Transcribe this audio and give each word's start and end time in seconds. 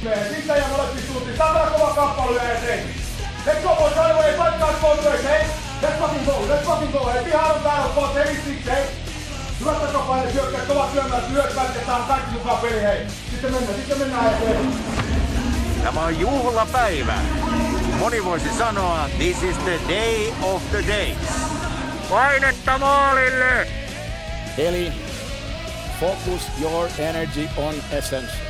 Sitten 0.00 0.56
ja 0.56 0.68
molempiin 0.68 1.06
suuntiin. 1.06 1.36
Saadaan 1.36 1.72
kova 1.72 1.94
kamppailu 1.94 2.36
ja 2.36 2.52
eteen. 2.52 2.84
Let's 3.46 3.62
go 3.62 3.74
boys, 3.74 3.96
right 3.96 4.10
away, 4.10 4.32
fight 4.32 4.58
guys 4.58 4.76
both 4.80 5.04
ways, 5.04 5.24
hey? 5.24 5.46
Let's 5.82 5.98
fucking 5.98 6.26
go, 6.26 6.32
let's 6.48 6.64
fucking 6.66 6.92
go, 6.92 7.04
hey? 7.04 7.24
Behind 7.24 7.56
on 7.56 7.62
battle, 7.62 7.92
boss, 7.94 8.14
heavy 8.14 8.34
six, 8.44 8.66
hey? 8.66 8.84
Hyvät 9.60 9.80
takapaine, 9.80 10.32
syökkää, 10.32 10.60
kovat 10.60 10.92
syömään, 10.92 11.30
hyökkäät 11.30 11.74
ja 11.74 11.86
saan 11.86 12.02
kaikki 12.02 12.30
mukaan 12.32 12.58
peli, 12.58 12.82
hei. 12.82 13.06
Sitten 13.30 13.52
mennään, 13.52 13.74
sitten 13.74 13.98
mennään 13.98 14.34
eteen. 14.34 14.72
Tämä 15.84 16.00
on 16.00 16.20
juhlapäivä. 16.20 17.14
Moni 17.98 18.24
voisi 18.24 18.48
sanoa, 18.58 19.08
this 19.18 19.42
is 19.42 19.56
the 19.56 19.80
day 19.88 20.32
of 20.42 20.62
the 20.70 20.84
days. 20.88 21.16
Painetta 22.10 22.78
maalille! 22.78 23.66
Eli 24.58 24.92
focus 26.00 26.42
your 26.60 26.88
energy 26.98 27.48
on 27.56 27.74
essence. 27.92 28.49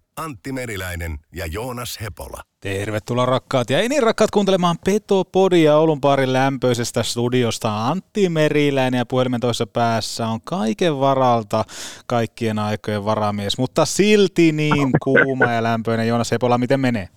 Antti 0.17 0.51
Meriläinen 0.51 1.17
ja 1.35 1.45
Joonas 1.45 1.99
Hepola. 2.01 2.41
Tervetuloa 2.59 3.25
rakkaat 3.25 3.69
ja 3.69 3.79
ei 3.79 3.89
niin 3.89 4.03
rakkaat 4.03 4.31
kuuntelemaan 4.31 4.75
Petopodia 4.85 5.77
Oulun 5.77 6.01
baarin 6.01 6.33
lämpöisestä 6.33 7.03
studiosta. 7.03 7.87
Antti 7.87 8.29
Meriläinen 8.29 8.97
ja 8.97 9.05
puhelimen 9.05 9.39
toisessa 9.39 9.67
päässä 9.67 10.27
on 10.27 10.39
kaiken 10.41 10.99
varalta 10.99 11.63
kaikkien 12.07 12.59
aikojen 12.59 13.05
varamies, 13.05 13.57
mutta 13.57 13.85
silti 13.85 14.51
niin 14.51 14.89
kuuma 15.03 15.45
ja 15.45 15.63
lämpöinen. 15.63 16.07
Joonas 16.07 16.31
Hepola, 16.31 16.57
miten 16.57 16.79
menee? 16.79 17.07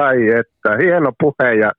Ai 0.00 0.28
että, 0.28 0.76
hieno 0.82 1.12
puhe 1.20 1.54
ja 1.54 1.72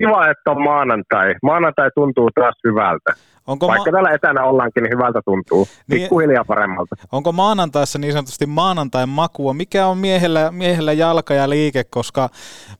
kiva, 0.00 0.30
että 0.30 0.50
on 0.50 0.62
maanantai. 0.62 1.34
Maanantai 1.42 1.90
tuntuu 1.94 2.30
taas 2.34 2.54
hyvältä. 2.64 3.12
Onko 3.48 3.66
Vaikka 3.66 3.90
ma- 3.90 3.92
täällä 3.92 4.10
etänä 4.10 4.44
ollaankin, 4.44 4.82
niin 4.82 4.92
hyvältä 4.98 5.20
tuntuu. 5.24 5.68
Niin- 5.88 6.00
Pikkuhiljaa 6.00 6.44
paremmalta. 6.44 6.96
onko 7.12 7.32
maanantaissa 7.32 7.98
niin 7.98 8.12
sanotusti 8.12 8.46
maanantain 8.46 9.08
makua? 9.08 9.54
Mikä 9.54 9.86
on 9.86 9.98
miehellä, 9.98 10.50
miehellä 10.50 10.92
jalka 10.92 11.34
ja 11.34 11.50
liike, 11.50 11.84
koska 11.90 12.28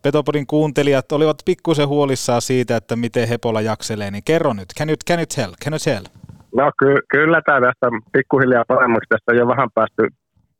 Petopodin 0.02 0.46
kuuntelijat 0.46 1.12
olivat 1.12 1.36
pikkusen 1.44 1.88
huolissaan 1.88 2.42
siitä, 2.42 2.76
että 2.76 2.96
miten 2.96 3.28
Hepola 3.28 3.60
jakselee, 3.60 4.10
niin 4.10 4.22
kerro 4.24 4.52
nyt. 4.52 4.68
Can 4.78 4.88
you, 4.88 4.96
can 5.08 5.18
you 5.18 5.26
tell? 5.36 5.52
Can 5.64 5.72
you 5.72 5.78
tell? 5.84 6.04
No 6.56 6.70
ky- 6.78 7.02
kyllä 7.10 7.40
tämä 7.46 7.60
tästä 7.60 7.86
pikkuhiljaa 8.12 8.64
paremmaksi. 8.68 9.06
Tässä 9.08 9.30
on 9.32 9.36
jo 9.36 9.48
vähän 9.48 9.68
päästy, 9.74 10.02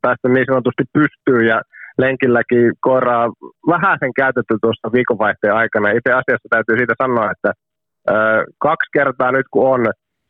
päästy 0.01 0.29
niin 0.29 0.45
sanotusti 0.49 0.83
pystyyn 0.93 1.47
ja 1.47 1.61
lenkilläkin 1.97 2.71
koiraa 2.79 3.27
vähän 3.67 3.97
sen 3.99 4.13
käytetty 4.13 4.55
tuossa 4.61 4.91
viikonvaihteen 4.93 5.53
aikana. 5.55 5.89
Itse 5.89 6.11
asiassa 6.13 6.47
täytyy 6.49 6.77
siitä 6.77 6.93
sanoa, 7.03 7.31
että 7.31 7.51
kaksi 8.59 8.89
kertaa 8.93 9.31
nyt 9.31 9.45
kun 9.51 9.67
on 9.73 9.81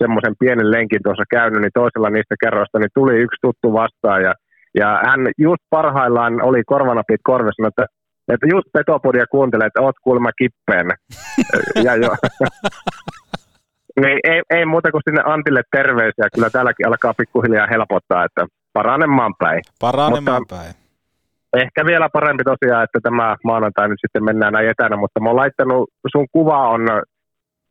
semmoisen 0.04 0.36
pienen 0.40 0.72
lenkin 0.72 1.04
tuossa 1.04 1.24
käynyt, 1.30 1.62
niin 1.62 1.80
toisella 1.82 2.10
niistä 2.10 2.36
kerroista 2.44 2.80
niin 2.80 2.98
tuli 3.00 3.16
yksi 3.26 3.40
tuttu 3.42 3.74
vastaan 3.74 4.22
ja, 4.28 4.34
ja 4.80 4.90
hän 5.08 5.22
just 5.38 5.64
parhaillaan 5.70 6.42
oli 6.42 6.62
korvanapit 6.64 7.22
korvessa, 7.24 7.68
että 7.68 7.86
että 8.34 8.48
just 8.54 8.68
Petopodia 8.74 9.26
kuuntelee, 9.32 9.68
että 9.68 9.82
oot 9.82 9.96
kuulemma 10.04 10.32
kippeen. 10.32 10.88
ja 11.86 11.96
jo. 11.96 12.12
niin 14.02 14.20
ei, 14.24 14.42
ei 14.50 14.66
muuta 14.66 14.92
kuin 14.92 15.02
sinne 15.09 15.22
Antille 15.26 15.62
terveisiä. 15.72 16.34
Kyllä 16.36 16.50
täälläkin 16.50 16.88
alkaa 16.88 17.14
pikkuhiljaa 17.18 17.68
helpottaa, 17.68 18.26
että 18.26 18.46
paranemaan 18.74 19.34
päin. 19.40 19.62
Paranemaan 19.82 20.42
Mutta- 20.42 20.56
päin. 20.56 20.74
Ehkä 21.54 21.86
vielä 21.86 22.09
parempi 22.14 22.44
tosiaan, 22.44 22.84
että 22.84 23.00
tämä 23.04 23.36
maanantai 23.44 23.90
nyt 23.90 24.00
sitten 24.02 24.24
mennään 24.24 24.54
näin 24.54 24.70
etänä, 24.70 24.96
mutta 24.98 25.20
mä 25.20 25.30
oon 25.30 25.36
laittanut, 25.36 25.90
sun 26.12 26.26
kuva 26.32 26.70
on 26.70 26.82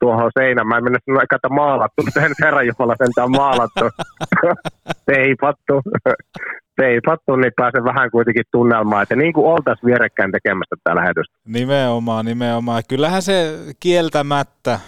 tuohon 0.01 0.31
seinään. 0.39 0.69
Mä 0.69 0.77
en 0.77 0.85
mennä 0.85 0.99
sanoa, 1.07 1.23
että 1.23 1.49
maalattu, 1.49 2.03
sen 2.11 2.33
herran 2.43 2.67
Jumala 2.67 2.95
sentään 2.99 3.31
maalattu. 3.31 3.85
Teipattu. 5.13 5.83
Teipattu, 6.77 7.37
niin 7.37 7.53
pääsen 7.57 7.85
vähän 7.85 8.11
kuitenkin 8.11 8.45
tunnelmaan, 8.53 9.03
että 9.03 9.17
niin 9.17 9.33
kuin 9.33 9.47
oltaisiin 9.47 9.87
vierekkäin 9.87 10.33
tekemässä 10.33 10.77
tätä 10.85 10.97
lähetystä. 10.97 11.37
Nimenomaan, 11.47 12.25
nimenomaan. 12.25 12.83
Kyllähän 12.89 13.23
se 13.23 13.59
kieltämättä, 13.81 14.81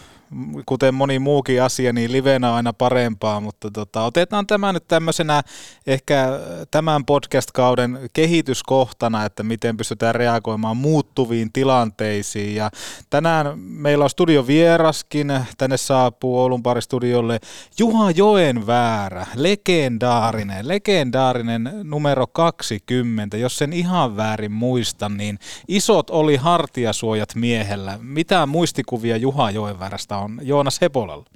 kuten 0.67 0.95
moni 0.95 1.19
muukin 1.19 1.63
asia, 1.63 1.93
niin 1.93 2.13
livenä 2.13 2.51
on 2.51 2.57
aina 2.57 2.73
parempaa, 2.73 3.41
mutta 3.41 3.71
tota, 3.71 4.03
otetaan 4.03 4.47
tämä 4.47 4.73
nyt 4.73 4.89
tämmöisenä 4.89 5.43
ehkä 5.87 6.29
tämän 6.71 7.05
podcast-kauden 7.05 7.99
kehityskohtana, 8.13 9.25
että 9.25 9.43
miten 9.43 9.77
pystytään 9.77 10.15
reagoimaan 10.15 10.77
muuttuviin 10.77 11.53
tilanteisiin. 11.53 12.55
Ja 12.55 12.71
tänään 13.11 13.59
meillä 13.59 14.05
on 14.05 14.11
studio 14.11 14.47
vieraskin, 14.47 15.33
tänne 15.59 15.77
saapuu 15.77 16.41
Oulun 16.41 16.63
studiolle 16.81 17.41
Juha 17.79 18.11
Joenväärä, 18.11 19.27
legendaarinen, 19.35 20.69
legendaarinen 20.69 21.71
numero 21.83 22.27
20, 22.27 23.37
jos 23.37 23.59
sen 23.59 23.73
ihan 23.73 24.17
väärin 24.17 24.53
muistan, 24.53 25.17
niin 25.17 25.39
isot 25.69 26.11
oli 26.11 26.37
hartiasuojat 26.37 27.35
miehellä. 27.35 27.99
Mitä 28.03 28.47
muistikuvia 28.47 29.17
Juha 29.17 29.51
Joenväärästä 29.51 30.20
on 30.25 30.31
Joonas 30.43 30.81
Hepolalla? 30.83 31.27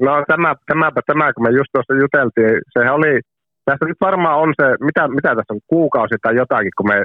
No 0.00 0.24
tämä, 0.26 0.54
tämäpä 0.66 1.00
tämä, 1.06 1.32
kun 1.32 1.44
me 1.46 1.50
just 1.50 1.70
tuossa 1.72 1.94
juteltiin, 2.02 2.60
sehän 2.72 2.94
oli, 2.94 3.20
tässä 3.64 3.84
nyt 3.84 4.00
varmaan 4.00 4.38
on 4.38 4.54
se, 4.60 4.66
mitä, 4.80 5.08
mitä 5.08 5.28
tässä 5.28 5.54
on, 5.54 5.60
kuukausi 5.66 6.14
tai 6.22 6.36
jotakin, 6.36 6.72
kun 6.76 6.88
me, 6.88 7.04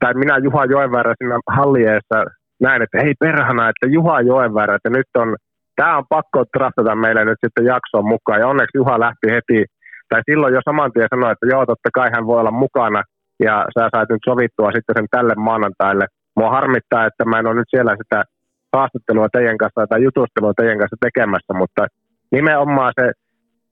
tai 0.00 0.14
minä 0.14 0.38
Juha 0.38 0.64
Joenväärä 0.64 1.14
siinä 1.18 1.38
hallieessa 1.46 2.18
näin, 2.60 2.82
että 2.82 2.98
hei 3.02 3.14
perhana, 3.20 3.68
että 3.68 3.86
Juha 3.96 4.20
Joenväärä, 4.20 4.74
että 4.74 4.90
nyt 4.90 5.10
on, 5.16 5.36
tämä 5.76 5.96
on 5.98 6.04
pakko 6.08 6.44
trastata 6.44 6.94
meille 6.94 7.24
nyt 7.24 7.42
sitten 7.46 7.64
jaksoon 7.64 8.06
mukaan, 8.14 8.40
ja 8.40 8.48
onneksi 8.48 8.78
Juha 8.78 9.00
lähti 9.00 9.26
heti, 9.34 9.64
tai 10.08 10.20
silloin 10.30 10.54
jo 10.54 10.60
saman 10.64 10.92
tien 10.92 11.08
sanoi, 11.10 11.32
että 11.32 11.46
joo, 11.52 11.66
totta 11.66 11.88
kai 11.94 12.08
hän 12.14 12.26
voi 12.26 12.40
olla 12.40 12.50
mukana, 12.64 13.02
ja 13.46 13.54
sä 13.74 13.88
sait 13.94 14.08
nyt 14.08 14.24
sovittua 14.28 14.72
sitten 14.72 14.96
sen 14.98 15.06
tälle 15.10 15.34
maanantaille. 15.34 16.06
Mua 16.36 16.50
harmittaa, 16.50 17.06
että 17.06 17.24
mä 17.24 17.38
en 17.38 17.46
ole 17.46 17.54
nyt 17.54 17.70
siellä 17.74 17.96
sitä 18.02 18.24
haastattelua 18.72 19.28
teidän 19.32 19.58
kanssa 19.58 19.86
tai 19.86 20.02
jutustelua 20.02 20.52
teidän 20.56 20.78
kanssa 20.78 20.96
tekemässä, 21.00 21.52
mutta 21.54 21.86
nimenomaan 22.32 22.92
se 23.00 23.12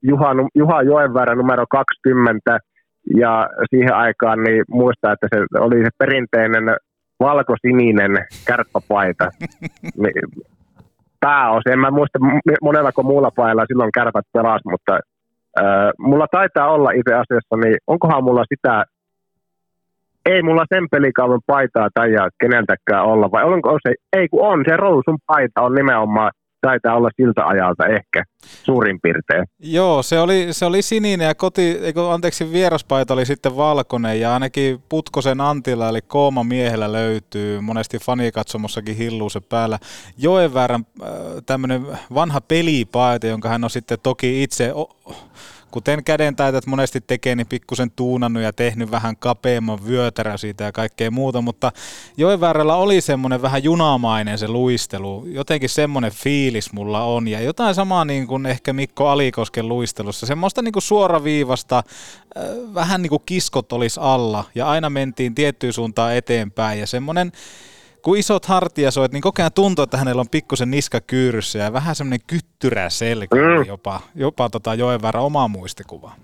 Juha, 0.03 0.31
Juha 0.55 0.81
Joenväärä 0.81 1.35
numero 1.35 1.65
20 1.69 2.57
ja 3.17 3.49
siihen 3.69 3.93
aikaan 3.93 4.43
niin 4.43 4.63
muista, 4.69 5.11
että 5.11 5.27
se 5.35 5.45
oli 5.59 5.83
se 5.83 5.89
perinteinen 5.97 6.75
valkosininen 7.19 8.11
kärppäpaita. 8.47 9.25
Ni- 10.01 10.43
Pääosin, 11.19 11.73
en 11.73 11.79
mä 11.79 11.91
muista 11.91 12.19
monellako 12.61 13.03
muulla 13.03 13.31
pailla 13.35 13.65
silloin 13.67 13.91
kärpät 13.91 14.25
pelas, 14.33 14.61
mutta 14.71 14.93
äh, 15.59 15.91
mulla 15.99 16.27
taitaa 16.31 16.71
olla 16.71 16.91
itse 16.91 17.13
asiassa, 17.13 17.55
niin 17.63 17.77
onkohan 17.87 18.23
mulla 18.23 18.43
sitä 18.53 18.83
ei 20.25 20.41
mulla 20.41 20.65
sen 20.73 20.87
pelikauden 20.91 21.39
paitaa 21.47 21.89
tai 21.93 22.09
keneltäkään 22.39 23.05
olla, 23.05 23.31
vai 23.31 23.43
onko 23.43 23.77
se, 23.87 23.93
ei 24.17 24.27
kun 24.29 24.47
on, 24.47 24.63
se 24.69 24.77
Rousun 24.77 25.17
paita 25.27 25.61
on 25.61 25.75
nimenomaan, 25.75 26.31
taitaa 26.61 26.95
olla 26.95 27.09
siltä 27.15 27.45
ajalta 27.45 27.87
ehkä 27.87 28.23
suurin 28.41 28.99
piirtein. 29.03 29.45
Joo, 29.59 30.03
se 30.03 30.19
oli, 30.19 30.47
se 30.51 30.65
oli 30.65 30.81
sininen 30.81 31.27
ja 31.27 31.35
koti, 31.35 31.61
eikö, 31.61 32.11
anteeksi, 32.11 32.51
vieraspaita 32.51 33.13
oli 33.13 33.25
sitten 33.25 33.57
valkoinen 33.57 34.19
ja 34.19 34.33
ainakin 34.33 34.79
Putkosen 34.89 35.41
Antilla 35.41 35.89
eli 35.89 35.99
Kooma 36.01 36.43
miehellä 36.43 36.91
löytyy, 36.91 37.61
monesti 37.61 37.97
fanikatsomossakin 37.99 38.95
hilluu 38.95 39.29
se 39.29 39.39
päällä. 39.39 39.79
Joenväärän 40.17 40.85
äh, 41.03 41.09
tämmöinen 41.45 41.81
vanha 42.13 42.41
pelipaita, 42.41 43.27
jonka 43.27 43.49
hän 43.49 43.63
on 43.63 43.69
sitten 43.69 43.97
toki 44.03 44.43
itse 44.43 44.73
o- 44.73 44.89
kuten 45.71 46.03
kädentaitat 46.03 46.65
monesti 46.65 47.01
tekee, 47.01 47.35
niin 47.35 47.47
pikkusen 47.47 47.91
tuunannut 47.91 48.43
ja 48.43 48.53
tehnyt 48.53 48.91
vähän 48.91 49.17
kapeamman 49.17 49.87
vyötärä 49.87 50.37
siitä 50.37 50.63
ja 50.63 50.71
kaikkea 50.71 51.11
muuta, 51.11 51.41
mutta 51.41 51.71
Joenväärällä 52.17 52.75
oli 52.75 53.01
semmoinen 53.01 53.41
vähän 53.41 53.63
junamainen 53.63 54.37
se 54.37 54.47
luistelu, 54.47 55.25
jotenkin 55.25 55.69
semmoinen 55.69 56.11
fiilis 56.11 56.73
mulla 56.73 57.03
on 57.03 57.27
ja 57.27 57.41
jotain 57.41 57.75
samaa 57.75 58.05
niin 58.05 58.27
kuin 58.27 58.45
ehkä 58.45 58.73
Mikko 58.73 59.07
Alikosken 59.07 59.67
luistelussa, 59.67 60.25
semmoista 60.25 60.61
niin 60.61 60.71
kuin 60.73 60.83
suoraviivasta, 60.83 61.77
äh, 61.77 62.43
vähän 62.73 63.01
niin 63.01 63.09
kuin 63.09 63.23
kiskot 63.25 63.73
olisi 63.73 63.99
alla 64.03 64.43
ja 64.55 64.69
aina 64.69 64.89
mentiin 64.89 65.35
tiettyyn 65.35 65.73
suuntaan 65.73 66.15
eteenpäin 66.15 66.79
ja 66.79 66.87
semmoinen 66.87 67.31
kun 68.01 68.17
isot 68.17 68.45
hartiasoit, 68.45 69.11
niin 69.11 69.21
koko 69.21 69.41
ajan 69.41 69.53
tuntuu, 69.53 69.83
että 69.83 69.97
hänellä 69.97 70.19
on 70.19 70.29
pikkusen 70.29 70.71
niska 70.71 71.01
kyyryssä 71.01 71.59
ja 71.59 71.73
vähän 71.73 71.95
semmoinen 71.95 72.25
kyttyrä 72.27 72.89
selkä 72.89 73.35
mm. 73.35 73.65
jopa, 73.67 74.01
jopa 74.15 74.49
tota 74.49 74.75
Joenväärä 74.75 75.21
omaa 75.21 75.47
muistikuvaa. 75.47 76.15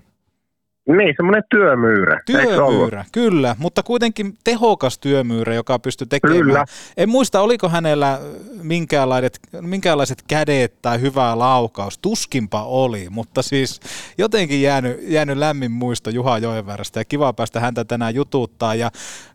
Niin, 0.96 1.14
semmoinen 1.16 1.42
työmyyrä. 1.50 2.20
Työmyyrä, 2.26 3.04
kyllä, 3.12 3.56
mutta 3.58 3.82
kuitenkin 3.82 4.34
tehokas 4.44 4.98
työmyyrä, 4.98 5.54
joka 5.54 5.78
pystyy 5.78 6.06
tekemään. 6.06 6.40
Kyllä. 6.40 6.64
En 6.96 7.08
muista, 7.08 7.40
oliko 7.40 7.68
hänellä 7.68 8.20
minkäänlaiset, 8.62 9.38
minkäänlaiset 9.60 10.22
kädet 10.28 10.74
tai 10.82 11.00
hyvä 11.00 11.38
laukaus. 11.38 11.98
Tuskinpa 11.98 12.64
oli, 12.64 13.06
mutta 13.10 13.42
siis 13.42 13.80
jotenkin 14.18 14.62
jäänyt, 14.62 14.98
jäänyt 15.02 15.38
lämmin 15.38 15.72
muisto 15.72 16.10
Juha 16.10 16.38
Joenvärästä 16.38 17.00
ja 17.00 17.04
kiva 17.04 17.32
päästä 17.32 17.60
häntä 17.60 17.84
tänään 17.84 18.14
jututtaa. 18.14 18.74
Ja 18.74 18.90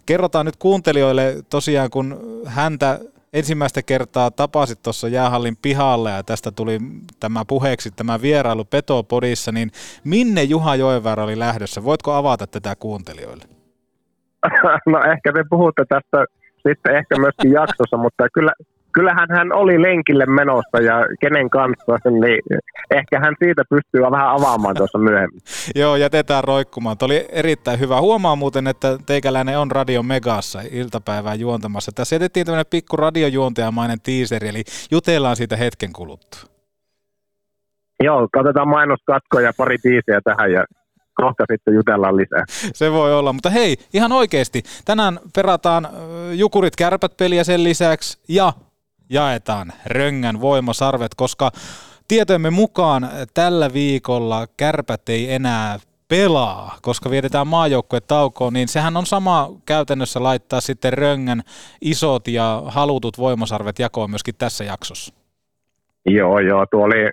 kerrotaan 0.05 0.45
nyt 0.45 0.55
kuuntelijoille 0.55 1.35
tosiaan, 1.49 1.89
kun 1.89 2.41
häntä 2.45 2.99
ensimmäistä 3.33 3.81
kertaa 3.81 4.31
tapasit 4.31 4.83
tuossa 4.83 5.07
jäähallin 5.07 5.57
pihalle 5.61 6.11
ja 6.11 6.23
tästä 6.23 6.51
tuli 6.51 6.79
tämä 7.19 7.45
puheeksi 7.47 7.91
tämä 7.91 8.21
vierailu 8.21 8.65
Petopodissa, 8.65 9.51
niin 9.51 9.71
minne 10.03 10.43
Juha 10.43 10.75
Joenväärä 10.75 11.23
oli 11.23 11.39
lähdössä? 11.39 11.83
Voitko 11.83 12.13
avata 12.13 12.47
tätä 12.47 12.75
kuuntelijoille? 12.79 13.43
No 14.85 15.03
ehkä 15.11 15.33
te 15.33 15.43
puhutte 15.49 15.85
tästä 15.89 16.25
sitten 16.67 16.95
ehkä 16.95 17.19
myöskin 17.19 17.51
jaksossa, 17.51 17.97
mutta 17.97 18.27
kyllä, 18.33 18.53
kyllähän 18.93 19.27
hän 19.31 19.53
oli 19.53 19.81
lenkille 19.81 20.25
menossa 20.25 20.77
ja 20.81 20.95
kenen 21.21 21.49
kanssa, 21.49 22.09
niin 22.09 22.41
ehkä 22.91 23.19
hän 23.19 23.35
siitä 23.43 23.63
pystyy 23.69 24.01
vähän 24.11 24.29
avaamaan 24.29 24.75
tuossa 24.75 24.97
myöhemmin. 24.97 25.41
Joo, 25.81 25.95
jätetään 25.95 26.43
roikkumaan. 26.43 26.97
Tuo 26.97 27.05
oli 27.05 27.25
erittäin 27.31 27.79
hyvä. 27.79 28.01
Huomaa 28.01 28.35
muuten, 28.35 28.67
että 28.67 28.97
teikäläinen 29.05 29.59
on 29.59 29.71
Radio 29.71 30.03
Megassa 30.03 30.59
iltapäivää 30.71 31.33
juontamassa. 31.35 31.91
Tässä 31.95 32.15
jätettiin 32.15 32.45
tämmöinen 32.45 32.65
pikku 32.69 32.97
radiojuontajamainen 32.97 33.97
teaseri, 34.03 34.47
eli 34.47 34.63
jutellaan 34.91 35.35
siitä 35.35 35.55
hetken 35.55 35.93
kuluttua. 35.93 36.41
Joo, 38.03 38.27
katsotaan 38.33 38.67
mainoskatko 38.67 39.39
ja 39.39 39.53
pari 39.57 39.77
tiisiä 39.77 40.21
tähän 40.23 40.51
ja 40.51 40.65
kohta 41.13 41.43
sitten 41.51 41.73
jutellaan 41.73 42.17
lisää. 42.17 42.43
Se 42.79 42.91
voi 42.91 43.13
olla, 43.13 43.33
mutta 43.33 43.49
hei, 43.49 43.75
ihan 43.93 44.11
oikeasti. 44.11 44.63
Tänään 44.85 45.19
perataan 45.35 45.87
Jukurit 46.31 46.75
Kärpät 46.75 47.17
peliä 47.17 47.43
sen 47.43 47.63
lisäksi 47.63 48.23
ja 48.29 48.53
jaetaan 49.13 49.73
Röngän 49.85 50.41
voimasarvet, 50.41 51.15
koska 51.15 51.51
tietojemme 52.07 52.49
mukaan 52.49 53.09
tällä 53.33 53.73
viikolla 53.73 54.47
kärpät 54.57 55.09
ei 55.09 55.33
enää 55.33 55.79
pelaa, 56.07 56.77
koska 56.81 57.09
vietetään 57.09 57.47
taukoon, 58.07 58.53
niin 58.53 58.67
sehän 58.67 58.97
on 58.97 59.05
sama 59.05 59.49
käytännössä 59.65 60.23
laittaa 60.23 60.61
sitten 60.61 60.93
Röngän 60.93 61.41
isot 61.81 62.27
ja 62.27 62.63
halutut 62.65 63.17
voimasarvet 63.17 63.79
jakoon 63.79 64.09
myöskin 64.09 64.35
tässä 64.37 64.63
jaksossa. 64.63 65.13
Joo, 66.05 66.39
joo, 66.39 66.65
tuo 66.71 66.83
oli 66.85 67.09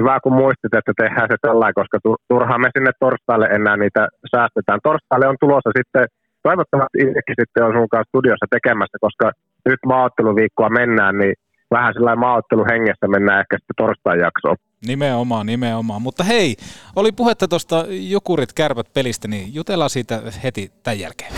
hyvä 0.00 0.20
kun 0.22 0.32
muistit, 0.42 0.74
että 0.78 0.92
tehdään 1.02 1.28
se 1.30 1.36
tällä, 1.42 1.72
koska 1.80 1.98
turhaan 2.28 2.60
me 2.60 2.70
sinne 2.76 2.92
torstaille 3.00 3.46
enää 3.46 3.76
niitä 3.76 4.08
säästetään. 4.32 4.80
Torstaille 4.82 5.26
on 5.28 5.36
tulossa 5.40 5.70
sitten, 5.78 6.04
toivottavasti 6.42 6.98
itsekin 7.06 7.38
sitten 7.40 7.64
on 7.66 7.72
sun 7.72 7.92
kanssa 7.92 8.10
studiossa 8.10 8.46
tekemässä, 8.56 8.98
koska 9.06 9.26
nyt 9.70 9.80
maaotteluviikkoa 9.86 10.68
mennään, 10.68 11.18
niin 11.18 11.34
vähän 11.70 11.94
sellainen 11.94 12.18
maaotteluhengessä 12.20 13.08
mennään 13.08 13.40
ehkä 13.40 13.56
sitten 13.58 13.74
torstain 13.76 14.20
jaksoon. 14.20 14.56
Nimenomaan, 14.86 15.46
nimenomaan. 15.46 16.02
Mutta 16.02 16.24
hei, 16.24 16.56
oli 16.96 17.12
puhetta 17.12 17.48
tuosta 17.48 17.84
Jukurit 17.88 18.52
kärpät 18.52 18.92
pelistä, 18.94 19.28
niin 19.28 19.54
jutellaan 19.54 19.90
siitä 19.90 20.22
heti 20.42 20.72
tämän 20.82 21.00
jälkeen. 21.00 21.32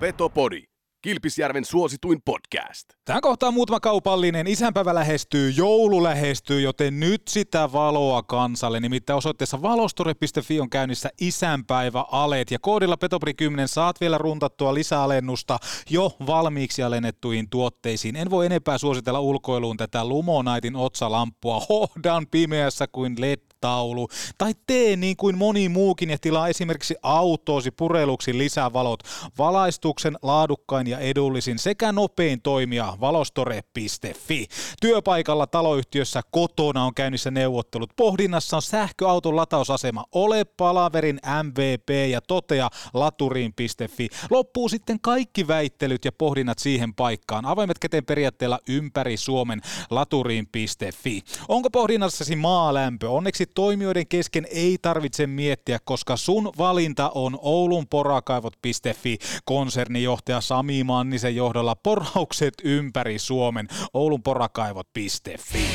Petopodi. 0.00 0.75
Kilpisjärven 1.06 1.64
suosituin 1.64 2.22
podcast. 2.24 2.88
Tähän 3.04 3.22
kohtaan 3.22 3.54
muutama 3.54 3.80
kaupallinen. 3.80 4.46
Isänpäivä 4.46 4.94
lähestyy, 4.94 5.50
joulu 5.50 6.02
lähestyy, 6.02 6.60
joten 6.60 7.00
nyt 7.00 7.22
sitä 7.28 7.72
valoa 7.72 8.22
kansalle. 8.22 8.80
Nimittäin 8.80 9.16
osoitteessa 9.16 9.62
valostore.fi 9.62 10.60
on 10.60 10.70
käynnissä 10.70 11.10
isänpäivä 11.20 12.04
alet 12.10 12.50
ja 12.50 12.58
koodilla 12.58 12.96
Petopri 12.96 13.34
10 13.34 13.68
saat 13.68 14.00
vielä 14.00 14.18
runtattua 14.18 14.74
lisäalennusta 14.74 15.58
jo 15.90 16.16
valmiiksi 16.26 16.82
alennettuihin 16.82 17.50
tuotteisiin. 17.50 18.16
En 18.16 18.30
voi 18.30 18.46
enempää 18.46 18.78
suositella 18.78 19.20
ulkoiluun 19.20 19.76
tätä 19.76 20.04
Lumonaitin 20.04 20.76
otsalamppua. 20.76 21.62
Hohdan 21.68 22.26
pimeässä 22.30 22.86
kuin 22.86 23.14
LED 23.18 23.45
taulu. 23.66 24.08
Tai 24.38 24.52
tee 24.66 24.96
niin 24.96 25.16
kuin 25.16 25.38
moni 25.38 25.68
muukin 25.68 26.10
ja 26.10 26.18
tilaa 26.20 26.48
esimerkiksi 26.48 26.96
autoosi 27.02 27.70
pureluksi 27.70 28.38
lisävalot. 28.38 29.02
Valaistuksen 29.38 30.16
laadukkain 30.22 30.86
ja 30.86 30.98
edullisin 30.98 31.58
sekä 31.58 31.92
nopein 31.92 32.42
toimija 32.42 32.96
valostore.fi. 33.00 34.46
Työpaikalla 34.80 35.46
taloyhtiössä 35.46 36.22
kotona 36.30 36.84
on 36.84 36.94
käynnissä 36.94 37.30
neuvottelut. 37.30 37.90
Pohdinnassa 37.96 38.56
on 38.56 38.62
sähköauton 38.62 39.36
latausasema. 39.36 40.04
Ole 40.12 40.44
palaverin 40.44 41.20
MVP 41.42 41.88
ja 42.10 42.20
totea 42.20 42.68
laturiin.fi. 42.94 44.08
Loppuu 44.30 44.68
sitten 44.68 45.00
kaikki 45.00 45.48
väittelyt 45.48 46.04
ja 46.04 46.12
pohdinnat 46.12 46.58
siihen 46.58 46.94
paikkaan. 46.94 47.46
Avaimet 47.46 47.78
käteen 47.78 48.04
periaatteella 48.04 48.58
ympäri 48.68 49.16
Suomen 49.16 49.60
laturiin.fi. 49.90 51.22
Onko 51.48 51.70
pohdinnassasi 51.70 52.36
maalämpö? 52.36 53.10
Onneksi 53.10 53.46
toimijoiden 53.56 54.06
kesken 54.06 54.46
ei 54.50 54.78
tarvitse 54.82 55.26
miettiä, 55.26 55.78
koska 55.84 56.16
sun 56.16 56.52
valinta 56.58 57.10
on 57.14 57.38
oulunporakaivot.fi. 57.42 59.18
Konsernijohtaja 59.44 60.40
Sami 60.40 60.84
Mannisen 60.84 61.36
johdolla 61.36 61.76
poraukset 61.76 62.54
ympäri 62.64 63.18
Suomen. 63.18 63.68
oulunporakaivot.fi. 63.94 65.66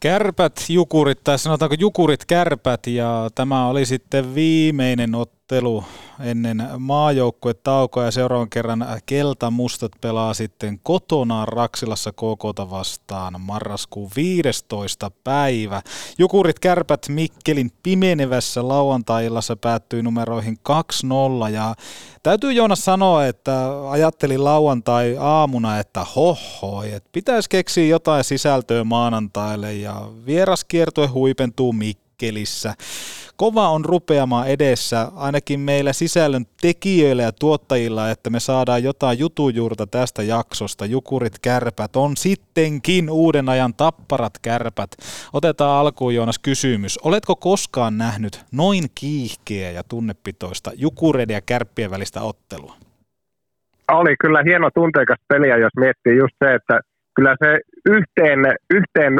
Kärpät, 0.00 0.64
jukurit, 0.68 1.24
tai 1.24 1.38
sanotaanko 1.38 1.76
jukurit, 1.78 2.24
kärpät, 2.24 2.86
ja 2.86 3.30
tämä 3.34 3.68
oli 3.68 3.86
sitten 3.86 4.34
viimeinen 4.34 5.14
ottelu 5.14 5.39
ennen 6.20 6.68
maajoukkuetaukoa 6.78 8.04
ja 8.04 8.10
seuraavan 8.10 8.50
kerran 8.50 8.86
Keltamustat 9.06 9.92
pelaa 10.00 10.34
sitten 10.34 10.80
kotona 10.82 11.44
Raksilassa 11.46 12.12
KKta 12.12 12.70
vastaan 12.70 13.40
marraskuun 13.40 14.10
15. 14.16 15.10
päivä. 15.24 15.82
Jukurit 16.18 16.58
kärpät 16.58 17.08
Mikkelin 17.08 17.70
pimenevässä 17.82 18.68
lauantai-illassa 18.68 19.56
päättyi 19.56 20.02
numeroihin 20.02 20.58
2-0 21.48 21.50
ja 21.52 21.74
täytyy 22.22 22.52
Joonas 22.52 22.84
sanoa, 22.84 23.26
että 23.26 23.68
ajattelin 23.90 24.44
lauantai 24.44 25.16
aamuna, 25.20 25.78
että 25.78 26.06
hohoi, 26.16 26.92
että 26.92 27.08
pitäisi 27.12 27.48
keksiä 27.48 27.86
jotain 27.86 28.24
sisältöä 28.24 28.84
maanantaille 28.84 29.74
ja 29.74 30.08
vieraskiertue 30.26 31.06
huipentuu 31.06 31.72
Mikkelissä 32.20 32.74
kova 33.36 33.68
on 33.68 33.84
rupeama 33.84 34.46
edessä, 34.46 35.08
ainakin 35.16 35.60
meillä 35.60 35.92
sisällön 35.92 36.44
tekijöillä 36.60 37.22
ja 37.22 37.32
tuottajilla, 37.32 38.10
että 38.10 38.30
me 38.30 38.40
saadaan 38.40 38.82
jotain 38.82 39.18
jutujuurta 39.18 39.86
tästä 39.86 40.22
jaksosta. 40.22 40.86
Jukurit 40.86 41.38
kärpät 41.42 41.96
on 41.96 42.16
sittenkin 42.16 43.10
uuden 43.10 43.48
ajan 43.48 43.74
tapparat 43.74 44.32
kärpät. 44.42 44.90
Otetaan 45.32 45.80
alkuun 45.80 46.14
Joonas 46.14 46.38
kysymys. 46.38 46.98
Oletko 46.98 47.36
koskaan 47.36 47.98
nähnyt 47.98 48.44
noin 48.52 48.84
kiihkeä 48.94 49.70
ja 49.70 49.82
tunnepitoista 49.88 50.70
jukureiden 50.76 51.34
ja 51.34 51.40
kärppien 51.46 51.90
välistä 51.90 52.20
ottelua? 52.22 52.74
Oli 53.92 54.14
kyllä 54.20 54.42
hieno 54.44 54.70
tunteikas 54.74 55.18
peliä, 55.28 55.56
jos 55.56 55.72
miettii 55.76 56.16
just 56.16 56.34
se, 56.44 56.54
että 56.54 56.80
kyllä 57.16 57.36
se 57.44 57.60
yhteen, 57.86 58.40
yhteen 58.70 59.12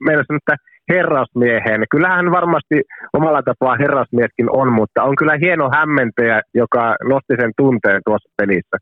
meillä 0.00 0.24
että 0.36 0.56
herrasmieheen. 0.88 1.84
Kyllähän 1.90 2.30
varmasti 2.30 2.82
omalla 3.12 3.42
tapaa 3.42 3.76
herrasmieskin 3.76 4.50
on, 4.50 4.72
mutta 4.72 5.02
on 5.02 5.16
kyllä 5.16 5.36
hieno 5.40 5.70
hämmentäjä, 5.72 6.42
joka 6.54 6.96
nosti 7.04 7.34
sen 7.40 7.52
tunteen 7.56 8.00
tuossa 8.04 8.30
pelissä. 8.36 8.76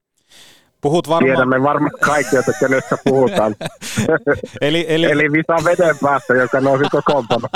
Puhut 0.81 1.09
varmaan... 1.09 1.35
Tiedämme 1.35 1.63
varmaan 1.63 1.93
kaikki, 2.01 2.37
että 2.37 2.53
kenestä 2.61 2.97
puhutaan. 3.05 3.55
eli, 4.61 4.87
eli... 4.89 5.07
eli 5.07 5.33
Visa 5.33 5.65
veden 5.65 5.97
päästä, 6.03 6.35
joka 6.35 6.61
nousi 6.61 6.85
kokoonpano. 6.91 7.49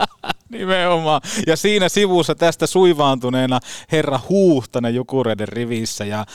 Nimenomaan. 0.48 1.20
Ja 1.46 1.56
siinä 1.56 1.88
sivussa 1.88 2.34
tästä 2.34 2.66
suivaantuneena 2.66 3.60
herra 3.92 4.20
Huuhtanen 4.28 4.94
Jukureiden 4.94 5.48
rivissä. 5.48 6.04
Ja, 6.04 6.20
äh, 6.20 6.26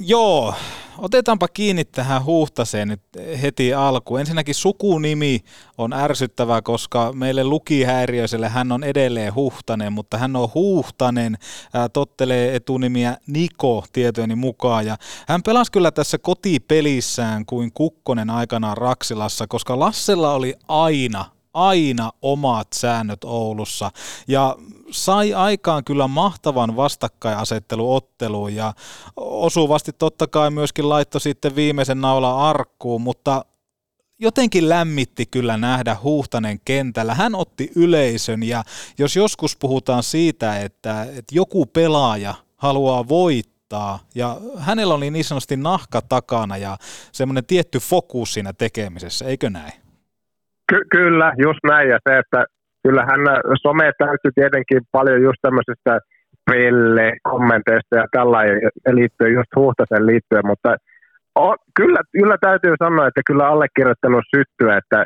joo, 0.00 0.54
otetaanpa 1.00 1.48
kiinni 1.48 1.84
tähän 1.84 2.24
Huhtaseen 2.24 2.88
nyt 2.88 3.00
heti 3.42 3.74
alkuun. 3.74 4.20
Ensinnäkin 4.20 4.54
sukunimi 4.54 5.40
on 5.78 5.92
ärsyttävä, 5.92 6.62
koska 6.62 7.12
meille 7.12 7.44
lukihäiriöiselle 7.44 8.48
hän 8.48 8.72
on 8.72 8.84
edelleen 8.84 9.34
Huhtanen, 9.34 9.92
mutta 9.92 10.18
hän 10.18 10.36
on 10.36 10.48
Huhtanen, 10.54 11.38
ää, 11.74 11.88
tottelee 11.88 12.56
etunimiä 12.56 13.16
Niko 13.26 13.84
tietojeni 13.92 14.34
mukaan. 14.34 14.86
Ja 14.86 14.96
hän 15.28 15.42
pelasi 15.42 15.72
kyllä 15.72 15.90
tässä 15.90 16.18
kotipelissään 16.18 17.46
kuin 17.46 17.72
Kukkonen 17.72 18.30
aikanaan 18.30 18.76
Raksilassa, 18.76 19.46
koska 19.46 19.78
Lassella 19.78 20.34
oli 20.34 20.54
aina 20.68 21.39
aina 21.54 22.12
omat 22.22 22.68
säännöt 22.72 23.24
Oulussa 23.24 23.90
ja 24.28 24.56
sai 24.90 25.34
aikaan 25.34 25.84
kyllä 25.84 26.08
mahtavan 26.08 26.76
vastakkainasetteluotteluun 26.76 28.54
ja 28.54 28.72
osuvasti 29.16 29.92
totta 29.92 30.26
kai 30.26 30.50
myöskin 30.50 30.88
laittoi 30.88 31.20
sitten 31.20 31.56
viimeisen 31.56 32.00
naula 32.00 32.48
arkkuun, 32.48 33.02
mutta 33.02 33.44
jotenkin 34.18 34.68
lämmitti 34.68 35.26
kyllä 35.26 35.56
nähdä 35.56 35.96
Huhtanen 36.02 36.60
kentällä. 36.64 37.14
Hän 37.14 37.34
otti 37.34 37.70
yleisön 37.76 38.42
ja 38.42 38.64
jos 38.98 39.16
joskus 39.16 39.56
puhutaan 39.56 40.02
siitä, 40.02 40.60
että, 40.60 41.02
että 41.02 41.34
joku 41.34 41.66
pelaaja 41.66 42.34
haluaa 42.56 43.08
voittaa 43.08 43.98
ja 44.14 44.40
hänellä 44.58 44.94
oli 44.94 45.10
niin 45.10 45.24
sanotusti 45.24 45.56
nahka 45.56 46.02
takana 46.02 46.56
ja 46.56 46.78
semmoinen 47.12 47.46
tietty 47.46 47.78
fokus 47.78 48.34
siinä 48.34 48.52
tekemisessä, 48.52 49.24
eikö 49.24 49.50
näin? 49.50 49.89
Ky- 50.70 50.86
kyllä, 50.90 51.32
just 51.38 51.58
näin. 51.64 51.88
Ja 51.88 51.98
se, 52.08 52.18
että 52.18 52.44
kyllähän 52.82 53.20
some 53.62 53.92
täytyy 53.98 54.30
tietenkin 54.34 54.80
paljon 54.92 55.22
just 55.22 55.40
tämmöisestä 55.42 55.98
pelle-kommenteista 56.50 57.96
ja 57.96 58.06
tällainen 58.10 58.60
liittyen, 58.90 59.32
just 59.32 59.56
Huhtasen 59.56 60.06
liittyen, 60.06 60.46
mutta 60.46 60.76
o, 61.38 61.54
kyllä, 61.76 62.00
kyllä 62.12 62.36
täytyy 62.40 62.74
sanoa, 62.84 63.06
että 63.06 63.20
kyllä 63.26 63.48
allekirjoittanut 63.48 64.24
syttyä, 64.36 64.76
että 64.76 65.04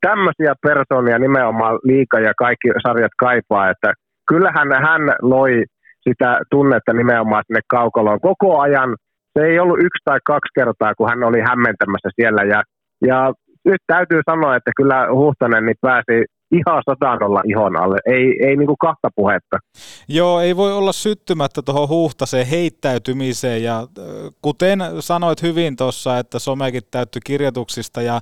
tämmöisiä 0.00 0.54
persoonia 0.62 1.18
nimenomaan 1.18 1.78
liika 1.84 2.20
ja 2.20 2.32
kaikki 2.38 2.68
sarjat 2.86 3.14
kaipaa, 3.18 3.70
että 3.70 3.92
kyllähän 4.28 4.68
hän 4.86 5.02
loi 5.22 5.64
sitä 6.08 6.40
tunnetta 6.50 6.92
nimenomaan 6.92 7.44
sinne 7.46 7.60
kaukaloon 7.68 8.20
koko 8.20 8.60
ajan. 8.60 8.96
Se 9.38 9.44
ei 9.44 9.58
ollut 9.58 9.78
yksi 9.78 10.02
tai 10.04 10.18
kaksi 10.26 10.52
kertaa, 10.54 10.94
kun 10.94 11.08
hän 11.08 11.22
oli 11.24 11.40
hämmentämässä 11.40 12.08
siellä 12.16 12.42
ja, 12.42 12.62
ja 13.06 13.32
nyt 13.64 13.80
täytyy 13.86 14.20
sanoa, 14.30 14.56
että 14.56 14.70
kyllä 14.76 15.06
Huhtanen 15.12 15.66
niin 15.66 15.76
pääsi 15.80 16.24
ihan 16.52 16.82
satanolla 16.90 17.40
ihon 17.48 17.76
alle, 17.76 17.98
ei, 18.06 18.48
ei 18.48 18.56
niinku 18.56 18.76
kahta 18.76 19.08
puhetta. 19.16 19.58
Joo, 20.08 20.40
ei 20.40 20.56
voi 20.56 20.72
olla 20.72 20.92
syttymättä 20.92 21.62
tuohon 21.62 21.88
huhtaseen 21.88 22.46
heittäytymiseen. 22.46 23.62
Ja 23.62 23.86
kuten 24.42 24.80
sanoit 25.00 25.42
hyvin 25.42 25.76
tuossa, 25.76 26.18
että 26.18 26.38
somekin 26.38 26.82
täytty 26.90 27.20
kirjoituksista 27.24 28.02
ja 28.02 28.20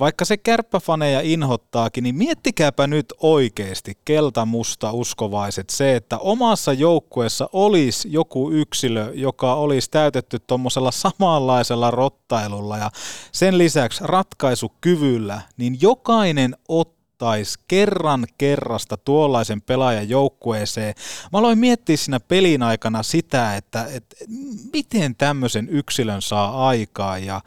vaikka 0.00 0.24
se 0.24 0.36
kärppäfaneja 0.36 1.20
inhottaakin, 1.20 2.04
niin 2.04 2.14
miettikääpä 2.14 2.86
nyt 2.86 3.06
oikeasti 3.20 3.92
keltamusta 4.04 4.92
uskovaiset 4.92 5.70
se, 5.70 5.96
että 5.96 6.18
omassa 6.18 6.72
joukkueessa 6.72 7.48
olisi 7.52 8.12
joku 8.12 8.50
yksilö, 8.50 9.10
joka 9.14 9.54
olisi 9.54 9.90
täytetty 9.90 10.38
tuommoisella 10.46 10.90
samanlaisella 10.90 11.90
rottailulla. 11.90 12.78
Ja 12.78 12.90
sen 13.32 13.58
lisäksi 13.58 14.04
ratkaisukyvyllä, 14.06 15.40
niin 15.56 15.78
jokainen 15.82 16.56
ottaa 16.68 17.01
ottaisi 17.22 17.58
kerran 17.68 18.26
kerrasta 18.38 18.96
tuollaisen 18.96 19.62
pelaajan 19.62 20.08
joukkueeseen. 20.08 20.94
Mä 21.32 21.38
aloin 21.38 21.58
miettiä 21.58 21.96
siinä 21.96 22.20
pelin 22.20 22.62
aikana 22.62 23.02
sitä, 23.02 23.56
että, 23.56 23.86
että 23.92 24.16
miten 24.72 25.16
tämmöisen 25.16 25.68
yksilön 25.68 26.22
saa 26.22 26.68
aikaa 26.68 27.18
ja 27.18 27.40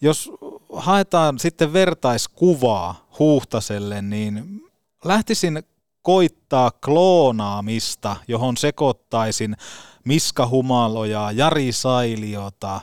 jos 0.00 0.30
haetaan 0.72 1.38
sitten 1.38 1.72
vertaiskuvaa 1.72 3.06
Huhtaselle, 3.18 4.02
niin 4.02 4.62
lähtisin 5.04 5.62
koittaa 6.02 6.70
kloonaamista, 6.84 8.16
johon 8.28 8.56
sekoittaisin 8.56 9.56
Miska 10.04 10.46
Humaloja, 10.46 11.30
Jari 11.32 11.72
Sailiota, 11.72 12.80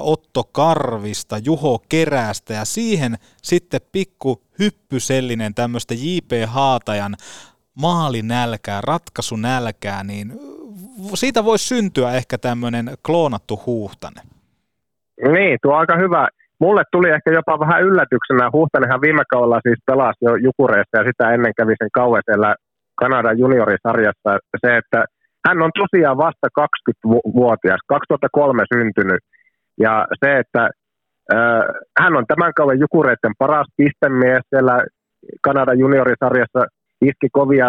Otto 0.00 0.44
Karvista, 0.52 1.38
Juho 1.44 1.78
Kerästä 1.88 2.54
ja 2.54 2.64
siihen 2.64 3.14
sitten 3.42 3.80
pikku 3.92 4.42
hyppysellinen 4.58 5.54
tämmöistä 5.54 5.94
J.P. 5.94 6.32
Haatajan 6.46 7.14
maalinälkää, 7.74 8.80
ratkaisunälkää, 8.80 10.04
niin 10.04 10.32
siitä 11.14 11.44
voisi 11.44 11.68
syntyä 11.68 12.12
ehkä 12.12 12.38
tämmöinen 12.38 12.90
kloonattu 13.06 13.60
huuhtane. 13.66 14.20
Niin, 15.32 15.58
tuo 15.62 15.72
on 15.72 15.78
aika 15.78 15.96
hyvä. 15.96 16.28
Mulle 16.60 16.82
tuli 16.92 17.10
ehkä 17.10 17.30
jopa 17.32 17.60
vähän 17.60 17.82
yllätyksenä. 17.82 18.50
Huhtanenhan 18.52 19.00
viime 19.00 19.22
kaudella 19.30 19.60
siis 19.62 19.78
pelasi 19.86 20.18
jo 20.20 20.34
Jukureissa 20.36 20.98
ja 20.98 21.04
sitä 21.04 21.34
ennen 21.34 21.52
kävi 21.56 21.74
sen 21.78 21.88
kauan 21.92 22.22
siellä 22.24 22.54
Kanadan 22.94 23.38
juniorisarjassa. 23.38 24.30
Se, 24.60 24.76
että 24.76 25.04
hän 25.46 25.62
on 25.62 25.70
tosiaan 25.80 26.16
vasta 26.16 26.48
20-vuotias, 26.60 27.80
2003 27.86 28.64
syntynyt. 28.74 29.22
Ja 29.78 30.06
se, 30.24 30.38
että 30.38 30.68
äh, 31.34 31.62
hän 32.00 32.16
on 32.16 32.24
tämän 32.26 32.52
kauden 32.54 32.80
Jukureiden 32.80 33.34
paras 33.38 33.66
pistemies 33.76 34.42
siellä 34.48 34.78
Kanadan 35.42 35.78
juniorisarjassa, 35.78 36.60
iski 37.00 37.28
kovia 37.32 37.66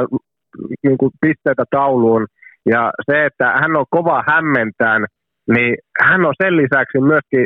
niin 0.83 0.97
kuin 0.97 1.11
pisteitä 1.21 1.63
tauluun. 1.71 2.27
Ja 2.65 2.91
se, 3.11 3.25
että 3.25 3.45
hän 3.61 3.75
on 3.75 3.85
kova 3.89 4.23
hämmentään, 4.27 5.05
niin 5.53 5.75
hän 6.01 6.25
on 6.25 6.33
sen 6.43 6.57
lisäksi 6.57 6.99
myöskin, 6.99 7.45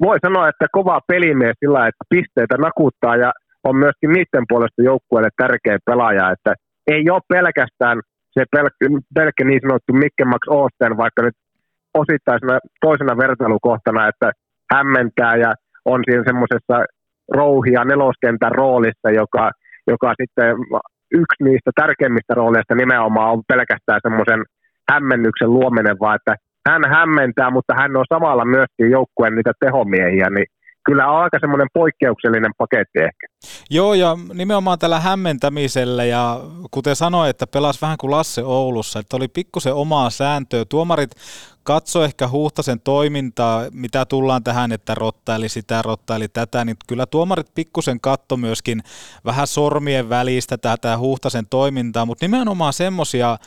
voi 0.00 0.18
sanoa, 0.26 0.48
että 0.48 0.66
kova 0.72 1.00
pelimies 1.08 1.56
sillä, 1.60 1.86
että 1.86 2.04
pisteitä 2.08 2.56
nakuttaa 2.56 3.16
ja 3.16 3.32
on 3.64 3.76
myöskin 3.76 4.10
niiden 4.12 4.44
puolesta 4.48 4.82
joukkueelle 4.82 5.30
tärkeä 5.36 5.78
pelaaja, 5.86 6.30
että 6.30 6.54
ei 6.86 7.10
ole 7.10 7.20
pelkästään 7.28 8.00
se 8.34 8.44
pelkkä, 8.54 8.86
pelkkä 9.14 9.44
niin 9.44 9.60
sanottu 9.62 9.92
Mikke 9.92 10.24
Max 10.24 10.42
Osten, 10.48 10.96
vaikka 10.96 11.22
nyt 11.22 11.34
osittaisena 12.02 12.58
toisena 12.80 13.16
vertailukohtana, 13.16 14.08
että 14.08 14.32
hämmentää 14.74 15.36
ja 15.36 15.54
on 15.84 16.00
siinä 16.04 16.22
semmoisessa 16.26 16.76
rouhia 17.32 17.84
neloskentän 17.84 18.52
roolissa, 18.52 19.10
joka, 19.10 19.50
joka 19.86 20.14
sitten 20.20 20.56
yksi 21.12 21.44
niistä 21.44 21.70
tärkeimmistä 21.80 22.34
rooleista 22.34 22.74
nimenomaan 22.74 23.32
on 23.32 23.42
pelkästään 23.48 24.00
semmoisen 24.02 24.40
hämmennyksen 24.92 25.50
luominen, 25.50 25.96
vaan 26.00 26.16
että 26.16 26.34
hän 26.68 26.82
hämmentää, 26.88 27.50
mutta 27.50 27.74
hän 27.74 27.96
on 27.96 28.04
samalla 28.14 28.44
myöskin 28.44 28.90
joukkueen 28.90 29.34
niitä 29.34 29.52
tehomiehiä, 29.60 30.30
niin 30.30 30.46
kyllä 30.86 31.08
on 31.08 31.22
aika 31.22 31.38
semmoinen 31.40 31.68
poikkeuksellinen 31.74 32.52
paketti 32.58 32.98
ehkä. 32.98 33.26
Joo, 33.70 33.94
ja 33.94 34.16
nimenomaan 34.34 34.78
tällä 34.78 35.00
hämmentämisellä, 35.00 36.04
ja 36.04 36.40
kuten 36.70 36.96
sanoin, 36.96 37.30
että 37.30 37.46
pelasi 37.46 37.80
vähän 37.80 37.98
kuin 37.98 38.10
Lasse 38.10 38.44
Oulussa, 38.44 38.98
että 38.98 39.16
oli 39.16 39.28
pikkusen 39.28 39.74
omaa 39.74 40.10
sääntöä. 40.10 40.64
Tuomarit 40.64 41.10
katso 41.62 42.04
ehkä 42.04 42.28
Huhtasen 42.28 42.80
toimintaa, 42.80 43.64
mitä 43.72 44.04
tullaan 44.04 44.44
tähän, 44.44 44.72
että 44.72 44.94
rottaili 44.94 45.48
sitä, 45.48 45.82
rottaili 45.82 46.28
tätä, 46.28 46.64
niin 46.64 46.76
kyllä 46.86 47.06
tuomarit 47.06 47.54
pikkusen 47.54 48.00
katto 48.00 48.36
myöskin 48.36 48.82
vähän 49.24 49.46
sormien 49.46 50.08
välistä 50.08 50.58
tätä 50.58 50.98
Huhtasen 50.98 51.46
toimintaa, 51.50 52.06
mutta 52.06 52.24
nimenomaan 52.24 52.72
semmoisia 52.72 53.38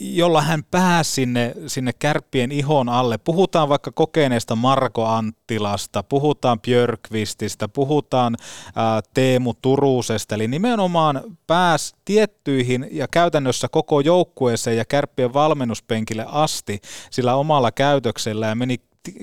jolla 0.00 0.42
hän 0.42 0.64
pääsi 0.64 1.12
sinne, 1.12 1.54
sinne 1.66 1.92
kärppien 1.92 2.52
ihon 2.52 2.88
alle. 2.88 3.18
Puhutaan 3.18 3.68
vaikka 3.68 3.92
kokeneesta 3.92 4.56
Marko 4.56 5.06
Anttilasta, 5.06 6.02
puhutaan 6.02 6.60
Björkvististä, 6.60 7.68
puhutaan 7.68 8.36
ää, 8.76 9.00
Teemu 9.14 9.54
Turusesta, 9.62 10.34
eli 10.34 10.48
nimenomaan 10.48 11.22
pääsi 11.46 11.94
tiettyihin 12.04 12.88
ja 12.90 13.08
käytännössä 13.08 13.68
koko 13.68 14.00
joukkueeseen 14.00 14.76
ja 14.76 14.84
kärppien 14.84 15.34
valmennuspenkille 15.34 16.24
asti 16.28 16.80
sillä 17.10 17.34
omalla 17.34 17.72
käytöksellä 17.72 18.46
ja 18.46 18.54
meni 18.54 18.76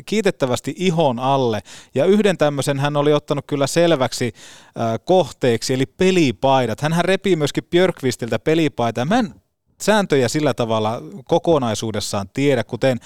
kiitettävästi 0.06 0.74
ihon 0.78 1.20
alle. 1.20 1.62
Ja 1.96 2.06
yhden 2.06 2.38
tämmöisen 2.38 2.80
hän 2.80 2.98
oli 2.98 3.14
ottanut 3.14 3.46
kyllä 3.48 3.68
selväksi 3.68 4.34
äh, 4.80 5.00
kohteeksi, 5.06 5.74
eli 5.74 5.86
pelipaidat. 5.86 6.82
Hän 6.82 7.06
repii 7.06 7.36
myöskin 7.36 7.64
Björkvistiltä 7.64 8.40
pelipaitaa. 8.40 9.06
Mä 9.06 9.20
en 9.20 9.34
sääntöjä 9.82 10.28
sillä 10.28 10.54
tavalla 10.54 11.02
kokonaisuudessaan 11.26 12.30
tiedä, 12.34 12.64
kuten 12.64 12.98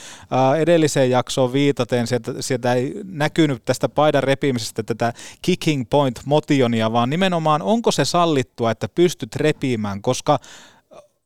edelliseen 0.60 1.10
jaksoon 1.10 1.54
viitaten, 1.54 2.08
sieltä, 2.08 2.34
sieltä 2.40 2.74
ei 2.74 2.94
näkynyt 3.04 3.66
tästä 3.66 3.90
paidan 3.90 4.24
repimisestä 4.24 4.84
tätä 4.84 5.14
kicking 5.42 5.86
point 5.90 6.20
motionia, 6.26 6.92
vaan 6.92 7.10
nimenomaan 7.10 7.62
onko 7.62 7.92
se 7.92 8.06
sallittua, 8.06 8.72
että 8.72 8.90
pystyt 8.90 9.36
repimään, 9.36 10.02
koska 10.02 10.40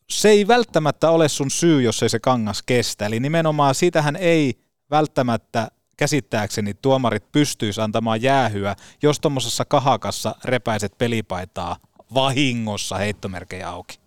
se 0.10 0.30
ei 0.30 0.48
välttämättä 0.48 1.10
ole 1.10 1.30
sun 1.30 1.52
syy, 1.52 1.82
jos 1.82 2.04
ei 2.04 2.10
se 2.10 2.20
kangas 2.20 2.64
kestä. 2.64 3.06
Eli 3.06 3.20
nimenomaan 3.20 3.76
siitähän 3.76 4.16
ei 4.16 4.60
välttämättä 4.92 5.68
käsittääkseni 5.98 6.74
tuomarit 6.74 7.32
pystyisi 7.32 7.82
antamaan 7.82 8.22
jäähyä, 8.22 8.76
jos 9.04 9.20
tuommoisessa 9.20 9.66
kahakassa 9.66 10.36
repäiset 10.44 10.98
pelipaitaa 10.98 11.78
vahingossa 12.14 12.98
heittomerkejä 12.98 13.70
auki. 13.70 14.03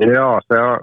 Joo, 0.00 0.40
se 0.48 0.60
on, 0.60 0.78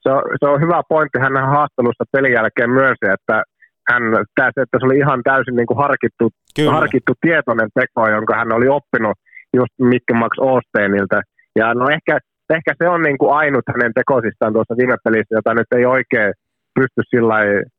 se 0.00 0.10
on, 0.10 0.22
se 0.40 0.46
on 0.48 0.60
hyvä 0.60 0.80
pointti. 0.88 1.18
Hän 1.18 1.36
haastattelussa 1.36 2.04
pelin 2.12 2.32
jälkeen 2.32 2.70
myönsi, 2.70 3.06
että 3.16 3.42
hän 3.90 4.02
tässä, 4.34 4.62
että 4.62 4.78
se 4.78 4.86
oli 4.86 4.98
ihan 4.98 5.20
täysin 5.22 5.56
niin 5.56 5.66
kuin 5.66 5.78
harkittu, 5.78 6.30
Kyllä. 6.56 6.72
harkittu 6.72 7.12
tietoinen 7.20 7.70
teko, 7.74 8.08
jonka 8.08 8.34
hän 8.36 8.52
oli 8.52 8.68
oppinut 8.68 9.16
just 9.56 9.74
Mikke 9.78 10.14
Max 10.14 10.32
Osteenilta. 10.38 11.20
Ja 11.56 11.74
no 11.74 11.84
ehkä, 11.96 12.18
ehkä 12.50 12.72
se 12.78 12.88
on 12.88 13.02
niin 13.02 13.18
kuin 13.18 13.32
ainut 13.36 13.64
hänen 13.72 13.92
tekosistaan 13.94 14.52
tuossa 14.52 14.76
viime 14.76 14.96
pelissä, 15.04 15.34
jota 15.38 15.54
nyt 15.54 15.70
ei 15.76 15.86
oikein 15.86 16.32
pysty 16.74 17.00
sillä 17.10 17.36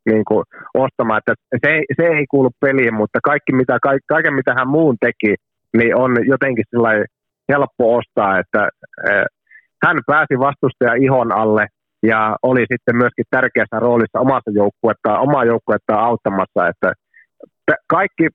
niin 0.09 0.25
kuin 0.27 0.43
ostamaan, 0.74 1.17
että 1.21 1.33
se 1.62 1.67
ei, 1.75 1.83
se 1.97 2.03
ei 2.07 2.25
kuulu 2.31 2.50
peliin, 2.62 2.93
mutta 2.93 3.19
kaikki 3.24 3.51
mitä, 3.53 3.77
ka, 3.81 3.91
kaiken 4.07 4.33
mitä 4.33 4.53
hän 4.57 4.67
muun 4.67 4.95
teki, 5.01 5.36
niin 5.77 5.95
on 5.95 6.12
jotenkin 6.27 6.65
sillä 6.69 6.89
helppo 7.51 7.83
ostaa, 7.97 8.39
että 8.39 8.69
eh, 9.09 9.25
hän 9.86 9.98
pääsi 10.07 10.39
vastustaja 10.39 10.93
ihon 10.93 11.31
alle 11.31 11.67
ja 12.03 12.36
oli 12.43 12.60
sitten 12.60 12.96
myöskin 12.96 13.25
tärkeässä 13.29 13.79
roolissa 13.79 14.19
omassa 14.19 14.51
joukkuetta, 14.51 15.19
omaa 15.19 15.46
joukkuetta 15.46 15.96
auttamassa, 15.96 16.67
että 16.67 16.93
kaikki 17.88 18.27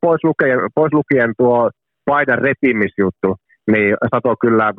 pois, 0.00 0.24
lukien, 0.24 0.58
pois 0.74 0.92
lukien 0.92 1.32
tuo 1.38 1.70
paidan 2.04 2.38
repimisjuttu, 2.38 3.36
niin 3.72 3.96
sato 4.14 4.34
kyllä 4.40 4.72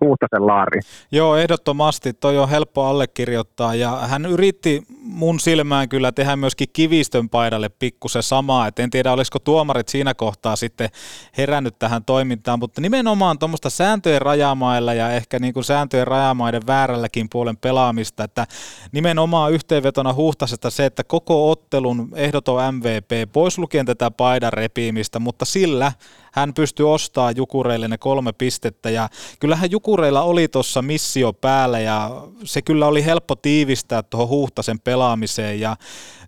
Huhtasen 0.00 0.46
laari. 0.46 0.80
Joo, 1.12 1.36
ehdottomasti. 1.36 2.12
Toi 2.12 2.38
on 2.38 2.48
helppo 2.48 2.84
allekirjoittaa 2.84 3.74
ja 3.74 3.90
hän 3.90 4.26
yritti 4.26 4.82
mun 5.02 5.40
silmään 5.40 5.88
kyllä 5.88 6.12
tehdä 6.12 6.36
myöskin 6.36 6.68
kivistön 6.72 7.28
paidalle 7.28 7.68
pikkusen 7.68 8.22
samaa. 8.22 8.66
Et 8.66 8.78
en 8.78 8.90
tiedä, 8.90 9.12
olisiko 9.12 9.38
tuomarit 9.38 9.88
siinä 9.88 10.14
kohtaa 10.14 10.56
sitten 10.56 10.88
herännyt 11.38 11.78
tähän 11.78 12.04
toimintaan, 12.04 12.58
mutta 12.58 12.80
nimenomaan 12.80 13.38
tuommoista 13.38 13.70
sääntöjen 13.70 14.22
rajamailla 14.22 14.94
ja 14.94 15.10
ehkä 15.10 15.38
niin 15.38 15.54
kuin 15.54 15.64
sääntöjen 15.64 16.06
rajamaiden 16.06 16.66
väärälläkin 16.66 17.28
puolen 17.32 17.56
pelaamista, 17.56 18.24
että 18.24 18.46
nimenomaan 18.92 19.52
yhteenvetona 19.52 20.14
Huhtasesta 20.14 20.70
se, 20.70 20.86
että 20.86 21.04
koko 21.04 21.50
ottelun 21.50 22.08
ehdoton 22.14 22.74
MVP, 22.74 23.32
pois 23.32 23.58
lukien 23.58 23.86
tätä 23.86 24.10
paidan 24.10 24.52
repiimistä, 24.52 25.18
mutta 25.18 25.44
sillä 25.44 25.92
hän 26.32 26.54
pystyi 26.54 26.86
ostamaan 26.86 27.36
Jukureille 27.36 27.88
ne 27.88 27.98
kolme 27.98 28.32
pistettä 28.32 28.90
ja 28.90 29.08
kyllähän 29.40 29.70
Jukureilla 29.70 30.22
oli 30.22 30.48
tuossa 30.48 30.82
missio 30.82 31.32
päällä 31.32 31.80
ja 31.80 32.10
se 32.44 32.62
kyllä 32.62 32.86
oli 32.86 33.04
helppo 33.04 33.36
tiivistää 33.36 34.02
tuohon 34.02 34.28
Huhtasen 34.28 34.80
pelaamiseen 34.80 35.60
ja 35.60 35.76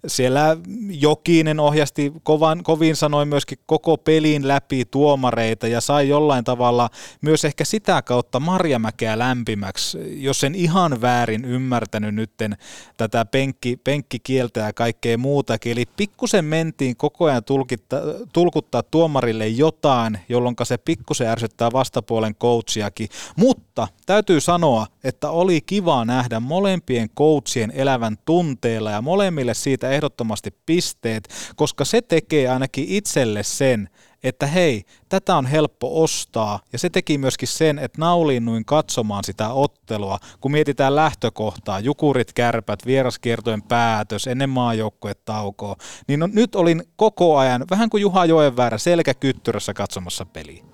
siellä 0.07 0.57
Jokinen 0.91 1.61
ohjasti 1.61 2.13
kovan, 2.23 2.63
kovin 2.63 2.97
sanoin 2.97 3.29
myöskin 3.29 3.59
koko 3.67 3.97
pelin 3.97 4.49
läpi 4.49 4.85
tuomareita 4.85 5.69
ja 5.69 5.81
sai 5.81 6.09
jollain 6.09 6.45
tavalla 6.45 6.91
myös 7.21 7.45
ehkä 7.45 7.65
sitä 7.65 8.03
kautta 8.03 8.41
Marjamäkeä 8.41 9.19
lämpimäksi, 9.19 9.99
jos 10.25 10.45
en 10.45 10.55
ihan 10.55 11.01
väärin 11.01 11.45
ymmärtänyt 11.45 12.15
nytten 12.15 12.57
tätä 12.97 13.25
penkki, 13.25 13.77
penkkikieltä 13.77 14.61
ja 14.61 14.73
kaikkea 14.73 15.19
muutakin. 15.19 15.73
Eli 15.73 15.85
pikkusen 15.97 16.45
mentiin 16.45 16.97
koko 16.97 17.25
ajan 17.25 17.45
tulkitta, 17.45 17.97
tulkuttaa 18.33 18.83
tuomarille 18.83 19.49
jotain, 19.49 20.19
jolloin 20.29 20.57
se 20.63 20.79
pikkusen 20.79 21.29
ärsyttää 21.29 21.73
vastapuolen 21.73 22.35
coachiakin. 22.35 23.09
Mutta 23.37 23.89
täytyy 24.07 24.41
sanoa, 24.41 24.87
että 25.05 25.31
oli 25.31 25.61
kiva 25.61 26.05
nähdä 26.05 26.41
molempien 26.41 27.11
coachien 27.19 27.73
elävän 27.75 28.17
tunteella 28.25 28.91
ja 28.91 29.03
molemmille 29.03 29.55
siitä 29.55 29.92
ehdottomasti 29.95 30.51
pisteet, 30.67 31.29
koska 31.57 31.85
se 31.85 32.01
tekee 32.03 32.49
ainakin 32.49 32.85
itselle 32.89 33.43
sen, 33.43 33.89
että 34.25 34.47
hei, 34.47 34.83
tätä 35.09 35.37
on 35.37 35.47
helppo 35.47 36.03
ostaa. 36.03 36.61
Ja 36.73 36.79
se 36.79 36.91
teki 36.91 37.19
myöskin 37.19 37.49
sen, 37.49 37.79
että 37.79 38.01
naulinnuin 38.01 38.65
katsomaan 38.65 39.25
sitä 39.25 39.49
ottelua, 39.49 40.19
kun 40.41 40.53
mietitään 40.53 40.97
lähtökohtaa, 40.97 41.81
jukurit, 41.81 42.33
kärpät, 42.33 42.87
vieraskiertojen 42.87 43.63
päätös, 43.63 44.27
ennen 44.27 44.51
maajoukkuetaukoa, 44.51 45.77
niin 46.09 46.21
no, 46.21 46.29
nyt 46.35 46.55
olin 46.55 46.83
koko 46.97 47.39
ajan, 47.39 47.65
vähän 47.71 47.91
kuin 47.91 48.01
Juha 48.01 48.25
Joenväärä, 48.25 48.79
selkäkyttyrässä 48.79 49.75
katsomassa 49.75 50.27
peliä. 50.27 50.65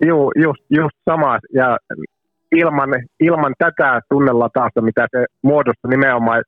Joo, 0.00 0.32
just, 0.36 0.64
just 0.70 0.96
sama. 1.10 1.38
Ja 1.54 1.78
ilman, 2.52 2.90
ilman 3.20 3.54
tätä 3.58 4.00
tunnelatausta, 4.08 4.80
mitä 4.80 5.06
se 5.10 5.24
muodostui 5.42 5.90
nimenomaan 5.90 6.44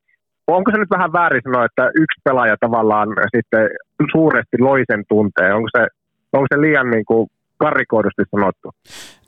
onko 0.47 0.71
se 0.71 0.79
nyt 0.79 0.91
vähän 0.91 1.13
väärin 1.13 1.43
sanoa, 1.45 1.65
että 1.65 1.85
yksi 1.87 2.21
pelaaja 2.25 2.57
tavallaan 2.61 3.09
sitten 3.37 3.69
suuresti 4.13 4.57
loi 4.61 4.83
sen 4.93 5.05
tunteen? 5.09 5.55
Onko 5.55 5.69
se, 5.77 5.87
onko 6.33 6.47
se 6.55 6.61
liian 6.61 6.91
niin 6.91 7.05
kuin 7.05 7.29
karrikoidusti 7.59 8.23
sanottu? 8.31 8.71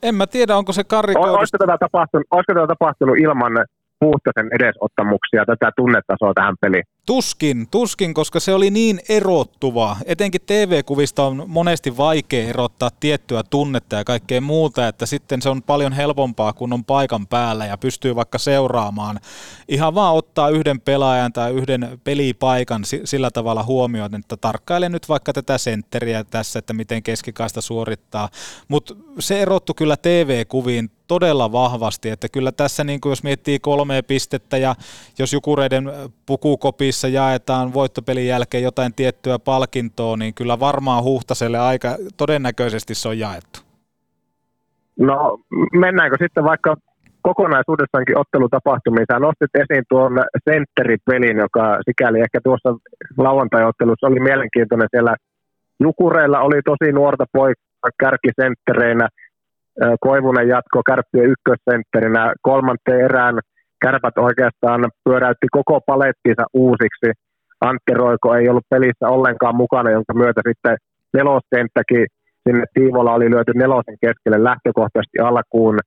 En 0.02 0.14
mä 0.14 0.26
tiedä, 0.26 0.56
onko 0.56 0.72
se 0.72 0.84
karrikoidusti. 0.84 1.38
Olisiko 1.38 1.58
tätä 1.58 1.78
tapahtunut, 1.80 2.26
olisiko 2.30 2.54
tätä 2.54 2.66
tapahtunut 2.66 3.18
ilman 3.18 3.52
Puhtasen 4.00 4.48
edesottamuksia 4.58 5.44
tätä 5.46 5.70
tunnetasoa 5.76 6.32
tähän 6.34 6.56
peliin? 6.60 6.84
Tuskin, 7.06 7.68
tuskin, 7.70 8.14
koska 8.14 8.40
se 8.40 8.54
oli 8.54 8.70
niin 8.70 9.00
erottuva. 9.08 9.96
Etenkin 10.04 10.40
TV-kuvista 10.46 11.26
on 11.26 11.44
monesti 11.46 11.96
vaikea 11.96 12.48
erottaa 12.48 12.90
tiettyä 13.00 13.42
tunnetta 13.42 13.96
ja 13.96 14.04
kaikkea 14.04 14.40
muuta, 14.40 14.88
että 14.88 15.06
sitten 15.06 15.42
se 15.42 15.48
on 15.48 15.62
paljon 15.62 15.92
helpompaa, 15.92 16.52
kun 16.52 16.72
on 16.72 16.84
paikan 16.84 17.26
päällä 17.26 17.66
ja 17.66 17.78
pystyy 17.78 18.14
vaikka 18.14 18.38
seuraamaan. 18.38 19.20
Ihan 19.68 19.94
vaan 19.94 20.14
ottaa 20.14 20.48
yhden 20.48 20.80
pelaajan 20.80 21.32
tai 21.32 21.52
yhden 21.52 22.00
pelipaikan 22.04 22.82
sillä 23.04 23.30
tavalla 23.30 23.62
huomioon, 23.62 24.14
että 24.14 24.36
tarkkailen 24.36 24.92
nyt 24.92 25.08
vaikka 25.08 25.32
tätä 25.32 25.58
sentteriä 25.58 26.24
tässä, 26.24 26.58
että 26.58 26.72
miten 26.72 27.02
keskikaista 27.02 27.60
suorittaa. 27.60 28.28
Mutta 28.68 28.94
se 29.18 29.42
erottu 29.42 29.74
kyllä 29.74 29.96
TV-kuviin 29.96 30.90
todella 31.06 31.52
vahvasti, 31.52 32.08
että 32.08 32.28
kyllä 32.28 32.52
tässä 32.52 32.84
niin 32.84 33.00
kuin 33.00 33.10
jos 33.10 33.22
miettii 33.22 33.58
kolme 33.58 34.02
pistettä 34.02 34.56
ja 34.56 34.74
jos 35.18 35.32
Jukureiden 35.32 35.92
pukukopissa 36.26 36.95
jaetaan 37.04 37.74
voittopelin 37.74 38.26
jälkeen 38.26 38.62
jotain 38.62 38.94
tiettyä 38.94 39.38
palkintoa, 39.38 40.16
niin 40.16 40.34
kyllä 40.34 40.60
varmaan 40.60 41.04
Huhtaselle 41.04 41.58
aika 41.58 41.88
todennäköisesti 42.16 42.94
se 42.94 43.08
on 43.08 43.18
jaettu. 43.18 43.60
No 45.00 45.38
mennäänkö 45.72 46.16
sitten 46.20 46.44
vaikka 46.44 46.76
kokonaisuudessaankin 47.22 48.18
ottelutapahtumiin. 48.18 49.06
Sä 49.12 49.18
nostit 49.18 49.56
esiin 49.62 49.84
tuon 49.88 50.12
sentteripelin, 50.50 51.36
joka 51.36 51.78
sikäli 51.88 52.20
ehkä 52.20 52.40
tuossa 52.44 52.68
lauantai-ottelussa 53.18 54.06
oli 54.06 54.20
mielenkiintoinen. 54.20 54.88
Siellä 54.90 55.14
Jukureilla 55.80 56.40
oli 56.40 56.60
tosi 56.64 56.92
nuorta 56.92 57.24
poikaa 57.32 57.90
kärkisenttereinä– 58.00 59.08
Koivunen 60.00 60.48
jatko 60.48 60.82
kärppien 60.86 61.30
ykkössentterinä. 61.30 62.34
Kolmanteen 62.42 63.00
erään 63.00 63.38
kärpät 63.84 64.18
oikeastaan 64.18 64.90
pyöräytti 65.04 65.46
koko 65.52 65.80
palettinsa 65.80 66.44
uusiksi. 66.54 67.10
Antti 67.60 67.94
Roiko 67.94 68.34
ei 68.34 68.48
ollut 68.48 68.70
pelissä 68.70 69.08
ollenkaan 69.08 69.56
mukana, 69.56 69.90
jonka 69.90 70.14
myötä 70.14 70.40
sitten 70.48 70.76
neloskenttäkin 71.14 72.06
sinne 72.48 72.64
Tiivola 72.74 73.14
oli 73.14 73.30
lyöty 73.30 73.52
nelosen 73.54 73.96
keskelle 74.00 74.44
lähtökohtaisesti 74.44 75.18
alkuun. 75.18 75.78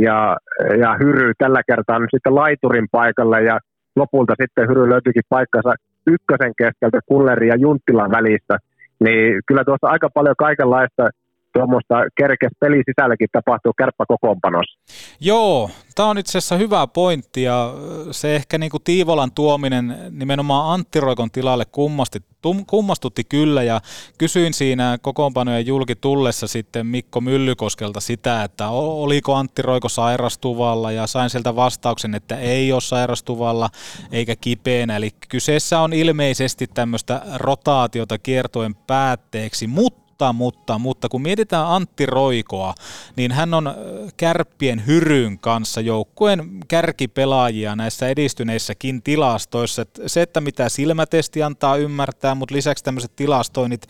Ja, 0.00 0.36
ja 0.80 0.96
Hyry 1.00 1.32
tällä 1.38 1.62
kertaa 1.66 1.98
nyt 1.98 2.10
sitten 2.14 2.34
laiturin 2.34 2.88
paikalle 2.92 3.42
ja 3.42 3.58
lopulta 3.96 4.34
sitten 4.42 4.68
Hyry 4.68 4.90
löytyikin 4.90 5.22
paikkansa 5.28 5.74
ykkösen 6.06 6.52
keskeltä 6.58 6.98
Kulleri 7.06 7.48
ja 7.48 7.56
Junttilan 7.56 8.10
välistä. 8.10 8.58
Niin 9.04 9.40
kyllä 9.46 9.64
tuossa 9.64 9.88
aika 9.88 10.08
paljon 10.14 10.34
kaikenlaista 10.38 11.08
tuommoista 11.54 11.94
kerkes 12.16 12.50
peli 12.60 12.82
sisälläkin 12.86 13.28
tapahtuu 13.32 13.72
kärppäkokoonpanossa. 13.78 14.78
Joo, 15.20 15.70
tämä 15.94 16.08
on 16.08 16.18
itse 16.18 16.38
asiassa 16.38 16.56
hyvä 16.56 16.86
pointti 16.86 17.42
ja 17.42 17.74
se 18.10 18.36
ehkä 18.36 18.58
niin 18.58 18.70
kuin 18.70 18.82
Tiivolan 18.82 19.32
tuominen 19.32 19.96
nimenomaan 20.10 20.74
Antti 20.74 21.00
Roikon 21.00 21.30
tilalle 21.30 21.64
kummasti, 21.64 22.18
tum, 22.42 22.66
kummastutti 22.66 23.24
kyllä 23.24 23.62
ja 23.62 23.80
kysyin 24.18 24.54
siinä 24.54 24.98
kokoonpanojen 25.02 25.66
julki 25.66 25.94
tullessa 25.96 26.46
sitten 26.46 26.86
Mikko 26.86 27.20
Myllykoskelta 27.20 28.00
sitä, 28.00 28.44
että 28.44 28.68
oliko 28.68 29.34
Antti 29.34 29.62
Roiko 29.62 29.88
sairastuvalla 29.88 30.92
ja 30.92 31.06
sain 31.06 31.30
sieltä 31.30 31.56
vastauksen, 31.56 32.14
että 32.14 32.38
ei 32.38 32.72
ole 32.72 32.80
sairastuvalla 32.80 33.70
eikä 34.12 34.36
kipeänä. 34.40 34.96
Eli 34.96 35.10
kyseessä 35.28 35.80
on 35.80 35.92
ilmeisesti 35.92 36.66
tämmöistä 36.66 37.22
rotaatiota 37.34 38.18
kiertojen 38.18 38.74
päätteeksi, 38.74 39.66
mutta 39.66 40.03
mutta, 40.14 40.32
mutta, 40.32 40.78
mutta 40.78 41.08
kun 41.08 41.22
mietitään 41.22 41.66
Antti 41.66 42.06
Roikoa, 42.06 42.74
niin 43.16 43.32
hän 43.32 43.54
on 43.54 43.74
kärppien 44.16 44.86
hyryn 44.86 45.38
kanssa 45.38 45.80
joukkueen 45.80 46.60
kärkipelaajia 46.68 47.76
näissä 47.76 48.08
edistyneissäkin 48.08 49.02
tilastoissa. 49.02 49.86
Se, 50.06 50.22
että 50.22 50.40
mitä 50.40 50.68
silmätesti 50.68 51.42
antaa 51.42 51.76
ymmärtää, 51.76 52.34
mutta 52.34 52.54
lisäksi 52.54 52.84
tämmöiset 52.84 53.16
tilastoinnit, 53.16 53.86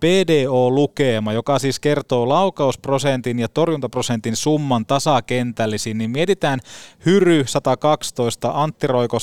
PDO-lukema, 0.00 1.32
joka 1.32 1.58
siis 1.58 1.80
kertoo 1.80 2.28
laukausprosentin 2.28 3.38
ja 3.38 3.48
torjuntaprosentin 3.48 4.36
summan 4.36 4.86
tasakentällisiin, 4.86 5.98
niin 5.98 6.10
mietitään 6.10 6.60
hyry 7.06 7.44
112, 7.46 8.50
Antti 8.54 8.86
Roiko 8.86 9.18
110,6 9.18 9.22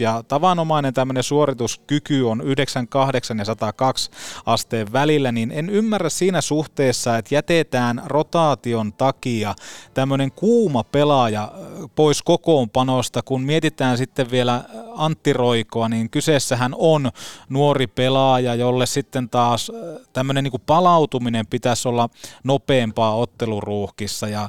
ja 0.00 0.22
tavanomainen 0.28 0.94
tämmöinen 0.94 1.22
suorituskyky 1.22 2.22
on 2.22 2.40
98 2.40 3.38
ja 3.38 3.44
102 3.44 4.10
asteen 4.46 4.75
tilanteen 4.76 4.92
välillä, 4.92 5.32
niin 5.32 5.50
en 5.50 5.70
ymmärrä 5.70 6.08
siinä 6.08 6.40
suhteessa, 6.40 7.18
että 7.18 7.34
jätetään 7.34 8.02
rotaation 8.06 8.92
takia 8.92 9.54
tämmöinen 9.94 10.32
kuuma 10.32 10.84
pelaaja 10.84 11.52
pois 11.94 12.22
kokoonpanosta, 12.22 13.22
kun 13.22 13.42
mietitään 13.42 13.98
sitten 13.98 14.30
vielä 14.30 14.64
Antti 14.94 15.32
Roikoa, 15.32 15.88
niin 15.88 16.10
kyseessähän 16.10 16.72
on 16.76 17.10
nuori 17.48 17.86
pelaaja, 17.86 18.54
jolle 18.54 18.86
sitten 18.86 19.28
taas 19.28 19.72
tämmöinen 20.12 20.44
niin 20.44 20.62
palautuminen 20.66 21.46
pitäisi 21.46 21.88
olla 21.88 22.08
nopeampaa 22.44 23.16
otteluruuhkissa. 23.16 24.28
Ja 24.28 24.48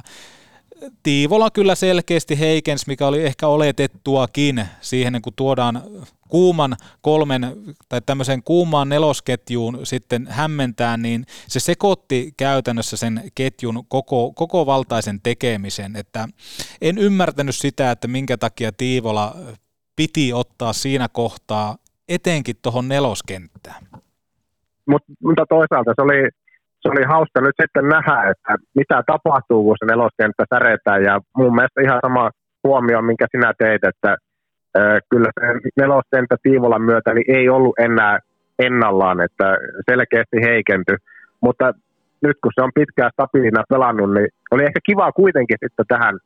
Tiivola 1.02 1.50
kyllä 1.50 1.74
selkeästi 1.74 2.38
heikens, 2.38 2.86
mikä 2.86 3.06
oli 3.06 3.22
ehkä 3.22 3.46
oletettuakin 3.46 4.64
siihen, 4.80 5.22
kun 5.22 5.32
tuodaan 5.36 5.82
kuuman 6.28 6.76
kolmen 7.00 7.56
tai 7.88 8.00
tämmöisen 8.06 8.42
kuumaan 8.42 8.88
nelosketjuun 8.88 9.78
sitten 9.82 10.26
hämmentää, 10.26 10.96
niin 10.96 11.24
se 11.48 11.60
sekoitti 11.60 12.32
käytännössä 12.36 12.96
sen 12.96 13.22
ketjun 13.34 13.84
koko, 13.88 14.32
koko 14.32 14.66
valtaisen 14.66 15.20
tekemisen, 15.22 15.96
että 15.96 16.28
en 16.80 16.98
ymmärtänyt 16.98 17.54
sitä, 17.54 17.90
että 17.90 18.08
minkä 18.08 18.36
takia 18.36 18.72
Tiivola 18.72 19.36
piti 19.96 20.32
ottaa 20.32 20.72
siinä 20.72 21.08
kohtaa 21.12 21.76
etenkin 22.08 22.56
tuohon 22.62 22.88
neloskenttään. 22.88 23.86
Mut, 24.86 25.02
mutta 25.22 25.46
toisaalta 25.48 25.92
se 25.96 26.02
oli, 26.02 26.28
oli 26.90 27.04
hauska 27.04 27.40
nyt 27.40 27.56
sitten 27.62 27.88
nähdä, 27.88 28.30
että 28.30 28.52
mitä 28.74 29.02
tapahtuu, 29.06 29.64
kun 29.64 29.76
se 29.78 29.86
neloskenttä 29.86 30.44
säretään. 30.54 31.02
Ja 31.02 31.20
mun 31.36 31.54
mielestä 31.54 31.80
ihan 31.82 32.00
sama 32.06 32.30
huomio, 32.64 33.02
minkä 33.02 33.26
sinä 33.30 33.52
teit, 33.58 33.84
että 33.84 34.16
kyllä 35.10 35.30
se 35.40 35.46
neloskenttä 35.80 36.36
Tiivolan 36.42 36.82
myötä 36.82 37.14
niin 37.14 37.36
ei 37.36 37.48
ollut 37.48 37.78
enää 37.78 38.18
ennallaan, 38.58 39.20
että 39.20 39.56
selkeästi 39.90 40.38
heikentyi. 40.42 40.96
Mutta 41.40 41.72
nyt 42.22 42.36
kun 42.42 42.52
se 42.54 42.62
on 42.62 42.70
pitkään 42.74 43.10
stabiilina 43.12 43.62
pelannut, 43.68 44.14
niin 44.14 44.28
oli 44.50 44.62
ehkä 44.62 44.80
kiva 44.86 45.12
kuitenkin 45.12 45.56
sitten 45.64 45.86
tähän 45.88 46.18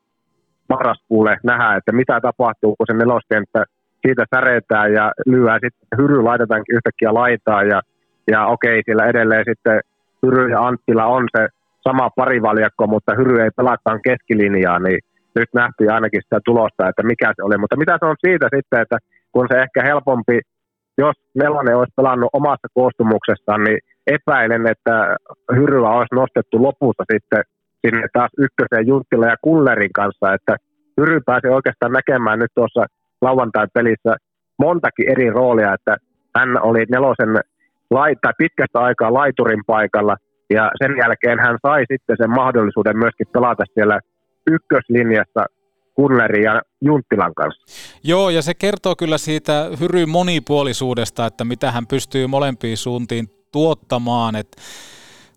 marraskuulle 0.69 1.37
nähdä, 1.43 1.77
että 1.77 1.93
mitä 1.93 2.21
tapahtuu, 2.21 2.77
kun 2.77 2.87
se 2.87 2.97
neloskenttä 2.97 3.65
siitä 4.07 4.25
säretään 4.35 4.93
ja 4.93 5.13
lyöää 5.27 5.59
sitten, 5.65 5.99
Hyry 5.99 6.23
laitetaankin 6.23 6.77
yhtäkkiä 6.77 7.15
laitaa 7.15 7.63
ja, 7.63 7.81
ja 8.31 8.47
okei, 8.47 8.83
siellä 8.85 9.07
edelleen 9.07 9.45
sitten 9.51 9.81
Hyry 10.27 10.51
ja 10.51 10.67
Anttila 10.67 11.07
on 11.07 11.29
se 11.37 11.49
sama 11.81 12.11
parivaljakko, 12.17 12.87
mutta 12.87 13.15
Hyry 13.15 13.41
ei 13.41 13.51
pelaakaan 13.57 14.01
keskilinjaa, 14.05 14.79
niin 14.79 14.99
nyt 15.35 15.49
nähtiin 15.55 15.93
ainakin 15.93 16.23
sitä 16.23 16.39
tulosta, 16.45 16.89
että 16.89 17.03
mikä 17.03 17.33
se 17.37 17.43
oli. 17.43 17.59
Mutta 17.59 17.77
mitä 17.77 17.99
se 17.99 18.05
on 18.07 18.17
siitä 18.27 18.49
sitten, 18.57 18.81
että 18.81 18.99
kun 19.33 19.47
se 19.53 19.63
ehkä 19.63 19.83
helpompi, 19.83 20.41
jos 20.99 21.17
Nelonen 21.35 21.77
olisi 21.77 21.93
pelannut 21.97 22.31
omassa 22.33 22.69
koostumuksessaan, 22.75 23.65
niin 23.65 23.79
epäilen, 24.07 24.67
että 24.67 25.17
Hyryä 25.57 25.91
olisi 25.91 26.15
nostettu 26.15 26.63
lopussa 26.63 27.05
sitten 27.13 27.43
sinne 27.87 28.07
taas 28.13 28.31
ykköseen 28.39 28.87
Junttila 28.87 29.27
ja 29.27 29.37
Kullerin 29.43 29.93
kanssa, 29.93 30.35
että 30.35 30.57
Hyry 31.01 31.21
pääsi 31.27 31.49
oikeastaan 31.49 31.93
näkemään 31.93 32.39
nyt 32.39 32.51
tuossa 32.55 32.87
lauantai-pelissä 33.21 34.17
montakin 34.59 35.11
eri 35.13 35.31
roolia, 35.31 35.75
että 35.75 35.97
hän 36.37 36.63
oli 36.63 36.85
nelosen 36.91 37.41
lai, 37.95 38.17
tai 38.23 38.33
pitkästä 38.39 38.79
aikaa 38.81 39.15
laiturin 39.15 39.65
paikalla, 39.67 40.17
ja 40.51 40.71
sen 40.83 40.97
jälkeen 40.99 41.39
hän 41.41 41.59
sai 41.67 41.85
sitten 41.93 42.17
sen 42.17 42.31
mahdollisuuden 42.31 42.99
myöskin 42.99 43.27
pelata 43.33 43.65
siellä 43.75 44.01
ykköslinjassa 44.51 45.47
Kunnerin 45.95 46.43
ja 46.43 46.63
Junttilan 46.81 47.35
kanssa. 47.35 47.63
Joo, 48.05 48.31
ja 48.31 48.43
se 48.43 48.55
kertoo 48.55 48.97
kyllä 48.97 49.19
siitä 49.19 49.71
Hyryn 49.81 50.09
monipuolisuudesta, 50.09 51.27
että 51.27 51.45
mitä 51.45 51.71
hän 51.71 51.87
pystyy 51.87 52.27
molempiin 52.27 52.77
suuntiin 52.77 53.27
tuottamaan. 53.53 54.37
Että 54.37 54.63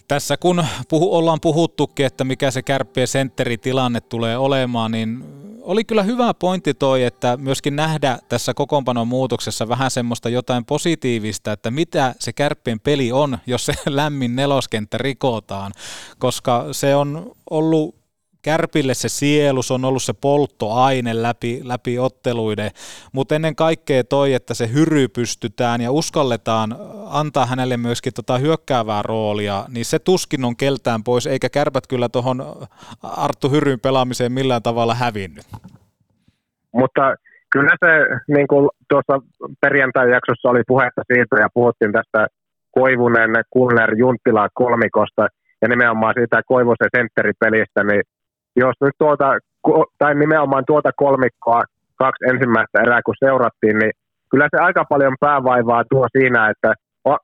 tässä 0.08 0.38
kun 0.38 0.66
puhu, 0.90 1.16
ollaan 1.16 1.42
puhuttukin, 1.42 2.06
että 2.06 2.24
mikä 2.24 2.52
se 2.52 2.62
kärppien 2.62 3.08
sentteritilanne 3.08 4.02
tulee 4.02 4.38
olemaan, 4.38 4.92
niin 4.92 5.24
oli 5.62 5.84
kyllä 5.84 6.04
hyvä 6.04 6.34
pointti 6.34 6.74
toi, 6.74 7.04
että 7.04 7.38
myöskin 7.38 7.76
nähdä 7.76 8.20
tässä 8.30 8.54
kokoonpanon 8.54 9.08
muutoksessa 9.08 9.68
vähän 9.68 9.92
semmoista 9.92 10.30
jotain 10.30 10.66
positiivista, 10.66 11.52
että 11.52 11.72
mitä 11.72 12.16
se 12.20 12.34
kärppien 12.34 12.80
peli 12.80 13.12
on, 13.12 13.38
jos 13.48 13.66
se 13.66 13.74
lämmin 13.90 14.36
neloskenttä 14.36 14.98
rikotaan, 14.98 15.72
koska 16.20 16.66
se 16.72 16.96
on 16.96 17.32
ollut 17.50 18.05
Kärpille 18.46 18.94
se 18.94 19.10
sielu, 19.10 19.64
se 19.64 19.74
on 19.74 19.86
ollut 19.86 20.04
se 20.04 20.14
polttoaine 20.22 21.22
läpi, 21.22 21.62
läpi 21.64 22.00
otteluiden, 22.00 22.72
mutta 23.14 23.36
ennen 23.36 23.56
kaikkea 23.56 24.04
toi, 24.04 24.34
että 24.34 24.54
se 24.54 24.74
hyry 24.74 25.08
pystytään 25.08 25.82
ja 25.82 25.92
uskalletaan 25.92 26.76
antaa 27.10 27.46
hänelle 27.46 27.78
myöskin 27.78 28.14
tota 28.14 28.38
hyökkäävää 28.38 29.02
roolia, 29.02 29.66
niin 29.74 29.86
se 29.86 30.00
tuskin 30.00 30.46
on 30.46 30.56
keltään 30.56 31.04
pois, 31.04 31.28
eikä 31.28 31.50
kärpät 31.50 31.88
kyllä 31.88 32.10
tuohon 32.10 32.44
Arttu 33.04 33.50
Hyryn 33.50 33.80
pelaamiseen 33.80 34.32
millään 34.32 34.64
tavalla 34.64 34.96
hävinnyt. 34.96 35.46
Mutta 36.74 37.16
kyllä 37.52 37.76
se, 37.86 37.92
niin 38.28 38.48
kuin 38.48 38.70
tuossa 38.90 39.22
perjantai-jaksossa 39.62 40.50
oli 40.50 40.62
puhetta 40.68 41.02
siitä 41.14 41.36
ja 41.40 41.48
puhuttiin 41.54 41.92
tästä 41.92 42.28
Koivunen, 42.72 43.32
Kunner, 43.50 43.96
Junttila 43.98 44.48
kolmikosta 44.54 45.28
ja 45.62 45.68
nimenomaan 45.68 46.14
siitä 46.18 46.42
Koivusen 46.46 46.90
sentteripelistä, 46.98 47.84
niin 47.84 48.02
jos 48.56 48.76
nyt 48.82 48.96
tuota, 48.98 49.38
tai 49.98 50.16
nimenomaan 50.16 50.64
tuota 50.68 50.92
kolmikkoa 50.96 51.62
kaksi 51.96 52.26
ensimmäistä 52.26 52.82
erää 52.82 53.02
kun 53.06 53.16
seurattiin, 53.20 53.78
niin 53.80 53.92
kyllä 54.32 54.48
se 54.52 54.58
aika 54.62 54.86
paljon 54.90 55.16
päävaivaa 55.20 55.84
tuo 55.90 56.08
siinä, 56.18 56.50
että 56.50 56.74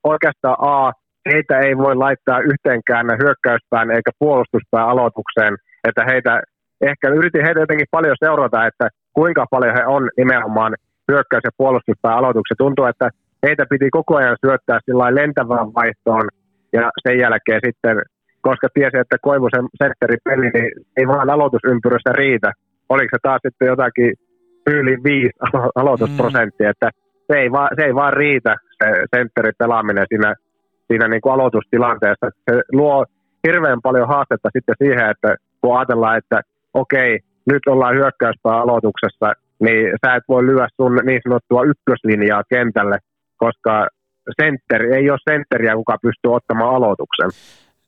oikeastaan 0.03 0.57
A, 0.59 0.91
heitä 1.33 1.59
ei 1.59 1.77
voi 1.77 1.95
laittaa 1.95 2.39
yhteenkään 2.39 3.05
hyökkäyspään 3.23 3.91
eikä 3.91 4.11
puolustuspään 4.19 4.87
aloitukseen, 4.87 5.53
että 5.87 6.05
heitä, 6.11 6.41
ehkä 6.81 7.09
yritin 7.09 7.45
heitä 7.45 7.59
jotenkin 7.59 7.87
paljon 7.91 8.15
seurata, 8.19 8.65
että 8.65 8.89
kuinka 9.13 9.45
paljon 9.51 9.75
he 9.77 9.85
on 9.85 10.09
nimenomaan 10.17 10.75
hyökkäys- 11.11 11.43
ja 11.43 11.57
puolustuspään 11.57 12.17
aloituksia. 12.17 12.55
Tuntuu, 12.57 12.85
että 12.85 13.09
heitä 13.43 13.65
piti 13.69 13.89
koko 13.89 14.15
ajan 14.15 14.37
syöttää 14.45 14.79
lentävään 15.09 15.73
vaihtoon 15.73 16.25
ja 16.73 16.91
sen 17.03 17.19
jälkeen 17.19 17.61
sitten 17.65 18.01
koska 18.41 18.67
tiesi, 18.73 18.97
että 18.97 19.17
Koivusen 19.21 19.65
peli, 20.23 20.49
niin 20.49 20.71
ei 20.97 21.07
vaan 21.07 21.29
aloitusympyrässä 21.29 22.11
riitä. 22.13 22.51
Oliko 22.89 23.09
se 23.11 23.19
taas 23.21 23.41
sitten 23.47 23.67
jotakin 23.67 24.13
yli 24.67 24.97
viisi 25.03 25.37
aloitusprosenttia, 25.75 26.67
mm. 26.67 26.71
että 26.71 26.89
se 27.31 27.39
ei, 27.39 27.51
vaan, 27.51 27.69
se 27.75 27.81
ei 27.85 27.95
vaan 27.95 28.13
riitä 28.13 28.55
se 28.83 29.03
sentterin 29.15 29.53
pelaaminen 29.57 30.05
siinä, 30.09 30.35
siinä 30.87 31.07
niin 31.07 31.21
kuin 31.21 31.33
aloitustilanteessa. 31.33 32.29
Se 32.51 32.61
luo 32.71 33.05
hirveän 33.47 33.81
paljon 33.81 34.07
haastetta 34.07 34.49
sitten 34.53 34.75
siihen, 34.83 35.09
että 35.09 35.35
kun 35.61 35.77
ajatellaan, 35.77 36.17
että 36.17 36.41
okei, 36.73 37.19
nyt 37.45 37.67
ollaan 37.67 37.95
hyökkäyspää 37.95 38.61
aloituksessa, 38.61 39.33
niin 39.59 39.91
sä 40.05 40.15
et 40.15 40.23
voi 40.29 40.45
lyödä 40.45 40.67
sun 40.75 40.99
niin 41.05 41.21
sanottua 41.23 41.63
ykköslinjaa 41.63 42.43
kentälle, 42.49 42.97
koska 43.37 43.87
sentteri, 44.41 44.95
ei 44.95 45.09
ole 45.09 45.19
sentteriä, 45.29 45.75
kuka 45.75 45.97
pystyy 46.01 46.33
ottamaan 46.33 46.75
aloituksen. 46.75 47.29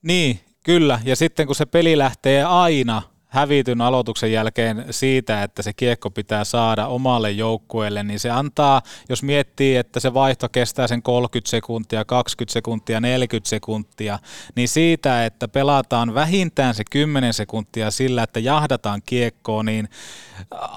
Niin, 0.04 0.40
kyllä. 0.64 1.00
Ja 1.04 1.16
sitten 1.16 1.48
kun 1.48 1.56
se 1.56 1.66
peli 1.66 1.98
lähtee 1.98 2.44
aina 2.44 3.02
hävityn 3.34 3.82
aloituksen 3.82 4.32
jälkeen 4.32 4.86
siitä, 4.92 5.44
että 5.44 5.62
se 5.62 5.74
kiekko 5.74 6.10
pitää 6.10 6.44
saada 6.44 6.88
omalle 6.88 7.32
joukkueelle, 7.32 8.04
niin 8.04 8.20
se 8.20 8.30
antaa, 8.30 8.82
jos 9.10 9.24
miettii, 9.24 9.76
että 9.76 10.00
se 10.00 10.14
vaihto 10.14 10.50
kestää 10.50 10.88
sen 10.88 11.04
30 11.04 11.50
sekuntia, 11.50 12.06
20 12.06 12.54
sekuntia, 12.54 13.00
40 13.00 13.50
sekuntia, 13.50 14.20
niin 14.56 14.68
siitä, 14.68 15.26
että 15.26 15.48
pelataan 15.48 16.14
vähintään 16.14 16.76
se 16.76 16.84
10 16.92 17.34
sekuntia 17.34 17.92
sillä, 17.92 18.24
että 18.24 18.40
jahdataan 18.40 19.02
kiekkoa, 19.06 19.64
niin 19.64 19.90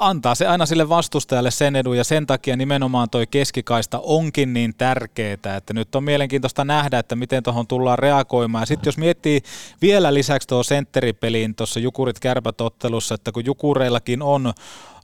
antaa 0.01 0.35
se 0.35 0.47
aina 0.47 0.67
sille 0.67 0.89
vastustajalle 0.89 1.51
sen 1.51 1.77
edun 1.77 1.97
ja 1.97 2.05
sen 2.05 2.27
takia 2.27 2.57
nimenomaan 2.57 3.11
toi 3.11 3.27
keskikaista 3.27 4.01
onkin 4.03 4.53
niin 4.53 4.75
tärkeää, 4.79 5.57
että 5.57 5.75
nyt 5.75 5.95
on 5.95 6.05
mielenkiintoista 6.05 6.65
nähdä, 6.65 6.99
että 6.99 7.17
miten 7.17 7.43
tuohon 7.43 7.67
tullaan 7.67 7.99
reagoimaan. 7.99 8.67
Sitten 8.67 8.89
jos 8.89 8.99
miettii 8.99 9.41
vielä 9.83 10.15
lisäksi 10.15 10.49
tuo 10.49 10.63
sentteripeliin 10.63 11.55
tuossa 11.55 11.81
Jukurit 11.81 12.21
kärpät 12.21 12.46
ottelussa, 12.61 13.15
että 13.15 13.33
kun 13.33 13.45
Jukureillakin 13.45 14.23
on 14.23 14.53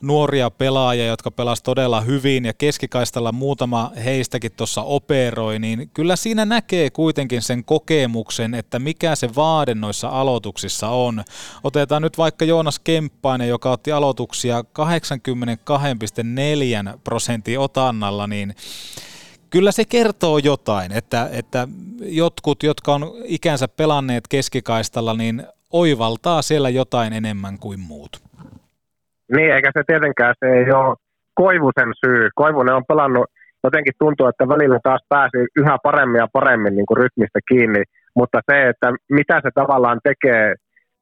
nuoria 0.03 0.51
pelaajia, 0.51 1.07
jotka 1.07 1.31
pelas 1.31 1.63
todella 1.63 2.01
hyvin 2.01 2.45
ja 2.45 2.55
keskikaistalla 2.55 3.33
muutama 3.33 3.91
heistäkin 4.05 4.53
tuossa 4.53 4.83
operoi, 4.83 5.59
niin 5.59 5.91
kyllä 5.95 6.17
siinä 6.17 6.45
näkee 6.45 6.91
kuitenkin 6.91 7.43
sen 7.43 7.65
kokemuksen, 7.65 8.55
että 8.55 8.79
mikä 8.79 9.15
se 9.15 9.31
vaade 9.37 9.75
noissa 9.75 10.09
aloituksissa 10.09 10.89
on. 10.89 11.25
Otetaan 11.65 12.03
nyt 12.03 12.19
vaikka 12.19 12.45
Joonas 12.45 12.79
Kemppainen, 12.79 13.49
joka 13.49 13.71
otti 13.71 13.93
aloituksia 13.93 14.61
82,4 14.61 14.67
prosentin 17.05 17.59
otannalla, 17.59 18.27
niin 18.27 18.55
kyllä 19.51 19.73
se 19.73 19.85
kertoo 19.85 20.39
jotain, 20.39 20.93
että, 20.93 21.29
että 21.33 21.69
jotkut, 22.01 22.63
jotka 22.63 22.95
on 22.95 23.13
ikänsä 23.25 23.69
pelanneet 23.69 24.29
keskikaistalla, 24.29 25.15
niin 25.15 25.47
oivaltaa 25.73 26.43
siellä 26.43 26.69
jotain 26.69 27.13
enemmän 27.13 27.59
kuin 27.59 27.81
muut. 27.81 28.13
Niin, 29.37 29.55
eikä 29.55 29.71
se 29.79 29.83
tietenkään 29.87 30.35
se 30.39 30.47
ei 30.47 30.73
ole 30.73 30.97
Koivusen 31.35 31.93
syy. 32.05 32.29
Koivunen 32.35 32.75
on 32.75 32.85
pelannut, 32.89 33.27
jotenkin 33.65 33.93
tuntuu, 33.99 34.27
että 34.27 34.49
välillä 34.49 34.79
taas 34.83 35.01
pääsi 35.09 35.39
yhä 35.57 35.77
paremmin 35.83 36.19
ja 36.19 36.29
paremmin 36.33 36.75
niin 36.77 36.87
kuin 36.87 36.97
rytmistä 36.97 37.41
kiinni, 37.49 37.83
mutta 38.15 38.39
se, 38.51 38.69
että 38.69 38.93
mitä 39.11 39.41
se 39.45 39.51
tavallaan 39.55 40.01
tekee 40.05 40.55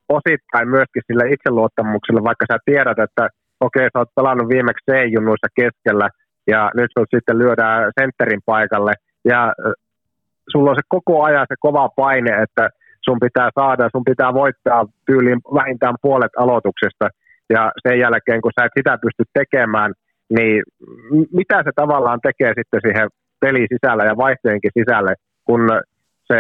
osittain 0.08 0.68
myöskin 0.68 1.02
sille 1.06 1.24
itseluottamukselle, 1.34 2.22
vaikka 2.24 2.46
sä 2.52 2.58
tiedät, 2.64 2.98
että 2.98 3.28
okei, 3.60 3.88
sä 3.92 3.98
oot 3.98 4.14
pelannut 4.14 4.48
viimeksi 4.48 4.86
C-junnuissa 4.90 5.48
keskellä 5.60 6.08
ja 6.46 6.70
nyt 6.74 6.90
sut 6.98 7.08
sitten 7.14 7.38
lyödään 7.38 7.92
sentterin 8.00 8.42
paikalle, 8.46 8.92
ja 9.24 9.40
äh, 9.46 9.72
sulla 10.52 10.70
on 10.70 10.76
se 10.76 10.82
koko 10.88 11.22
ajan 11.24 11.46
se 11.48 11.54
kova 11.60 11.88
paine, 11.88 12.42
että 12.42 12.68
sun 13.10 13.26
pitää 13.26 13.50
saada, 13.58 13.94
sun 13.94 14.08
pitää 14.10 14.34
voittaa 14.42 14.82
tyyliin 15.06 15.40
vähintään 15.54 15.96
puolet 16.02 16.34
aloituksesta, 16.36 17.06
ja 17.54 17.62
sen 17.82 17.98
jälkeen, 17.98 18.40
kun 18.42 18.52
sä 18.54 18.64
et 18.64 18.76
sitä 18.78 18.98
pysty 19.04 19.24
tekemään, 19.38 19.90
niin 20.36 20.62
mitä 21.38 21.56
se 21.66 21.70
tavallaan 21.76 22.20
tekee 22.28 22.52
sitten 22.58 22.80
siihen 22.84 23.08
pelin 23.40 23.68
sisällä 23.74 24.04
ja 24.04 24.16
vaihtojenkin 24.16 24.76
sisälle, 24.78 25.12
kun 25.44 25.62
se, 26.28 26.38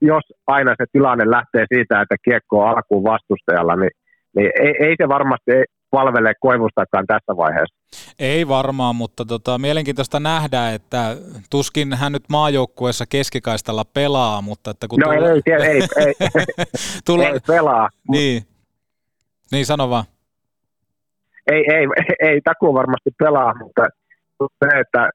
jos 0.00 0.24
aina 0.46 0.72
se 0.78 0.84
tilanne 0.92 1.24
lähtee 1.36 1.64
siitä, 1.74 2.00
että 2.00 2.16
kiekko 2.24 2.54
on 2.62 2.68
alkuun 2.68 3.04
vastustajalla, 3.12 3.76
niin, 3.76 3.94
niin 4.36 4.50
ei, 4.64 4.74
ei 4.86 4.94
se 5.00 5.08
varmasti 5.08 5.52
palvele 5.96 6.32
Koivustakaan 6.40 7.06
tässä 7.06 7.36
vaiheessa. 7.36 7.76
Ei 8.18 8.48
varmaan, 8.48 8.96
mutta 8.96 9.24
tota, 9.24 9.58
mielenkiintoista 9.58 10.20
nähdä, 10.20 10.70
että 10.70 11.16
tuskin 11.50 11.94
hän 11.94 12.12
nyt 12.12 12.22
maajoukkueessa 12.28 13.04
keskikaistalla 13.06 13.84
pelaa, 13.94 14.42
mutta 14.42 14.70
että 14.70 14.86
kun 14.88 14.98
no 14.98 15.12
tulla... 15.12 15.28
ei, 15.30 15.42
ei, 15.46 15.62
ei, 15.62 15.80
ei, 16.06 16.14
tulla... 17.06 17.28
ei 17.28 17.40
pelaa. 17.46 17.88
Niin. 18.10 18.42
niin, 19.52 19.66
sano 19.66 19.90
vaan. 19.90 20.04
Ei, 21.52 21.64
ei, 21.74 21.86
ei 22.30 22.40
takuu 22.40 22.74
varmasti 22.74 23.10
pelaa, 23.18 23.54
mutta 23.58 23.82
se, 24.38 24.78
että 24.80 25.10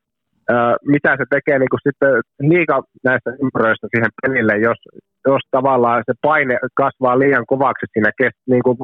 mitä 0.85 1.11
se 1.17 1.25
tekee 1.29 1.59
niin 1.59 1.73
kuin 1.73 1.85
sitten 1.87 2.13
liika 2.51 2.83
näistä 3.03 3.29
ympyröistä 3.43 3.87
siihen 3.91 4.11
pelille, 4.21 4.57
jos, 4.57 4.77
jos 5.25 5.41
tavallaan 5.51 6.03
se 6.05 6.13
paine 6.21 6.57
kasvaa 6.73 7.19
liian 7.19 7.45
kovaksi 7.45 7.85
siinä 7.93 8.11
kes, 8.17 8.33
niin 8.49 8.63
kuin 8.63 8.77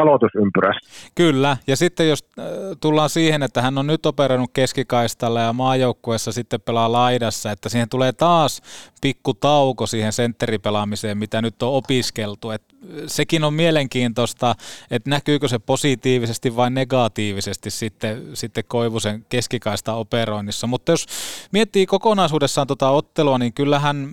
aloitusympyrässä. 0.00 0.90
Kyllä, 1.14 1.56
ja 1.66 1.76
sitten 1.76 2.08
jos 2.08 2.24
äh, 2.38 2.44
tullaan 2.80 3.10
siihen, 3.10 3.42
että 3.42 3.62
hän 3.62 3.78
on 3.78 3.86
nyt 3.86 4.06
operoinut 4.06 4.50
keskikaistalla 4.52 5.40
ja 5.40 5.52
maajoukkuessa 5.52 6.32
sitten 6.32 6.60
pelaa 6.60 6.92
laidassa, 6.92 7.52
että 7.52 7.68
siihen 7.68 7.88
tulee 7.88 8.12
taas 8.12 8.62
pikku 9.00 9.34
tauko 9.34 9.86
siihen 9.86 10.12
sentteripelaamiseen, 10.12 11.18
mitä 11.18 11.42
nyt 11.42 11.62
on 11.62 11.72
opiskeltu. 11.72 12.50
Et 12.50 12.62
sekin 13.06 13.44
on 13.44 13.54
mielenkiintoista, 13.54 14.54
että 14.90 15.10
näkyykö 15.10 15.48
se 15.48 15.58
positiivisesti 15.58 16.56
vai 16.56 16.70
negatiivisesti 16.70 17.70
sitten, 17.70 18.22
sitten 18.34 18.64
Koivusen 18.68 19.26
keskikaista 19.28 19.94
operoinnissa. 19.94 20.66
Mutta 20.66 20.92
jos 20.92 21.06
miettii 21.52 21.86
kokonaisuudessaan 21.86 22.66
tuota 22.66 22.90
ottelua, 22.90 23.38
niin 23.38 23.52
kyllähän 23.52 24.08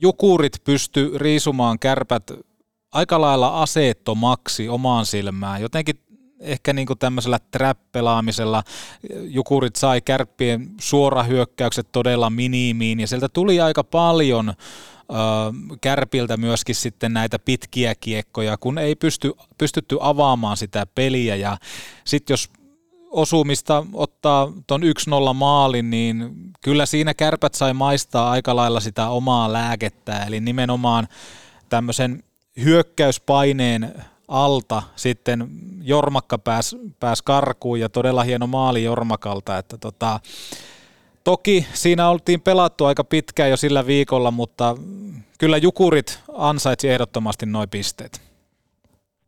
Jukurit 0.00 0.64
pysty 0.64 1.12
riisumaan 1.16 1.78
kärpät 1.78 2.30
aika 2.92 3.20
lailla 3.20 3.62
aseettomaksi 3.62 4.68
omaan 4.68 5.06
silmään. 5.06 5.62
Jotenkin 5.62 6.00
ehkä 6.40 6.72
niin 6.72 6.88
tämmöisellä 6.98 7.38
trap-pelaamisella 7.50 8.62
Jukurit 9.22 9.76
sai 9.76 10.00
kärppien 10.00 10.70
suorahyökkäykset 10.80 11.92
todella 11.92 12.30
minimiin 12.30 13.00
ja 13.00 13.06
sieltä 13.06 13.28
tuli 13.28 13.60
aika 13.60 13.84
paljon 13.84 14.54
kärpiltä 15.80 16.36
myöskin 16.36 16.74
sitten 16.74 17.12
näitä 17.12 17.38
pitkiä 17.38 17.94
kiekkoja, 17.94 18.56
kun 18.56 18.78
ei 18.78 18.94
pysty, 18.94 19.32
pystytty 19.58 19.96
avaamaan 20.00 20.56
sitä 20.56 20.86
peliä 20.94 21.36
ja 21.36 21.56
sitten 22.04 22.32
jos 22.32 22.50
osumista 23.10 23.86
ottaa 23.92 24.52
tuon 24.66 24.82
1-0 24.82 25.34
maalin, 25.34 25.90
niin 25.90 26.30
kyllä 26.60 26.86
siinä 26.86 27.14
kärpät 27.14 27.54
sai 27.54 27.74
maistaa 27.74 28.30
aika 28.30 28.56
lailla 28.56 28.80
sitä 28.80 29.08
omaa 29.08 29.52
lääkettä, 29.52 30.24
eli 30.24 30.40
nimenomaan 30.40 31.08
tämmöisen 31.68 32.22
hyökkäyspaineen 32.64 33.88
alta 34.28 34.82
sitten 34.96 35.46
Jormakka 35.82 36.38
pääsi 36.38 36.76
pääs 37.00 37.22
karkuun 37.22 37.80
ja 37.80 37.88
todella 37.88 38.22
hieno 38.22 38.46
maali 38.46 38.84
Jormakalta, 38.84 39.58
että 39.58 39.76
tota, 39.80 40.20
toki 41.24 41.66
siinä 41.72 42.08
oltiin 42.08 42.40
pelattu 42.40 42.84
aika 42.84 43.04
pitkään 43.04 43.50
jo 43.50 43.56
sillä 43.56 43.86
viikolla, 43.86 44.30
mutta 44.30 44.74
kyllä 45.38 45.56
Jukurit 45.56 46.22
ansaitsi 46.34 46.88
ehdottomasti 46.88 47.46
noin 47.46 47.68
pisteet. 47.68 48.20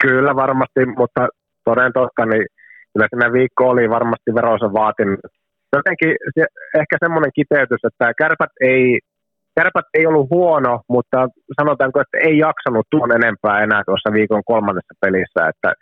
Kyllä 0.03 0.37
varmasti, 0.37 0.87
mutta 0.99 1.29
toden 1.65 1.93
totta, 1.93 2.27
niin 2.27 2.47
kyllä 2.93 3.07
siinä 3.11 3.33
viikko 3.33 3.69
oli 3.69 3.91
varmasti 3.91 4.35
veronsa 4.35 4.73
vaatinut. 4.73 5.21
Jotenkin 5.77 6.17
se, 6.35 6.47
ehkä 6.81 6.97
semmoinen 7.05 7.31
kiteytys, 7.35 7.85
että 7.85 8.13
kärpät 8.19 8.51
ei 8.61 9.01
Kärpät 9.55 9.85
ei 9.95 10.07
ollut 10.07 10.31
huono, 10.31 10.81
mutta 10.89 11.29
sanotaanko, 11.61 12.01
että 12.01 12.19
ei 12.19 12.39
jaksanut 12.39 12.87
tuon 12.91 13.13
enempää 13.13 13.63
enää 13.63 13.83
tuossa 13.87 14.13
viikon 14.13 14.43
kolmannessa 14.45 14.95
pelissä. 15.01 15.49
Että 15.49 15.73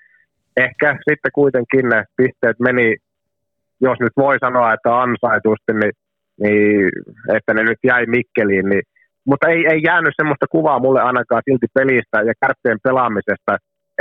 ehkä 0.57 0.99
sitten 1.09 1.33
kuitenkin 1.35 1.89
ne 1.89 2.05
pisteet 2.17 2.61
meni, 2.61 2.97
jos 3.81 3.99
nyt 4.01 4.13
voi 4.17 4.37
sanoa, 4.39 4.73
että 4.73 5.01
ansaitusti, 5.01 5.73
niin, 5.73 5.93
niin 6.43 6.89
että 7.37 7.55
ne 7.55 7.63
nyt 7.63 7.79
jäi 7.85 8.07
Mikkeliin. 8.07 8.69
Niin, 8.69 8.83
mutta 9.25 9.49
ei, 9.49 9.67
ei 9.73 9.81
jäänyt 9.85 10.15
semmoista 10.17 10.47
kuvaa 10.51 10.79
mulle 10.79 11.01
ainakaan 11.03 11.43
silti 11.45 11.67
pelistä 11.75 12.19
ja 12.29 12.35
kärppien 12.41 12.79
pelaamisesta, 12.83 13.53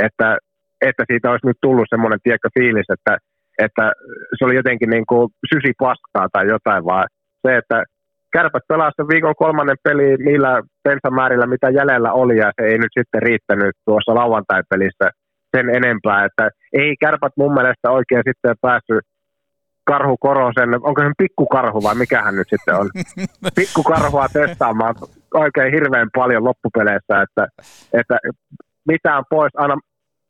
että, 0.06 0.38
että 0.80 1.04
siitä 1.06 1.30
olisi 1.30 1.46
nyt 1.46 1.58
tullut 1.60 1.86
semmoinen 1.90 2.18
tiekka 2.22 2.48
fiilis, 2.58 2.86
että, 2.96 3.18
että 3.58 3.92
se 4.38 4.44
oli 4.44 4.54
jotenkin 4.54 4.90
niin 4.90 5.06
kuin 5.06 5.28
sysi 5.54 5.72
paskaa 5.78 6.28
tai 6.32 6.46
jotain, 6.48 6.84
vaan 6.84 7.06
se, 7.42 7.56
että 7.56 7.84
kärpät 8.32 8.62
pelasi 8.68 9.02
viikon 9.12 9.34
kolmannen 9.36 9.76
peli 9.84 10.16
niillä 10.16 10.62
pensamäärillä, 10.82 11.46
mitä 11.46 11.70
jäljellä 11.70 12.12
oli, 12.12 12.36
ja 12.36 12.52
se 12.56 12.66
ei 12.66 12.78
nyt 12.78 12.92
sitten 12.98 13.22
riittänyt 13.22 13.74
tuossa 13.84 14.14
lauantai-pelissä 14.14 15.10
sen 15.56 15.66
enempää, 15.70 16.24
että 16.24 16.50
ei 16.72 16.96
kärpät 17.00 17.32
mun 17.36 17.54
mielestä 17.54 17.90
oikein 17.90 18.22
sitten 18.28 18.54
päässyt 18.60 19.04
Karhu 19.84 20.16
Korosen, 20.16 20.74
onko 20.74 21.02
se 21.02 21.10
pikkukarhu 21.18 21.82
vai 21.82 21.94
mikä 21.94 22.22
hän 22.22 22.36
nyt 22.36 22.48
sitten 22.50 22.74
on, 22.74 22.90
pikkukarhua 23.60 24.26
testaamaan 24.32 24.94
oikein 25.34 25.72
hirveän 25.72 26.08
paljon 26.14 26.44
loppupeleissä, 26.44 27.22
että, 27.22 27.46
että 27.92 28.16
mitään 28.88 29.24
pois 29.30 29.52
aina 29.56 29.76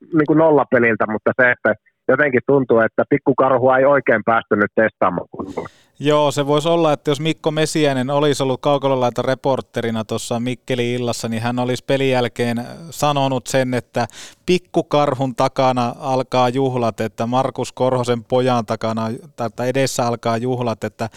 niin 0.01 0.27
kuin 0.27 0.39
nollapeliltä, 0.39 1.05
mutta 1.13 1.33
se, 1.41 1.51
että 1.51 1.75
jotenkin 2.13 2.41
tuntuu, 2.47 2.81
että 2.81 3.03
pikkukarhua 3.09 3.79
ei 3.79 3.85
oikein 3.85 4.23
päästynyt 4.25 4.71
testaamaan 4.75 5.29
kunnolla. 5.31 5.69
Joo, 5.99 6.31
se 6.31 6.47
voisi 6.47 6.69
olla, 6.69 6.93
että 6.93 7.11
jos 7.11 7.21
Mikko 7.21 7.51
Mesiäinen 7.51 8.11
olisi 8.11 8.43
ollut 8.43 8.61
kaukololaita 8.61 9.23
reporterina 9.23 10.05
tuossa 10.05 10.41
Mikkeli 10.41 10.95
illassa, 10.95 11.29
niin 11.29 11.43
hän 11.43 11.59
olisi 11.59 11.85
pelin 11.85 12.11
jälkeen 12.11 12.67
sanonut 12.91 13.47
sen, 13.47 13.75
että 13.75 14.07
pikkukarhun 14.47 15.37
takana 15.37 15.95
alkaa 16.01 16.49
juhlat, 16.49 17.01
että 17.01 17.27
Markus 17.27 17.73
Korhosen 17.73 18.25
pojan 18.25 18.67
takana 18.67 19.09
tai 19.57 19.69
edessä 19.69 20.07
alkaa 20.07 20.37
juhlat, 20.37 20.85
että 20.85 21.09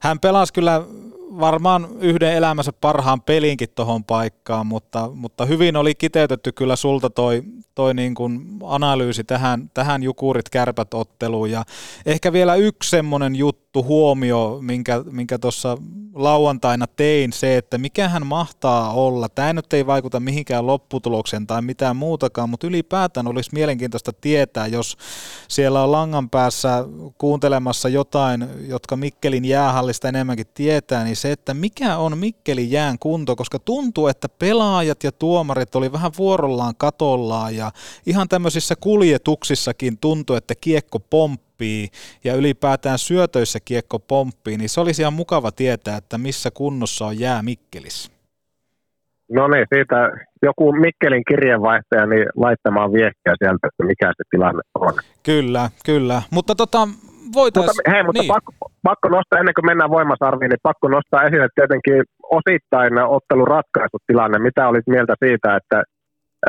hän 0.00 0.18
pelasi 0.20 0.52
kyllä 0.52 0.82
varmaan 1.30 1.88
yhden 2.00 2.34
elämänsä 2.34 2.72
parhaan 2.72 3.20
pelinkin 3.20 3.68
tuohon 3.74 4.04
paikkaan, 4.04 4.66
mutta, 4.66 5.10
mutta 5.14 5.44
hyvin 5.44 5.76
oli 5.76 5.94
kiteytetty 5.94 6.52
kyllä 6.52 6.76
sulta 6.76 7.10
toi, 7.10 7.42
toi 7.74 7.94
niin 7.94 8.14
kuin 8.14 8.58
analyysi 8.62 9.24
tähän, 9.24 9.70
tähän 9.74 10.02
Jukurit 10.02 10.48
kärpät 10.48 10.94
otteluun. 10.94 11.50
Ja 11.50 11.64
ehkä 12.06 12.32
vielä 12.32 12.54
yksi 12.54 12.90
semmoinen 12.90 13.36
juttu, 13.36 13.84
huomio, 13.84 14.58
minkä, 14.60 15.02
minkä 15.10 15.38
tuossa 15.38 15.78
lauantaina 16.14 16.86
tein, 16.86 17.32
se, 17.32 17.56
että 17.56 17.78
mikähän 17.78 18.26
mahtaa 18.26 18.92
olla. 18.92 19.28
Tämä 19.28 19.52
nyt 19.52 19.72
ei 19.72 19.86
vaikuta 19.86 20.20
mihinkään 20.20 20.66
lopputulokseen 20.66 21.46
tai 21.46 21.62
mitään 21.62 21.96
muutakaan, 21.96 22.50
mutta 22.50 22.66
ylipäätään 22.66 23.26
olisi 23.26 23.50
mielenkiintoista 23.52 24.12
tietää, 24.12 24.66
jos 24.66 24.96
siellä 25.48 25.84
on 25.84 25.92
langan 25.92 26.30
päässä 26.30 26.84
kuuntelemassa 27.18 27.88
jotain, 27.88 28.48
jotka 28.68 28.96
Mikkelin 28.96 29.44
jäähallista 29.44 30.08
enemmänkin 30.08 30.46
tietää, 30.54 31.04
niin 31.04 31.16
se, 31.18 31.32
että 31.32 31.54
mikä 31.54 31.96
on 31.96 32.18
Mikkelin 32.18 32.70
jään 32.70 32.98
kunto, 32.98 33.36
koska 33.36 33.58
tuntuu, 33.58 34.08
että 34.08 34.28
pelaajat 34.28 35.04
ja 35.04 35.12
tuomarit 35.12 35.74
oli 35.74 35.92
vähän 35.92 36.10
vuorollaan 36.18 36.74
katollaan 36.78 37.56
ja 37.56 37.70
ihan 38.06 38.28
tämmöisissä 38.28 38.74
kuljetuksissakin 38.80 39.98
tuntuu, 39.98 40.36
että 40.36 40.54
kiekko 40.60 40.98
pomppii 41.00 41.88
ja 42.24 42.34
ylipäätään 42.34 42.98
syötöissä 42.98 43.58
kiekko 43.64 43.98
pomppii, 43.98 44.56
niin 44.56 44.68
se 44.68 44.80
olisi 44.80 45.02
ihan 45.02 45.12
mukava 45.12 45.52
tietää, 45.52 45.96
että 45.96 46.18
missä 46.18 46.50
kunnossa 46.50 47.06
on 47.06 47.20
jää 47.20 47.42
Mikkelissä. 47.42 48.10
No 49.32 49.48
niin, 49.48 49.66
siitä 49.74 50.10
joku 50.42 50.72
Mikkelin 50.72 51.22
kirjeenvaihtaja 51.28 52.06
niin 52.06 52.26
laittamaan 52.36 52.92
viestiä 52.92 53.34
sieltä, 53.38 53.68
että 53.68 53.84
mikä 53.84 54.06
se 54.06 54.22
tilanne 54.30 54.62
on. 54.74 54.92
Kyllä, 55.22 55.70
kyllä. 55.84 56.22
Mutta 56.30 56.54
tota, 56.54 56.88
voitaisiin... 57.34 57.76
Mutta, 57.76 57.90
hei, 57.90 58.02
mutta 58.02 58.22
niin. 58.22 58.32
pakko, 58.34 58.52
pakko 58.82 59.08
nostaa, 59.08 59.38
ennen 59.38 59.54
kuin 59.54 59.66
mennään 59.66 59.90
voimasarviin, 59.90 60.50
niin 60.50 60.66
pakko 60.70 60.88
nostaa 60.88 61.22
esille 61.22 61.48
tietenkin 61.54 62.02
osittain 62.22 62.98
ottelun 62.98 63.48
ratkaisutilanne. 63.48 64.38
Mitä 64.38 64.68
olit 64.68 64.86
mieltä 64.86 65.14
siitä, 65.24 65.56
että 65.56 65.82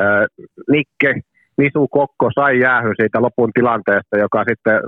äh, 0.00 0.24
Nikke 0.70 1.20
Nisu 1.58 1.88
Kokko 1.88 2.30
sai 2.34 2.60
jäähy 2.60 2.92
siitä 2.96 3.22
lopun 3.22 3.50
tilanteesta, 3.54 4.18
joka 4.18 4.44
sitten 4.48 4.80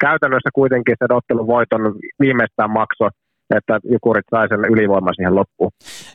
käytännössä 0.00 0.50
kuitenkin 0.54 0.96
sen 0.98 1.16
ottelun 1.16 1.46
voiton 1.46 1.94
viimeistään 2.20 2.70
maksoi 2.70 3.10
että 3.54 3.80
Jukurit 3.92 4.24
sai 4.30 4.48
sen 4.48 4.64
ylivoima 4.64 5.12
siihen 5.12 5.34
loppuun. 5.34 5.70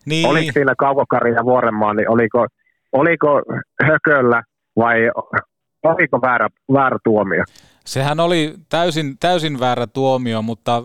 Niin. 0.06 0.28
Oliko 0.28 0.52
siinä 0.54 0.74
Kaukokari 0.78 1.34
ja 1.34 1.46
Vuorenmaa, 1.46 1.94
niin 1.94 2.10
oliko, 2.10 2.48
oliko 2.92 3.42
hököllä 3.84 4.44
vai 4.78 5.00
oliko 5.84 6.22
väärä, 6.22 6.50
väärä 6.74 6.98
tuomio? 7.04 7.44
Sehän 7.86 8.20
oli 8.20 8.54
täysin, 8.70 9.18
täysin 9.20 9.60
väärä 9.60 9.88
tuomio, 9.88 10.42
mutta 10.42 10.84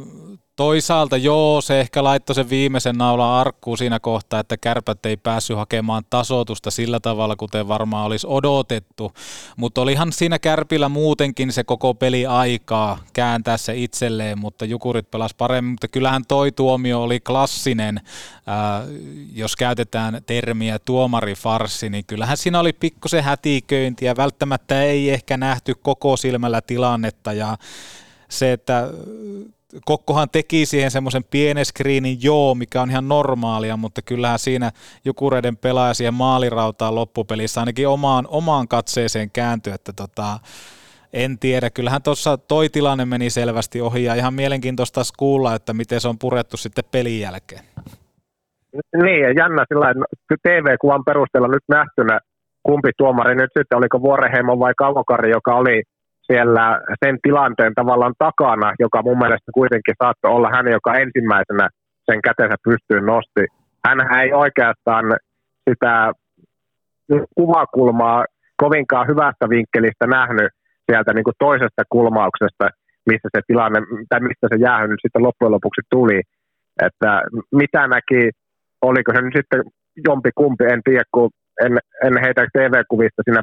Toisaalta 0.57 1.16
joo, 1.16 1.61
se 1.61 1.81
ehkä 1.81 2.05
laittoi 2.05 2.35
sen 2.35 2.51
viimeisen 2.51 2.99
naulan 2.99 3.33
arkkuun 3.33 3.79
siinä 3.79 4.01
kohtaa, 4.01 4.40
että 4.40 4.57
kärpät 4.57 5.07
ei 5.07 5.16
päässyt 5.16 5.57
hakemaan 5.57 6.05
tasotusta 6.11 6.71
sillä 6.71 7.01
tavalla, 7.01 7.37
kuten 7.37 7.69
varmaan 7.69 8.07
olisi 8.07 8.27
odotettu. 8.31 9.12
Mutta 9.57 9.81
olihan 9.81 10.12
siinä 10.12 10.38
kärpillä 10.38 10.88
muutenkin 10.88 11.53
se 11.53 11.64
koko 11.64 11.95
peli 11.95 12.27
aikaa 12.27 12.99
kääntää 13.12 13.57
se 13.57 13.77
itselleen, 13.77 14.38
mutta 14.38 14.64
Jukurit 14.64 15.11
pelas 15.11 15.35
paremmin. 15.35 15.73
Mutta 15.73 15.88
kyllähän 15.88 16.23
toi 16.29 16.53
tuomio 16.53 17.03
oli 17.03 17.21
klassinen, 17.21 18.01
ää, 18.47 18.83
jos 19.35 19.57
käytetään 19.57 20.23
termiä 20.27 20.79
tuomarifarssi, 20.79 21.90
niin 21.90 22.05
kyllähän 22.07 22.37
siinä 22.37 22.61
oli 22.61 22.73
pikkusen 22.73 23.25
hätiköintiä. 23.25 24.16
Välttämättä 24.16 24.83
ei 24.83 25.11
ehkä 25.11 25.37
nähty 25.37 25.75
koko 25.83 26.16
silmällä 26.16 26.61
tilannetta 26.61 27.33
ja 27.33 27.57
se, 28.29 28.53
että 28.53 28.88
Kokkohan 29.84 30.28
teki 30.30 30.66
siihen 30.66 30.90
semmoisen 30.90 31.24
pienen 31.30 31.64
screenin, 31.64 32.18
joo, 32.22 32.54
mikä 32.54 32.82
on 32.82 32.90
ihan 32.90 33.08
normaalia, 33.08 33.76
mutta 33.76 34.02
kyllähän 34.02 34.38
siinä 34.38 34.70
Jukureiden 35.04 35.56
pelaaja 35.56 35.94
siihen 35.94 36.14
maalirautaan 36.14 36.94
loppupelissä 36.94 37.60
ainakin 37.60 37.88
omaan, 37.88 38.24
omaan 38.28 38.68
katseeseen 38.68 39.30
kääntyi, 39.30 39.72
että 39.72 39.92
tota, 39.92 40.38
en 41.12 41.38
tiedä, 41.38 41.70
kyllähän 41.70 42.02
tuossa 42.02 42.38
toi 42.38 42.68
tilanne 42.68 43.04
meni 43.04 43.30
selvästi 43.30 43.80
ohi 43.80 44.04
ja 44.04 44.14
ihan 44.14 44.34
mielenkiintoista 44.34 45.00
kuulla, 45.18 45.54
että 45.54 45.72
miten 45.72 46.00
se 46.00 46.08
on 46.08 46.18
purettu 46.18 46.56
sitten 46.56 46.84
pelin 46.92 47.20
jälkeen. 47.20 47.64
Niin, 49.02 49.20
ja 49.20 49.32
jännä 49.32 49.64
sillä 49.68 49.94
TV-kuvan 50.42 51.04
perusteella 51.04 51.48
nyt 51.48 51.64
nähtynä, 51.68 52.20
kumpi 52.62 52.90
tuomari 52.96 53.34
nyt 53.34 53.50
sitten, 53.58 53.78
oliko 53.78 54.00
Vuoreheimo 54.00 54.58
vai 54.58 54.72
Kaukokari, 54.76 55.30
joka 55.30 55.54
oli 55.54 55.82
siellä 56.26 56.80
sen 57.04 57.18
tilanteen 57.22 57.74
tavallaan 57.74 58.14
takana, 58.18 58.72
joka 58.78 59.02
mun 59.02 59.18
mielestä 59.18 59.50
kuitenkin 59.54 59.94
saattoi 60.02 60.30
olla 60.30 60.50
hän, 60.50 60.66
joka 60.68 60.94
ensimmäisenä 60.94 61.68
sen 62.10 62.22
kätensä 62.22 62.56
pystyyn 62.64 63.06
nosti. 63.06 63.44
Hän 63.86 64.20
ei 64.20 64.32
oikeastaan 64.32 65.04
sitä 65.70 66.12
kuvakulmaa 67.34 68.24
kovinkaan 68.56 69.08
hyvästä 69.08 69.48
vinkkelistä 69.48 70.06
nähnyt 70.06 70.50
sieltä 70.90 71.12
niin 71.12 71.24
kuin 71.24 71.34
toisesta 71.38 71.82
kulmauksesta, 71.88 72.68
missä 73.06 73.28
se 73.36 73.40
tilanne, 73.46 73.80
tai 74.08 74.20
mistä 74.20 74.46
se 74.50 74.56
jäähy 74.66 74.88
nyt 74.88 75.02
sitten 75.02 75.22
loppujen 75.22 75.52
lopuksi 75.52 75.80
tuli. 75.90 76.20
Että 76.86 77.22
mitä 77.52 77.88
näki, 77.88 78.30
oliko 78.82 79.12
se 79.14 79.20
nyt 79.22 79.34
sitten 79.36 79.62
jompi 80.08 80.30
kumpi, 80.34 80.64
en 80.64 80.80
tiedä, 80.84 81.04
kun 81.14 81.30
en, 81.64 81.78
en 82.04 82.14
heitä 82.24 82.46
TV-kuvista 82.52 83.22
siinä 83.24 83.42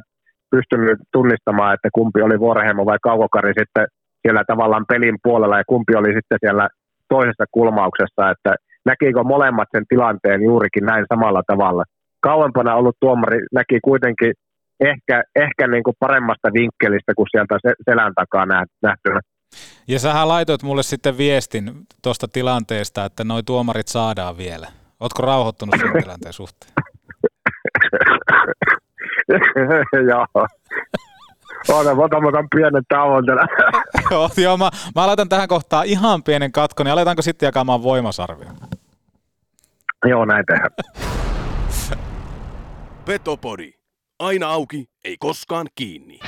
pystynyt 0.55 0.99
tunnistamaan, 1.15 1.73
että 1.73 1.89
kumpi 1.97 2.21
oli 2.21 2.39
Vuorehemo 2.39 2.85
vai 2.85 2.97
Kaukokari 3.07 3.53
sitten 3.59 3.85
siellä 4.21 4.43
tavallaan 4.47 4.85
pelin 4.91 5.17
puolella 5.23 5.57
ja 5.57 5.71
kumpi 5.71 5.93
oli 5.95 6.11
sitten 6.17 6.37
siellä 6.43 6.65
toisessa 7.09 7.45
kulmauksessa, 7.51 8.31
että 8.33 8.51
näkikö 8.89 9.23
molemmat 9.23 9.69
sen 9.71 9.85
tilanteen 9.89 10.41
juurikin 10.49 10.85
näin 10.85 11.05
samalla 11.13 11.43
tavalla. 11.47 11.83
Kauempana 12.29 12.75
ollut 12.75 12.97
tuomari 12.99 13.39
näki 13.53 13.77
kuitenkin 13.89 14.33
ehkä, 14.79 15.23
ehkä 15.35 15.67
niin 15.67 15.83
kuin 15.83 15.95
paremmasta 15.99 16.53
vinkkelistä 16.53 17.11
kuin 17.17 17.27
sieltä 17.31 17.55
selän 17.89 18.13
takaa 18.15 18.45
nähtynä. 18.87 19.19
Ja 19.87 19.99
sähän 19.99 20.27
laitoit 20.27 20.63
mulle 20.63 20.83
sitten 20.83 21.17
viestin 21.17 21.71
tuosta 22.03 22.27
tilanteesta, 22.27 23.05
että 23.05 23.23
noi 23.23 23.43
tuomarit 23.43 23.87
saadaan 23.87 24.37
vielä. 24.37 24.67
Ootko 24.99 25.21
rauhoittunut 25.23 25.75
sen 25.79 25.91
tilanteen 26.03 26.33
suhteen? 26.33 26.71
Joo. 30.09 30.47
Oota, 31.69 31.95
mä 31.95 32.03
otan, 32.03 32.25
otan 32.25 32.47
pienen 32.55 32.83
tauon 32.89 33.23
joo, 34.11 34.29
joo 34.37 34.57
mä, 34.57 34.69
mä 34.95 35.07
laitan 35.07 35.29
tähän 35.29 35.47
kohtaan 35.47 35.85
ihan 35.85 36.23
pienen 36.23 36.51
katkon, 36.51 36.85
niin 36.85 36.93
aletaanko 36.93 37.21
sitten 37.21 37.47
jakamaan 37.47 37.83
voimasarvia? 37.83 38.51
Joo, 40.05 40.25
näin 40.25 40.45
tehdään. 40.45 40.71
Petopodi. 43.05 43.71
Aina 44.19 44.49
auki, 44.49 44.85
ei 45.03 45.17
koskaan 45.19 45.67
kiinni. 45.75 46.19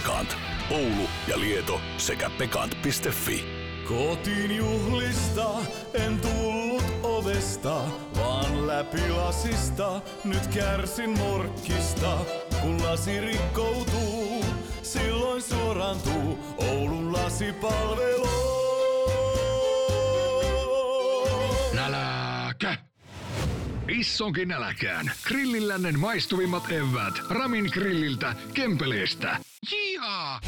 Pekant. 0.00 0.36
Oulu 0.70 1.08
ja 1.28 1.40
Lieto 1.40 1.80
sekä 1.96 2.30
pekant.fi. 2.38 3.44
Kotiin 3.88 4.56
juhlista 4.56 5.50
en 5.94 6.20
tullut 6.20 6.84
ovesta, 7.02 7.82
vaan 8.16 8.66
läpi 8.66 9.10
lasista. 9.10 10.00
Nyt 10.24 10.46
kärsin 10.46 11.18
morkkista, 11.18 12.18
kun 12.62 12.82
lasi 12.82 13.20
rikkoutuu. 13.20 14.44
Silloin 14.82 15.42
suorantuu 15.42 16.38
Oulun 16.58 17.12
lasipalvelu. 17.12 18.59
Issonkin 23.90 24.48
näläkään. 24.48 25.12
Grillillännen 25.28 25.98
maistuvimmat 25.98 26.64
evät. 26.72 27.14
Ramin 27.30 27.64
grilliltä, 27.72 28.34
Kempeleestä. 28.54 29.36
Jihaa! 29.72 30.40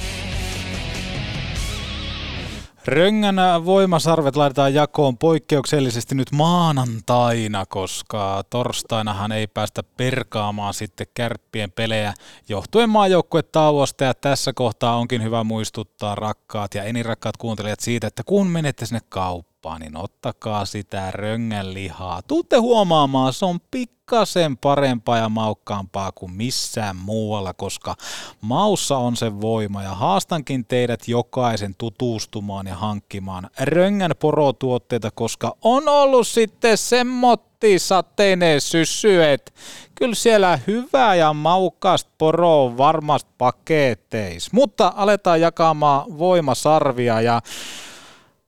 Röngän 2.87 3.37
voimasarvet 3.64 4.37
laitetaan 4.37 4.74
jakoon 4.74 5.18
poikkeuksellisesti 5.18 6.14
nyt 6.14 6.33
maanantaina, 6.33 7.66
koska 7.66 8.42
torstainahan 8.50 9.33
ei 9.33 9.46
päästä 9.46 9.83
perkaamaan 9.83 10.74
sitten 10.74 11.07
kärppien 11.14 11.72
pelejä 11.72 12.14
johtuen 12.48 12.90
maajoukkuetauosta 12.90 14.05
ja 14.05 14.14
tässä 14.14 14.52
kohtaa 14.52 14.96
onkin 14.96 15.22
hyvä 15.22 15.44
muistuttaa 15.44 16.14
rakkaat 16.14 16.74
ja 16.74 16.85
enirakkaat 16.85 17.37
kuuntelijat 17.37 17.81
siitä, 17.81 18.07
että 18.07 18.22
kun 18.26 18.46
menette 18.46 18.87
sinne 18.87 19.00
kauppaan, 19.09 19.51
niin 19.62 19.96
ottakaa 19.96 20.64
sitä 20.64 21.11
röngän 21.11 21.75
lihaa. 21.75 22.22
Tuutte 22.22 22.57
huomaamaan, 22.57 23.33
se 23.33 23.44
on 23.44 23.61
pikkasen 23.70 24.57
parempaa 24.57 25.18
ja 25.18 25.29
maukkaampaa 25.29 26.12
kuin 26.12 26.33
missään 26.33 26.96
muualla, 26.96 27.55
koska 27.55 27.94
maussa 28.40 28.96
on 28.96 29.16
se 29.16 29.40
voima 29.40 29.83
ja 29.83 29.94
haastankin 29.94 30.64
teidät 30.64 31.09
jokaisen 31.09 31.75
tutustumaan 31.79 32.66
ja 32.66 32.75
hankkimaan 32.75 33.51
röngän 33.61 34.12
porotuotteita, 34.20 35.11
koska 35.14 35.57
on 35.62 35.88
ollut 35.88 36.29
sitten 36.29 36.79
semmotti 36.79 37.79
sateinen 37.79 38.61
syssy, 38.61 39.25
että 39.25 39.53
kyllä 39.94 40.14
siellä 40.14 40.59
hyvää 40.66 41.14
ja 41.14 41.33
maukkaasta 41.33 42.11
poro 42.18 42.64
on 42.64 42.79
varmasti 42.79 43.31
paketeis. 43.38 44.53
Mutta 44.53 44.92
aletaan 44.96 45.40
jakamaan 45.40 46.18
voimasarvia 46.18 47.20
ja 47.20 47.40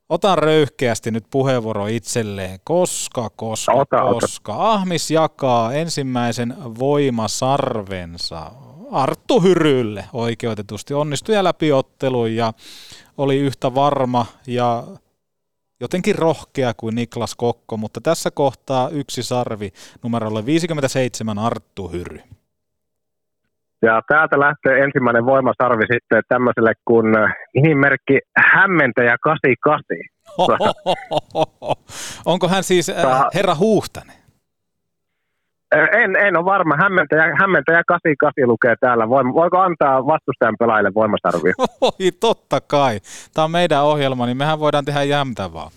Otan 0.08 0.38
röyhkeästi 0.38 1.10
nyt 1.10 1.24
puheenvuoro 1.30 1.86
itselleen, 1.86 2.58
koska, 2.64 3.30
koska, 3.36 3.72
Ota, 3.72 4.02
ota. 4.02 4.20
koska. 4.20 4.72
Ahmis 4.72 5.10
jakaa 5.10 5.72
ensimmäisen 5.72 6.56
voimasarvensa 6.78 8.50
Arttu 8.90 9.40
Hyrylle 9.40 10.04
oikeutetusti. 10.12 10.94
Onnistui 10.94 11.34
ja 11.34 11.44
läpi 11.44 11.72
ottelun 11.72 12.34
ja 12.36 12.52
oli 13.18 13.38
yhtä 13.38 13.74
varma 13.74 14.26
ja 14.46 14.84
jotenkin 15.80 16.14
rohkea 16.14 16.74
kuin 16.74 16.94
Niklas 16.94 17.34
Kokko, 17.34 17.76
mutta 17.76 18.00
tässä 18.00 18.30
kohtaa 18.30 18.88
yksi 18.88 19.22
sarvi 19.22 19.72
numerolle 20.02 20.46
57 20.46 21.38
Arttu 21.38 21.88
Hyry. 21.88 22.20
Ja 23.84 24.02
täältä 24.08 24.40
lähtee 24.40 24.84
ensimmäinen 24.84 25.26
voimasarvi 25.26 25.84
sitten 25.92 26.22
tämmöiselle 26.28 26.72
kuin 26.84 27.06
nimimerkki 27.54 28.18
Hämmentäjä 28.52 29.16
88. 29.20 29.84
Onko 32.26 32.48
hän 32.48 32.62
siis 32.64 32.88
äh, 32.90 33.22
herra 33.34 33.54
Huhtanen? 33.54 34.16
En, 35.92 36.16
en 36.16 36.36
ole 36.36 36.44
varma. 36.44 36.76
Hämmentäjä, 36.76 37.22
hämmentäjä 37.40 37.82
88 37.86 38.48
lukee 38.48 38.74
täällä. 38.80 39.08
Voiko 39.08 39.58
antaa 39.58 40.06
vastustajan 40.06 40.56
pelaajille 40.58 40.94
voimasarvia? 40.94 41.54
Oi, 41.88 42.10
totta 42.20 42.60
kai. 42.60 43.00
Tämä 43.34 43.44
on 43.44 43.50
meidän 43.50 43.84
ohjelma, 43.84 44.26
niin 44.26 44.36
mehän 44.36 44.60
voidaan 44.60 44.84
tehdä 44.84 45.02
jämtä 45.02 45.52
vaan. 45.52 45.70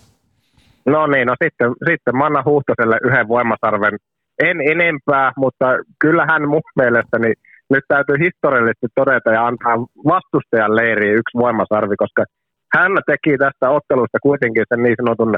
No 0.86 1.08
niin, 1.08 1.28
no 1.28 1.36
sitten, 1.43 1.72
sitten 1.89 2.18
mä 2.18 2.26
annan 2.26 2.45
Huhtaselle 2.45 2.97
yhden 3.03 3.28
voimasarven. 3.28 3.97
En 4.43 4.58
enempää, 4.72 5.32
mutta 5.38 5.66
kyllähän 5.99 6.49
mun 6.49 6.62
mielestäni 6.76 7.34
nyt 7.70 7.84
täytyy 7.88 8.15
historiallisesti 8.26 8.88
todeta 8.95 9.30
ja 9.32 9.47
antaa 9.47 9.76
vastustajan 10.13 10.76
leiriin 10.76 11.18
yksi 11.22 11.38
voimasarvi, 11.38 11.95
koska 11.95 12.24
hän 12.76 12.91
teki 13.05 13.38
tästä 13.38 13.70
ottelusta 13.70 14.18
kuitenkin 14.28 14.65
sen 14.70 14.84
niin 14.84 14.95
sanotun 15.01 15.36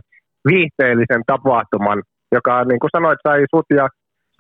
viihteellisen 0.49 1.23
tapahtuman, 1.27 2.03
joka 2.31 2.63
niin 2.63 2.79
kuin 2.79 2.89
sanoit, 2.97 3.19
sai 3.27 3.45
sut 3.55 3.65
ja 3.69 3.87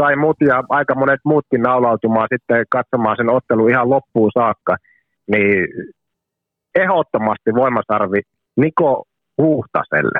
sai 0.01 0.15
mut 0.15 0.37
ja 0.41 0.63
aika 0.69 0.95
monet 0.95 1.19
muutkin 1.23 1.61
naulautumaan 1.61 2.27
sitten 2.33 2.65
katsomaan 2.69 3.17
sen 3.17 3.29
ottelun 3.29 3.69
ihan 3.69 3.89
loppuun 3.89 4.31
saakka, 4.39 4.75
niin 5.31 5.67
ehdottomasti 6.75 7.53
voimasarvi 7.55 8.21
Niko 8.57 9.03
Huhtaselle. 9.41 10.19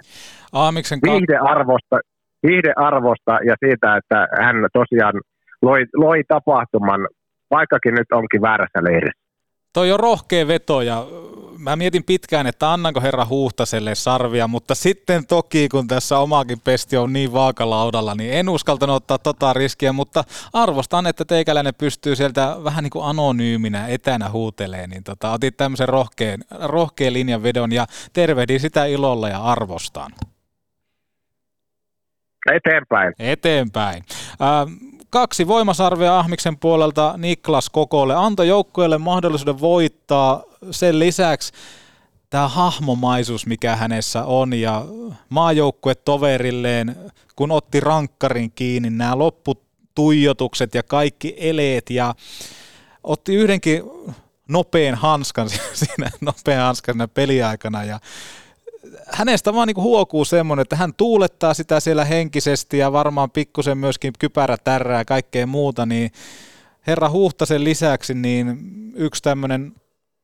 Aamiksen 0.53 1.01
ka- 1.01 1.11
Viihdearvosta, 1.11 1.99
viihdearvosta 2.47 3.39
ja 3.45 3.55
siitä, 3.65 3.97
että 3.97 4.27
hän 4.41 4.55
tosiaan 4.73 5.13
loi, 5.61 5.85
loi 5.95 6.21
tapahtuman, 6.27 7.07
vaikkakin 7.51 7.93
nyt 7.93 8.11
onkin 8.11 8.41
väärässä 8.41 8.83
leirissä. 8.83 9.29
Toi 9.73 9.91
on 9.91 9.99
rohkea 9.99 10.47
veto 10.47 10.81
ja 10.81 11.05
mä 11.57 11.75
mietin 11.75 12.03
pitkään, 12.03 12.47
että 12.47 12.73
annanko 12.73 13.01
herra 13.01 13.25
Huhtaselle 13.29 13.95
sarvia, 13.95 14.47
mutta 14.47 14.75
sitten 14.75 15.27
toki 15.27 15.69
kun 15.69 15.87
tässä 15.87 16.17
omakin 16.19 16.59
pesti 16.59 16.97
on 16.97 17.13
niin 17.13 17.33
vaakalaudalla, 17.33 18.15
niin 18.15 18.33
en 18.33 18.49
uskaltanut 18.49 18.95
ottaa 18.95 19.17
tota 19.17 19.53
riskiä, 19.53 19.93
mutta 19.93 20.23
arvostan, 20.53 21.07
että 21.07 21.25
teikäläinen 21.25 21.73
pystyy 21.75 22.15
sieltä 22.15 22.55
vähän 22.63 22.83
niin 22.83 22.91
kuin 22.91 23.05
anonyyminä 23.05 23.87
etänä 23.87 24.29
huutelee, 24.29 24.87
niin 24.87 25.03
tota, 25.03 25.31
otit 25.31 25.57
tämmöisen 25.57 25.89
rohkean, 25.89 26.39
rohkean 26.61 27.13
linjanvedon 27.13 27.71
ja 27.71 27.85
tervehdin 28.13 28.59
sitä 28.59 28.85
ilolla 28.85 29.29
ja 29.29 29.43
arvostan. 29.43 30.11
Eteenpäin. 32.53 33.13
Eteenpäin. 33.19 34.03
Ähm, 34.41 34.88
kaksi 35.09 35.47
voimasarvea 35.47 36.19
Ahmiksen 36.19 36.57
puolelta 36.57 37.13
Niklas 37.17 37.69
Kokolle. 37.69 38.15
Antoi 38.15 38.47
joukkueelle 38.47 38.97
mahdollisuuden 38.97 39.59
voittaa. 39.59 40.43
Sen 40.71 40.99
lisäksi 40.99 41.53
tämä 42.29 42.47
hahmomaisuus, 42.47 43.45
mikä 43.45 43.75
hänessä 43.75 44.25
on 44.25 44.53
ja 44.53 44.85
maajoukkue 45.29 45.95
toverilleen, 45.95 46.95
kun 47.35 47.51
otti 47.51 47.79
rankkarin 47.79 48.51
kiinni, 48.51 48.89
nämä 48.89 49.17
lopputuijotukset 49.17 50.75
ja 50.75 50.83
kaikki 50.83 51.35
eleet 51.37 51.89
ja 51.89 52.15
otti 53.03 53.35
yhdenkin 53.35 53.83
nopean 54.47 54.95
hanskan 54.95 55.49
siinä 55.73 56.11
nopean 56.21 56.61
hanskan 56.65 56.95
siinä 56.95 57.07
peliaikana 57.07 57.83
ja 57.83 57.99
hänestä 59.17 59.53
vaan 59.53 59.67
niin 59.67 59.83
huokuu 59.83 60.25
semmoinen, 60.25 60.61
että 60.61 60.75
hän 60.75 60.93
tuulettaa 60.97 61.53
sitä 61.53 61.79
siellä 61.79 62.05
henkisesti 62.05 62.77
ja 62.77 62.91
varmaan 62.91 63.31
pikkusen 63.31 63.77
myöskin 63.77 64.13
kypärä 64.19 64.57
tärrää 64.63 64.99
ja 64.99 65.05
kaikkea 65.05 65.47
muuta, 65.47 65.85
niin 65.85 66.11
herra 66.87 67.09
Huhtasen 67.09 67.63
lisäksi 67.63 68.13
niin 68.13 68.57
yksi 68.95 69.23
tämmöinen 69.23 69.71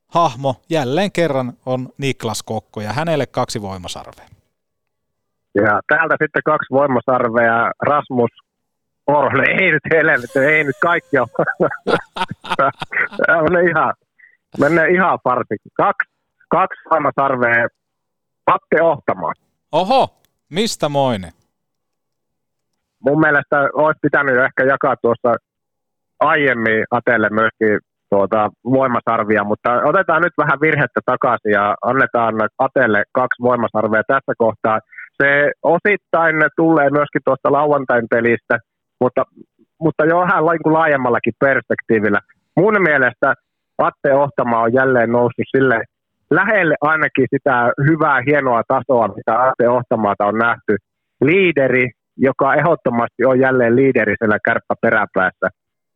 hahmo 0.08 0.56
jälleen 0.70 1.12
kerran 1.12 1.54
on 1.66 1.90
Niklas 1.98 2.44
Kokko 2.44 2.82
ja 2.82 2.94
hänelle 2.94 3.26
kaksi 3.26 3.62
voimasarvea. 3.62 4.26
Ja 5.56 5.80
täältä 5.88 6.16
sitten 6.22 6.42
kaksi 6.46 6.68
voimasarvea, 6.72 7.72
Rasmus 7.82 8.32
Orle, 9.08 9.44
ei 9.62 9.72
nyt 9.72 9.84
helvetti, 9.94 10.40
ei 10.40 10.64
nyt 10.64 10.76
kaikki 10.82 11.20
ole. 11.20 11.28
Tämä 13.28 13.60
ihan, 13.70 13.94
menee 14.60 14.88
ihan 14.88 15.20
farsi. 15.24 15.56
Kaksi, 15.74 16.12
kaksi 16.50 16.82
voimasarvea 16.92 17.68
Atte 18.48 18.82
Ohtamaan. 18.82 19.36
Oho, 19.72 20.10
mistä 20.50 20.90
moinen? 20.90 21.32
Mun 23.00 23.20
mielestä 23.20 23.70
olisi 23.74 24.00
pitänyt 24.02 24.38
ehkä 24.38 24.64
jakaa 24.64 24.96
tuossa 25.02 25.36
aiemmin 26.20 26.86
Atelle 26.92 27.30
myöskin 27.30 27.80
tuota 28.10 28.50
voimasarvia, 28.64 29.44
mutta 29.44 29.70
otetaan 29.84 30.22
nyt 30.22 30.34
vähän 30.38 30.62
virhettä 30.62 31.00
takaisin 31.06 31.52
ja 31.52 31.76
annetaan 31.82 32.36
Atelle 32.60 33.04
kaksi 33.12 33.42
voimasarvea 33.42 34.04
tässä 34.08 34.34
kohtaa. 34.38 34.80
Se 35.24 35.52
osittain 35.64 36.36
tulee 36.56 36.90
myöskin 36.90 37.22
tuosta 37.26 37.52
lauantain 37.52 38.06
pelistä, 38.10 38.60
mutta, 39.02 39.24
mutta 39.80 40.06
jo 40.06 40.20
vähän 40.20 40.46
laajemmallakin 40.46 41.34
perspektiivillä. 41.40 42.20
Mun 42.56 42.82
mielestä 42.82 43.34
Atte 43.78 44.14
Ohtama 44.14 44.62
on 44.62 44.74
jälleen 44.74 45.12
noussut 45.12 45.46
sille 45.56 45.84
lähelle 46.32 46.76
ainakin 46.82 47.28
sitä 47.30 47.72
hyvää, 47.90 48.22
hienoa 48.26 48.62
tasoa, 48.68 49.08
mitä 49.08 49.40
Arte 49.40 49.70
Ohtamaata 49.70 50.26
on 50.26 50.38
nähty. 50.38 50.76
Liideri, 51.22 51.92
joka 52.18 52.54
ehdottomasti 52.54 53.26
on 53.26 53.40
jälleen 53.40 53.76
liideri 53.76 54.16
siellä 54.20 54.38
kärppä 54.46 54.76
peräpäässä. 54.82 55.48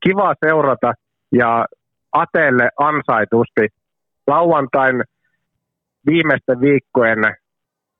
Kiva 0.03 0.35
seurata 0.45 0.93
ja 1.31 1.65
Atelle 2.11 2.69
ansaitusti 2.79 3.67
lauantain 4.27 5.03
viimeisten 6.05 6.61
viikkojen 6.61 7.19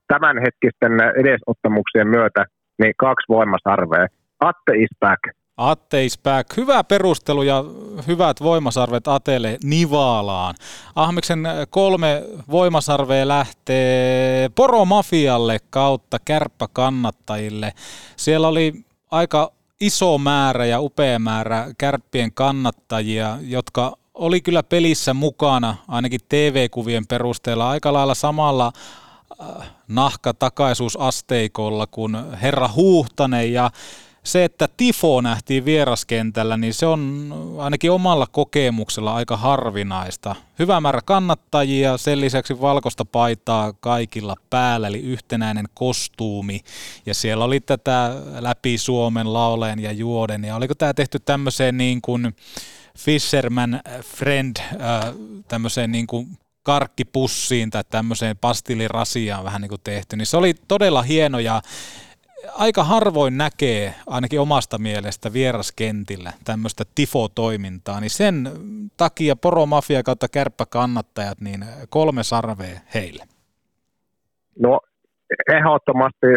tämänhetkisten 0.08 0.92
edesottamuksien 1.16 2.08
myötä 2.08 2.46
niin 2.80 2.94
kaksi 2.98 3.26
voimasarvea. 3.30 4.08
Atte 4.40 4.74
is 4.76 4.90
back. 5.00 5.39
Atte 5.60 6.06
is 6.06 6.20
back. 6.24 6.58
Hyvä 6.58 6.84
perustelu 6.84 7.44
ja 7.44 7.64
hyvät 8.08 8.42
voimasarvet 8.42 9.08
Atelle 9.08 9.58
Nivaalaan. 9.64 10.56
Ahmiksen 10.96 11.48
kolme 11.70 12.24
voimasarvea 12.52 13.28
lähtee 13.28 14.50
Poromafialle 14.50 15.60
kautta 15.70 16.18
kärppäkannattajille. 16.26 17.74
Siellä 18.16 18.48
oli 18.48 18.74
aika 19.12 19.52
iso 19.82 20.18
määrä 20.18 20.66
ja 20.66 20.82
upea 20.82 21.20
määrä 21.20 21.68
kärppien 21.78 22.34
kannattajia, 22.34 23.38
jotka 23.42 23.98
oli 24.14 24.42
kyllä 24.42 24.64
pelissä 24.64 25.14
mukana, 25.14 25.76
ainakin 25.88 26.20
TV-kuvien 26.30 27.08
perusteella, 27.08 27.70
aika 27.70 27.94
lailla 27.94 28.16
samalla 28.16 28.72
äh, 29.42 29.48
nahkatakaisuusasteikolla 29.88 31.88
kuin 31.88 32.18
herra 32.42 32.70
Huhtanen 32.76 33.54
ja 33.54 33.72
se, 34.24 34.44
että 34.44 34.70
tifo 34.78 35.22
nähtiin 35.22 35.66
vieraskentällä, 35.66 36.58
niin 36.58 36.74
se 36.74 36.86
on 36.86 37.34
ainakin 37.58 37.92
omalla 37.92 38.28
kokemuksella 38.32 39.16
aika 39.16 39.38
harvinaista. 39.38 40.36
Hyvä 40.60 40.82
määrä 40.82 41.02
kannattajia, 41.06 41.98
sen 41.98 42.22
lisäksi 42.22 42.62
valkoista 42.62 43.06
paitaa 43.06 43.74
kaikilla 43.74 44.36
päällä, 44.50 44.88
eli 44.88 45.00
yhtenäinen 45.00 45.66
kostuumi. 45.74 46.62
Ja 47.06 47.14
siellä 47.14 47.46
oli 47.46 47.60
tätä 47.60 48.16
läpi 48.40 48.78
Suomen 48.78 49.34
lauleen 49.34 49.80
ja 49.80 49.92
juoden. 49.92 50.44
Ja 50.44 50.56
oliko 50.56 50.76
tämä 50.76 50.94
tehty 50.94 51.20
tämmöiseen 51.20 51.78
niin 51.78 52.02
kuin 52.02 52.36
Fisherman 52.98 53.82
Friend, 54.04 54.58
äh, 54.60 55.14
tämmöiseen 55.48 55.92
niin 55.92 56.08
kuin 56.08 56.28
karkkipussiin 56.64 57.70
tai 57.70 57.84
tämmöiseen 57.90 58.38
pastillirasiaan 58.38 59.44
vähän 59.44 59.62
niin 59.62 59.70
kuin 59.70 59.82
tehty, 59.84 60.16
niin 60.16 60.26
se 60.26 60.38
oli 60.38 60.54
todella 60.68 61.02
hieno 61.02 61.40
ja 61.40 61.62
aika 62.58 62.84
harvoin 62.84 63.38
näkee, 63.38 63.94
ainakin 64.08 64.40
omasta 64.40 64.78
mielestä 64.78 65.34
vieraskentillä, 65.34 66.32
tämmöistä 66.46 66.84
tifo-toimintaa, 66.96 68.00
niin 68.00 68.10
sen 68.10 68.50
takia 68.98 69.36
poromafia 69.36 70.04
kautta 70.04 70.28
kärppäkannattajat, 70.28 71.42
niin 71.42 71.66
kolme 71.90 72.24
sarvea 72.24 72.80
heille. 72.94 73.24
No 74.60 74.80
ehdottomasti 75.52 76.28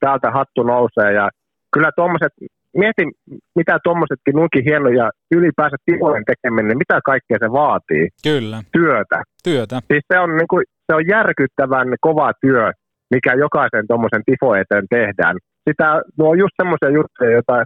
täältä 0.00 0.30
hattu 0.30 0.62
nousee 0.62 1.12
ja 1.12 1.30
kyllä 1.72 1.90
tuommoiset, 1.96 2.32
mietin 2.76 3.12
mitä 3.54 3.78
tuommoisetkin 3.84 4.34
nuinkin 4.34 4.64
hienoja 4.64 5.10
ylipäänsä 5.30 5.76
tifojen 5.84 6.24
tekeminen, 6.24 6.68
niin 6.68 6.78
mitä 6.78 7.00
kaikkea 7.04 7.38
se 7.40 7.52
vaatii. 7.52 8.08
Kyllä. 8.22 8.62
Työtä. 8.72 9.22
Työtä. 9.44 9.80
Siis 9.92 10.04
se 10.12 10.18
on, 10.18 10.36
niin 10.36 10.48
kuin, 10.50 10.64
se 10.86 10.94
on 10.94 11.08
järkyttävän 11.08 11.88
kova 12.00 12.32
työ, 12.40 12.72
mikä 13.14 13.34
jokaisen 13.34 13.86
tuommoisen 13.88 14.22
tifo 14.26 14.54
eteen 14.54 14.86
tehdään 14.90 15.36
sitä, 15.68 16.02
nuo 16.18 16.30
on 16.30 16.38
just 16.38 16.54
semmoisia 16.62 16.90
juttuja, 16.98 17.30
jota, 17.30 17.64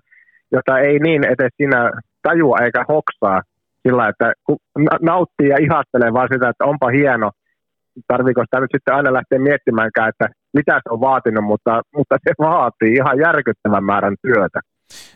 jota 0.52 0.78
ei 0.78 0.98
niin 0.98 1.24
edes 1.24 1.52
sinä 1.56 1.90
tajua 2.22 2.58
eikä 2.58 2.84
hoksaa 2.88 3.42
sillä, 3.82 4.08
että 4.08 4.32
nauttii 5.02 5.48
ja 5.48 5.56
ihastelee 5.60 6.12
vaan 6.12 6.28
sitä, 6.32 6.48
että 6.48 6.64
onpa 6.64 6.88
hieno, 6.88 7.30
tarviiko 8.06 8.40
sitä 8.44 8.60
nyt 8.60 8.70
sitten 8.76 8.94
aina 8.94 9.12
lähteä 9.12 9.38
miettimäänkään, 9.38 10.08
että 10.08 10.28
mitä 10.54 10.74
se 10.74 10.88
on 10.90 11.00
vaatinut, 11.00 11.44
mutta, 11.44 11.82
mutta 11.96 12.16
se 12.24 12.32
vaatii 12.38 12.92
ihan 12.92 13.18
järkyttävän 13.18 13.84
määrän 13.84 14.16
työtä. 14.22 14.60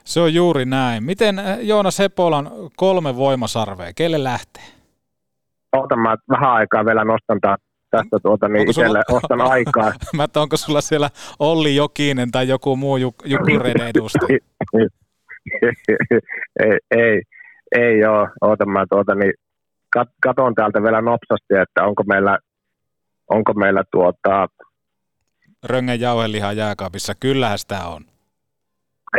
Se 0.05 0.21
on 0.21 0.35
juuri 0.35 0.65
näin. 0.65 1.05
Miten 1.05 1.39
eh, 1.39 1.59
Joonas 1.61 1.99
Hepolan 1.99 2.51
kolme 2.77 3.17
voimasarvea, 3.17 3.93
kelle 3.97 4.25
lähtee? 4.25 4.63
Otan 5.77 5.99
mä 5.99 6.17
vähän 6.31 6.53
aikaa 6.53 6.85
vielä 6.85 7.05
nostan 7.05 7.41
taas 7.41 7.61
tästä 7.91 8.19
tuota, 8.23 8.49
niin 8.49 8.71
itselle 8.71 9.03
sulla... 9.09 9.19
ostan 9.19 9.41
aikaa. 9.41 9.93
Mä 10.17 10.25
että 10.25 10.41
onko 10.41 10.57
sulla 10.57 10.81
siellä 10.81 11.11
Olli 11.39 11.77
Jokinen 11.77 12.31
tai 12.31 12.49
joku 12.49 12.77
muu 12.77 12.97
juk- 12.97 13.25
Jukureiden 13.25 13.89
edustaja? 13.89 14.39
ei, 16.65 16.79
ei, 16.91 17.23
ei 17.77 18.05
ole. 18.05 18.29
Ootan 18.41 18.71
mä 18.71 18.85
tuota, 18.91 19.15
niin 19.15 19.33
kat, 19.93 20.09
katon 20.23 20.55
täältä 20.55 20.83
vielä 20.83 21.01
nopsasti, 21.01 21.55
että 21.63 21.85
onko 21.85 22.03
meillä, 22.03 22.39
onko 23.31 23.53
meillä 23.55 23.83
tuota... 23.91 24.49
Röngän 25.65 26.01
jauheliha 26.01 26.53
jääkaapissa, 26.53 27.13
kyllähän 27.21 27.59
sitä 27.59 27.79
on. 27.87 28.03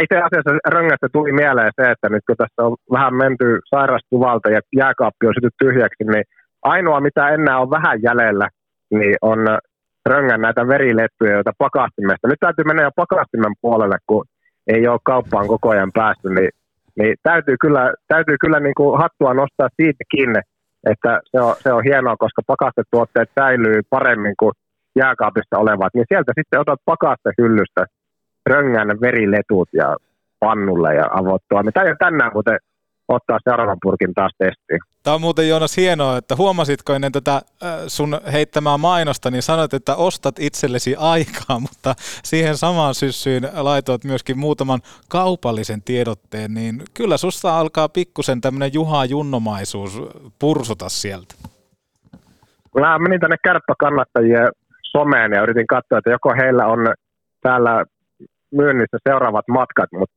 Itse 0.03 0.17
asiassa 0.17 0.51
röngästä 0.67 1.07
tuli 1.13 1.31
mieleen 1.31 1.71
se, 1.75 1.91
että 1.91 2.09
nyt 2.09 2.23
kun 2.27 2.35
tässä 2.37 2.63
on 2.65 2.75
vähän 2.91 3.15
menty 3.15 3.59
sairastuvalta 3.69 4.49
ja 4.49 4.61
jääkaappi 4.75 5.27
on 5.27 5.33
syty 5.37 5.49
tyhjäksi, 5.59 6.03
niin 6.03 6.23
ainoa 6.61 7.01
mitä 7.01 7.29
enää 7.29 7.59
on 7.59 7.69
vähän 7.69 8.01
jäljellä, 8.01 8.49
niin 8.91 9.15
on 9.21 9.39
röngän 10.05 10.41
näitä 10.41 10.67
verileppuja, 10.67 11.31
joita 11.31 11.51
pakastimesta. 11.57 12.27
Nyt 12.27 12.39
täytyy 12.39 12.65
mennä 12.65 12.83
jo 12.83 12.91
pakastimen 12.95 13.53
puolelle, 13.61 13.97
kun 14.07 14.25
ei 14.67 14.87
ole 14.87 14.99
kauppaan 15.03 15.47
koko 15.47 15.69
ajan 15.69 15.91
päästy, 15.93 16.29
niin 16.29 16.49
Niin 16.99 17.15
täytyy 17.23 17.55
kyllä, 17.61 17.93
täytyy 18.07 18.37
kyllä 18.41 18.59
niin 18.59 18.75
kuin 18.77 18.99
hattua 18.99 19.33
nostaa 19.33 19.69
siitäkin, 19.75 20.31
että 20.91 21.19
se 21.31 21.39
on, 21.41 21.55
se 21.63 21.73
on 21.73 21.83
hienoa, 21.83 22.17
koska 22.17 22.41
pakastetuotteet 22.47 23.29
säilyy 23.39 23.81
paremmin 23.89 24.35
kuin 24.39 24.51
jääkaapissa 24.95 25.57
olevat. 25.57 25.93
Niin 25.93 26.05
sieltä 26.07 26.31
sitten 26.35 26.59
otat 26.59 26.79
pakastehyllystä 26.85 27.85
röngän 28.45 29.01
veriletut 29.01 29.69
ja 29.73 29.95
pannulle 30.39 30.95
ja 30.95 31.05
avottua. 31.11 31.63
Mitä 31.63 31.95
tänään 31.99 32.31
muuten 32.33 32.59
ottaa 33.07 33.39
seuraavan 33.43 33.77
purkin 33.81 34.13
taas 34.13 34.31
testiin. 34.37 34.79
Tämä 35.03 35.15
on 35.15 35.21
muuten 35.21 35.49
Joonas 35.49 35.77
hienoa, 35.77 36.17
että 36.17 36.35
huomasitko 36.35 36.93
ennen 36.93 37.11
tätä 37.11 37.41
sun 37.87 38.17
heittämää 38.31 38.77
mainosta, 38.77 39.31
niin 39.31 39.41
sanoit, 39.41 39.73
että 39.73 39.95
ostat 39.95 40.39
itsellesi 40.39 40.95
aikaa, 40.95 41.59
mutta 41.67 41.95
siihen 42.23 42.57
samaan 42.57 42.95
syssyyn 42.95 43.49
laitoit 43.53 44.03
myöskin 44.03 44.37
muutaman 44.37 44.79
kaupallisen 45.09 45.81
tiedotteen, 45.81 46.53
niin 46.53 46.83
kyllä 46.93 47.17
susta 47.17 47.59
alkaa 47.59 47.89
pikkusen 47.89 48.41
tämmöinen 48.41 48.73
Juha 48.73 49.05
Junnomaisuus 49.05 50.01
pursuta 50.39 50.89
sieltä. 50.89 51.35
Mä 52.79 52.99
menin 52.99 53.19
tänne 53.19 53.37
kärppäkannattajien 53.43 54.47
someen 54.83 55.31
ja 55.31 55.41
yritin 55.41 55.67
katsoa, 55.67 55.97
että 55.97 56.09
joko 56.09 56.33
heillä 56.37 56.67
on 56.67 56.79
täällä 57.41 57.85
myynnissä 58.51 58.97
seuraavat 59.09 59.47
matkat, 59.47 59.89
mutta 59.91 60.15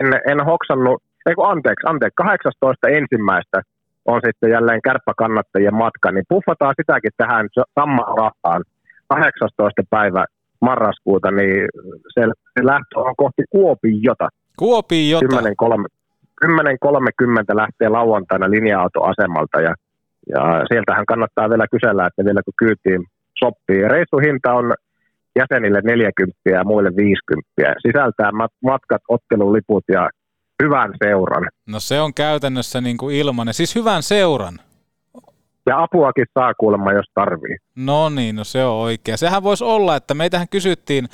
en, 0.00 0.20
en 0.30 0.44
hoksannut 0.44 1.02
ei 1.26 1.34
kun 1.34 1.50
anteeksi, 1.50 1.86
anteeksi, 1.86 2.14
18 2.16 2.88
ensimmäistä 2.88 3.62
on 4.04 4.20
sitten 4.26 4.50
jälleen 4.50 4.82
kärppäkannattajien 4.82 5.74
matka, 5.74 6.12
niin 6.12 6.24
puffataan 6.28 6.74
sitäkin 6.80 7.10
tähän 7.16 7.48
samaan 7.74 8.16
rahaan. 8.18 8.62
18. 9.08 9.82
päivä 9.90 10.24
marraskuuta, 10.60 11.30
niin 11.30 11.68
se, 12.14 12.20
se 12.54 12.66
lähtö 12.66 12.98
on 13.00 13.14
kohti 13.16 13.42
Kuopiota. 13.50 14.28
Kuopiota? 14.56 15.26
10.30 16.44 17.56
lähtee 17.56 17.88
lauantaina 17.88 18.50
linja-autoasemalta 18.50 19.60
ja, 19.60 19.74
ja 20.28 20.42
sieltähän 20.68 21.06
kannattaa 21.06 21.50
vielä 21.50 21.66
kysellä, 21.70 22.06
että 22.06 22.24
vielä 22.24 22.40
kun 22.44 22.54
kyytiin 22.58 23.04
sopii. 23.38 23.88
Reissuhinta 23.88 24.52
on 24.52 24.74
jäsenille 25.38 25.80
40 25.84 26.38
ja 26.44 26.64
muille 26.64 26.90
50. 26.96 27.50
Sisältää 27.86 28.30
matkat, 28.64 29.02
otteluliput 29.08 29.84
ja 29.88 30.08
hyvän 30.62 30.92
seuran. 31.04 31.48
No 31.66 31.80
se 31.80 32.00
on 32.00 32.14
käytännössä 32.14 32.80
niin 32.80 32.96
kuin 32.96 33.16
ilmanen, 33.16 33.54
siis 33.54 33.74
hyvän 33.74 34.02
seuran. 34.02 34.58
Ja 35.66 35.82
apuakin 35.82 36.26
saa 36.34 36.54
kuulemma, 36.54 36.92
jos 36.92 37.06
tarvii. 37.14 37.56
No 37.76 38.08
niin, 38.08 38.36
no 38.36 38.44
se 38.44 38.64
on 38.64 38.76
oikein. 38.76 39.18
Sehän 39.18 39.42
voisi 39.42 39.64
olla, 39.64 39.96
että 39.96 40.14
meitähän 40.14 40.48
kysyttiin, 40.48 41.08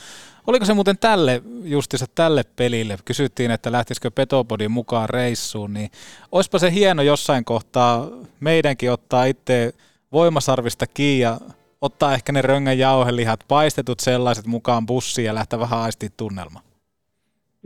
oliko 0.46 0.64
se 0.64 0.74
muuten 0.74 0.98
tälle, 0.98 1.42
justissa 1.64 2.06
tälle 2.14 2.44
pelille, 2.56 2.96
kysyttiin, 3.04 3.50
että 3.50 3.72
lähtisikö 3.72 4.10
Petopodin 4.10 4.70
mukaan 4.70 5.08
reissuun, 5.08 5.74
niin 5.74 5.90
olisipa 6.32 6.58
se 6.58 6.72
hieno 6.72 7.02
jossain 7.02 7.44
kohtaa 7.44 8.08
meidänkin 8.40 8.92
ottaa 8.92 9.24
itse 9.24 9.74
voimasarvista 10.12 10.86
kiinni 10.86 11.20
ja 11.22 11.38
ottaa 11.80 12.14
ehkä 12.14 12.32
ne 12.32 12.42
röngän 12.42 12.78
jauhelihat, 12.78 13.40
paistetut 13.48 14.00
sellaiset 14.00 14.46
mukaan 14.46 14.86
bussiin 14.86 15.26
ja 15.26 15.34
lähteä 15.34 15.58
vähän 15.58 15.80
aistiin 15.80 16.12
tunnelmaan. 16.16 16.64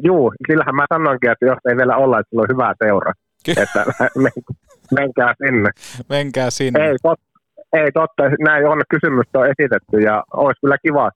Juu, 0.04 0.32
sillähän 0.46 0.74
mä 0.74 0.84
sanoinkin, 0.94 1.30
että 1.30 1.46
jos 1.46 1.58
ei 1.68 1.76
vielä 1.76 1.96
olla, 1.96 2.18
että 2.18 2.30
sulla 2.30 2.42
on 2.42 2.54
hyvä 2.54 2.74
seura. 2.84 3.12
että 3.48 3.84
men, 4.22 4.32
menkää 4.94 5.34
sinne. 5.44 5.70
Menkää 6.08 6.50
sinne. 6.50 6.88
Ei, 6.88 6.96
tot, 7.02 7.20
ei 7.72 7.92
totta, 7.92 8.22
näin 8.40 8.66
on 8.66 8.82
kysymystä 8.90 9.38
on 9.38 9.46
esitetty 9.46 9.96
ja 10.00 10.24
olisi 10.32 10.60
kyllä 10.60 10.76
kiva, 10.86 11.10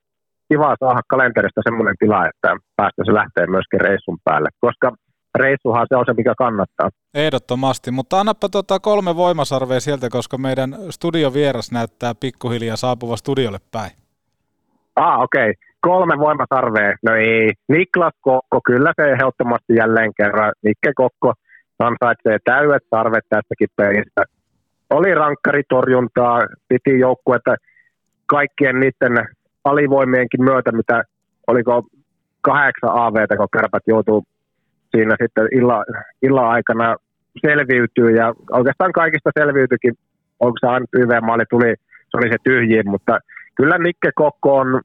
kiva 0.48 0.76
saada 0.80 1.00
kalenterista 1.08 1.60
semmoinen 1.64 1.94
tila, 1.98 2.28
että 2.28 2.56
päästä 2.76 3.02
se 3.04 3.14
lähtee 3.14 3.46
myöskin 3.46 3.80
reissun 3.80 4.18
päälle, 4.24 4.48
koska 4.60 4.92
reissuhan 5.38 5.86
se 5.88 5.96
on 5.96 6.04
se, 6.06 6.12
mikä 6.12 6.34
kannattaa. 6.38 6.88
Ehdottomasti, 7.14 7.90
mutta 7.90 8.20
annappa 8.20 8.48
tota 8.48 8.80
kolme 8.80 9.16
voimasarvea 9.16 9.80
sieltä, 9.80 10.08
koska 10.10 10.38
meidän 10.38 10.76
studiovieras 10.90 11.72
näyttää 11.72 12.14
pikkuhiljaa 12.14 12.76
saapuva 12.76 13.16
studiolle 13.16 13.58
päin. 13.72 13.90
Ah, 14.96 15.20
okei. 15.20 15.50
Okay 15.50 15.69
kolme 15.80 16.18
voimasarvea. 16.18 16.94
No 17.02 17.14
ei. 17.14 17.52
Niklas 17.68 18.14
Kokko, 18.20 18.60
kyllä 18.66 18.92
se 18.96 19.10
ehdottomasti 19.10 19.74
jälleen 19.74 20.12
kerran. 20.16 20.52
Nikke 20.62 20.92
Kokko 20.94 21.32
ansaitsee 21.78 22.38
täydet 22.44 22.82
sarvet 22.90 23.24
tästäkin 23.28 23.68
pelistä. 23.76 24.22
Oli 24.90 25.14
rankkaritorjuntaa, 25.14 26.40
piti 26.68 26.98
joukkuetta 26.98 27.54
kaikkien 28.26 28.80
niiden 28.80 29.28
alivoimienkin 29.64 30.44
myötä, 30.44 30.72
mitä 30.72 31.02
oliko 31.46 31.82
kahdeksan 32.40 32.90
AVtä, 32.92 33.36
kun 33.36 33.48
kärpät 33.52 33.82
joutuu 33.86 34.24
siinä 34.90 35.16
sitten 35.22 35.48
illa, 35.52 35.84
illan 36.22 36.48
aikana 36.48 36.96
selviytyy 37.46 38.10
ja 38.10 38.34
oikeastaan 38.52 38.92
kaikista 38.92 39.30
selviytyikin, 39.38 39.94
onko 40.40 40.56
se 40.60 40.66
aina 40.66 40.86
YV-maali 40.92 41.44
tuli, 41.50 41.74
se 42.10 42.16
oli 42.16 42.28
se 42.28 42.36
tyhjiin, 42.44 42.90
mutta 42.90 43.18
kyllä 43.56 43.78
Nikke 43.78 44.10
Kokko 44.14 44.56
on 44.56 44.80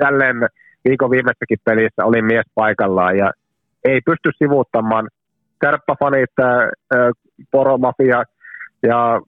jälleen 0.00 0.48
viikon 0.88 1.10
viimeisessäkin 1.10 1.58
pelissä 1.64 2.04
oli 2.04 2.22
mies 2.22 2.46
paikallaan 2.54 3.16
ja 3.16 3.32
ei 3.84 4.00
pysty 4.00 4.30
sivuuttamaan 4.38 5.08
kärppäfanit, 5.60 6.30
poromafia 7.50 8.22
ja 8.82 9.20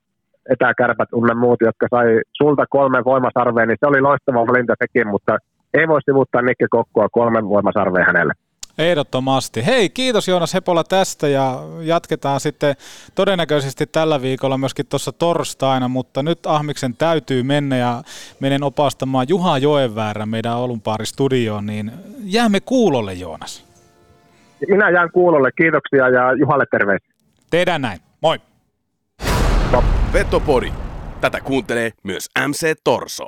etäkärpät 0.50 1.08
unne 1.12 1.34
muut, 1.34 1.60
jotka 1.60 1.86
sai 1.90 2.20
sulta 2.32 2.64
kolme 2.70 3.04
voimasarvea, 3.04 3.66
niin 3.66 3.76
se 3.80 3.86
oli 3.86 4.00
loistava 4.00 4.46
valinta 4.46 4.74
sekin, 4.82 5.08
mutta 5.08 5.38
ei 5.74 5.88
voi 5.88 6.02
sivuuttaa 6.02 6.42
Nikke 6.42 6.66
Kokkoa 6.70 7.08
kolmen 7.12 7.48
voimasarvea 7.48 8.04
hänelle. 8.04 8.32
Ehdottomasti. 8.78 9.66
Hei, 9.66 9.88
kiitos 9.88 10.28
Joonas 10.28 10.54
Hepola 10.54 10.84
tästä 10.84 11.28
ja 11.28 11.62
jatketaan 11.80 12.40
sitten 12.40 12.76
todennäköisesti 13.14 13.86
tällä 13.86 14.22
viikolla 14.22 14.58
myöskin 14.58 14.86
tuossa 14.86 15.12
torstaina, 15.12 15.88
mutta 15.88 16.22
nyt 16.22 16.46
Ahmiksen 16.46 16.96
täytyy 16.96 17.42
mennä 17.42 17.76
ja 17.76 18.02
menen 18.40 18.62
opastamaan 18.62 19.26
Juha 19.28 19.58
Joenväärä 19.58 20.26
meidän 20.26 20.56
Olunpaari 20.56 21.06
studioon, 21.06 21.66
niin 21.66 21.92
jäämme 22.24 22.60
kuulolle 22.60 23.14
Joonas. 23.14 23.66
Minä 24.68 24.90
jään 24.90 25.10
kuulolle, 25.12 25.50
kiitoksia 25.52 26.08
ja 26.08 26.32
Juhalle 26.32 26.64
terveisiä. 26.70 27.14
Tehdään 27.50 27.82
näin, 27.82 28.00
moi! 28.20 28.40
Petopori. 30.12 30.72
Tätä 31.20 31.40
kuuntelee 31.40 31.92
myös 32.02 32.28
MC 32.48 32.74
Torso. 32.84 33.26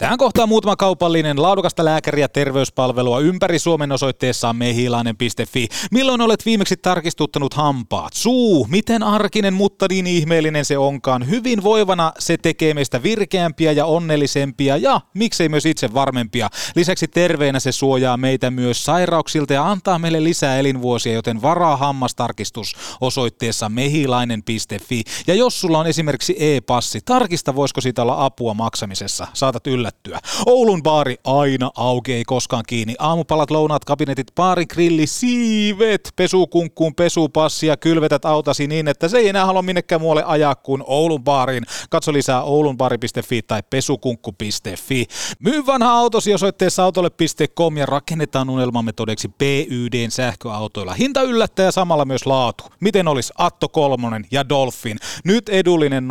Tähän 0.00 0.18
kohtaa 0.18 0.46
muutama 0.46 0.76
kaupallinen 0.76 1.42
laadukasta 1.42 1.84
lääkäriä 1.84 2.28
terveyspalvelua 2.28 3.20
ympäri 3.20 3.58
Suomen 3.58 3.92
osoitteessa 3.92 4.52
mehilainen.fi. 4.52 5.68
Milloin 5.90 6.20
olet 6.20 6.46
viimeksi 6.46 6.76
tarkistuttanut 6.76 7.54
hampaat? 7.54 8.12
Suu, 8.12 8.66
miten 8.70 9.02
arkinen, 9.02 9.54
mutta 9.54 9.86
niin 9.90 10.06
ihmeellinen 10.06 10.64
se 10.64 10.78
onkaan. 10.78 11.28
Hyvin 11.28 11.62
voivana 11.62 12.12
se 12.18 12.36
tekee 12.36 12.74
meistä 12.74 13.02
virkeämpiä 13.02 13.72
ja 13.72 13.86
onnellisempia 13.86 14.76
ja 14.76 15.00
miksei 15.14 15.48
myös 15.48 15.66
itse 15.66 15.94
varmempia. 15.94 16.48
Lisäksi 16.76 17.08
terveenä 17.08 17.60
se 17.60 17.72
suojaa 17.72 18.16
meitä 18.16 18.50
myös 18.50 18.84
sairauksilta 18.84 19.52
ja 19.52 19.70
antaa 19.70 19.98
meille 19.98 20.24
lisää 20.24 20.58
elinvuosia, 20.58 21.12
joten 21.12 21.42
varaa 21.42 21.76
hammastarkistus 21.76 22.76
osoitteessa 23.00 23.68
mehilainen.fi. 23.68 25.02
Ja 25.26 25.34
jos 25.34 25.60
sulla 25.60 25.78
on 25.78 25.86
esimerkiksi 25.86 26.36
e-passi, 26.38 27.00
tarkista 27.04 27.54
voisiko 27.54 27.80
siitä 27.80 28.02
olla 28.02 28.24
apua 28.24 28.54
maksamisessa. 28.54 29.26
Saatat 29.34 29.66
yllä 29.66 29.89
yllättyä. 29.90 30.18
Oulun 30.46 30.82
baari 30.82 31.16
aina 31.24 31.70
auki, 31.76 32.12
ei 32.12 32.24
koskaan 32.24 32.64
kiinni. 32.66 32.94
Aamupalat, 32.98 33.50
lounaat, 33.50 33.84
kabinetit, 33.84 34.26
baari, 34.34 34.66
grilli, 34.66 35.06
siivet, 35.06 36.12
pesukunkkuun, 36.16 36.94
pesupassia, 36.94 37.76
kylvetät 37.76 38.24
autasi 38.24 38.66
niin, 38.66 38.88
että 38.88 39.08
se 39.08 39.18
ei 39.18 39.28
enää 39.28 39.46
halua 39.46 39.62
minnekään 39.62 40.00
muualle 40.00 40.24
ajaa 40.26 40.54
kuin 40.54 40.82
Oulun 40.86 41.24
baariin. 41.24 41.64
Katso 41.90 42.12
lisää 42.12 42.42
oulunbaari.fi 42.42 43.42
tai 43.42 43.62
pesukunkku.fi. 43.70 45.06
Myy 45.38 45.66
vanha 45.66 45.92
autosi 45.92 46.34
osoitteessa 46.34 46.84
autolle.com 46.84 47.76
ja 47.76 47.86
rakennetaan 47.86 48.50
unelmamme 48.50 48.92
todeksi 48.92 49.28
PYDn 49.28 50.10
sähköautoilla. 50.10 50.94
Hinta 50.94 51.22
yllättää 51.22 51.64
ja 51.64 51.72
samalla 51.72 52.04
myös 52.04 52.26
laatu. 52.26 52.64
Miten 52.80 53.08
olisi 53.08 53.32
Atto 53.38 53.68
Kolmonen 53.68 54.26
ja 54.30 54.48
Dolphin? 54.48 54.98
Nyt 55.24 55.48
edullinen 55.48 56.04
0,99 56.04 56.10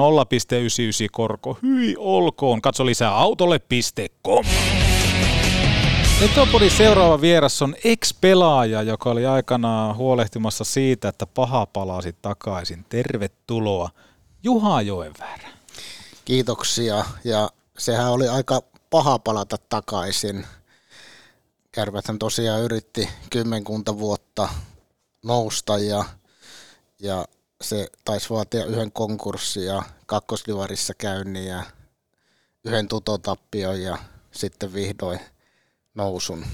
korko. 1.11 1.57
Hyi 1.63 1.95
olkoon. 1.97 2.61
Katso 2.61 2.85
lisää 2.85 3.15
autolle 3.15 3.59
petopodi.com. 3.69 4.45
Petopodin 6.19 6.71
seuraava 6.71 7.21
vieras 7.21 7.61
on 7.61 7.75
ex-pelaaja, 7.83 8.81
joka 8.81 9.09
oli 9.09 9.25
aikanaan 9.25 9.95
huolehtimassa 9.95 10.63
siitä, 10.63 11.07
että 11.07 11.25
paha 11.25 11.65
palasi 11.65 12.15
takaisin. 12.21 12.85
Tervetuloa 12.89 13.89
Juha 14.43 14.81
Joenväärä. 14.81 15.49
Kiitoksia 16.25 17.05
ja 17.23 17.49
sehän 17.77 18.11
oli 18.11 18.27
aika 18.27 18.61
paha 18.89 19.19
palata 19.19 19.57
takaisin. 19.69 20.47
Kärpäthän 21.71 22.19
tosiaan 22.19 22.61
yritti 22.61 23.09
kymmenkunta 23.29 23.97
vuotta 23.97 24.49
nousta 25.25 25.77
ja, 25.77 26.05
ja 26.99 27.25
se 27.61 27.87
taisi 28.05 28.29
vaatia 28.29 28.65
yhden 28.65 28.91
konkurssin 28.91 29.65
ja 29.65 29.83
kakkoslivarissa 30.05 30.93
käynnin 30.93 31.45
ja 31.45 31.63
yhden 32.65 32.87
tutotappion 32.87 33.81
ja 33.81 33.97
sitten 34.31 34.73
vihdoin 34.73 35.19
nousun. 35.95 36.45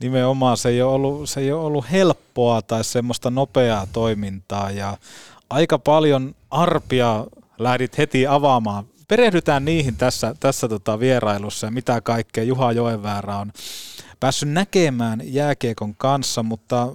nimenomaan 0.00 0.56
se 0.56 0.68
ei, 0.68 0.82
ole 0.82 0.92
ollut, 0.92 1.30
se 1.30 1.40
ei 1.40 1.52
ole 1.52 1.64
ollut 1.64 1.90
helppoa 1.90 2.62
tai 2.62 2.84
semmoista 2.84 3.30
nopeaa 3.30 3.86
toimintaa 3.92 4.70
ja 4.70 4.96
aika 5.50 5.78
paljon 5.78 6.34
arpia 6.50 7.26
lähdit 7.58 7.98
heti 7.98 8.26
avaamaan. 8.26 8.84
Perehdytään 9.08 9.64
niihin 9.64 9.96
tässä, 9.96 10.34
tässä 10.40 10.68
tota 10.68 11.00
vierailussa 11.00 11.66
ja 11.66 11.70
mitä 11.70 12.00
kaikkea 12.00 12.44
Juha 12.44 12.72
Joenväärä 12.72 13.36
on 13.36 13.52
päässyt 14.20 14.48
näkemään 14.48 15.20
jääkiekon 15.24 15.94
kanssa, 15.94 16.42
mutta 16.42 16.88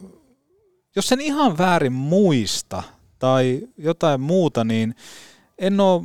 jos 0.95 1.07
sen 1.07 1.21
ihan 1.21 1.57
väärin 1.57 1.93
muista 1.93 2.83
tai 3.19 3.67
jotain 3.77 4.21
muuta, 4.21 4.63
niin 4.63 4.95
en 5.57 5.79
ole 5.79 6.03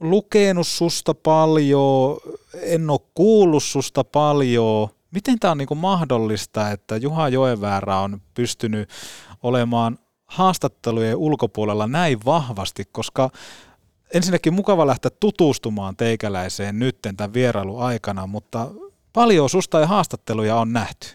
lukenut 0.00 0.66
susta 0.66 1.14
paljon, 1.14 2.16
en 2.62 2.90
ole 2.90 3.00
kuullut 3.14 3.62
susta 3.62 4.04
paljon. 4.04 4.88
Miten 5.10 5.38
tämä 5.38 5.52
on 5.52 5.58
niin 5.58 5.68
mahdollista, 5.76 6.70
että 6.70 6.96
Juha 6.96 7.28
Joenväärä 7.28 7.98
on 7.98 8.20
pystynyt 8.34 8.88
olemaan 9.42 9.98
haastattelujen 10.26 11.16
ulkopuolella 11.16 11.86
näin 11.86 12.18
vahvasti, 12.24 12.84
koska 12.92 13.30
ensinnäkin 14.14 14.54
mukava 14.54 14.86
lähteä 14.86 15.10
tutustumaan 15.20 15.96
teikäläiseen 15.96 16.78
nytten 16.78 17.16
tämän 17.16 17.34
vierailun 17.34 17.82
aikana, 17.82 18.26
mutta 18.26 18.70
paljon 19.12 19.50
susta 19.50 19.80
ja 19.80 19.86
haastatteluja 19.86 20.56
on 20.56 20.72
nähty. 20.72 21.06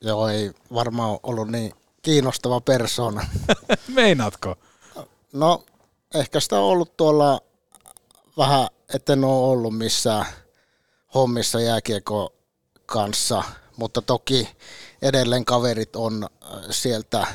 Joo, 0.00 0.28
ei 0.28 0.50
varmaan 0.74 1.18
ollut 1.22 1.48
niin 1.48 1.72
kiinnostava 2.02 2.60
persona. 2.60 3.26
Meinaatko? 3.94 4.56
No, 5.32 5.64
ehkä 6.14 6.40
sitä 6.40 6.56
on 6.56 6.64
ollut 6.64 6.96
tuolla 6.96 7.40
vähän, 8.36 8.68
etten 8.94 9.24
ole 9.24 9.52
ollut 9.52 9.78
missään 9.78 10.26
hommissa 11.14 11.60
jääkiekko 11.60 12.34
kanssa, 12.86 13.42
mutta 13.76 14.02
toki 14.02 14.48
edelleen 15.02 15.44
kaverit 15.44 15.96
on 15.96 16.28
äh, 16.44 16.50
sieltä 16.70 17.26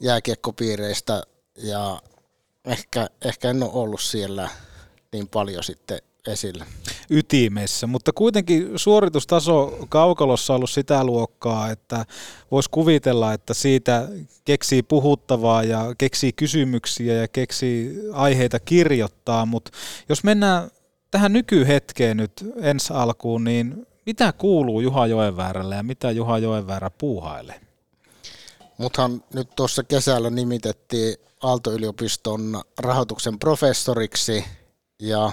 jääkiekkopiireistä 0.00 1.22
ja 1.56 2.02
ehkä, 2.64 3.06
ehkä 3.24 3.50
en 3.50 3.62
ole 3.62 3.70
ollut 3.72 4.00
siellä 4.00 4.48
niin 5.12 5.28
paljon 5.28 5.64
sitten 5.64 5.98
esillä. 6.26 6.66
Ytimessä, 7.10 7.86
mutta 7.86 8.12
kuitenkin 8.12 8.70
suoritustaso 8.76 9.78
kaukalossa 9.88 10.52
on 10.52 10.56
ollut 10.56 10.70
sitä 10.70 11.04
luokkaa, 11.04 11.70
että 11.70 12.06
voisi 12.50 12.70
kuvitella, 12.70 13.32
että 13.32 13.54
siitä 13.54 14.08
keksii 14.44 14.82
puhuttavaa 14.82 15.62
ja 15.62 15.94
keksii 15.98 16.32
kysymyksiä 16.32 17.14
ja 17.14 17.28
keksii 17.28 17.94
aiheita 18.12 18.60
kirjoittaa, 18.60 19.46
mutta 19.46 19.70
jos 20.08 20.24
mennään 20.24 20.70
tähän 21.10 21.32
nykyhetkeen 21.32 22.16
nyt 22.16 22.32
ensi 22.60 22.92
alkuun, 22.92 23.44
niin 23.44 23.86
mitä 24.06 24.32
kuuluu 24.32 24.80
Juha 24.80 25.06
Joenväärälle 25.06 25.74
ja 25.74 25.82
mitä 25.82 26.10
Juha 26.10 26.38
Joenväärä 26.38 26.90
puuhailee? 26.90 27.60
Muthan 28.78 29.22
nyt 29.34 29.48
tuossa 29.56 29.82
kesällä 29.82 30.30
nimitettiin 30.30 31.16
Aalto-yliopiston 31.42 32.62
rahoituksen 32.78 33.38
professoriksi 33.38 34.44
ja 35.00 35.32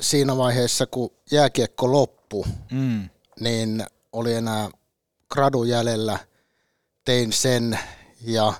siinä 0.00 0.36
vaiheessa, 0.36 0.86
kun 0.86 1.10
jääkiekko 1.30 1.92
loppu, 1.92 2.46
mm. 2.70 3.08
niin 3.40 3.86
oli 4.12 4.34
enää 4.34 4.70
gradu 5.28 5.64
jäljellä, 5.64 6.18
tein 7.04 7.32
sen 7.32 7.78
ja 8.20 8.52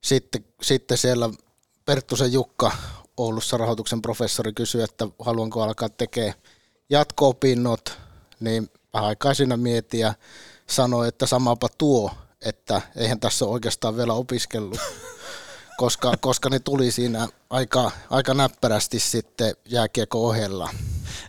sitten, 0.00 0.44
sitten 0.62 0.98
siellä 0.98 1.30
Perttusen 1.84 2.32
Jukka 2.32 2.72
Oulussa 3.16 3.56
rahoituksen 3.56 4.02
professori 4.02 4.52
kysyi, 4.52 4.82
että 4.82 5.08
haluanko 5.18 5.62
alkaa 5.62 5.88
tekemään 5.88 6.34
jatko-opinnot, 6.90 7.98
niin 8.40 8.70
vähän 8.94 9.08
aikaa 9.08 9.34
siinä 9.34 9.56
mietin 9.56 10.00
ja 10.00 10.14
sanoi, 10.66 11.08
että 11.08 11.26
samapa 11.26 11.68
tuo, 11.78 12.10
että 12.40 12.82
eihän 12.96 13.20
tässä 13.20 13.44
ole 13.44 13.52
oikeastaan 13.52 13.96
vielä 13.96 14.12
opiskellut, 14.12 14.80
koska, 15.76 16.12
koska 16.20 16.48
ne 16.48 16.58
tuli 16.58 16.90
siinä 16.90 17.28
aika, 17.50 17.90
aika 18.10 18.34
näppärästi 18.34 18.98
sitten 18.98 19.54
jääkiekko 19.68 20.26
ohella. 20.26 20.70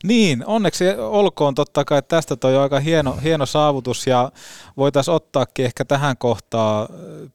Niin, 0.04 0.44
onneksi 0.46 0.86
olkoon 0.98 1.56
totta 1.56 1.86
kai, 1.86 1.98
että 1.98 2.16
tästä 2.16 2.36
toi 2.36 2.58
aika 2.58 2.80
hieno, 2.80 3.18
hieno 3.24 3.46
saavutus 3.46 4.08
ja 4.08 4.32
voitaisiin 4.78 5.16
ottaakin 5.16 5.66
ehkä 5.66 5.86
tähän 5.86 6.18
kohtaan 6.18 6.88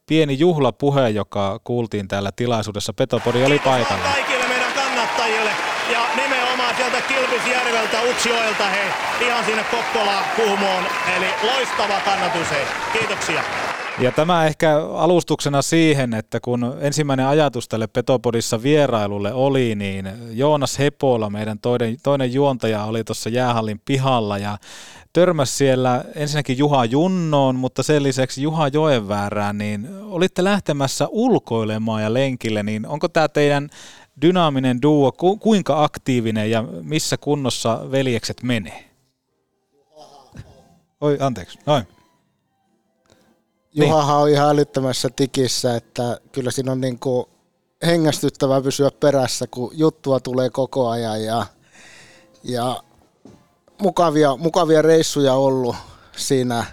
pieni 0.05 0.39
juhlapuhe, 0.39 1.09
joka 1.09 1.59
kuultiin 1.63 2.07
täällä 2.07 2.31
tilaisuudessa. 2.35 2.93
Petopodi 2.93 3.43
oli 3.43 3.59
paikalla. 3.59 4.03
Kaikille 4.03 4.47
meidän 4.47 4.73
kannattajille 4.73 5.51
ja 5.91 5.99
nimenomaan 6.15 6.75
sieltä 6.75 7.01
Kilpisjärveltä, 7.01 8.01
Utsjoelta, 8.09 8.69
hei, 8.69 8.89
ihan 9.27 9.45
sinne 9.45 9.63
Kokkolaan, 9.63 10.25
Kuhmoon, 10.35 10.83
eli 11.17 11.27
loistava 11.43 11.99
kannatus, 12.05 12.51
hei. 12.51 12.65
Kiitoksia. 12.93 13.70
Ja 13.99 14.11
tämä 14.11 14.45
ehkä 14.45 14.77
alustuksena 14.87 15.61
siihen, 15.61 16.13
että 16.13 16.39
kun 16.39 16.75
ensimmäinen 16.79 17.25
ajatus 17.25 17.67
tälle 17.67 17.87
Petopodissa 17.87 18.63
vierailulle 18.63 19.33
oli, 19.33 19.75
niin 19.75 20.09
Joonas 20.31 20.79
Hepola, 20.79 21.29
meidän 21.29 21.59
toinen, 21.59 21.97
toinen 22.03 22.33
juontaja, 22.33 22.83
oli 22.83 23.03
tuossa 23.03 23.29
jäähallin 23.29 23.81
pihalla 23.85 24.37
ja 24.37 24.57
törmäsi 25.13 25.55
siellä 25.55 26.03
ensinnäkin 26.15 26.57
Juha 26.57 26.85
Junnoon, 26.85 27.55
mutta 27.55 27.83
sen 27.83 28.03
lisäksi 28.03 28.41
Juha 28.41 28.67
Joenväärään, 28.67 29.57
niin 29.57 29.87
olitte 30.01 30.43
lähtemässä 30.43 31.07
ulkoilemaan 31.09 32.03
ja 32.03 32.13
lenkille, 32.13 32.63
niin 32.63 32.87
onko 32.87 33.07
tämä 33.07 33.27
teidän 33.27 33.69
dynaaminen 34.21 34.81
duo, 34.81 35.11
ku, 35.11 35.37
kuinka 35.37 35.83
aktiivinen 35.83 36.51
ja 36.51 36.63
missä 36.81 37.17
kunnossa 37.17 37.91
veljekset 37.91 38.43
menee? 38.43 38.85
Oi, 41.01 41.17
anteeksi. 41.19 41.59
Noin. 41.65 41.87
Juhahan 43.73 44.15
niin. 44.15 44.23
on 44.23 44.29
ihan 44.29 44.49
älyttömässä 44.49 45.09
tikissä, 45.09 45.75
että 45.75 46.19
kyllä 46.31 46.51
siinä 46.51 46.71
on 46.71 46.81
niin 46.81 46.99
kuin 46.99 47.25
hengästyttävää 47.85 48.61
pysyä 48.61 48.91
perässä, 48.99 49.47
kun 49.47 49.71
juttua 49.73 50.19
tulee 50.19 50.49
koko 50.49 50.89
ajan 50.89 51.23
ja, 51.23 51.45
ja 52.43 52.83
mukavia, 53.81 54.35
mukavia 54.35 54.81
reissuja 54.81 55.33
ollut 55.33 55.75
siinä. 56.17 56.65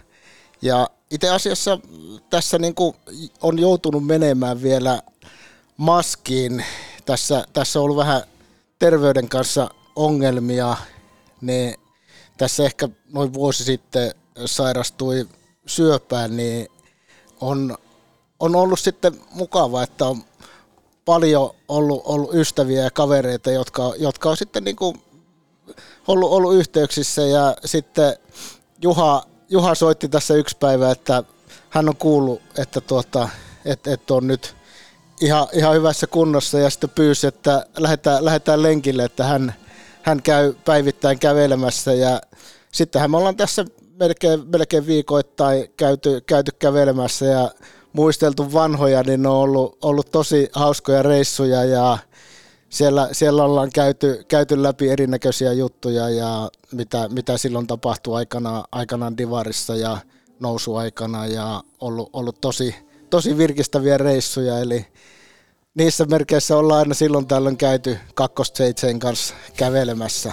Ja 0.63 0.91
itse 1.11 1.31
asiassa 1.31 1.79
tässä 2.31 2.59
niin 2.59 2.75
kuin 2.75 2.97
on 3.43 3.59
joutunut 3.59 4.07
menemään 4.07 4.63
vielä 4.63 5.03
maskiin. 5.77 6.65
Tässä, 7.07 7.45
tässä 7.53 7.79
on 7.79 7.85
ollut 7.85 7.97
vähän 7.97 8.23
terveyden 8.79 9.29
kanssa 9.29 9.71
ongelmia, 9.97 10.77
niin 11.41 11.75
tässä 12.39 12.65
ehkä 12.65 12.89
noin 13.13 13.35
vuosi 13.35 13.65
sitten 13.65 14.15
sairastui 14.47 15.29
syöpään, 15.67 16.37
niin 16.37 16.69
on, 17.41 17.79
on 18.41 18.57
ollut 18.57 18.81
sitten 18.81 19.21
mukava, 19.31 19.83
että 19.83 20.07
on 20.07 20.23
paljon 21.05 21.51
ollut, 21.69 22.03
ollut 22.05 22.35
ystäviä 22.35 22.83
ja 22.83 22.91
kavereita, 22.91 23.51
jotka, 23.51 23.93
jotka 23.99 24.31
on 24.31 24.37
sitten 24.37 24.65
niin 24.65 24.77
kuin 24.77 25.03
ollut, 26.09 26.33
ollut 26.33 26.55
yhteyksissä. 26.55 27.23
Ja 27.23 27.57
sitten 27.65 28.17
Juha, 28.83 29.23
Juha 29.49 29.75
soitti 29.75 30.09
tässä 30.09 30.35
yksi 30.35 30.57
päivä, 30.61 30.91
että 30.91 31.23
hän 31.71 31.89
on 31.89 31.97
kuullut, 31.97 32.43
että, 32.59 32.81
tuota, 32.81 33.29
että, 33.65 33.93
että 33.93 34.15
on 34.15 34.27
nyt 34.27 34.57
ihan, 35.21 35.49
ihan 35.53 35.75
hyvässä 35.75 36.07
kunnossa 36.07 36.59
ja 36.59 36.71
sitten 36.71 36.91
pyysi, 36.91 37.27
että 37.27 37.67
lähdetään, 37.79 38.25
lähdetään 38.25 38.63
lenkille, 38.63 39.05
että 39.05 39.25
hän, 39.25 39.55
hän 40.03 40.23
käy 40.23 40.55
päivittäin 40.65 41.19
kävelemässä. 41.19 41.95
Ja 41.95 42.21
sittenhän 42.73 43.11
me 43.11 43.17
ollaan 43.17 43.37
tässä 43.37 43.65
melkein, 44.01 44.41
melkein 44.53 44.87
viikoittain 44.87 45.67
käyty, 45.77 46.21
käyty 46.21 46.53
kävelemässä 46.59 47.27
ja 47.27 47.51
muisteltu 47.93 48.53
vanhoja, 48.53 49.03
niin 49.03 49.23
ne 49.23 49.29
on 49.29 49.37
ollut, 49.37 49.79
ollut 49.83 50.11
tosi 50.11 50.49
hauskoja 50.53 51.03
reissuja 51.03 51.65
ja 51.65 51.99
siellä, 52.69 53.09
siellä 53.13 53.45
ollaan 53.45 53.71
käyty, 53.75 54.25
käyty 54.29 54.63
läpi 54.63 54.89
erinäköisiä 54.89 55.53
juttuja 55.53 56.11
ja 56.11 56.51
mitä, 56.73 57.09
mitä 57.09 57.39
silloin 57.39 57.67
tapahtui 57.67 58.17
aikana, 58.17 58.65
aikanaan 58.73 59.17
Divarissa 59.19 59.77
ja 59.77 59.99
nousuaikana 60.41 61.27
ja 61.27 61.63
ollut, 61.81 62.11
ollut 62.13 62.41
tosi, 62.41 62.75
tosi 63.11 63.39
virkistäviä 63.39 63.99
reissuja, 63.99 64.59
eli 64.59 64.87
niissä 65.75 66.05
merkeissä 66.05 66.57
ollaan 66.57 66.79
aina 66.79 66.95
silloin 66.95 67.27
tällöin 67.27 67.57
käyty 67.57 67.99
kakkostseitseen 68.15 68.99
kanssa 68.99 69.35
kävelemässä. 69.57 70.33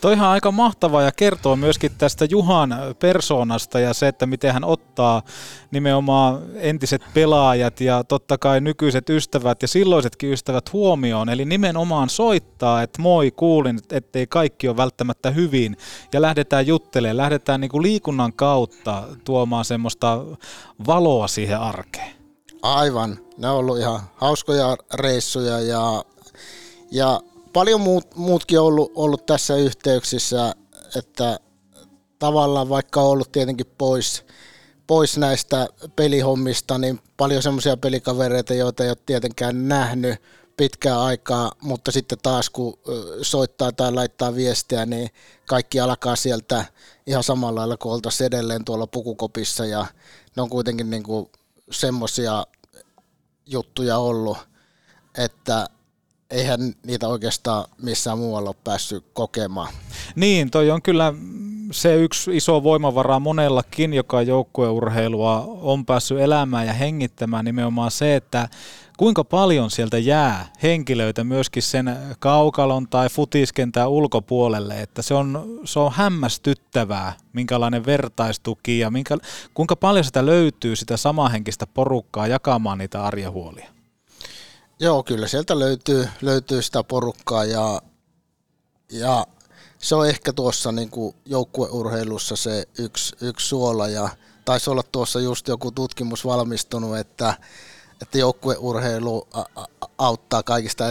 Toihan 0.00 0.26
on 0.26 0.32
aika 0.32 0.50
mahtavaa 0.50 1.02
ja 1.02 1.12
kertoo 1.12 1.56
myöskin 1.56 1.92
tästä 1.98 2.24
Juhan 2.24 2.74
persoonasta 2.98 3.80
ja 3.80 3.94
se, 3.94 4.08
että 4.08 4.26
miten 4.26 4.52
hän 4.52 4.64
ottaa 4.64 5.22
nimenomaan 5.70 6.42
entiset 6.54 7.02
pelaajat 7.14 7.80
ja 7.80 8.04
totta 8.04 8.38
kai 8.38 8.60
nykyiset 8.60 9.10
ystävät 9.10 9.62
ja 9.62 9.68
silloisetkin 9.68 10.32
ystävät 10.32 10.72
huomioon. 10.72 11.28
Eli 11.28 11.44
nimenomaan 11.44 12.08
soittaa, 12.08 12.82
että 12.82 13.02
moi, 13.02 13.30
kuulin, 13.30 13.80
ettei 13.92 14.26
kaikki 14.26 14.68
ole 14.68 14.76
välttämättä 14.76 15.30
hyvin 15.30 15.76
ja 16.12 16.22
lähdetään 16.22 16.66
juttelemaan, 16.66 17.16
lähdetään 17.16 17.60
niin 17.60 17.70
kuin 17.70 17.82
liikunnan 17.82 18.32
kautta 18.32 19.02
tuomaan 19.24 19.64
semmoista 19.64 20.24
valoa 20.86 21.28
siihen 21.28 21.60
arkeen. 21.60 22.12
Aivan. 22.62 23.18
Ne 23.38 23.48
on 23.48 23.56
ollut 23.56 23.78
ihan 23.78 24.00
hauskoja 24.14 24.76
reissuja 24.94 25.60
ja, 25.60 26.04
ja 26.90 27.20
paljon 27.52 27.80
muut, 27.80 28.16
muutkin 28.16 28.60
on 28.60 28.66
ollut, 28.66 28.92
ollut 28.94 29.26
tässä 29.26 29.56
yhteyksissä, 29.56 30.54
että 30.96 31.40
tavallaan 32.18 32.68
vaikka 32.68 33.00
on 33.00 33.08
ollut 33.08 33.32
tietenkin 33.32 33.66
pois, 33.78 34.24
pois 34.86 35.18
näistä 35.18 35.68
pelihommista, 35.96 36.78
niin 36.78 37.00
paljon 37.16 37.42
semmoisia 37.42 37.76
pelikavereita, 37.76 38.54
joita 38.54 38.84
ei 38.84 38.90
ole 38.90 38.96
tietenkään 39.06 39.68
nähnyt 39.68 40.22
pitkää 40.56 41.02
aikaa, 41.02 41.52
mutta 41.62 41.92
sitten 41.92 42.18
taas 42.22 42.50
kun 42.50 42.78
soittaa 43.22 43.72
tai 43.72 43.92
laittaa 43.92 44.34
viestiä, 44.34 44.86
niin 44.86 45.10
kaikki 45.46 45.80
alkaa 45.80 46.16
sieltä 46.16 46.64
ihan 47.06 47.22
samalla 47.24 47.60
lailla 47.60 47.76
kuin 47.76 47.92
oltaisiin 47.92 48.26
edelleen 48.26 48.64
tuolla 48.64 48.86
pukukopissa 48.86 49.66
ja 49.66 49.86
ne 50.36 50.42
on 50.42 50.50
kuitenkin 50.50 50.90
niin 50.90 51.02
semmoisia 51.70 52.46
juttuja 53.46 53.98
ollut, 53.98 54.38
että 55.18 55.66
eihän 56.32 56.60
niitä 56.86 57.08
oikeastaan 57.08 57.64
missään 57.82 58.18
muualla 58.18 58.50
ole 58.50 58.56
päässyt 58.64 59.04
kokemaan. 59.12 59.72
Niin, 60.16 60.50
toi 60.50 60.70
on 60.70 60.82
kyllä 60.82 61.14
se 61.72 61.96
yksi 61.96 62.36
iso 62.36 62.62
voimavara 62.62 63.18
monellakin, 63.18 63.94
joka 63.94 64.22
joukkueurheilua 64.22 65.58
on 65.60 65.86
päässyt 65.86 66.20
elämään 66.20 66.66
ja 66.66 66.72
hengittämään 66.72 67.44
nimenomaan 67.44 67.90
se, 67.90 68.16
että 68.16 68.48
kuinka 68.96 69.24
paljon 69.24 69.70
sieltä 69.70 69.98
jää 69.98 70.46
henkilöitä 70.62 71.24
myöskin 71.24 71.62
sen 71.62 71.96
kaukalon 72.18 72.88
tai 72.88 73.08
futiskentän 73.08 73.88
ulkopuolelle, 73.88 74.82
että 74.82 75.02
se 75.02 75.14
on, 75.14 75.60
se 75.64 75.78
on 75.78 75.92
hämmästyttävää, 75.92 77.12
minkälainen 77.32 77.86
vertaistuki 77.86 78.78
ja 78.78 78.90
minkä, 78.90 79.16
kuinka 79.54 79.76
paljon 79.76 80.04
sitä 80.04 80.26
löytyy 80.26 80.76
sitä 80.76 80.96
samahenkistä 80.96 81.66
porukkaa 81.66 82.26
jakamaan 82.26 82.78
niitä 82.78 83.04
arjehuolia. 83.04 83.81
Joo, 84.82 85.02
kyllä 85.02 85.28
sieltä 85.28 85.58
löytyy, 85.58 86.08
löytyy 86.22 86.62
sitä 86.62 86.84
porukkaa 86.84 87.44
ja, 87.44 87.82
ja 88.90 89.26
se 89.78 89.94
on 89.94 90.08
ehkä 90.08 90.32
tuossa 90.32 90.72
niin 90.72 90.90
kuin 90.90 91.14
joukkueurheilussa 91.24 92.36
se 92.36 92.68
yksi, 92.78 93.16
yksi 93.20 93.48
suola 93.48 93.88
ja 93.88 94.08
taisi 94.44 94.70
olla 94.70 94.82
tuossa 94.82 95.20
just 95.20 95.48
joku 95.48 95.70
tutkimus 95.70 96.24
valmistunut, 96.24 96.98
että, 96.98 97.34
että 98.02 98.18
joukkueurheilu 98.18 99.28
auttaa 99.98 100.42
kaikista 100.42 100.84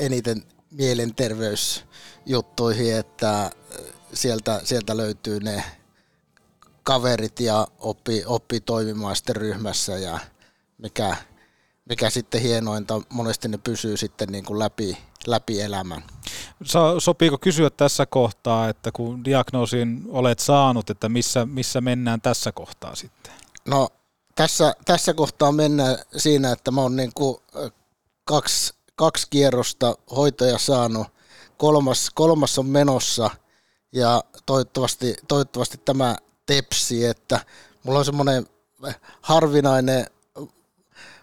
eniten 0.00 0.42
mielenterveysjuttuihin, 0.70 2.96
että 2.96 3.50
sieltä, 4.14 4.60
sieltä 4.64 4.96
löytyy 4.96 5.40
ne 5.40 5.64
kaverit 6.82 7.40
ja 7.40 7.66
oppii, 7.78 8.24
oppii 8.26 8.60
toimimaan 8.60 9.16
sitten 9.16 9.36
ryhmässä 9.36 9.98
ja 9.98 10.18
mikä, 10.78 11.16
mikä 11.88 12.10
sitten 12.10 12.42
hienointa, 12.42 13.00
monesti 13.08 13.48
ne 13.48 13.58
pysyy 13.58 13.96
sitten 13.96 14.28
niin 14.28 14.44
kuin 14.44 14.58
läpi, 14.58 14.98
läpi 15.26 15.60
elämän. 15.60 16.02
Sopiiko 16.98 17.38
kysyä 17.38 17.70
tässä 17.70 18.06
kohtaa, 18.06 18.68
että 18.68 18.92
kun 18.92 19.24
diagnoosin 19.24 20.04
olet 20.08 20.38
saanut, 20.38 20.90
että 20.90 21.08
missä, 21.08 21.46
missä 21.46 21.80
mennään 21.80 22.20
tässä 22.20 22.52
kohtaa 22.52 22.94
sitten? 22.94 23.32
No 23.64 23.88
tässä, 24.34 24.74
tässä 24.84 25.14
kohtaa 25.14 25.52
mennään 25.52 25.98
siinä, 26.16 26.52
että 26.52 26.70
mä 26.70 26.80
oon 26.80 26.96
niin 26.96 27.12
kuin 27.14 27.36
kaksi, 28.24 28.74
kaksi 28.96 29.26
kierrosta 29.30 29.94
hoitoja 30.16 30.58
saanut, 30.58 31.06
kolmas, 31.56 32.10
kolmas 32.14 32.58
on 32.58 32.66
menossa 32.66 33.30
ja 33.92 34.24
toivottavasti, 34.46 35.14
toivottavasti 35.28 35.80
tämä 35.84 36.16
tepsi, 36.46 37.06
että 37.06 37.40
mulla 37.82 37.98
on 37.98 38.04
semmoinen 38.04 38.46
harvinainen 39.20 40.06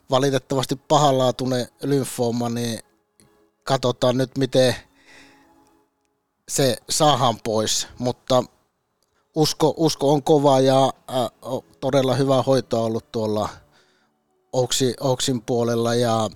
valitettavasti 0.10 0.76
pahanlaatuinen 0.76 1.68
lymfooma, 1.84 2.50
niin 2.50 2.80
katsotaan 3.64 4.18
nyt 4.18 4.38
miten 4.38 4.76
se 6.50 6.78
saadaan 6.90 7.40
pois, 7.44 7.88
mutta 8.00 8.44
usko, 9.36 9.74
usko 9.78 10.14
on 10.14 10.24
kova 10.24 10.60
ja 10.60 10.84
äh, 10.86 11.30
todella 11.80 12.16
hyvä 12.16 12.42
hoito 12.42 12.86
ollut 12.86 13.12
tuolla 13.12 13.50
Ouksin, 14.54 14.94
Ouksin 15.00 15.42
puolella. 15.42 15.96
Ja 15.96 16.30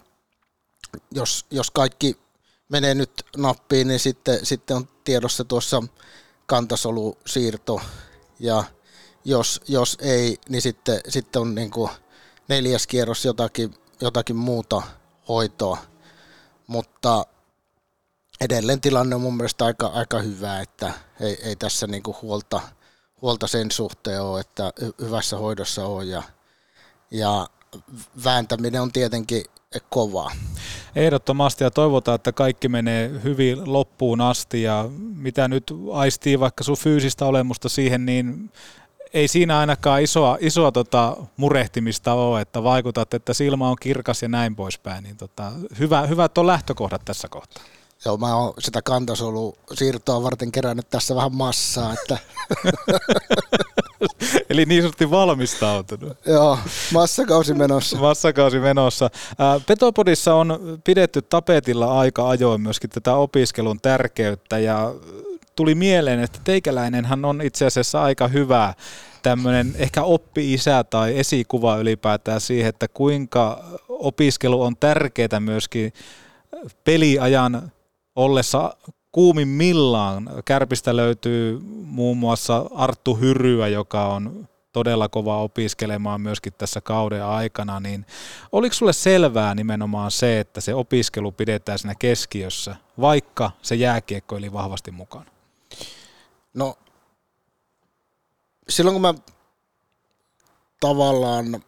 jos, 1.11 1.45
jos 1.51 1.72
kaikki 1.72 2.18
menee 2.70 2.95
nyt 2.95 3.11
nappiin, 3.38 3.88
niin 3.88 3.99
sitten, 3.99 4.45
sitten 4.45 4.78
on 4.78 4.88
tiedossa 5.03 5.43
tuossa 5.43 5.84
kantasolusiirto 6.45 7.82
ja 8.39 8.63
jos, 9.26 9.61
jos 9.68 9.97
ei, 10.01 10.38
niin 10.49 10.61
sitten, 10.61 11.01
sitten 11.09 11.41
on 11.41 11.55
niin 11.55 11.72
kuin 11.72 11.89
neljäs 12.48 12.88
kierros 12.88 13.26
jotakin, 13.26 13.74
jotakin 14.02 14.36
muuta 14.36 14.82
hoitoa, 15.28 15.78
mutta 16.68 17.26
edelleen 18.41 18.82
tilanne 18.82 19.16
on 19.16 19.22
mun 19.22 19.38
mielestä 19.38 19.66
aika, 19.66 19.88
aika 19.88 20.20
hyvä, 20.20 20.62
että 20.62 20.93
ei, 21.20 21.38
ei 21.43 21.56
tässä 21.56 21.88
niinku 21.88 22.16
huolta, 22.22 22.62
huolta 23.22 23.48
sen 23.48 23.72
suhteen 23.72 24.22
ole, 24.22 24.39
että 24.39 24.74
hyvässä 25.02 25.38
hoidossa 25.38 25.86
on 25.86 26.10
ja, 26.10 26.24
ja 27.12 27.48
vääntäminen 28.24 28.82
on 28.82 28.91
tietenkin 28.91 29.43
kovaa. 29.89 30.32
Ehdottomasti 30.95 31.64
ja 31.64 31.72
toivotaan, 31.72 32.16
että 32.16 32.32
kaikki 32.32 32.70
menee 32.70 33.12
hyvin 33.24 33.74
loppuun 33.74 34.22
asti 34.22 34.62
ja 34.62 34.89
mitä 34.98 35.48
nyt 35.48 35.74
aistii 35.93 36.39
vaikka 36.39 36.64
sun 36.64 36.78
fyysistä 36.78 37.26
olemusta 37.26 37.70
siihen, 37.70 38.06
niin 38.06 38.52
ei 39.14 39.28
siinä 39.28 39.60
ainakaan 39.60 40.01
isoa, 40.01 40.38
isoa 40.39 40.72
tota 40.72 41.18
murehtimista 41.38 42.14
ole, 42.14 42.41
että 42.41 42.64
vaikutat, 42.64 43.14
että 43.14 43.34
silmä 43.34 43.70
on 43.70 43.76
kirkas 43.80 44.22
ja 44.22 44.28
näin 44.28 44.55
poispäin. 44.55 45.03
Niin 45.03 45.18
tota, 45.18 45.51
hyvä, 45.80 46.01
hyvät 46.01 46.38
on 46.38 46.47
lähtökohdat 46.47 47.01
tässä 47.05 47.28
kohtaa. 47.30 47.64
Joo, 48.05 48.18
mä 48.18 48.36
oon 48.36 48.53
sitä 48.60 48.82
kantasolu 48.82 49.58
siirtoa 49.74 50.24
varten 50.24 50.51
kerännyt 50.51 50.89
tässä 50.89 51.16
vähän 51.16 51.36
massaa. 51.36 51.93
Että 51.93 52.18
Eli 54.49 54.66
niin 54.66 54.82
sanotusti 54.82 55.12
valmistautunut. 55.12 56.18
Joo, 56.26 56.60
massakausi 56.93 57.53
menossa. 57.53 57.97
massakausi 57.97 58.60
menossa. 58.60 59.10
Petopodissa 59.68 60.36
on 60.36 60.80
pidetty 60.84 61.22
tapetilla 61.22 61.99
aika 61.99 62.30
ajoin 62.30 62.62
myöskin 62.62 62.89
tätä 62.89 63.16
opiskelun 63.16 63.80
tärkeyttä 63.82 64.60
ja 64.60 64.93
tuli 65.58 65.76
mieleen, 65.76 66.20
että 66.20 66.39
teikäläinenhän 66.43 67.26
on 67.26 67.41
itse 67.41 67.66
asiassa 67.66 68.01
aika 68.01 68.28
hyvä 68.28 68.74
tämmöinen 69.24 69.74
ehkä 69.78 70.03
oppi-isä 70.03 70.84
tai 70.84 71.20
esikuva 71.20 71.78
ylipäätään 71.78 72.41
siihen, 72.41 72.70
että 72.70 72.88
kuinka 72.88 73.64
opiskelu 73.89 74.62
on 74.62 74.78
tärkeää 74.78 75.39
myöskin 75.39 75.93
peliajan 76.84 77.72
ollessa 78.16 78.76
kuumimmillaan. 79.12 80.30
Kärpistä 80.45 80.95
löytyy 80.95 81.60
muun 81.84 82.18
muassa 82.18 82.66
Arttu 82.76 83.16
Hyryä, 83.16 83.68
joka 83.68 84.08
on 84.08 84.47
todella 84.74 85.10
kova 85.10 85.41
opiskelemaan 85.41 86.22
myöskin 86.22 86.53
tässä 86.58 86.82
kauden 86.82 87.24
aikana, 87.24 87.80
niin 87.80 88.05
oliko 88.51 88.74
sulle 88.74 88.93
selvää 88.93 89.55
nimenomaan 89.55 90.12
se, 90.12 90.39
että 90.39 90.62
se 90.62 90.74
opiskelu 90.74 91.32
pidetään 91.32 91.80
siinä 91.80 91.95
keskiössä, 91.99 92.76
vaikka 93.01 93.51
se 93.62 93.76
jääkiekko 93.76 94.36
oli 94.36 94.53
vahvasti 94.53 94.91
mukana? 94.91 95.37
No, 96.58 96.78
silloin 98.70 98.95
kun 98.95 99.01
mä 99.01 99.14
tavallaan 100.80 101.64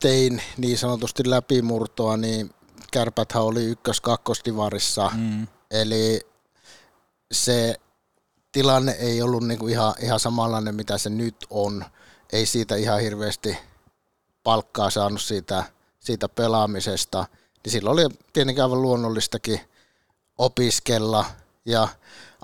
tein 0.00 0.42
niin 0.56 0.78
sanotusti 0.78 1.30
läpimurtoa, 1.30 2.16
niin 2.16 2.54
kärpäthän 2.92 3.42
oli 3.42 3.64
ykkös-kakkosdivarissa, 3.64 5.10
mm. 5.16 5.46
eli 5.70 6.20
se 7.32 7.80
tilanne 8.52 8.92
ei 8.92 9.22
ollut 9.22 9.46
niinku 9.46 9.68
ihan, 9.68 9.94
ihan 10.02 10.20
samanlainen, 10.20 10.74
mitä 10.74 10.98
se 10.98 11.10
nyt 11.10 11.36
on. 11.50 11.84
Ei 12.32 12.46
siitä 12.46 12.76
ihan 12.76 13.00
hirveästi 13.00 13.58
palkkaa 14.42 14.90
saanut 14.90 15.22
siitä, 15.22 15.64
siitä 16.00 16.28
pelaamisesta. 16.28 17.26
Niin 17.64 17.72
silloin 17.72 17.92
oli 17.92 18.16
tietenkin 18.32 18.64
aivan 18.64 18.82
luonnollistakin 18.82 19.60
opiskella 20.38 21.24
ja 21.64 21.88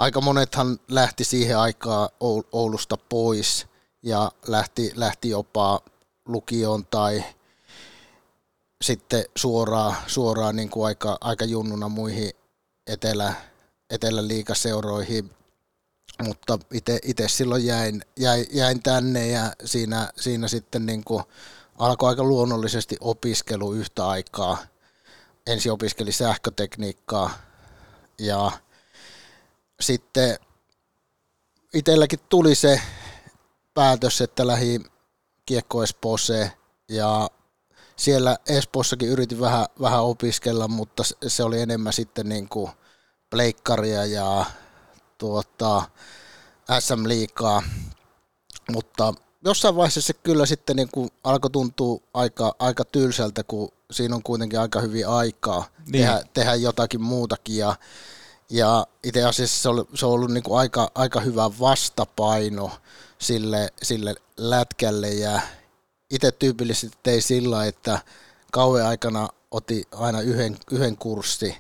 aika 0.03 0.21
monethan 0.21 0.79
lähti 0.89 1.25
siihen 1.25 1.59
aikaan 1.59 2.09
Oulusta 2.53 2.97
pois 2.97 3.67
ja 4.03 4.33
lähti, 4.47 4.93
lähti 4.95 5.31
jopa 5.31 5.81
lukioon 6.29 6.87
tai 6.87 7.25
sitten 8.83 9.25
suoraan, 9.37 9.97
suoraan 10.07 10.57
niin 10.57 10.71
kuin 10.71 10.87
aika, 10.87 11.19
aika 11.21 11.45
junnuna 11.45 11.89
muihin 11.89 12.31
etelä, 12.87 13.35
etelän 13.91 14.29
liikaseuroihin, 14.29 15.31
mutta 16.23 16.59
itse 17.03 17.29
silloin 17.29 17.67
jäin, 17.67 18.05
jäin, 18.17 18.47
jäin, 18.53 18.83
tänne 18.83 19.29
ja 19.29 19.53
siinä, 19.65 20.13
siinä 20.17 20.49
sitten 20.49 20.87
niin 20.87 21.05
kuin 21.05 21.25
alkoi 21.79 22.09
aika 22.09 22.25
luonnollisesti 22.25 22.97
opiskelu 23.01 23.73
yhtä 23.73 24.09
aikaa. 24.09 24.59
Ensin 25.47 25.73
opiskeli 25.73 26.13
sähkötekniikkaa 26.13 27.31
ja 28.19 28.51
sitten 29.83 30.39
itselläkin 31.75 32.21
tuli 32.29 32.55
se 32.55 32.81
päätös, 33.75 34.21
että 34.21 34.47
lähi 34.47 34.81
Kiekko 35.47 35.83
Espooseen 35.83 36.53
ja 36.89 37.31
siellä 37.97 38.39
Espoossakin 38.47 39.09
yritin 39.09 39.41
vähän, 39.41 39.67
vähän 39.81 40.03
opiskella, 40.03 40.69
mutta 40.69 41.03
se 41.27 41.43
oli 41.43 41.61
enemmän 41.61 41.93
sitten 41.93 42.29
niin 42.29 42.49
kuin 42.49 42.71
pleikkaria 43.31 44.07
ja 44.07 44.45
tuota, 45.19 45.83
SM 46.81 47.09
Liikaa 47.09 47.63
mutta 48.73 49.15
jossain 49.45 49.77
vaiheessa 49.77 50.03
se 50.03 50.13
kyllä 50.13 50.47
sitten 50.47 50.77
niin 50.77 50.89
kuin 50.93 51.11
alkoi 51.25 51.51
tuntua 51.51 52.01
aika, 52.15 52.55
aika 52.59 52.85
tylsältä, 52.85 53.45
kun 53.45 53.73
siinä 53.91 54.15
on 54.15 54.23
kuitenkin 54.23 54.61
aika 54.61 54.81
hyvin 54.81 55.09
aikaa 55.09 55.65
niin. 55.79 55.93
tehdä, 55.93 56.23
tehdä 56.35 56.55
jotakin 56.55 57.03
muutakin 57.03 57.57
ja, 57.57 57.77
ja 58.53 58.87
itse 59.05 59.25
asiassa 59.25 59.63
se, 59.63 59.69
oli, 59.69 59.85
se 59.95 60.07
on 60.07 60.13
ollut 60.13 60.31
niin 60.31 60.43
kuin 60.43 60.59
aika, 60.59 60.91
aika 60.95 61.21
hyvä 61.21 61.51
vastapaino 61.61 62.71
sille, 63.19 63.73
sille 63.83 64.15
lätkälle. 64.37 65.09
Ja 65.09 65.41
itse 66.11 66.33
tyypillisesti 66.33 66.99
tein 67.03 67.23
sillä, 67.23 67.65
että 67.65 67.99
kauan 68.53 68.87
aikana 68.87 69.29
otti 69.51 69.85
aina 69.93 70.21
yhden, 70.21 70.57
yhden 70.71 70.97
kurssi 70.97 71.57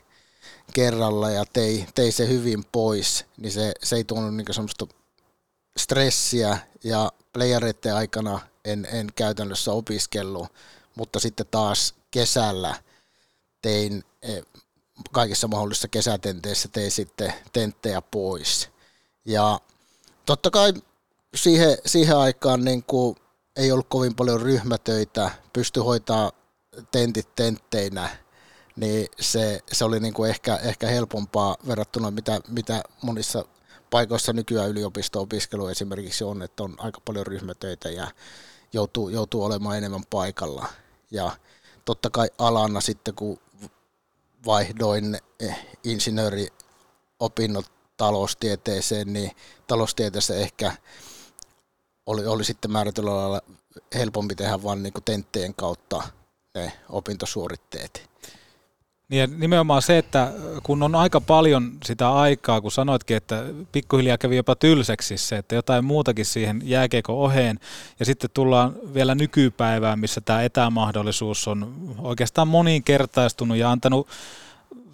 kerralla 0.72 1.30
ja 1.30 1.44
tei, 1.52 1.86
tei 1.94 2.12
se 2.12 2.28
hyvin 2.28 2.64
pois, 2.72 3.24
niin 3.36 3.52
se, 3.52 3.72
se 3.82 3.96
ei 3.96 4.04
tuonut 4.04 4.34
niin 4.34 4.54
semmoista 4.54 4.86
stressiä 5.76 6.58
ja 6.84 7.12
playereiden 7.32 7.94
aikana 7.94 8.40
en, 8.64 8.88
en 8.92 9.08
käytännössä 9.16 9.72
opiskellut, 9.72 10.48
mutta 10.94 11.20
sitten 11.20 11.46
taas 11.50 11.94
kesällä 12.10 12.74
tein 13.62 14.04
eh, 14.22 14.42
kaikissa 15.12 15.48
mahdollisissa 15.48 15.88
kesätenteissä 15.88 16.68
tein 16.68 16.90
sitten 16.90 17.32
tenttejä 17.52 18.02
pois. 18.02 18.68
Ja 19.24 19.60
totta 20.26 20.50
kai 20.50 20.72
siihen, 21.34 21.78
siihen 21.86 22.16
aikaan 22.16 22.64
niin 22.64 22.84
kuin 22.84 23.16
ei 23.56 23.72
ollut 23.72 23.86
kovin 23.88 24.14
paljon 24.14 24.40
ryhmätöitä, 24.40 25.30
pysty 25.52 25.80
hoitaa 25.80 26.32
tentit 26.90 27.34
tentteinä, 27.34 28.08
niin 28.76 29.06
se, 29.20 29.60
se 29.72 29.84
oli 29.84 30.00
niin 30.00 30.14
kuin 30.14 30.30
ehkä, 30.30 30.56
ehkä 30.56 30.86
helpompaa 30.86 31.56
verrattuna 31.66 32.10
mitä, 32.10 32.40
mitä 32.48 32.82
monissa 33.02 33.44
paikoissa 33.90 34.32
nykyään 34.32 34.70
yliopisto-opiskelu 34.70 35.66
esimerkiksi 35.66 36.24
on, 36.24 36.42
että 36.42 36.62
on 36.62 36.74
aika 36.78 37.00
paljon 37.04 37.26
ryhmätöitä 37.26 37.90
ja 37.90 38.10
joutuu, 38.72 39.08
joutuu 39.08 39.44
olemaan 39.44 39.78
enemmän 39.78 40.04
paikalla. 40.10 40.66
Ja 41.10 41.30
totta 41.84 42.10
kai 42.10 42.28
alana 42.38 42.80
sitten, 42.80 43.14
kun 43.14 43.38
vaihdoin 44.46 45.18
eh, 45.40 45.66
insinööriopinnot 45.84 47.72
taloustieteeseen, 47.96 49.12
niin 49.12 49.30
taloustieteessä 49.66 50.34
ehkä 50.34 50.72
oli, 52.06 52.26
oli 52.26 52.44
sitten 52.44 52.70
määrätyllä 52.70 53.16
lailla 53.16 53.40
helpompi 53.94 54.34
tehdä 54.34 54.62
vain 54.62 54.82
niin 54.82 54.92
tentteen 55.04 55.54
kautta 55.54 56.02
ne 56.54 56.72
opintosuoritteet. 56.88 58.10
Niin 59.12 59.20
ja 59.20 59.26
nimenomaan 59.26 59.82
se, 59.82 59.98
että 59.98 60.32
kun 60.62 60.82
on 60.82 60.94
aika 60.94 61.20
paljon 61.20 61.72
sitä 61.84 62.12
aikaa, 62.12 62.60
kun 62.60 62.72
sanoitkin, 62.72 63.16
että 63.16 63.44
pikkuhiljaa 63.72 64.18
kävi 64.18 64.36
jopa 64.36 64.56
tylsäksi 64.56 65.18
se, 65.18 65.36
että 65.36 65.54
jotain 65.54 65.84
muutakin 65.84 66.24
siihen 66.24 66.60
jääkeikon 66.64 67.16
oheen, 67.16 67.60
ja 67.98 68.04
sitten 68.04 68.30
tullaan 68.34 68.74
vielä 68.94 69.14
nykypäivään, 69.14 69.98
missä 69.98 70.20
tämä 70.20 70.42
etämahdollisuus 70.42 71.48
on 71.48 71.74
oikeastaan 71.98 72.48
moninkertaistunut 72.48 73.56
ja 73.56 73.70
antanut 73.70 74.08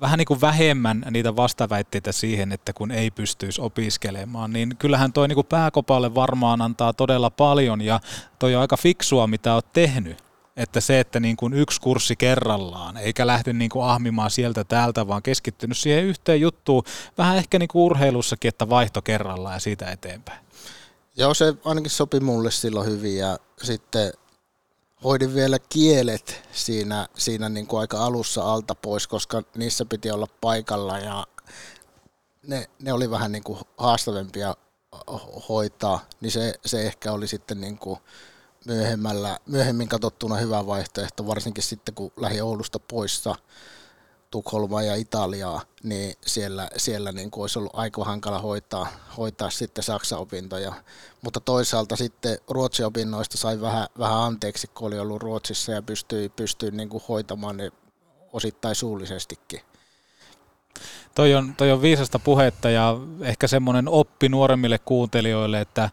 vähän 0.00 0.18
niin 0.18 0.26
kuin 0.26 0.40
vähemmän 0.40 1.04
niitä 1.10 1.36
vastaväitteitä 1.36 2.12
siihen, 2.12 2.52
että 2.52 2.72
kun 2.72 2.90
ei 2.90 3.10
pystyisi 3.10 3.60
opiskelemaan, 3.60 4.52
niin 4.52 4.76
kyllähän 4.78 5.12
toi 5.12 5.28
niin 5.28 5.34
kuin 5.34 5.46
pääkopalle 5.46 6.14
varmaan 6.14 6.62
antaa 6.62 6.92
todella 6.92 7.30
paljon 7.30 7.80
ja 7.80 8.00
toi 8.38 8.54
on 8.54 8.60
aika 8.60 8.76
fiksua, 8.76 9.26
mitä 9.26 9.54
olet 9.54 9.72
tehnyt 9.72 10.27
että 10.58 10.80
se, 10.80 11.00
että 11.00 11.20
niin 11.20 11.36
kuin 11.36 11.54
yksi 11.54 11.80
kurssi 11.80 12.16
kerrallaan, 12.16 12.96
eikä 12.96 13.26
lähde 13.26 13.52
niin 13.52 13.70
kuin 13.70 13.84
ahmimaan 13.84 14.30
sieltä 14.30 14.64
täältä, 14.64 15.08
vaan 15.08 15.22
keskittynyt 15.22 15.78
siihen 15.78 16.04
yhteen 16.04 16.40
juttuun, 16.40 16.82
vähän 17.18 17.36
ehkä 17.36 17.58
niin 17.58 17.68
kuin 17.68 17.82
urheilussakin, 17.82 18.48
että 18.48 18.68
vaihto 18.68 19.02
kerrallaan 19.02 19.54
ja 19.54 19.60
siitä 19.60 19.90
eteenpäin. 19.90 20.40
Joo, 21.16 21.34
se 21.34 21.54
ainakin 21.64 21.90
sopi 21.90 22.20
mulle 22.20 22.50
silloin 22.50 22.90
hyvin 22.90 23.16
ja 23.16 23.38
sitten 23.62 24.12
hoidin 25.04 25.34
vielä 25.34 25.58
kielet 25.68 26.48
siinä, 26.52 27.08
siinä 27.16 27.48
niin 27.48 27.66
kuin 27.66 27.80
aika 27.80 28.04
alussa 28.04 28.52
alta 28.52 28.74
pois, 28.74 29.06
koska 29.06 29.42
niissä 29.56 29.84
piti 29.84 30.10
olla 30.10 30.26
paikalla 30.40 30.98
ja 30.98 31.26
ne, 32.46 32.68
ne 32.82 32.92
oli 32.92 33.10
vähän 33.10 33.32
niin 33.32 33.44
kuin 33.44 33.58
haastavempia 33.76 34.54
hoitaa, 35.48 36.00
niin 36.20 36.32
se, 36.32 36.54
se 36.66 36.86
ehkä 36.86 37.12
oli 37.12 37.28
sitten 37.28 37.60
niin 37.60 37.78
kuin 37.78 37.98
myöhemmällä, 38.66 39.38
myöhemmin 39.46 39.88
katsottuna 39.88 40.36
hyvä 40.36 40.66
vaihtoehto, 40.66 41.26
varsinkin 41.26 41.64
sitten 41.64 41.94
kun 41.94 42.12
lähi 42.16 42.40
Oulusta 42.40 42.78
poissa 42.78 43.34
Tukholmaa 44.30 44.82
ja 44.82 44.94
Italiaa, 44.94 45.60
niin 45.82 46.14
siellä, 46.26 46.68
siellä 46.76 47.12
niin 47.12 47.30
kuin 47.30 47.42
olisi 47.42 47.58
ollut 47.58 47.74
aika 47.74 48.04
hankala 48.04 48.38
hoitaa, 48.38 48.86
hoitaa 49.16 49.50
sitten 49.50 49.84
Saksa-opintoja. 49.84 50.72
Mutta 51.22 51.40
toisaalta 51.40 51.96
sitten 51.96 52.38
Ruotsin 52.48 52.86
opinnoista 52.86 53.36
sai 53.36 53.60
vähän, 53.60 53.86
vähän 53.98 54.18
anteeksi, 54.18 54.66
kun 54.66 54.88
oli 54.88 54.98
ollut 54.98 55.22
Ruotsissa 55.22 55.72
ja 55.72 55.82
pystyi, 55.82 56.28
pystyi 56.28 56.70
niin 56.70 56.88
kuin 56.88 57.02
hoitamaan 57.08 57.56
ne 57.56 57.72
osittain 58.32 58.74
suullisestikin. 58.74 59.60
Toi 61.14 61.34
on, 61.34 61.54
toi 61.56 61.72
on 61.72 61.82
viisasta 61.82 62.18
puhetta 62.18 62.70
ja 62.70 62.96
ehkä 63.20 63.46
semmoinen 63.46 63.88
oppi 63.88 64.28
nuoremmille 64.28 64.78
kuuntelijoille, 64.78 65.60
että 65.60 65.90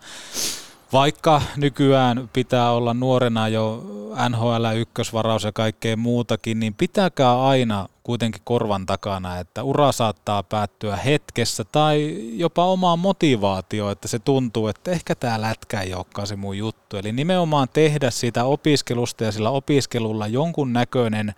vaikka 0.93 1.41
nykyään 1.57 2.29
pitää 2.33 2.71
olla 2.71 2.93
nuorena 2.93 3.47
jo 3.47 3.83
NHL 4.29 4.65
ykkösvaraus 4.75 5.43
ja 5.43 5.51
kaikkea 5.51 5.97
muutakin, 5.97 6.59
niin 6.59 6.73
pitäkää 6.73 7.43
aina 7.43 7.87
kuitenkin 8.03 8.41
korvan 8.45 8.85
takana, 8.85 9.37
että 9.39 9.63
ura 9.63 9.91
saattaa 9.91 10.43
päättyä 10.43 10.95
hetkessä 10.95 11.63
tai 11.63 12.17
jopa 12.33 12.65
omaa 12.65 12.95
motivaatio, 12.95 13.91
että 13.91 14.07
se 14.07 14.19
tuntuu, 14.19 14.67
että 14.67 14.91
ehkä 14.91 15.15
tämä 15.15 15.41
lätkä 15.41 15.81
ei 15.81 15.93
olekaan 15.93 16.27
se 16.27 16.35
mun 16.35 16.57
juttu. 16.57 16.97
Eli 16.97 17.11
nimenomaan 17.11 17.67
tehdä 17.73 18.11
sitä 18.11 18.43
opiskelusta 18.43 19.23
ja 19.23 19.31
sillä 19.31 19.49
opiskelulla 19.49 20.27
jonkun 20.27 20.73
näköinen 20.73 21.33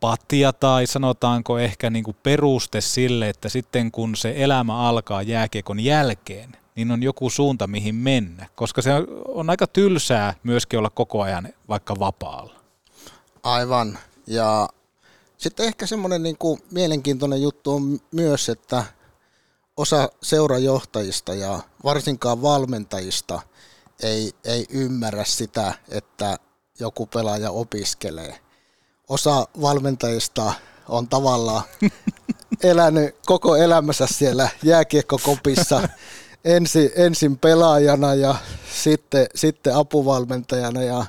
pattia 0.00 0.52
tai 0.52 0.86
sanotaanko 0.86 1.58
ehkä 1.58 1.90
niin 1.90 2.04
kuin 2.04 2.16
peruste 2.22 2.80
sille, 2.80 3.28
että 3.28 3.48
sitten 3.48 3.90
kun 3.90 4.16
se 4.16 4.34
elämä 4.36 4.88
alkaa 4.88 5.22
jääkiekon 5.22 5.80
jälkeen, 5.80 6.63
niin 6.74 6.90
on 6.90 7.02
joku 7.02 7.30
suunta, 7.30 7.66
mihin 7.66 7.94
mennä, 7.94 8.46
koska 8.54 8.82
se 8.82 8.90
on 9.28 9.50
aika 9.50 9.66
tylsää 9.66 10.34
myöskin 10.42 10.78
olla 10.78 10.90
koko 10.90 11.22
ajan 11.22 11.48
vaikka 11.68 11.94
vapaalla. 11.98 12.54
Aivan, 13.42 13.98
ja 14.26 14.68
sitten 15.38 15.66
ehkä 15.66 15.86
semmoinen 15.86 16.22
niin 16.22 16.38
kuin 16.38 16.60
mielenkiintoinen 16.70 17.42
juttu 17.42 17.74
on 17.74 18.00
myös, 18.12 18.48
että 18.48 18.84
osa 19.76 20.08
seurajohtajista 20.22 21.34
ja 21.34 21.60
varsinkaan 21.84 22.42
valmentajista 22.42 23.42
ei, 24.02 24.32
ei 24.44 24.66
ymmärrä 24.70 25.24
sitä, 25.24 25.74
että 25.88 26.36
joku 26.80 27.06
pelaaja 27.06 27.50
opiskelee. 27.50 28.38
Osa 29.08 29.48
valmentajista 29.60 30.54
on 30.88 31.08
tavallaan 31.08 31.62
elänyt 32.62 33.16
koko 33.26 33.56
elämänsä 33.56 34.06
siellä 34.06 34.48
jääkiekkokopissa 34.62 35.82
ensin, 36.44 36.90
ensin 36.96 37.38
pelaajana 37.38 38.14
ja 38.14 38.34
sitten, 38.74 39.26
sitten 39.34 39.76
apuvalmentajana 39.76 40.82
ja 40.82 41.06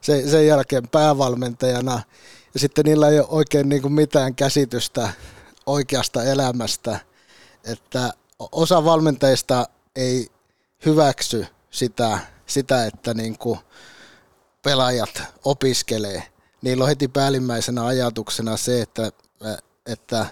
sen, 0.00 0.30
sen 0.30 0.46
jälkeen 0.46 0.88
päävalmentajana. 0.88 2.02
Ja 2.54 2.60
sitten 2.60 2.84
niillä 2.84 3.08
ei 3.08 3.18
ole 3.18 3.26
oikein 3.30 3.68
niin 3.68 3.82
kuin 3.82 3.92
mitään 3.92 4.34
käsitystä 4.34 5.08
oikeasta 5.66 6.24
elämästä. 6.24 7.00
Että 7.64 8.12
osa 8.52 8.84
valmentajista 8.84 9.68
ei 9.96 10.28
hyväksy 10.86 11.46
sitä, 11.70 12.18
sitä 12.46 12.86
että 12.86 13.14
niin 13.14 13.38
kuin 13.38 13.58
pelaajat 14.62 15.22
opiskelee. 15.44 16.22
Niillä 16.62 16.84
on 16.84 16.88
heti 16.88 17.08
päällimmäisenä 17.08 17.86
ajatuksena 17.86 18.56
se, 18.56 18.82
että, 18.82 19.12
että 19.86 20.26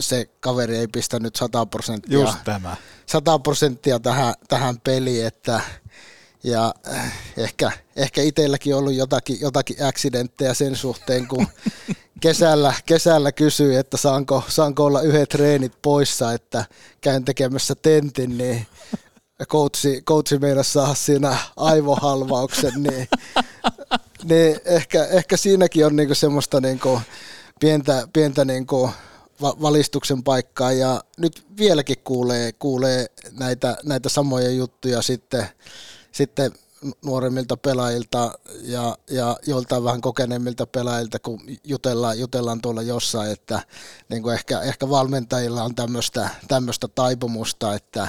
se 0.00 0.28
kaveri 0.40 0.76
ei 0.76 0.88
pistänyt 0.88 1.36
100 1.36 1.66
prosenttia, 1.66 2.18
Just 2.18 2.38
tämä. 2.44 2.76
100 3.06 3.38
prosenttia 3.38 4.00
tähän, 4.00 4.34
tähän 4.48 4.80
peliin, 4.80 5.26
että 5.26 5.60
ja 6.44 6.74
äh, 6.88 7.12
ehkä, 7.36 7.72
ehkä 7.96 8.22
itselläkin 8.22 8.74
ollut 8.74 8.94
jotakin, 8.94 9.40
jotakin 9.40 9.84
accidenttejä 9.84 10.54
sen 10.54 10.76
suhteen, 10.76 11.28
kun 11.28 11.46
kesällä, 12.20 12.74
kesällä 12.86 13.32
kysyi, 13.32 13.76
että 13.76 13.96
saanko, 13.96 14.44
saanko 14.48 14.84
olla 14.84 15.00
yhdet 15.00 15.28
treenit 15.28 15.72
poissa, 15.82 16.32
että 16.32 16.64
käyn 17.00 17.24
tekemässä 17.24 17.74
tentin, 17.74 18.38
niin 18.38 18.66
coachi, 19.44 20.02
coachi 20.02 20.38
meinasi 20.38 20.72
saada 20.72 20.94
siinä 20.94 21.36
aivohalvauksen, 21.56 22.72
niin, 22.76 23.08
niin 24.24 24.60
ehkä, 24.64 25.04
ehkä 25.04 25.36
siinäkin 25.36 25.86
on 25.86 25.96
niinku 25.96 26.14
semmoista 26.14 26.60
niinku 26.60 27.00
pientä, 27.60 28.08
pientä 28.12 28.44
niinku 28.44 28.90
valistuksen 29.40 30.22
paikkaa. 30.22 30.72
Ja 30.72 31.04
nyt 31.18 31.46
vieläkin 31.58 31.98
kuulee, 32.04 32.52
kuulee 32.52 33.06
näitä, 33.32 33.76
näitä 33.84 34.08
samoja 34.08 34.50
juttuja 34.50 35.02
sitten, 35.02 35.46
sitten 36.12 36.52
nuoremmilta 37.04 37.56
pelaajilta 37.56 38.38
ja, 38.62 38.98
ja 39.10 39.36
joltain 39.46 39.84
vähän 39.84 40.00
kokeneemmilta 40.00 40.66
pelaajilta, 40.66 41.18
kun 41.18 41.40
jutellaan, 41.64 42.18
jutellaan 42.18 42.60
tuolla 42.60 42.82
jossain, 42.82 43.30
että 43.30 43.62
niin 44.08 44.22
kuin 44.22 44.34
ehkä, 44.34 44.60
ehkä 44.60 44.88
valmentajilla 44.88 45.62
on 45.62 45.74
tämmöistä 46.48 46.88
taipumusta, 46.94 47.74
että 47.74 48.08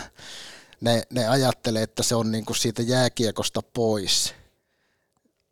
ne, 0.81 1.03
ne 1.09 1.27
ajattelee, 1.27 1.83
että 1.83 2.03
se 2.03 2.15
on 2.15 2.31
niin 2.31 2.45
kuin 2.45 2.57
siitä 2.57 2.81
jääkiekosta 2.81 3.61
pois 3.73 4.33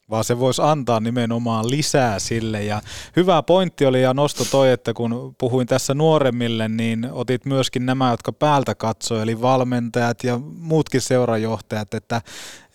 vaan 0.10 0.24
se 0.24 0.40
voisi 0.40 0.62
antaa 0.62 1.00
nimenomaan 1.00 1.70
lisää 1.70 2.20
sille. 2.20 2.64
Ja 2.64 2.82
hyvä 3.16 3.44
pointti 3.44 3.86
oli 3.86 4.02
ja 4.02 4.14
nosto 4.14 4.46
toi, 4.52 4.72
että 4.72 4.94
kun 4.94 5.36
puhuin 5.38 5.68
tässä 5.68 5.94
nuoremmille, 5.94 6.70
niin 6.70 7.10
otit 7.12 7.46
myöskin 7.46 7.86
nämä, 7.86 8.12
jotka 8.12 8.32
päältä 8.32 8.76
katsoi, 8.76 9.22
eli 9.22 9.42
valmentajat 9.42 10.24
ja 10.24 10.40
muutkin 10.60 11.02
seurajohtajat, 11.02 11.94
että, 11.94 12.22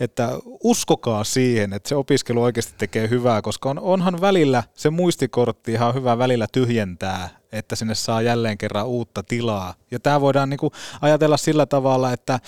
että 0.00 0.30
uskokaa 0.64 1.24
siihen, 1.24 1.72
että 1.72 1.88
se 1.88 1.94
opiskelu 1.94 2.42
oikeasti 2.42 2.74
tekee 2.78 3.10
hyvää, 3.10 3.42
koska 3.42 3.70
on, 3.70 3.78
onhan 3.78 4.20
välillä 4.20 4.62
se 4.74 4.90
muistikortti 4.90 5.72
ihan 5.72 5.94
hyvä 5.94 6.18
välillä 6.18 6.46
tyhjentää, 6.52 7.39
että 7.52 7.76
sinne 7.76 7.94
saa 7.94 8.22
jälleen 8.22 8.58
kerran 8.58 8.86
uutta 8.86 9.22
tilaa. 9.22 9.74
Ja 9.90 10.00
tämä 10.00 10.20
voidaan 10.20 10.50
niinku 10.50 10.72
ajatella 11.00 11.36
sillä 11.36 11.66
tavalla, 11.66 12.12
että 12.12 12.40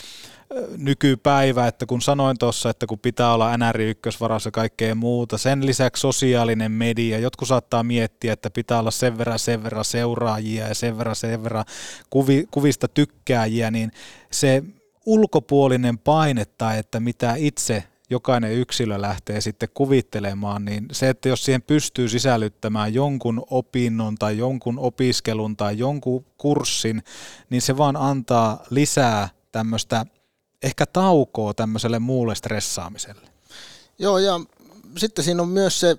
nykypäivä, 0.77 1.67
että 1.67 1.87
kun 1.87 2.03
sanoin 2.03 2.39
tuossa, 2.39 2.71
että 2.71 2.87
kun 2.87 2.99
pitää 2.99 3.35
olla 3.35 3.57
NR 3.57 3.81
ykkösvarassa 3.81 4.49
ja 4.49 4.53
kaikkea 4.53 4.95
muuta, 4.95 5.39
sen 5.39 5.67
lisäksi 5.67 6.01
sosiaalinen 6.01 6.73
media, 6.73 7.19
jotkut 7.19 7.49
saattaa 7.49 7.83
miettiä, 7.83 8.33
että 8.33 8.51
pitää 8.51 8.79
olla 8.79 8.91
sen 8.91 9.19
verran 9.19 9.39
sen 9.39 9.63
verran 9.63 9.85
seuraajia 9.85 10.69
ja 10.69 10.75
sen 10.75 10.99
verran 10.99 11.17
sen 11.17 11.43
verran 11.43 11.65
kuvi, 12.11 12.49
kuvista 12.51 12.89
tykkääjiä, 12.89 13.71
niin 13.71 13.93
se 14.31 14.63
ulkopuolinen 15.07 15.99
paine 15.99 16.45
tai 16.45 16.79
että 16.79 17.01
mitä 17.01 17.35
itse 17.37 17.85
jokainen 18.13 18.53
yksilö 18.53 19.01
lähtee 19.01 19.41
sitten 19.41 19.69
kuvittelemaan, 19.75 20.65
niin 20.65 20.89
se, 20.93 21.09
että 21.09 21.29
jos 21.29 21.45
siihen 21.45 21.63
pystyy 21.63 22.09
sisällyttämään 22.09 22.95
jonkun 22.95 23.43
opinnon 23.51 24.15
tai 24.15 24.39
jonkun 24.39 24.79
opiskelun 24.79 25.57
tai 25.57 25.79
jonkun 25.79 26.25
kurssin, 26.39 27.03
niin 27.51 27.63
se 27.63 27.77
vaan 27.77 27.97
antaa 27.97 28.65
lisää 28.71 29.29
tämmöistä 29.53 30.07
ehkä 30.63 30.87
taukoa 30.87 31.55
tämmöiselle 31.55 31.99
muulle 31.99 32.35
stressaamiselle. 32.35 33.29
Joo, 33.99 34.19
ja 34.19 34.41
sitten 34.97 35.25
siinä 35.25 35.43
on 35.43 35.49
myös 35.49 35.81
se 35.81 35.97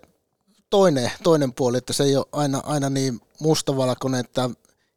toinen, 0.69 1.11
toinen 1.23 1.53
puoli, 1.53 1.77
että 1.77 1.93
se 1.93 2.03
ei 2.03 2.15
ole 2.15 2.25
aina, 2.31 2.61
aina 2.65 2.89
niin 2.89 3.19
mustavalkoinen, 3.39 4.19
että 4.19 4.49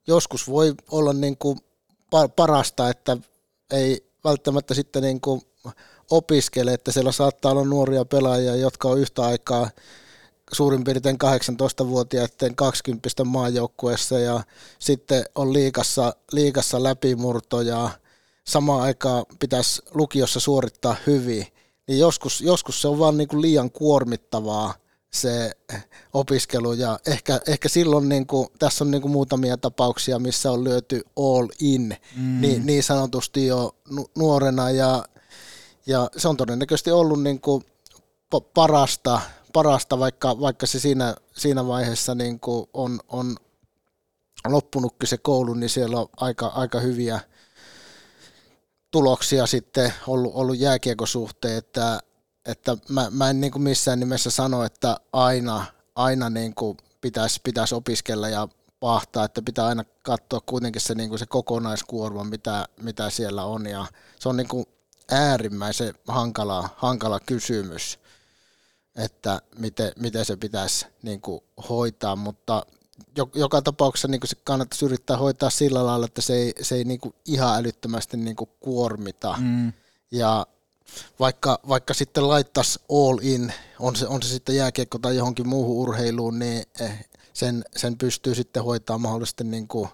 joskus 0.07 0.49
voi 0.49 0.75
olla 0.91 1.13
niin 1.13 1.37
kuin 1.37 1.59
parasta, 2.37 2.91
että 2.91 3.17
ei 3.71 4.07
välttämättä 4.25 4.75
sitten 4.75 5.03
niin 5.03 5.21
kuin 5.21 5.43
opiskele, 6.11 6.73
että 6.73 6.93
siellä 6.93 7.13
saattaa 7.13 7.53
olla 7.53 7.65
nuoria 7.65 8.05
pelaajia, 8.05 8.57
jotka 8.57 8.89
on 8.89 8.99
yhtä 8.99 9.25
aikaa 9.25 9.71
suurin 10.53 10.85
piirtein 10.85 11.19
18-vuotiaiden 11.25 12.57
20 12.57 13.09
maajoukkueessa 13.25 14.19
ja 14.19 14.41
sitten 14.79 15.25
on 15.35 15.53
liikassa, 15.53 16.17
liikassa 16.33 16.83
läpimurtoja 16.83 17.91
samaan 18.45 18.83
aikaan 18.83 19.25
pitäisi 19.39 19.83
lukiossa 19.95 20.41
suorittaa 20.41 20.97
hyvin, 21.07 21.47
niin 21.89 21.99
joskus, 21.99 22.41
joskus 22.41 22.83
se 22.83 22.89
on 22.89 22.99
vaan 22.99 23.17
niin 23.17 23.29
kuin 23.29 23.43
liian 23.43 23.71
kuormittavaa 23.71 24.75
se 25.13 25.51
opiskelu 26.13 26.73
ja 26.73 26.99
ehkä, 27.07 27.41
ehkä 27.49 27.69
silloin 27.69 28.09
niin 28.09 28.27
kuin, 28.27 28.49
tässä 28.59 28.85
on 28.85 28.91
niin 28.91 29.03
kuin 29.03 29.13
muutamia 29.13 29.57
tapauksia, 29.57 30.19
missä 30.19 30.53
on 30.53 30.65
lyöty 30.65 31.03
all 31.17 31.49
in 31.61 31.97
mm. 32.17 32.41
niin, 32.41 32.67
niin 32.67 32.83
sanotusti 32.83 33.47
jo 33.47 33.77
nuorena 34.19 34.71
ja, 34.71 35.05
ja 35.87 36.11
se 36.17 36.29
on 36.29 36.37
todennäköisesti 36.37 36.91
ollut 36.91 37.23
niin 37.23 37.41
kuin 37.41 37.65
parasta, 38.55 39.21
parasta 39.53 39.99
vaikka, 39.99 40.41
vaikka 40.41 40.67
se 40.67 40.81
siinä, 40.81 41.17
siinä 41.37 41.67
vaiheessa 41.67 42.15
niin 42.15 42.41
kuin 42.41 42.67
on, 42.75 43.01
on 43.09 43.37
loppunutkin 44.49 45.09
se 45.09 45.19
koulu, 45.19 45.55
niin 45.55 45.71
siellä 45.71 46.01
on 46.01 46.09
aika, 46.17 46.47
aika 46.47 46.81
hyviä, 46.81 47.21
tuloksia 48.91 49.47
sitten 49.47 49.93
ollut, 50.07 50.33
ollut 50.35 50.59
jääkiekosuhteen, 50.59 51.59
että, 51.59 52.01
että 52.47 52.77
mä, 52.89 53.09
mä 53.11 53.31
en 53.31 53.41
niin 53.41 53.53
kuin 53.53 53.63
missään 53.63 54.01
nimessä 54.01 54.31
sano, 54.31 54.65
että 54.65 54.97
aina, 55.13 55.65
aina 55.95 56.31
niin 56.31 56.55
kuin 56.55 56.77
pitäisi, 57.01 57.41
pitäisi 57.45 57.75
opiskella 57.75 58.29
ja 58.29 58.49
pahtaa, 58.81 59.25
että 59.25 59.43
pitää 59.43 59.67
aina 59.67 59.85
katsoa 60.03 60.41
kuitenkin 60.47 60.83
se, 60.83 60.95
niin 60.95 61.09
kuin 61.09 61.19
se 61.19 61.27
kokonaiskuorma, 61.27 62.25
mitä, 62.25 62.69
mitä 62.83 63.11
siellä 63.11 63.45
on. 63.45 63.67
Ja 63.67 63.87
se 64.21 64.29
on 64.29 64.37
niin 64.37 64.49
kuin 64.49 64.67
äärimmäisen 65.11 65.95
hankala, 66.09 66.69
hankala 66.77 67.21
kysymys, 67.21 67.99
että 68.97 69.43
miten, 69.59 69.93
miten 69.99 70.25
se 70.25 70.37
pitäisi 70.37 70.87
niin 71.03 71.21
kuin 71.21 71.41
hoitaa, 71.69 72.17
mutta 72.17 72.67
joka 73.35 73.63
tapauksessa 73.63 74.09
niin 74.09 74.21
se 74.25 74.37
kannattaisi 74.45 74.85
yrittää 74.85 75.17
hoitaa 75.17 75.51
sillä 75.51 75.87
lailla, 75.87 76.07
että 76.07 76.23
se 76.23 76.35
ei, 76.35 76.53
se 76.61 76.75
ei 76.75 76.85
niin 76.85 77.01
ihan 77.25 77.57
älyttömästi 77.57 78.17
niin 78.17 78.37
kuormita. 78.61 79.35
Mm. 79.41 79.73
Ja 80.11 80.47
vaikka, 81.21 81.61
vaikka 81.69 81.95
sitten 81.95 82.29
laittaisi 82.29 82.81
all 82.91 83.19
in, 83.23 83.53
on 83.79 83.97
se, 83.97 84.07
on 84.07 84.23
se 84.23 84.29
sitten 84.29 84.57
jääkiekko 84.57 84.99
tai 84.99 85.17
johonkin 85.17 85.49
muuhun 85.49 85.77
urheiluun, 85.77 86.39
niin 86.39 86.63
eh, 86.81 87.09
sen, 87.33 87.65
sen 87.77 87.99
pystyy 87.99 88.35
sitten 88.35 88.65
hoitaa 88.65 88.99
mahdollisesti 88.99 89.45
niin 89.45 89.69
kuin 89.69 89.89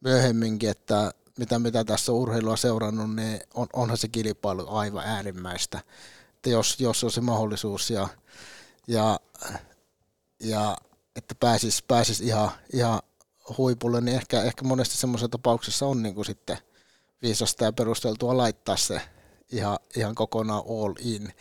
myöhemminkin, 0.00 0.70
että 0.70 1.12
mitä, 1.38 1.58
mitä 1.58 1.84
tässä 1.84 2.12
on 2.12 2.18
urheilua 2.18 2.56
seurannut, 2.56 3.16
niin 3.16 3.40
on, 3.54 3.66
onhan 3.72 3.98
se 3.98 4.08
kilpailu 4.08 4.68
aivan 4.68 5.04
äärimmäistä. 5.06 5.80
Että 6.34 6.50
jos, 6.50 6.80
jos 6.80 7.04
on 7.04 7.10
se 7.10 7.20
mahdollisuus 7.20 7.90
ja, 7.90 8.08
ja, 8.86 9.20
ja 10.40 10.76
että 11.16 11.34
pääsis, 11.34 11.82
pääsis 11.82 12.20
ihan, 12.20 12.50
ihan 12.72 13.00
huipulle, 13.58 14.00
niin 14.00 14.16
ehkä, 14.16 14.42
ehkä 14.42 14.64
monesti 14.64 14.96
semmoisessa 14.96 15.28
tapauksessa 15.28 15.86
on 15.86 16.02
niin 16.02 16.14
kuin 16.14 16.24
sitten 16.24 16.58
viisasta 17.22 17.64
ja 17.64 17.72
perusteltua 17.72 18.36
laittaa 18.36 18.76
se 18.76 19.00
ihan, 19.52 19.78
ihan 19.96 20.14
kokonaan 20.14 20.62
all 20.68 20.94
in. 20.98 21.32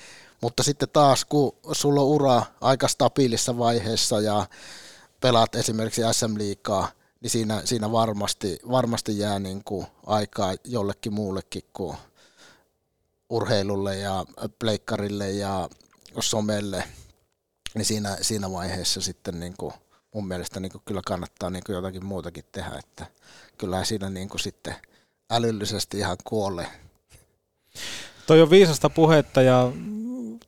Mutta 0.41 0.63
sitten 0.63 0.89
taas, 0.93 1.25
kun 1.25 1.55
sulla 1.71 2.01
on 2.01 2.07
ura 2.07 2.43
aika 2.61 2.87
stabiilissa 2.87 3.57
vaiheessa 3.57 4.21
ja 4.21 4.45
pelaat 5.19 5.55
esimerkiksi 5.55 6.01
SM 6.11 6.37
Liikaa, 6.37 6.91
niin 7.24 7.32
siinä, 7.32 7.61
siinä 7.65 7.91
varmasti, 7.91 8.59
varmasti 8.71 9.19
jää 9.19 9.39
niin 9.39 9.61
kuin 9.65 9.88
aikaa 10.05 10.55
jollekin 10.63 11.13
muullekin 11.13 11.63
kuin 11.74 11.97
urheilulle 13.30 13.97
ja 13.97 14.26
pleikkarille 14.59 15.32
ja 15.32 15.69
somelle– 16.19 16.84
niin 17.76 17.86
siinä, 17.86 18.17
siinä 18.21 18.51
vaiheessa 18.51 19.01
sitten 19.01 19.39
niin 19.39 19.53
kuin 19.57 19.74
mun 20.13 20.28
mielestä 20.28 20.59
niin 20.59 20.71
kuin 20.71 20.82
kyllä 20.86 21.01
kannattaa 21.05 21.49
niin 21.49 21.63
kuin 21.65 21.74
jotakin 21.76 22.05
muutakin 22.05 22.43
tehdä, 22.51 22.71
että 22.80 23.05
kyllä 23.57 23.84
siinä 23.84 24.09
niin 24.09 24.30
kuin 24.30 24.39
sitten 24.39 24.76
älyllisesti 25.32 25.97
ihan 25.97 26.17
kuolee. 26.24 26.67
Toi 28.28 28.41
on 28.41 28.49
viisasta 28.49 28.89
puhetta 28.89 29.41
ja 29.41 29.71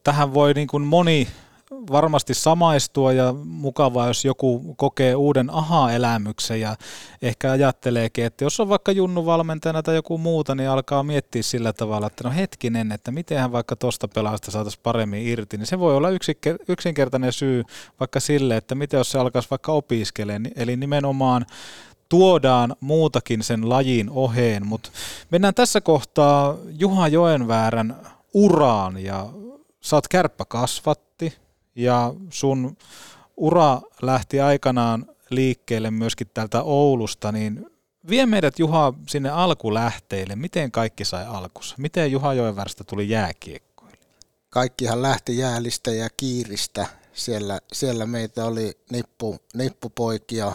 tähän 0.04 0.34
voi 0.34 0.54
niin 0.54 0.68
kuin 0.68 0.84
moni 0.84 1.28
varmasti 1.72 2.34
samaistua 2.34 3.14
ja 3.14 3.34
mukavaa, 3.46 4.08
jos 4.08 4.26
joku 4.26 4.76
kokee 4.78 5.16
uuden 5.16 5.50
aha-elämyksen 5.50 6.62
ja 6.62 6.76
ehkä 7.22 7.52
ajatteleekin, 7.52 8.26
että 8.26 8.44
jos 8.44 8.60
on 8.60 8.70
vaikka 8.70 8.92
junnuvalmentajana 8.92 9.84
tai 9.84 9.96
joku 9.96 10.18
muuta, 10.18 10.56
niin 10.56 10.70
alkaa 10.70 11.04
miettiä 11.04 11.44
sillä 11.44 11.74
tavalla, 11.74 12.08
että 12.08 12.24
no 12.24 12.32
hetkinen, 12.36 12.92
että 12.92 13.12
mitenhän 13.12 13.52
vaikka 13.52 13.76
tuosta 13.76 14.08
pelaajasta 14.08 14.52
saataisiin 14.52 14.84
paremmin 14.84 15.28
irti, 15.28 15.58
niin 15.58 15.68
se 15.68 15.80
voi 15.80 15.96
olla 15.96 16.10
yksinkertainen 16.68 17.34
syy 17.34 17.64
vaikka 18.00 18.20
sille, 18.20 18.58
että 18.58 18.76
miten 18.76 18.98
jos 18.98 19.12
se 19.12 19.20
alkaisi 19.20 19.50
vaikka 19.50 19.72
opiskelemaan, 19.72 20.52
eli 20.56 20.78
nimenomaan 20.78 21.46
tuodaan 22.10 22.76
muutakin 22.80 23.44
sen 23.44 23.70
lajin 23.70 24.10
oheen, 24.10 24.68
mutta 24.68 24.90
mennään 25.32 25.54
tässä 25.54 25.82
kohtaa 25.82 26.56
Juha 26.80 27.08
Joenväärän 27.08 27.96
uraan 28.34 29.04
ja 29.04 29.30
sä 29.82 29.96
oot 29.96 30.08
kärppäkasvatti, 30.08 31.05
ja 31.76 32.14
sun 32.30 32.78
ura 33.38 33.82
lähti 34.02 34.40
aikanaan 34.42 35.06
liikkeelle 35.30 35.92
myöskin 35.92 36.30
täältä 36.34 36.62
Oulusta, 36.62 37.32
niin 37.32 37.66
vie 38.10 38.26
meidät 38.26 38.60
Juha 38.60 38.94
sinne 39.08 39.30
alkulähteille. 39.30 40.36
Miten 40.36 40.72
kaikki 40.72 41.06
sai 41.06 41.26
alkussa? 41.26 41.76
Miten 41.78 42.12
Juha 42.12 42.34
Joenvärstä 42.34 42.84
tuli 42.84 43.10
jääkiekkoille? 43.10 43.98
Kaikkihan 44.50 45.02
lähti 45.02 45.38
jäälistä 45.38 45.92
ja 45.92 46.10
kiiristä. 46.18 46.88
Siellä, 47.14 47.60
siellä 47.74 48.06
meitä 48.06 48.46
oli 48.46 48.78
nippu, 48.92 49.38
nippupoikia, 49.54 50.52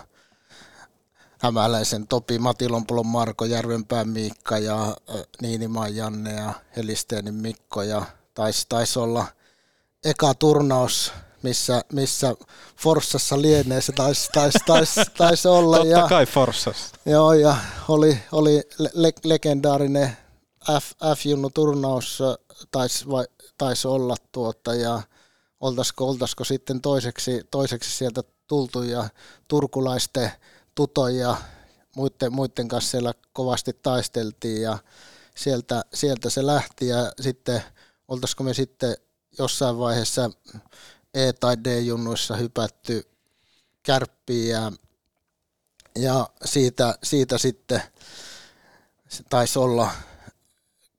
Hämäläisen 1.39 2.07
Topi, 2.07 2.39
Matilompolon 2.39 3.07
Marko, 3.07 3.45
Järvenpään 3.45 4.09
Miikka 4.09 4.59
ja 4.59 4.97
Niinimaan 5.43 5.97
Janne 5.97 6.33
ja 6.33 6.53
Helisteenin 6.77 7.35
Mikko 7.35 7.83
ja 7.83 8.03
taisi 8.35 8.67
tais 8.69 8.97
olla– 8.97 9.27
eka 10.05 10.35
turnaus, 10.35 11.13
missä, 11.43 11.85
missä 11.93 12.35
Forssassa 12.77 13.43
lienee 13.43 13.81
se 13.81 13.93
taisi 13.93 14.29
tais, 14.33 14.55
tais, 14.67 14.95
tais 15.19 15.47
olla. 15.47 15.77
Totta 15.77 15.93
ja, 15.93 16.09
kai 16.09 16.27
Forssassa. 16.27 16.97
Joo, 17.07 17.33
ja 17.33 17.57
oli, 17.89 18.19
oli 18.33 18.63
le- 18.79 19.13
legendaarinen 19.25 20.17
F, 20.81 20.93
F-junnu 21.17 21.51
turnaus 21.51 22.19
taisi 22.71 23.05
tais 23.59 23.87
olla 23.87 24.17
tuota, 24.33 24.75
ja 24.75 25.03
oltaisiko, 25.61 26.09
oltaisiko 26.09 26.45
sitten 26.45 26.81
toiseksi, 26.81 27.43
toiseksi 27.51 27.91
sieltä 27.91 28.23
tultu 28.47 28.83
ja 28.83 29.09
turkulaisten 29.49 30.31
tutoja 30.75 31.37
muiden, 31.97 32.33
muiden 32.33 32.69
kanssa 32.69 32.91
siellä 32.91 33.15
kovasti 33.33 33.73
taisteltiin 33.83 34.63
ja 34.63 34.79
sieltä, 35.37 35.85
sieltä 35.95 36.31
se 36.31 36.47
lähti 36.47 36.89
ja 36.89 37.13
sitten 37.21 37.63
oltaisiko 38.09 38.45
me 38.45 38.55
sitten 38.55 38.97
jossain 39.39 39.79
vaiheessa 39.79 40.31
E- 41.15 41.33
tai 41.33 41.57
D-junnuissa 41.65 42.37
hypätty 42.37 43.11
kärppiin 43.83 44.49
ja, 44.51 44.73
ja 45.97 46.29
siitä, 46.45 46.95
siitä 47.03 47.39
sitten 47.39 47.83
se 49.09 49.23
taisi 49.31 49.59
olla 49.59 49.91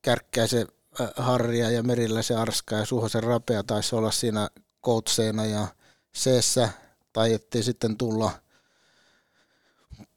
kärkkäisen 0.01 0.67
Harria 1.15 1.71
ja 1.71 1.83
Merillä 1.83 2.21
se 2.21 2.35
Arska 2.35 2.75
ja 2.75 2.85
Suhosen 2.85 3.23
Rapea 3.23 3.63
taisi 3.63 3.95
olla 3.95 4.11
siinä 4.11 4.49
koutseena 4.81 5.45
ja 5.45 5.67
seessä 6.13 6.69
taidettiin 7.13 7.63
sitten 7.63 7.97
tulla 7.97 8.31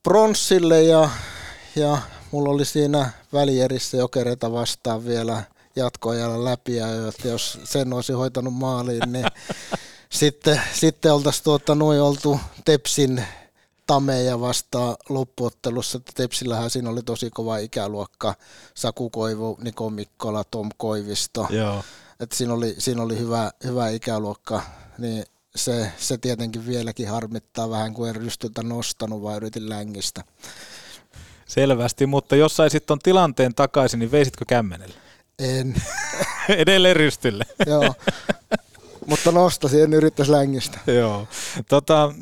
pronssille 0.03 0.83
ja, 0.83 1.11
ja 1.77 1.99
mulla 2.31 2.51
oli 2.51 2.65
siinä 2.65 3.11
välierissä 3.33 3.97
jokereita 3.97 4.53
vastaan 4.53 5.07
vielä 5.07 5.43
jatkoajalla 5.77 6.45
läpi 6.45 6.77
ja 6.77 6.87
jos 7.25 7.59
sen 7.65 7.93
olisi 7.93 8.13
hoitanut 8.13 8.55
maaliin, 8.55 9.13
niin 9.13 9.27
sitten, 10.11 10.61
sitten 10.75 11.13
oltaisiin 11.13 11.45
tuota, 11.45 11.75
noin 11.75 12.01
oltu 12.01 12.41
Tepsin 12.65 13.25
tameja 13.87 14.41
vastaan 14.41 14.97
loppuottelussa. 15.09 16.01
Tepsillähän 16.15 16.71
siinä 16.71 16.91
oli 16.91 17.03
tosi 17.03 17.31
kova 17.31 17.57
ikäluokka. 17.57 18.35
Saku 18.75 19.11
Koivu, 19.11 19.59
Niko 19.63 19.91
Mikkola, 19.91 20.45
Tom 20.45 20.69
Koivisto. 20.77 21.47
Joo. 21.51 21.85
Et 22.21 22.33
siinä 22.33 22.55
oli, 22.55 22.75
siinä 22.79 23.03
oli 23.03 23.19
hyvä, 23.19 23.51
hyvä 23.65 23.89
ikäluokka. 23.89 24.63
Niin 24.99 25.25
se, 25.57 25.93
se 25.99 26.19
tietenkin 26.19 26.67
vieläkin 26.67 27.09
harmittaa 27.09 27.71
vähän, 27.71 27.95
kun 27.95 28.09
en 28.09 28.17
rystyltä 28.17 28.63
nostanut, 28.63 29.23
vaan 29.23 29.37
yritin 29.37 29.69
längistä. 29.69 30.25
Selvästi, 31.47 32.07
mutta 32.07 32.37
jos 32.37 32.57
saisit 32.57 32.87
ton 32.87 32.99
tilanteen 32.99 33.55
takaisin, 33.55 33.99
niin 33.99 34.11
veisitkö 34.11 34.45
kämmenelle? 34.49 35.04
En. 35.39 35.75
Edelleen 36.49 36.97
rystylle. 36.97 37.45
Joo. 37.67 37.95
Mutta 39.07 39.33
nostasin, 39.33 39.83
en 39.83 39.93
yrittäisi 39.93 40.33
längistä. 40.33 40.79
Joo. 40.87 41.29
Tota, 41.69 42.13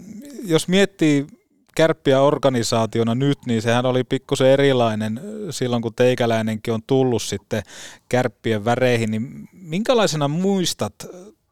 jos 0.45 0.69
miettii 0.69 1.27
kärppiä 1.75 2.21
organisaationa 2.21 3.15
nyt, 3.15 3.39
niin 3.47 3.63
sehän 3.63 3.87
oli 3.87 4.05
pikkusen 4.05 4.47
erilainen 4.47 5.21
silloin, 5.51 5.83
kun 5.83 5.95
teikäläinenkin 5.95 6.75
on 6.75 6.83
tullut 6.87 7.23
sitten 7.23 7.63
kärppien 8.09 8.65
väreihin, 8.65 9.11
niin 9.11 9.49
minkälaisena 9.53 10.29
muistat 10.29 10.95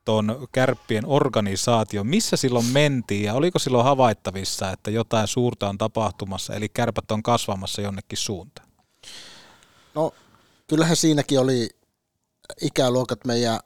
tuon 0.04 0.48
kärppien 0.52 1.06
organisaation, 1.06 2.06
missä 2.06 2.36
silloin 2.36 2.66
mentiin 2.66 3.24
ja 3.24 3.34
oliko 3.34 3.58
silloin 3.58 3.84
havaittavissa, 3.84 4.70
että 4.70 4.90
jotain 4.90 5.28
suurta 5.28 5.68
on 5.68 5.78
tapahtumassa, 5.78 6.54
eli 6.54 6.68
kärpät 6.68 7.10
on 7.10 7.22
kasvamassa 7.22 7.82
jonnekin 7.82 8.18
suuntaan? 8.18 8.68
No 9.94 10.12
kyllähän 10.70 10.96
siinäkin 10.96 11.40
oli 11.40 11.70
ikäluokat 12.60 13.24
meidän 13.24 13.60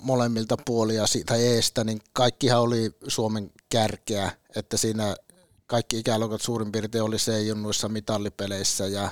molemmilta 0.00 0.56
puolia 0.64 1.04
tai 1.26 1.46
eestä, 1.46 1.84
niin 1.84 2.00
kaikkihan 2.12 2.60
oli 2.60 2.90
Suomen 3.08 3.50
kärkeä, 3.68 4.32
että 4.56 4.76
siinä 4.76 5.16
kaikki 5.66 5.98
ikäluokat 5.98 6.40
suurin 6.40 6.72
piirtein 6.72 7.04
oli 7.04 7.18
se 7.18 7.42
junnuissa 7.42 7.88
mitallipeleissä 7.88 8.86
ja 8.86 9.10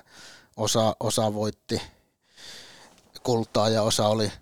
osa, 0.57 0.97
osa 1.01 1.35
voitti 1.35 1.83
kultaa 3.23 3.69
ja 3.69 3.83
osa 3.83 4.09
oli 4.09 4.33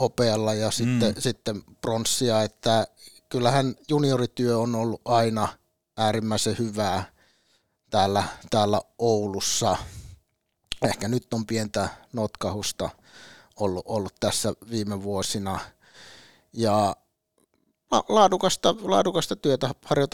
hopealla 0.00 0.54
ja 0.54 0.70
sitten, 0.70 1.14
mm. 1.14 1.20
sitten 1.20 1.62
pronssia, 1.80 2.42
että 2.42 2.86
kyllähän 3.28 3.74
juniorityö 3.88 4.58
on 4.58 4.74
ollut 4.74 5.00
aina 5.04 5.48
äärimmäisen 5.96 6.58
hyvää 6.58 7.12
täällä, 7.90 8.24
täällä 8.50 8.80
Oulussa. 8.98 9.76
Ehkä 10.82 11.08
nyt 11.08 11.34
on 11.34 11.46
pientä 11.46 11.88
notkahusta 12.12 12.90
ollut, 13.56 13.84
ollut 13.86 14.14
tässä 14.20 14.54
viime 14.70 15.02
vuosina. 15.02 15.60
Ja 16.52 16.96
laadukasta, 18.08 18.74
laadukasta 18.82 19.36
työtä 19.36 19.70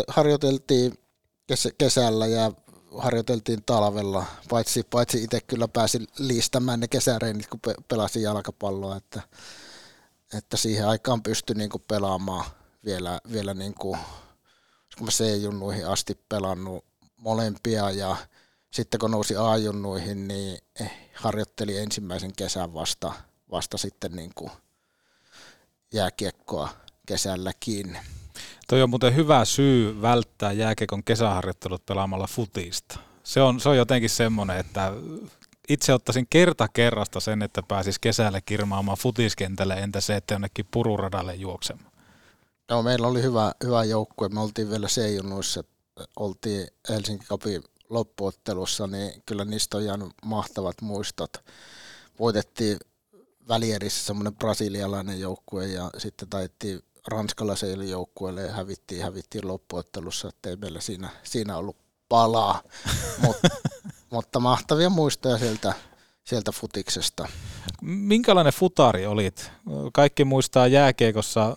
harjoiteltiin 0.08 0.98
kesällä 1.78 2.26
ja 2.26 2.52
harjoiteltiin 2.98 3.62
talvella, 3.66 4.26
paitsi, 4.48 4.82
paitsi 4.90 5.24
itse 5.24 5.40
kyllä 5.40 5.68
pääsin 5.68 6.06
liistämään 6.18 6.80
ne 6.80 6.88
kesäreinit, 6.88 7.46
kun 7.46 7.60
pelasin 7.88 8.22
jalkapalloa, 8.22 8.96
että, 8.96 9.22
että 10.34 10.56
siihen 10.56 10.88
aikaan 10.88 11.22
pystyi 11.22 11.56
niin 11.56 11.70
kuin 11.70 11.84
pelaamaan 11.88 12.44
vielä, 12.84 13.20
vielä 13.32 13.54
niin 13.54 13.74
kuin, 13.74 13.98
kun 14.98 15.06
mä 15.06 15.10
C-junnuihin 15.10 15.86
asti 15.86 16.18
pelannut 16.28 16.84
molempia 17.16 17.90
ja 17.90 18.16
sitten 18.70 19.00
kun 19.00 19.10
nousi 19.10 19.36
A-junnuihin, 19.36 20.28
niin 20.28 20.58
eh, 20.80 20.92
harjoitteli 21.14 21.78
ensimmäisen 21.78 22.32
kesän 22.36 22.74
vasta, 22.74 23.12
vasta 23.50 23.78
sitten 23.78 24.12
niin 24.12 24.30
kuin 24.34 24.50
jääkiekkoa 25.92 26.68
kesälläkin. 27.06 27.98
Toi 28.68 28.82
on 28.82 28.90
muuten 28.90 29.14
hyvä 29.16 29.44
syy 29.44 30.02
välttää 30.02 30.52
jääkiekon 30.52 31.04
kesäharjoittelut 31.04 31.86
pelaamalla 31.86 32.26
futista. 32.26 32.98
Se 33.22 33.42
on, 33.42 33.60
se 33.60 33.68
on 33.68 33.76
jotenkin 33.76 34.10
semmoinen, 34.10 34.56
että 34.56 34.92
itse 35.68 35.92
ottaisin 35.94 36.26
kerta 36.30 36.68
kerrasta 36.68 37.20
sen, 37.20 37.42
että 37.42 37.62
pääsis 37.68 37.98
kesällä 37.98 38.40
kirmaamaan 38.40 38.98
futiskentälle, 38.98 39.74
entä 39.74 40.00
se, 40.00 40.16
että 40.16 40.34
jonnekin 40.34 40.66
pururadalle 40.70 41.34
juoksemaan. 41.34 41.92
No, 42.70 42.82
meillä 42.82 43.06
oli 43.06 43.22
hyvä, 43.22 43.52
hyvä 43.64 43.84
joukkue. 43.84 44.28
Me 44.28 44.40
oltiin 44.40 44.70
vielä 44.70 44.86
C-junnuissa, 44.86 45.64
oltiin 46.16 46.68
Helsinki 46.88 47.26
Cupin 47.26 47.62
loppuottelussa, 47.90 48.86
niin 48.86 49.22
kyllä 49.26 49.44
niistä 49.44 49.76
on 49.76 49.84
jäänyt 49.84 50.08
mahtavat 50.24 50.82
muistot. 50.82 51.32
Voitettiin 52.18 52.78
välierissä 53.48 54.06
semmoinen 54.06 54.36
brasilialainen 54.36 55.20
joukkue 55.20 55.66
ja 55.66 55.90
sitten 55.98 56.28
taittiin 56.28 56.80
ranskalaiselle 57.08 57.84
joukkueelle 57.84 58.42
ja 58.42 58.52
hävittiin, 58.52 59.02
hävittiin 59.02 59.48
loppuottelussa, 59.48 60.28
ettei 60.28 60.56
meillä 60.56 60.80
siinä, 60.80 61.08
siinä 61.22 61.56
ollut 61.56 61.76
palaa. 62.08 62.62
Mut, 63.22 63.36
mutta 64.10 64.40
mahtavia 64.40 64.90
muistoja 64.90 65.38
sieltä, 65.38 65.74
sieltä 66.24 66.52
futiksesta. 66.52 67.28
Minkälainen 67.82 68.52
futari 68.52 69.06
olit? 69.06 69.50
Kaikki 69.92 70.24
muistaa 70.24 70.66
jääkiekossa, 70.66 71.56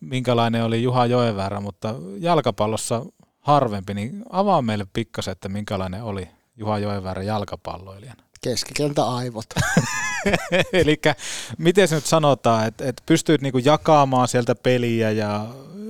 minkälainen 0.00 0.64
oli 0.64 0.82
Juha 0.82 1.06
Joeväärä, 1.06 1.60
mutta 1.60 1.94
jalkapallossa 2.18 3.06
harvempi, 3.48 3.94
niin 3.94 4.24
avaa 4.30 4.62
meille 4.62 4.86
pikkasen, 4.92 5.32
että 5.32 5.48
minkälainen 5.48 6.02
oli 6.02 6.28
Juha 6.56 6.78
Joeväärä 6.78 7.22
jalkapalloilijana. 7.22 8.22
Keskikenttä 8.40 9.04
aivot. 9.04 9.46
Eli 10.72 11.00
miten 11.58 11.88
se 11.88 11.94
nyt 11.94 12.06
sanotaan, 12.06 12.66
että, 12.66 12.88
että 12.88 13.02
pystyt 13.06 13.40
niinku 13.40 13.58
jakamaan 13.58 14.28
sieltä 14.28 14.54
peliä 14.54 15.10
ja 15.10 15.46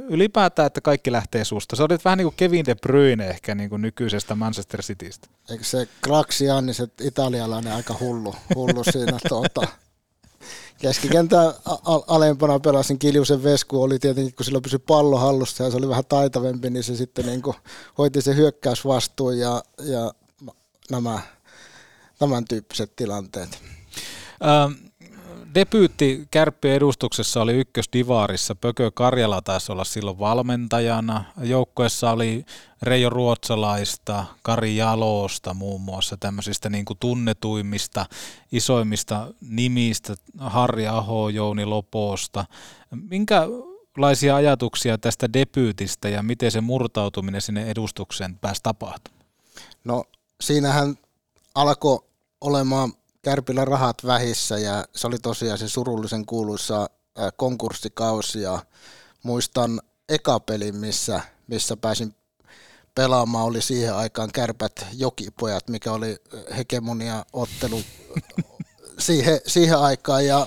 ylipäätään, 0.09 0.67
että 0.67 0.81
kaikki 0.81 1.13
lähtee 1.13 1.45
susta. 1.45 1.77
Se 1.77 1.83
olit 1.83 2.05
vähän 2.05 2.19
niin 2.19 2.27
kuin 2.27 2.35
Kevin 2.37 2.67
De 2.67 2.75
Bruyne 2.75 3.29
ehkä 3.29 3.55
niin 3.55 3.71
kuin 3.71 3.83
nykyisestä 3.83 4.35
Manchester 4.35 4.83
Citystä. 4.83 5.29
Eikö 5.51 5.65
se 5.65 5.89
Graxiani, 6.03 6.75
se 6.75 6.89
italialainen 7.01 7.73
aika 7.73 7.95
hullu, 8.01 8.35
hullu 8.55 8.85
siinä 8.85 9.19
tuota, 9.29 9.69
keskikentän 10.79 11.53
alempana 12.07 12.61
pelasin 12.61 12.99
Kiljusen 12.99 13.43
Vesku, 13.43 13.83
oli 13.83 13.99
tietenkin, 13.99 14.35
kun 14.35 14.45
sillä 14.45 14.61
pysyi 14.61 14.79
pallo 14.79 15.17
hallussa 15.17 15.65
ja 15.65 15.71
se 15.71 15.77
oli 15.77 15.89
vähän 15.89 16.05
taitavempi, 16.09 16.71
niin 16.71 16.85
se 16.85 16.97
sitten 16.97 17.27
niin 17.27 17.43
kuin 17.43 17.57
hoiti 17.99 18.23
se 18.23 18.37
hyökkäysvastuun 18.37 19.39
ja, 19.39 19.63
ja 19.79 20.13
nämä 20.91 21.21
tämän 22.19 22.45
tyyppiset 22.45 22.97
tilanteet. 22.97 23.59
Ähm, 24.45 24.88
debyytti 25.55 26.29
Kärppien 26.31 26.75
edustuksessa 26.75 27.43
oli 27.43 27.55
ykkösdivaarissa. 27.55 28.55
Pökö 28.55 28.91
Karjala 28.95 29.43
taisi 29.43 29.73
olla 29.73 29.85
silloin 29.85 30.19
valmentajana. 30.19 31.25
Joukkueessa 31.43 32.11
oli 32.11 32.45
Reijo 32.83 33.11
Ruotsalaista, 33.11 34.25
Kari 34.43 34.77
Jalosta 34.77 35.55
muun 35.55 35.81
muassa 35.81 36.17
tämmöisistä 36.17 36.71
niin 36.71 36.85
kuin 36.85 36.97
tunnetuimmista, 37.01 38.07
isoimmista 38.53 39.27
nimistä, 39.41 40.15
Harri 40.39 40.89
Aho, 40.89 41.29
Jouni 41.29 41.65
Loposta. 41.65 42.45
Minkälaisia 43.11 44.37
ajatuksia 44.37 44.99
tästä 44.99 45.33
debyytistä 45.33 46.09
ja 46.09 46.23
miten 46.23 46.51
se 46.51 46.61
murtautuminen 46.61 47.41
sinne 47.41 47.71
edustukseen 47.71 48.39
pääsi 48.39 48.63
tapahtumaan? 48.63 49.25
No 49.85 50.05
siinähän 50.41 50.95
alkoi 51.55 51.99
olemaan 52.41 52.93
Kärpillä 53.23 53.65
rahat 53.65 54.07
vähissä 54.07 54.59
ja 54.59 54.85
se 54.97 55.07
oli 55.07 55.19
tosiaan 55.19 55.59
se 55.59 55.69
surullisen 55.69 56.27
kuuluisa 56.27 56.91
konkurssikausi 57.37 58.43
ja 58.43 58.59
muistan 59.23 59.81
eka 60.09 60.41
pelin, 60.41 60.77
missä, 60.77 61.21
missä 61.47 61.77
pääsin 61.77 62.15
pelaamaan, 62.95 63.45
oli 63.45 63.63
siihen 63.63 63.95
aikaan 63.95 64.31
Kärpät 64.33 64.87
Jokipojat, 64.93 65.69
mikä 65.69 65.93
oli 65.93 66.17
hegemonia 66.57 67.25
ottelu 67.33 67.83
siihen, 68.99 69.41
siihen 69.47 69.79
aikaan 69.79 70.27
ja 70.27 70.47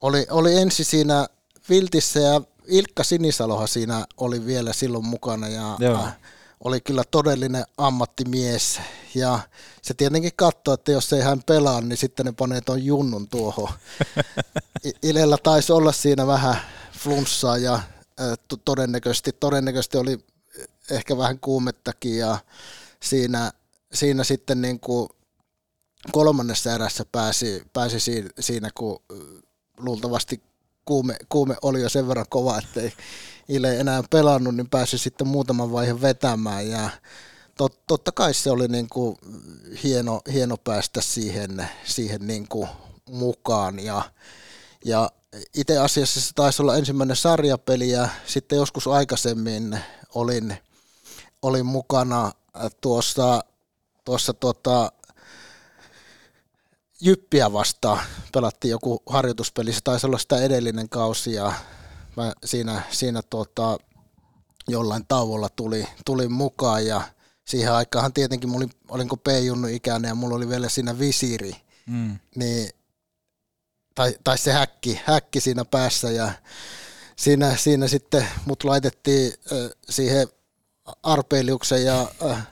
oli, 0.00 0.26
oli 0.30 0.56
ensi 0.56 0.84
siinä 0.84 1.26
Viltissä 1.68 2.20
ja 2.20 2.40
Ilkka 2.66 3.04
Sinisaloha 3.04 3.66
siinä 3.66 4.06
oli 4.16 4.46
vielä 4.46 4.72
silloin 4.72 5.06
mukana 5.06 5.48
ja 5.48 5.76
Joo. 5.78 6.08
Oli 6.64 6.80
kyllä 6.80 7.02
todellinen 7.10 7.64
ammattimies 7.76 8.80
Ja 9.14 9.40
se 9.82 9.94
tietenkin 9.94 10.32
katsoo, 10.36 10.74
että 10.74 10.92
jos 10.92 11.12
ei 11.12 11.20
hän 11.20 11.42
pelaa, 11.46 11.80
niin 11.80 11.96
sitten 11.96 12.26
ne 12.26 12.32
panee 12.32 12.60
ton 12.60 12.84
junnun 12.84 13.28
tuohon. 13.28 13.68
Ilellä 15.02 15.38
taisi 15.42 15.72
olla 15.72 15.92
siinä 15.92 16.26
vähän 16.26 16.56
flunssaa 16.92 17.58
ja 17.58 17.80
todennäköisesti, 18.64 19.32
todennäköisesti 19.32 19.98
oli 19.98 20.18
ehkä 20.90 21.18
vähän 21.18 21.38
kuumettakin 21.38 22.18
ja 22.18 22.38
siinä, 23.00 23.52
siinä 23.92 24.24
sitten 24.24 24.62
niin 24.62 24.80
kuin 24.80 25.08
kolmannessa 26.12 26.74
erässä 26.74 27.04
pääsi, 27.12 27.62
pääsi 27.72 27.96
siinä, 28.40 28.70
kun 28.74 29.02
luultavasti 29.78 30.42
kuume, 30.84 31.16
kuume 31.28 31.56
oli 31.62 31.82
jo 31.82 31.88
sen 31.88 32.08
verran 32.08 32.26
kova, 32.28 32.58
että 32.58 32.80
ei 32.80 32.92
Ile 33.48 33.80
enää 33.80 34.02
pelannut, 34.10 34.54
niin 34.56 34.70
pääsi 34.70 34.98
sitten 34.98 35.26
muutaman 35.26 35.72
vaiheen 35.72 36.02
vetämään. 36.02 36.70
Ja 36.70 36.90
tot, 37.56 37.86
totta 37.86 38.12
kai 38.12 38.34
se 38.34 38.50
oli 38.50 38.68
niin 38.68 38.88
kuin 38.88 39.16
hieno, 39.82 40.20
hieno 40.32 40.56
päästä 40.56 41.00
siihen, 41.00 41.68
siihen 41.84 42.26
niin 42.26 42.48
kuin 42.48 42.68
mukaan. 43.10 43.78
Ja, 43.80 44.02
ja 44.84 45.10
itse 45.54 45.78
asiassa 45.78 46.20
se 46.20 46.32
taisi 46.34 46.62
olla 46.62 46.76
ensimmäinen 46.76 47.16
sarjapeli 47.16 47.90
ja 47.90 48.08
sitten 48.26 48.56
joskus 48.56 48.86
aikaisemmin 48.86 49.78
olin, 50.14 50.56
olin 51.42 51.66
mukana 51.66 52.32
tuossa, 52.80 53.44
tuossa 54.04 54.34
tuota, 54.34 54.92
Jyppiä 57.00 57.52
vastaan. 57.52 58.00
Pelattiin 58.32 58.70
joku 58.70 59.02
harjoituspeli, 59.06 59.72
se 59.72 59.80
taisi 59.84 60.06
olla 60.06 60.18
sitä 60.18 60.40
edellinen 60.40 60.88
kausi 60.88 61.32
ja 61.32 61.52
mä 62.18 62.32
siinä, 62.44 62.82
siinä 62.90 63.20
tuota, 63.30 63.78
jollain 64.68 65.04
tauolla 65.08 65.48
tuli, 65.48 65.86
tuli 66.04 66.28
mukaan 66.28 66.86
ja 66.86 67.00
siihen 67.44 67.72
aikaan 67.72 68.12
tietenkin 68.12 68.50
mä 68.50 68.56
olin, 68.56 68.70
olinko 68.88 69.16
P-junnu 69.16 69.68
ikäinen 69.68 70.08
ja 70.08 70.14
mulla 70.14 70.36
oli 70.36 70.48
vielä 70.48 70.68
siinä 70.68 70.98
visiiri, 70.98 71.52
Mm. 71.86 72.18
niin, 72.34 72.70
tai, 73.94 74.14
tai 74.24 74.38
se 74.38 74.52
häkki, 74.52 75.00
häkki 75.04 75.40
siinä 75.40 75.64
päässä 75.64 76.10
ja 76.10 76.32
siinä, 77.16 77.56
siinä 77.56 77.88
sitten 77.88 78.28
mut 78.46 78.64
laitettiin 78.64 79.32
äh, 79.52 79.70
siihen 79.90 80.28
arpeiliuksen 81.02 81.84
ja 81.84 82.06
äh, 82.30 82.46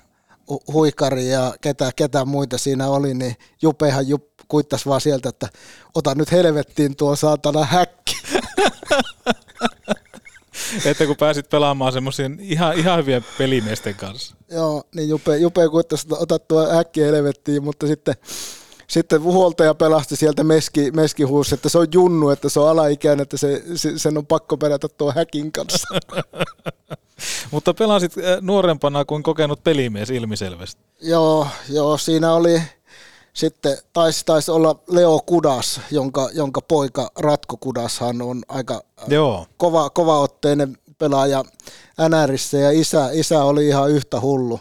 hu- 0.50 0.72
huikari 0.72 1.28
ja 1.28 1.54
ketä, 1.60 1.92
ketä 1.96 2.24
muita 2.24 2.58
siinä 2.58 2.88
oli, 2.88 3.14
niin 3.14 3.36
Jupehan 3.62 4.08
jup, 4.08 4.24
kuittas 4.48 4.86
vaan 4.86 5.00
sieltä, 5.00 5.28
että 5.28 5.48
ota 5.94 6.14
nyt 6.14 6.32
helvettiin 6.32 6.96
tuo 6.96 7.16
saatana 7.16 7.64
häkki. 7.64 8.16
Että 10.84 11.06
kun 11.06 11.16
pääsit 11.16 11.50
pelaamaan 11.50 11.92
semmoisen 11.92 12.38
ihan, 12.40 12.78
ihan 12.78 12.98
hyvien 12.98 13.24
pelimiesten 13.38 13.94
kanssa. 13.94 14.36
Joo, 14.50 14.84
niin 14.94 15.08
Jupe, 15.08 15.36
Jupe 15.36 15.68
kuittasi, 15.68 16.06
että 16.06 16.16
ota 16.22 16.38
tuo 16.38 16.68
häkki 16.68 17.00
helvettiin, 17.00 17.64
mutta 17.64 17.86
sitten, 17.86 18.14
sitten 18.86 19.22
huoltaja 19.22 19.74
pelasti 19.74 20.16
sieltä 20.16 20.44
meski, 20.44 20.90
meskihuusi, 20.90 21.54
että 21.54 21.68
se 21.68 21.78
on 21.78 21.86
junnu, 21.94 22.28
että 22.28 22.48
se 22.48 22.60
on 22.60 22.68
alaikäinen, 22.68 23.22
että 23.22 23.36
se, 23.36 23.62
se, 23.74 23.98
sen 23.98 24.18
on 24.18 24.26
pakko 24.26 24.56
pelätä 24.56 24.88
tuo 24.88 25.12
häkin 25.12 25.52
kanssa. 25.52 25.88
Mutta 27.50 27.74
pelasit 27.74 28.18
äh, 28.18 28.24
nuorempana 28.40 29.04
kuin 29.04 29.22
kokenut 29.22 29.64
pelimies 29.64 30.10
ilmiselvästi. 30.10 30.80
joo, 31.00 31.48
joo, 31.68 31.98
siinä 31.98 32.32
oli 32.34 32.62
sitten, 33.36 33.78
taisi, 33.92 34.22
taisi 34.26 34.50
olla 34.50 34.78
Leo 34.88 35.20
Kudas, 35.26 35.80
jonka, 35.90 36.28
jonka 36.34 36.60
poika 36.60 37.10
Ratko 37.18 37.56
Kudashan 37.56 38.22
on 38.22 38.42
aika 38.48 38.80
Joo. 39.08 39.46
kova, 39.56 39.90
kovaotteinen 39.90 40.78
pelaaja 40.98 41.44
NRissä 42.08 42.58
ja 42.58 42.70
isä, 42.70 43.08
isä 43.12 43.44
oli 43.44 43.68
ihan 43.68 43.90
yhtä 43.90 44.20
hullu. 44.20 44.60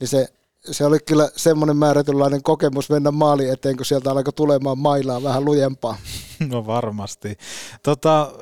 Niin 0.00 0.08
se, 0.08 0.28
se 0.70 0.84
oli 0.84 0.98
kyllä 1.06 1.28
semmoinen 1.36 1.76
määrätynlainen 1.76 2.42
kokemus 2.42 2.90
mennä 2.90 3.10
maali 3.10 3.48
eteen, 3.48 3.76
kun 3.76 3.86
sieltä 3.86 4.10
alkoi 4.10 4.32
tulemaan 4.32 4.78
mailaa 4.78 5.22
vähän 5.22 5.44
lujempaa. 5.44 5.96
No 6.50 6.66
varmasti. 6.66 7.38
Tota, 7.82 8.32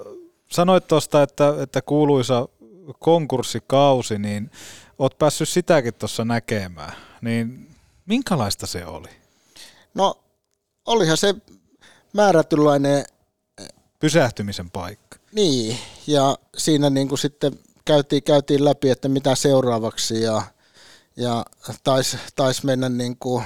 sanoit 0.50 0.88
tuosta, 0.88 1.22
että, 1.22 1.54
että 1.62 1.82
kuuluisa 1.82 2.48
konkurssikausi, 2.98 4.18
niin 4.18 4.50
oot 4.98 5.18
päässyt 5.18 5.48
sitäkin 5.48 5.94
tuossa 5.94 6.24
näkemään. 6.24 6.92
Niin 7.22 7.70
minkälaista 8.06 8.66
se 8.66 8.86
oli? 8.86 9.23
No, 9.94 10.24
olihan 10.86 11.16
se 11.16 11.34
määrätynlainen 12.12 13.04
Pysähtymisen 13.98 14.70
paikka. 14.70 15.16
Niin, 15.32 15.78
ja 16.06 16.38
siinä 16.56 16.90
niin 16.90 17.08
kuin 17.08 17.18
sitten 17.18 17.58
käytiin, 17.84 18.22
käytiin 18.22 18.64
läpi, 18.64 18.90
että 18.90 19.08
mitä 19.08 19.34
seuraavaksi 19.34 20.22
ja, 20.22 20.42
ja 21.16 21.44
taisi 21.84 22.18
tais 22.36 22.64
mennä 22.64 22.88
niin 22.88 23.16
kuin 23.18 23.44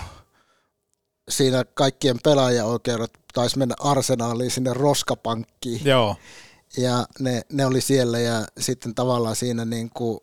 siinä 1.29 1.65
kaikkien 1.75 2.19
pelaajaoikeudet 2.25 3.11
taisi 3.35 3.59
mennä 3.59 3.75
arsenaaliin 3.81 4.51
sinne 4.51 4.75
roskapankkiin. 4.75 5.81
Joo. 5.85 6.17
Ja 6.77 7.07
ne, 7.19 7.43
ne 7.53 7.67
oli 7.67 7.81
siellä 7.81 8.19
ja 8.19 8.47
sitten 8.59 8.95
tavallaan 8.95 9.37
siinä 9.37 9.65
niin 9.65 9.91
kuin 9.91 10.21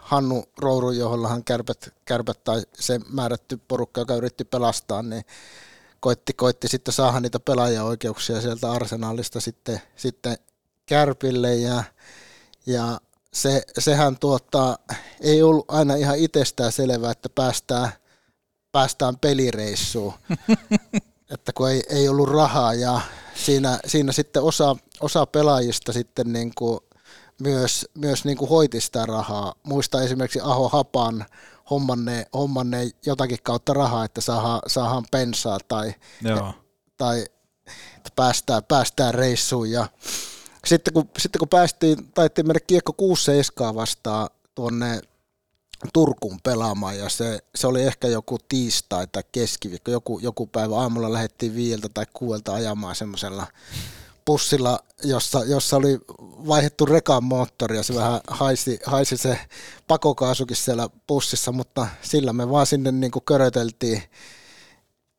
Hannu 0.00 0.44
Rouru, 0.58 0.90
johollahan 0.90 1.44
kärpät, 1.44 1.94
kärpät 2.04 2.44
tai 2.44 2.62
se 2.74 3.00
määrätty 3.08 3.60
porukka, 3.68 4.00
joka 4.00 4.14
yritti 4.14 4.44
pelastaa, 4.44 5.02
niin 5.02 5.24
koitti, 6.00 6.32
koitti 6.32 6.68
sitten 6.68 6.94
saada 6.94 7.20
niitä 7.20 7.40
pelaajaoikeuksia 7.40 8.40
sieltä 8.40 8.72
arsenaalista 8.72 9.40
sitten, 9.40 9.80
sitten 9.96 10.36
kärpille. 10.86 11.54
Ja, 11.54 11.84
ja 12.66 13.00
se, 13.32 13.62
sehän 13.78 14.18
tuota, 14.18 14.78
ei 15.20 15.42
ollut 15.42 15.64
aina 15.68 15.94
ihan 15.94 16.18
itsestään 16.18 16.72
selvää, 16.72 17.10
että 17.10 17.28
päästään, 17.28 17.88
päästään 18.72 19.18
pelireissuun, 19.18 20.14
että 21.34 21.52
kun 21.52 21.70
ei, 21.70 21.82
ei 21.88 22.08
ollut 22.08 22.28
rahaa 22.28 22.74
ja 22.74 23.00
siinä, 23.34 23.78
siinä 23.86 24.12
sitten 24.12 24.42
osa, 24.42 24.76
osa 25.00 25.26
pelaajista 25.26 25.92
sitten 25.92 26.32
niin 26.32 26.52
kuin 26.54 26.80
myös, 27.40 27.86
myös 27.94 28.24
niin 28.24 28.36
kuin 28.36 28.48
hoiti 28.48 28.80
sitä 28.80 29.06
rahaa. 29.06 29.54
Muista 29.62 30.02
esimerkiksi 30.02 30.40
Aho 30.42 30.68
Hapan 30.68 31.24
hommanne, 31.70 32.26
hommanne 32.34 32.90
jotakin 33.06 33.38
kautta 33.42 33.72
rahaa, 33.72 34.04
että 34.04 34.20
saadaan, 34.20 34.60
saadaan 34.66 35.04
pensaa 35.10 35.58
tai, 35.68 35.94
Joo. 36.22 36.54
tai 36.96 37.26
että 37.96 38.10
päästään, 38.16 38.64
päästään 38.64 39.14
reissuun. 39.14 39.70
Ja 39.70 39.86
sitten 40.66 40.94
kun, 40.94 41.10
sitten 41.18 41.38
kun 41.38 41.48
päästiin, 41.48 42.12
taittiin 42.14 42.46
mennä 42.46 42.60
kiekko 42.66 42.92
6 42.92 43.24
7 43.24 43.74
vastaan 43.74 44.28
tuonne 44.54 45.00
Turkuun 45.92 46.40
pelaamaan 46.42 46.98
ja 46.98 47.08
se, 47.08 47.38
se 47.54 47.66
oli 47.66 47.82
ehkä 47.82 48.08
joku 48.08 48.38
tiistai 48.48 49.06
tai 49.06 49.22
keskiviikko, 49.32 49.90
joku, 49.90 50.18
joku 50.18 50.46
päivä 50.46 50.76
aamulla 50.76 51.12
lähdettiin 51.12 51.54
viieltä 51.54 51.88
tai 51.94 52.06
kuuelta 52.12 52.54
ajamaan 52.54 52.96
semmoisella 52.96 53.46
bussilla, 54.26 54.78
jossa, 55.04 55.44
jossa 55.44 55.76
oli 55.76 55.98
vaihdettu 56.48 56.86
rekan 56.86 57.24
moottori 57.24 57.76
ja 57.76 57.82
se 57.82 57.94
vähän 57.94 58.20
haisi, 58.28 58.78
haisi 58.86 59.16
se 59.16 59.38
pakokaasukin 59.88 60.56
siellä 60.56 60.88
bussissa, 61.06 61.52
mutta 61.52 61.86
sillä 62.02 62.32
me 62.32 62.50
vaan 62.50 62.66
sinne 62.66 62.92
niin 62.92 63.10
kuin 63.10 63.24
köröteltiin 63.24 64.02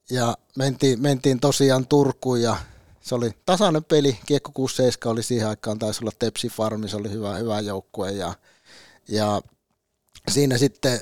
ja 0.10 0.38
mentiin, 0.58 1.02
mentiin 1.02 1.40
tosiaan 1.40 1.88
Turkuun 1.88 2.42
ja 2.42 2.56
se 3.02 3.16
oli 3.16 3.32
tasainen 3.46 3.84
peli, 3.84 4.20
Kiekko 4.26 4.52
67 4.54 5.12
oli 5.12 5.24
siihen 5.24 5.48
aikaan, 5.48 5.80
taisi 5.80 6.04
olla 6.04 6.12
Tepsi 6.20 6.50
Farmi, 6.50 6.90
se 6.90 6.98
oli 6.98 7.12
hyvä, 7.12 7.36
hyvä 7.36 7.60
joukkue 7.60 8.12
ja, 8.12 8.34
ja 9.08 9.42
siinä 10.32 10.58
sitten 10.58 11.00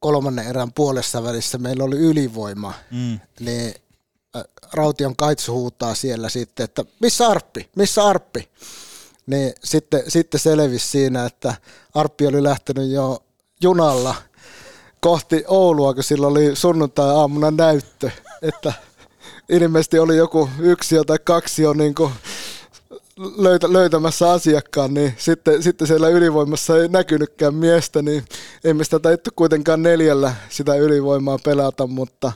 kolmannen 0.00 0.46
erän 0.46 0.72
puolessa 0.72 1.22
välissä 1.22 1.58
meillä 1.58 1.84
oli 1.84 1.96
ylivoima, 1.96 2.74
Mm. 2.90 3.20
niin 3.40 3.74
äh, 4.36 4.42
Raution 4.72 5.16
kaitsu 5.16 5.52
huutaa 5.54 5.94
siellä 5.94 6.28
sitten, 6.28 6.64
että 6.64 6.84
missä 7.00 7.26
Arppi, 7.28 7.68
missä 7.76 8.04
Arppi? 8.06 8.48
Niin 9.26 9.52
sitten, 9.64 10.02
sitten 10.08 10.40
selvisi 10.40 10.88
siinä, 10.88 11.26
että 11.26 11.54
Arppi 11.94 12.26
oli 12.26 12.42
lähtenyt 12.42 12.90
jo 12.90 13.22
junalla 13.62 14.14
kohti 15.00 15.44
Oulua, 15.48 15.94
kun 15.94 16.04
sillä 16.04 16.26
oli 16.26 16.56
sunnuntai-aamuna 16.56 17.50
näyttö, 17.50 18.10
että 18.42 18.72
ilmeisesti 19.48 19.98
oli 19.98 20.16
joku 20.16 20.50
yksi 20.58 20.96
tai 21.06 21.18
kaksi 21.24 21.62
jo 21.62 21.72
niin 21.72 21.94
kuin 21.94 22.12
löytä, 23.16 23.72
löytämässä 23.72 24.32
asiakkaan, 24.32 24.94
niin 24.94 25.14
sitten, 25.16 25.62
sitten 25.62 25.86
siellä 25.86 26.08
ylivoimassa 26.08 26.76
ei 26.76 26.88
näkynytkään 26.88 27.54
miestä, 27.54 28.02
niin 28.02 28.24
emme 28.64 28.84
sitä 28.84 28.98
taittu 28.98 29.30
kuitenkaan 29.36 29.82
neljällä 29.82 30.34
sitä 30.48 30.74
ylivoimaa 30.74 31.38
pelata, 31.44 31.86
mutta 31.86 32.32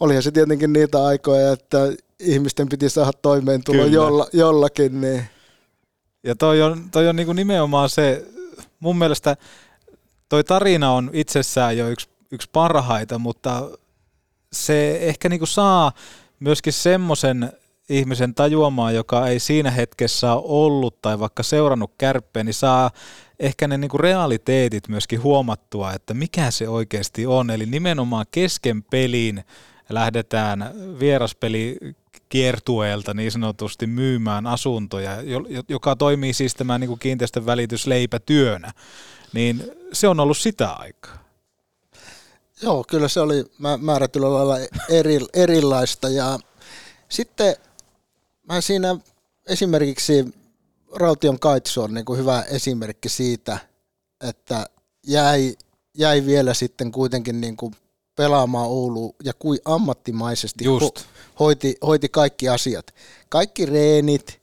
olihan 0.00 0.22
se 0.22 0.30
tietenkin 0.30 0.72
niitä 0.72 1.04
aikoja, 1.04 1.52
että 1.52 1.78
ihmisten 2.18 2.68
piti 2.68 2.88
saada 2.88 3.12
toimeentulo 3.12 3.84
jolla, 3.84 4.26
jollakin, 4.32 5.00
niin. 5.00 5.24
Ja 6.22 6.34
toi 6.34 6.62
on, 6.62 6.90
toi 6.90 7.08
on 7.08 7.16
niinku 7.16 7.32
nimenomaan 7.32 7.90
se, 7.90 8.26
mun 8.80 8.98
mielestä 8.98 9.36
toi 10.28 10.44
tarina 10.44 10.92
on 10.92 11.10
itsessään 11.12 11.78
jo 11.78 11.88
yksi, 11.88 12.08
yksi 12.30 12.48
parhaita, 12.52 13.18
mutta 13.18 13.70
se 14.52 14.96
ehkä 14.96 15.28
niinku 15.28 15.46
saa 15.46 15.92
myöskin 16.40 16.72
semmoisen 16.72 17.52
ihmisen 17.88 18.34
tajuamaan, 18.34 18.94
joka 18.94 19.28
ei 19.28 19.40
siinä 19.40 19.70
hetkessä 19.70 20.32
ole 20.32 20.42
ollut 20.46 21.02
tai 21.02 21.18
vaikka 21.18 21.42
seurannut 21.42 21.92
kärppeä, 21.98 22.44
niin 22.44 22.54
saa 22.54 22.90
ehkä 23.40 23.68
ne 23.68 23.78
niinku 23.78 23.98
realiteetit 23.98 24.88
myöskin 24.88 25.22
huomattua, 25.22 25.92
että 25.92 26.14
mikä 26.14 26.50
se 26.50 26.68
oikeasti 26.68 27.26
on. 27.26 27.50
Eli 27.50 27.66
nimenomaan 27.66 28.26
kesken 28.30 28.82
peliin 28.82 29.44
lähdetään 29.88 30.74
vieraspeli 31.00 31.76
kiertueelta 32.28 33.14
niin 33.14 33.32
sanotusti 33.32 33.86
myymään 33.86 34.46
asuntoja, 34.46 35.10
joka 35.68 35.96
toimii 35.96 36.32
siis 36.32 36.54
tämä 36.54 36.78
niin 36.78 36.98
kiinteistön 36.98 37.46
välitysleipätyönä, 37.46 38.72
niin 39.32 39.64
se 39.92 40.08
on 40.08 40.20
ollut 40.20 40.38
sitä 40.38 40.70
aikaa. 40.70 41.24
Joo, 42.62 42.84
kyllä 42.88 43.08
se 43.08 43.20
oli 43.20 43.44
määrätyllä 43.80 44.34
lailla 44.34 44.56
eri, 44.88 45.18
erilaista 45.34 46.08
ja 46.08 46.38
sitten 47.08 47.56
mä 48.48 48.60
siinä 48.60 48.96
esimerkiksi 49.48 50.24
Raution 50.94 51.38
Kaitsu 51.38 51.82
on 51.82 51.94
niin 51.94 52.04
kuin 52.04 52.18
hyvä 52.18 52.42
esimerkki 52.42 53.08
siitä, 53.08 53.58
että 54.20 54.66
jäi, 55.06 55.56
jäi 55.94 56.26
vielä 56.26 56.54
sitten 56.54 56.92
kuitenkin 56.92 57.40
niin 57.40 57.56
kuin 57.56 57.74
pelaamaan 58.16 58.68
Oulu 58.68 59.16
ja 59.24 59.32
kuin 59.38 59.58
ammattimaisesti 59.64 60.64
Just. 60.64 60.98
Ho- 60.98 61.02
hoiti, 61.40 61.76
hoiti 61.86 62.08
kaikki 62.08 62.48
asiat. 62.48 62.94
Kaikki 63.28 63.66
reenit 63.66 64.40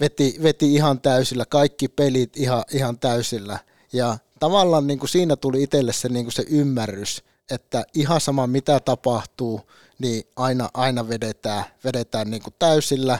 veti, 0.00 0.36
veti 0.42 0.74
ihan 0.74 1.00
täysillä, 1.00 1.44
kaikki 1.46 1.88
pelit 1.88 2.36
ihan, 2.36 2.64
ihan 2.72 2.98
täysillä. 2.98 3.58
Ja 3.92 4.18
tavallaan 4.40 4.86
niin 4.86 4.98
kuin 4.98 5.10
siinä 5.10 5.36
tuli 5.36 5.62
itselle 5.62 5.92
se, 5.92 6.08
niin 6.08 6.24
kuin 6.24 6.32
se 6.32 6.44
ymmärrys, 6.48 7.22
että 7.50 7.84
ihan 7.94 8.20
sama 8.20 8.46
mitä 8.46 8.80
tapahtuu, 8.80 9.60
niin 9.98 10.24
aina, 10.36 10.68
aina 10.74 11.08
vedetään, 11.08 11.64
vedetään 11.84 12.30
niin 12.30 12.42
kuin 12.42 12.54
täysillä. 12.58 13.18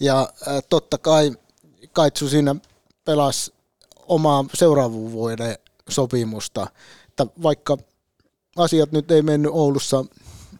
Ja 0.00 0.20
äh, 0.48 0.62
totta 0.70 0.98
kai 0.98 1.32
Kaitsu 1.92 2.28
siinä 2.28 2.56
pelasi 3.04 3.52
omaa 4.06 4.44
seuraavan 4.54 5.12
vuoden 5.12 5.58
sopimusta, 5.88 6.66
että 7.08 7.26
vaikka 7.42 7.76
asiat 8.56 8.92
nyt 8.92 9.10
ei 9.10 9.22
mennyt 9.22 9.52
Oulussa 9.54 10.04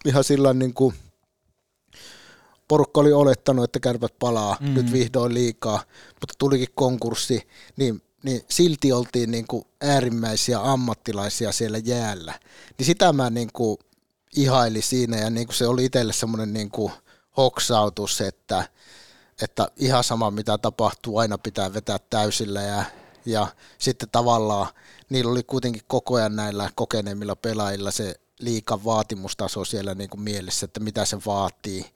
ihan 0.04 0.24
sillä 0.24 0.54
niin 0.54 0.74
kuin 0.74 0.94
porukka 2.68 3.00
oli 3.00 3.12
olettanut, 3.12 3.64
että 3.64 3.80
kärpät 3.80 4.18
palaa 4.18 4.56
mm. 4.60 4.74
nyt 4.74 4.92
vihdoin 4.92 5.34
liikaa, 5.34 5.82
mutta 6.20 6.34
tulikin 6.38 6.68
konkurssi, 6.74 7.48
niin, 7.76 8.02
niin 8.22 8.42
silti 8.50 8.92
oltiin 8.92 9.30
niin 9.30 9.46
kuin 9.46 9.64
äärimmäisiä 9.80 10.60
ammattilaisia 10.60 11.52
siellä 11.52 11.78
jäällä. 11.78 12.38
Niin 12.78 12.86
sitä 12.86 13.12
mä 13.12 13.30
niin 13.30 13.50
kuin 13.52 13.78
ihaili 14.36 14.82
siinä 14.82 15.16
ja 15.16 15.30
niin 15.30 15.46
kuin 15.46 15.56
se 15.56 15.66
oli 15.66 15.84
itselle 15.84 16.12
semmoinen 16.12 16.52
niin 16.52 16.70
kuin 16.70 16.92
hoksautus, 17.36 18.20
että, 18.20 18.68
että 19.42 19.68
ihan 19.76 20.04
sama 20.04 20.30
mitä 20.30 20.58
tapahtuu, 20.58 21.18
aina 21.18 21.38
pitää 21.38 21.74
vetää 21.74 21.98
täysillä 22.10 22.62
ja, 22.62 22.84
ja 23.26 23.46
sitten 23.78 24.08
tavallaan 24.12 24.66
niillä 25.08 25.30
oli 25.30 25.42
kuitenkin 25.42 25.82
koko 25.86 26.14
ajan 26.14 26.36
näillä 26.36 26.70
kokeneemmilla 26.74 27.36
pelaajilla 27.36 27.90
se 27.90 28.14
liikan 28.40 28.84
vaatimustaso 28.84 29.64
siellä 29.64 29.94
niin 29.94 30.10
kuin 30.10 30.20
mielessä, 30.20 30.64
että 30.64 30.80
mitä 30.80 31.04
se 31.04 31.18
vaatii. 31.26 31.90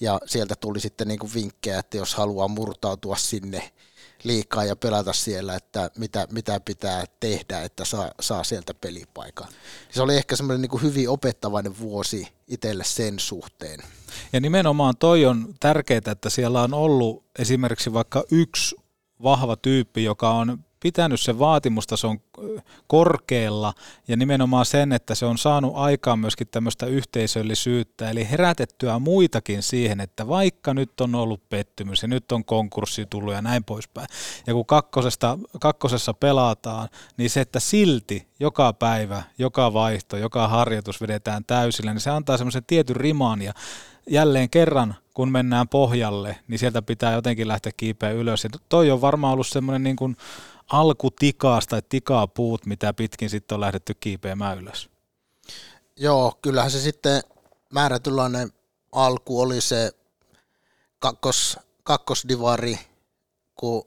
Ja 0.00 0.20
sieltä 0.26 0.54
tuli 0.56 0.80
sitten 0.80 1.08
niin 1.08 1.18
kuin 1.18 1.34
vinkkejä, 1.34 1.78
että 1.78 1.96
jos 1.96 2.14
haluaa 2.14 2.48
murtautua 2.48 3.16
sinne 3.16 3.72
liikaa 4.24 4.64
ja 4.64 4.76
pelata 4.76 5.12
siellä, 5.12 5.54
että 5.54 5.90
mitä, 5.98 6.26
mitä 6.32 6.60
pitää 6.60 7.04
tehdä, 7.20 7.62
että 7.62 7.84
saa, 7.84 8.10
saa 8.20 8.44
sieltä 8.44 8.74
pelipaikan. 8.74 9.48
Se 9.90 10.02
oli 10.02 10.16
ehkä 10.16 10.36
semmoinen 10.36 10.62
niin 10.62 10.70
kuin 10.70 10.82
hyvin 10.82 11.08
opettavainen 11.08 11.78
vuosi 11.78 12.28
itselle 12.48 12.84
sen 12.84 13.18
suhteen. 13.18 13.80
Ja 14.32 14.40
nimenomaan 14.40 14.94
toi 14.98 15.26
on 15.26 15.54
tärkeää, 15.60 16.00
että 16.12 16.30
siellä 16.30 16.62
on 16.62 16.74
ollut 16.74 17.24
esimerkiksi 17.38 17.92
vaikka 17.92 18.24
yksi 18.30 18.76
vahva 19.22 19.56
tyyppi, 19.56 20.04
joka 20.04 20.30
on 20.30 20.64
pitänyt 20.80 21.20
sen 21.20 21.38
vaatimustason 21.38 22.20
korkealla 22.86 23.74
ja 24.08 24.16
nimenomaan 24.16 24.66
sen, 24.66 24.92
että 24.92 25.14
se 25.14 25.26
on 25.26 25.38
saanut 25.38 25.72
aikaan 25.74 26.18
myöskin 26.18 26.48
tämmöistä 26.50 26.86
yhteisöllisyyttä, 26.86 28.10
eli 28.10 28.30
herätettyä 28.30 28.98
muitakin 28.98 29.62
siihen, 29.62 30.00
että 30.00 30.28
vaikka 30.28 30.74
nyt 30.74 31.00
on 31.00 31.14
ollut 31.14 31.48
pettymys 31.48 32.02
ja 32.02 32.08
nyt 32.08 32.32
on 32.32 32.44
konkurssi 32.44 33.06
tullut 33.10 33.34
ja 33.34 33.42
näin 33.42 33.64
poispäin, 33.64 34.08
ja 34.46 34.52
kun 34.54 34.66
kakkosesta, 34.66 35.38
kakkosessa 35.60 36.14
pelataan, 36.14 36.88
niin 37.16 37.30
se, 37.30 37.40
että 37.40 37.60
silti 37.60 38.28
joka 38.40 38.72
päivä, 38.72 39.22
joka 39.38 39.72
vaihto, 39.72 40.16
joka 40.16 40.48
harjoitus 40.48 41.00
vedetään 41.00 41.44
täysillä, 41.44 41.92
niin 41.92 42.00
se 42.00 42.10
antaa 42.10 42.36
semmoisen 42.36 42.64
tietyn 42.66 42.96
riman 42.96 43.42
ja 43.42 43.52
jälleen 44.10 44.50
kerran, 44.50 44.94
kun 45.14 45.32
mennään 45.32 45.68
pohjalle, 45.68 46.36
niin 46.48 46.58
sieltä 46.58 46.82
pitää 46.82 47.12
jotenkin 47.12 47.48
lähteä 47.48 47.72
kiipeä 47.76 48.10
ylös. 48.10 48.44
Ja 48.44 48.50
toi 48.68 48.90
on 48.90 49.00
varmaan 49.00 49.32
ollut 49.32 49.46
semmoinen 49.46 49.82
niin 49.82 49.96
kuin 49.96 50.16
alkutikaas 50.68 51.66
tai 51.66 51.82
tikapuut, 51.88 52.66
mitä 52.66 52.92
pitkin 52.92 53.30
sitten 53.30 53.54
on 53.54 53.60
lähdetty 53.60 53.94
kiipeämään 53.94 54.58
ylös. 54.58 54.90
Joo, 55.96 56.38
kyllähän 56.42 56.70
se 56.70 56.80
sitten 56.80 57.22
määrätynlainen 57.72 58.52
alku 58.92 59.40
oli 59.40 59.60
se 59.60 59.92
kakkos, 60.98 61.58
kakkosdivari, 61.82 62.78
kun 63.54 63.86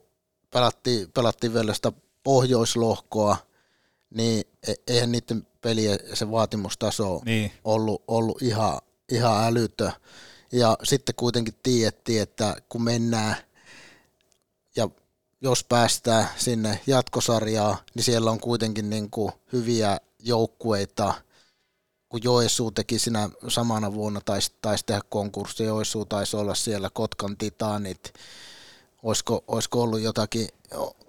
pelattiin, 0.50 1.12
pelattiin 1.12 1.54
vielä 1.54 1.74
sitä 1.74 1.92
pohjoislohkoa, 2.22 3.36
niin 4.14 4.44
e, 4.68 4.74
eihän 4.86 5.12
niiden 5.12 5.46
pelien 5.60 5.98
se 6.14 6.30
vaatimustaso 6.30 7.20
niin. 7.24 7.52
ollut, 7.64 8.04
ollut 8.08 8.42
ihan, 8.42 8.78
ihan 9.08 9.44
älytö. 9.44 9.90
Ja 10.52 10.76
sitten 10.82 11.14
kuitenkin 11.14 11.54
tiedettiin, 11.62 12.22
että 12.22 12.56
kun 12.68 12.82
mennään 12.82 13.36
jos 15.42 15.64
päästään 15.64 16.28
sinne 16.36 16.80
jatkosarjaan, 16.86 17.78
niin 17.94 18.04
siellä 18.04 18.30
on 18.30 18.40
kuitenkin 18.40 18.90
niin 18.90 19.10
kuin 19.10 19.32
hyviä 19.52 20.00
joukkueita, 20.18 21.14
kun 22.08 22.20
Joesuu 22.22 22.70
teki 22.70 22.98
sinä 22.98 23.30
samana 23.48 23.94
vuonna, 23.94 24.20
taisi, 24.24 24.52
taisi 24.62 24.86
tehdä 24.86 25.00
konkurssi, 25.08 25.64
Joesuu 25.64 26.04
taisi 26.04 26.36
olla 26.36 26.54
siellä 26.54 26.90
Kotkan 26.90 27.36
Titanit, 27.36 28.14
olisiko, 29.02 29.44
olisiko 29.48 29.82
ollut 29.82 30.00
jotakin, 30.00 30.48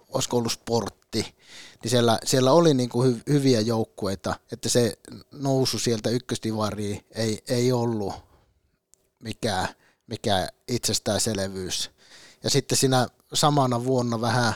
olisiko 0.10 0.38
ollut 0.38 0.52
sportti, 0.52 1.36
niin 1.84 1.90
siellä, 1.92 2.20
siellä 2.24 2.52
oli 2.52 2.74
niin 2.74 2.90
kuin 2.90 3.08
hy, 3.08 3.22
hyviä 3.30 3.62
joukkueita, 3.62 4.36
että 4.52 4.70
se 4.70 4.98
nousu 5.32 5.80
sieltä 5.80 6.10
ykkösdivariin 6.10 7.06
ei, 7.12 7.44
ei 7.48 7.72
ollut 7.72 8.14
mikään, 9.20 9.68
mikään 10.08 10.48
itsestäänselvyys. 10.68 11.92
Ja 12.44 12.50
sitten 12.50 12.78
siinä 12.78 13.08
samana 13.34 13.84
vuonna 13.84 14.22
vähän 14.22 14.54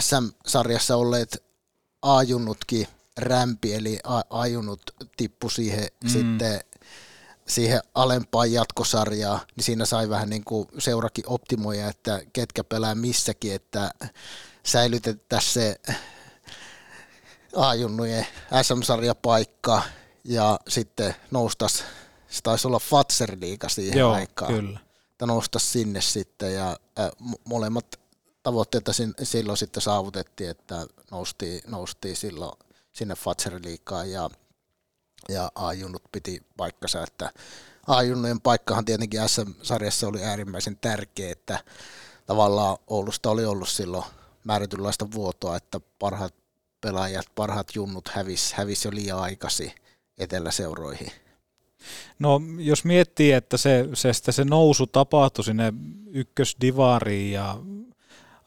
SM-sarjassa 0.00 0.96
olleet 0.96 1.44
ajunnutkin 2.02 2.86
rämpi, 3.18 3.74
eli 3.74 3.98
ajunnut 4.30 4.80
tippu 5.16 5.50
siihen 5.50 5.86
mm. 6.04 6.08
sitten 6.08 6.60
siihen 7.46 7.80
alempaan 7.94 8.52
jatkosarjaan, 8.52 9.40
niin 9.56 9.64
siinä 9.64 9.86
sai 9.86 10.08
vähän 10.08 10.30
niin 10.30 10.44
kuin 10.44 10.68
seurakin 10.78 11.24
optimoja, 11.26 11.88
että 11.88 12.22
ketkä 12.32 12.64
pelaa 12.64 12.94
missäkin, 12.94 13.54
että 13.54 13.90
säilytettäisiin 14.66 15.52
se 15.52 15.80
ajunnujen 17.56 18.26
SM-sarjapaikka 18.62 19.82
ja 20.24 20.58
sitten 20.68 21.14
noustas, 21.30 21.84
se 22.28 22.42
taisi 22.42 22.66
olla 22.68 22.78
Fatser-liiga 22.78 23.68
siihen 23.68 23.98
Joo, 23.98 24.12
aikaan. 24.12 24.54
kyllä 24.54 24.83
että 25.14 25.26
nousta 25.26 25.58
sinne 25.58 26.00
sitten 26.00 26.54
ja 26.54 26.76
äh, 26.98 27.10
molemmat 27.44 28.00
tavoitteet 28.42 28.84
silloin 29.22 29.58
sitten 29.58 29.82
saavutettiin, 29.82 30.50
että 30.50 30.86
noustiin, 31.10 31.60
noustiin 31.66 32.16
silloin 32.16 32.58
sinne 32.92 33.14
Fatseriliikaan 33.14 34.10
ja, 34.10 34.30
ja 35.28 35.52
A-junnut 35.54 36.02
piti 36.12 36.42
paikkansa, 36.56 37.02
että 37.02 37.32
A-junnujen 37.86 38.40
paikkahan 38.40 38.84
tietenkin 38.84 39.28
SM-sarjassa 39.28 40.08
oli 40.08 40.24
äärimmäisen 40.24 40.78
tärkeä, 40.80 41.32
että 41.32 41.64
tavallaan 42.26 42.76
Oulusta 42.86 43.30
oli 43.30 43.44
ollut 43.44 43.68
silloin 43.68 44.04
määrätynlaista 44.44 45.10
vuotoa, 45.12 45.56
että 45.56 45.80
parhaat 45.98 46.34
pelaajat, 46.80 47.26
parhaat 47.34 47.74
junnut 47.74 48.08
hävis, 48.08 48.52
hävis 48.52 48.84
jo 48.84 48.90
liian 48.94 49.18
aikaisin 49.18 49.72
eteläseuroihin. 50.18 51.23
No 52.18 52.40
jos 52.58 52.84
miettii, 52.84 53.32
että 53.32 53.56
se, 53.56 53.88
se, 53.94 54.12
se 54.12 54.44
nousu 54.44 54.86
tapahtui 54.86 55.44
sinne 55.44 55.72
ykkösdivariin 56.06 57.32
ja 57.32 57.58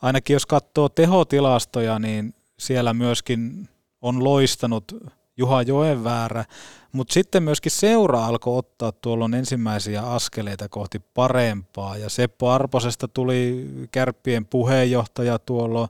ainakin 0.01 0.33
jos 0.33 0.45
katsoo 0.45 0.89
tehotilastoja, 0.89 1.99
niin 1.99 2.33
siellä 2.59 2.93
myöskin 2.93 3.69
on 4.01 4.23
loistanut 4.23 4.95
Juha 5.37 5.61
Joenväärä, 5.61 6.45
mutta 6.91 7.13
sitten 7.13 7.43
myöskin 7.43 7.71
seura 7.71 8.25
alkoi 8.25 8.57
ottaa 8.57 8.91
tuolloin 8.91 9.33
ensimmäisiä 9.33 10.01
askeleita 10.01 10.69
kohti 10.69 10.99
parempaa 10.99 11.97
ja 11.97 12.09
Seppo 12.09 12.49
Arposesta 12.49 13.07
tuli 13.07 13.69
kärppien 13.91 14.45
puheenjohtaja 14.45 15.39
tuolloin. 15.39 15.89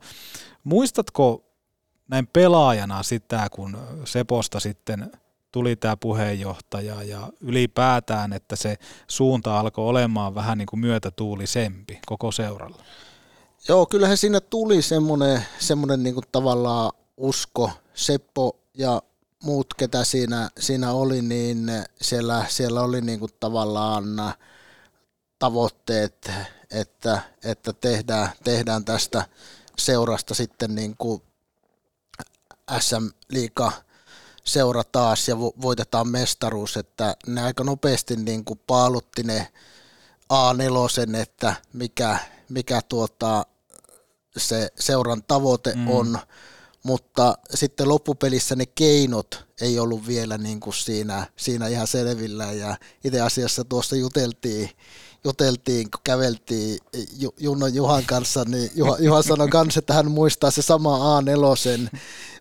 Muistatko 0.64 1.44
näin 2.08 2.28
pelaajana 2.28 3.04
sitä, 3.04 3.48
kun 3.52 3.78
Seposta 4.06 4.60
sitten 4.60 5.12
tuli 5.58 5.76
tämä 5.76 5.98
puheenjohtaja 5.98 7.04
ja 7.04 7.30
ylipäätään, 7.42 8.34
että 8.34 8.56
se 8.56 8.78
suunta 9.08 9.60
alkoi 9.60 9.86
olemaan 9.86 10.36
vähän 10.36 10.58
niin 10.58 10.66
kuin 10.66 10.80
myötätuulisempi 10.80 12.00
koko 12.06 12.32
seuralla. 12.32 12.84
Joo, 13.68 13.86
kyllähän 13.86 14.18
siinä 14.18 14.40
tuli 14.40 14.82
semmoinen, 14.82 15.46
semmoinen 15.60 16.04
niin 16.04 16.16
tavallaan 16.32 16.92
usko. 17.18 17.72
Seppo 17.94 18.60
ja 18.74 19.02
muut, 19.44 19.74
ketä 19.74 20.04
siinä, 20.04 20.50
siinä 20.60 20.92
oli, 20.92 21.22
niin 21.22 21.72
siellä, 22.02 22.46
siellä 22.50 22.82
oli 22.82 23.02
niin 23.02 23.20
kuin 23.20 23.32
tavallaan 23.40 24.06
tavoitteet, 25.40 26.32
että, 26.72 27.22
että 27.44 27.74
tehdään, 27.74 28.30
tehdään 28.44 28.86
tästä 28.86 29.26
seurasta 29.78 30.34
sitten 30.34 30.76
niin 30.76 30.96
kuin 30.98 31.22
SM-liiga 32.80 33.72
seura 34.48 34.84
taas 34.84 35.28
ja 35.28 35.40
voitetaan 35.40 36.08
mestaruus, 36.08 36.78
että 36.78 37.16
ne 37.28 37.42
aika 37.42 37.64
nopeasti 37.64 38.16
niin 38.16 38.46
kuin 38.46 38.60
paalutti 38.68 39.24
ne 39.24 39.48
A4, 40.34 41.16
että 41.22 41.56
mikä, 41.74 42.18
mikä 42.50 42.82
tuota, 42.90 43.46
se 44.38 44.72
seuran 44.80 45.24
tavoite 45.28 45.74
mm. 45.76 45.90
on, 45.90 46.20
mutta 46.84 47.38
sitten 47.54 47.90
loppupelissä 47.90 48.56
ne 48.56 48.66
keinot 48.66 49.46
ei 49.62 49.80
ollut 49.80 50.08
vielä 50.08 50.38
niin 50.38 50.60
kuin 50.60 50.74
siinä, 50.74 51.28
siinä 51.36 51.68
ihan 51.68 51.88
selvillä 51.88 52.52
ja 52.52 52.78
itse 53.04 53.22
asiassa 53.22 53.64
tuossa 53.64 53.96
juteltiin, 53.96 54.70
juteltiin, 55.24 55.92
kun 55.92 56.02
käveltiin 56.04 56.80
Junno 57.40 57.68
Juhan 57.68 58.04
kanssa, 58.06 58.44
niin 58.48 58.72
Juha, 58.76 58.98
Juha 59.00 59.22
sanoi 59.22 59.48
kanssa, 59.48 59.80
että 59.80 59.94
hän 59.94 60.12
muistaa 60.12 60.52
se 60.52 60.62
sama 60.62 61.22
A4, 61.22 61.98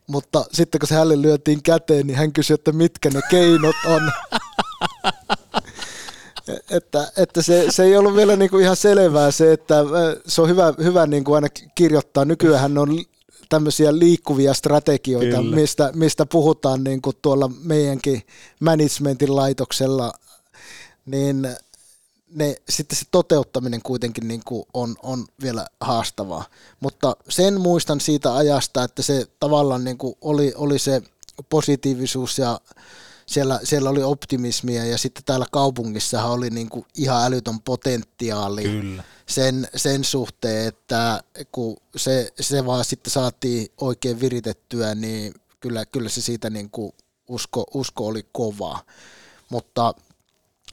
mutta 0.06 0.44
sitten 0.52 0.78
kun 0.78 0.88
se 0.88 0.94
hänelle 0.94 1.22
lyötiin 1.22 1.62
käteen, 1.62 2.06
niin 2.06 2.16
hän 2.16 2.32
kysyi, 2.32 2.54
että 2.54 2.72
mitkä 2.72 3.10
ne 3.10 3.20
keinot 3.30 3.76
on. 3.86 4.12
että, 6.70 7.12
että 7.16 7.42
se, 7.42 7.66
se, 7.70 7.82
ei 7.82 7.96
ollut 7.96 8.16
vielä 8.16 8.36
niin 8.36 8.50
kuin 8.50 8.62
ihan 8.62 8.76
selvää 8.76 9.30
se, 9.30 9.52
että 9.52 9.74
se 10.26 10.42
on 10.42 10.48
hyvä, 10.48 10.74
hyvä 10.82 11.06
niin 11.06 11.24
kuin 11.24 11.34
aina 11.34 11.48
kirjoittaa. 11.74 12.24
Nykyään 12.24 12.78
on 12.78 13.04
tämmöisiä 13.48 13.98
liikkuvia 13.98 14.54
strategioita, 14.54 15.42
mistä, 15.42 15.90
mistä 15.94 16.26
puhutaan 16.26 16.84
niin 16.84 17.02
kuin 17.02 17.16
tuolla 17.22 17.50
meidänkin 17.64 18.22
managementin 18.60 19.36
laitoksella, 19.36 20.12
niin 21.06 21.48
ne, 22.36 22.56
sitten 22.68 22.98
se 22.98 23.04
toteuttaminen 23.10 23.82
kuitenkin 23.82 24.28
niin 24.28 24.42
kuin 24.44 24.64
on, 24.74 24.96
on 25.02 25.26
vielä 25.42 25.66
haastavaa. 25.80 26.44
Mutta 26.80 27.16
sen 27.28 27.60
muistan 27.60 28.00
siitä 28.00 28.34
ajasta, 28.34 28.84
että 28.84 29.02
se 29.02 29.26
tavallaan 29.40 29.84
niin 29.84 29.98
kuin 29.98 30.14
oli, 30.20 30.52
oli 30.56 30.78
se 30.78 31.02
positiivisuus 31.48 32.38
ja 32.38 32.60
siellä, 33.26 33.60
siellä 33.64 33.90
oli 33.90 34.02
optimismia 34.02 34.84
ja 34.84 34.98
sitten 34.98 35.24
täällä 35.24 35.46
kaupungissahan 35.52 36.32
oli 36.32 36.50
niin 36.50 36.68
kuin 36.68 36.86
ihan 36.94 37.24
älytön 37.24 37.60
potentiaali 37.60 38.62
Kyllä. 38.62 39.04
Sen, 39.26 39.68
sen 39.76 40.04
suhteen, 40.04 40.68
että 40.68 41.22
kun 41.52 41.76
se, 41.96 42.32
se 42.40 42.66
vaan 42.66 42.84
sitten 42.84 43.10
saatiin 43.10 43.68
oikein 43.80 44.20
viritettyä, 44.20 44.94
niin 44.94 45.34
kyllä, 45.60 45.86
kyllä 45.86 46.08
se 46.08 46.20
siitä 46.20 46.50
niin 46.50 46.70
kuin 46.70 46.92
usko, 47.28 47.64
usko 47.74 48.06
oli 48.06 48.26
kovaa. 48.32 48.82
Mutta 49.50 49.94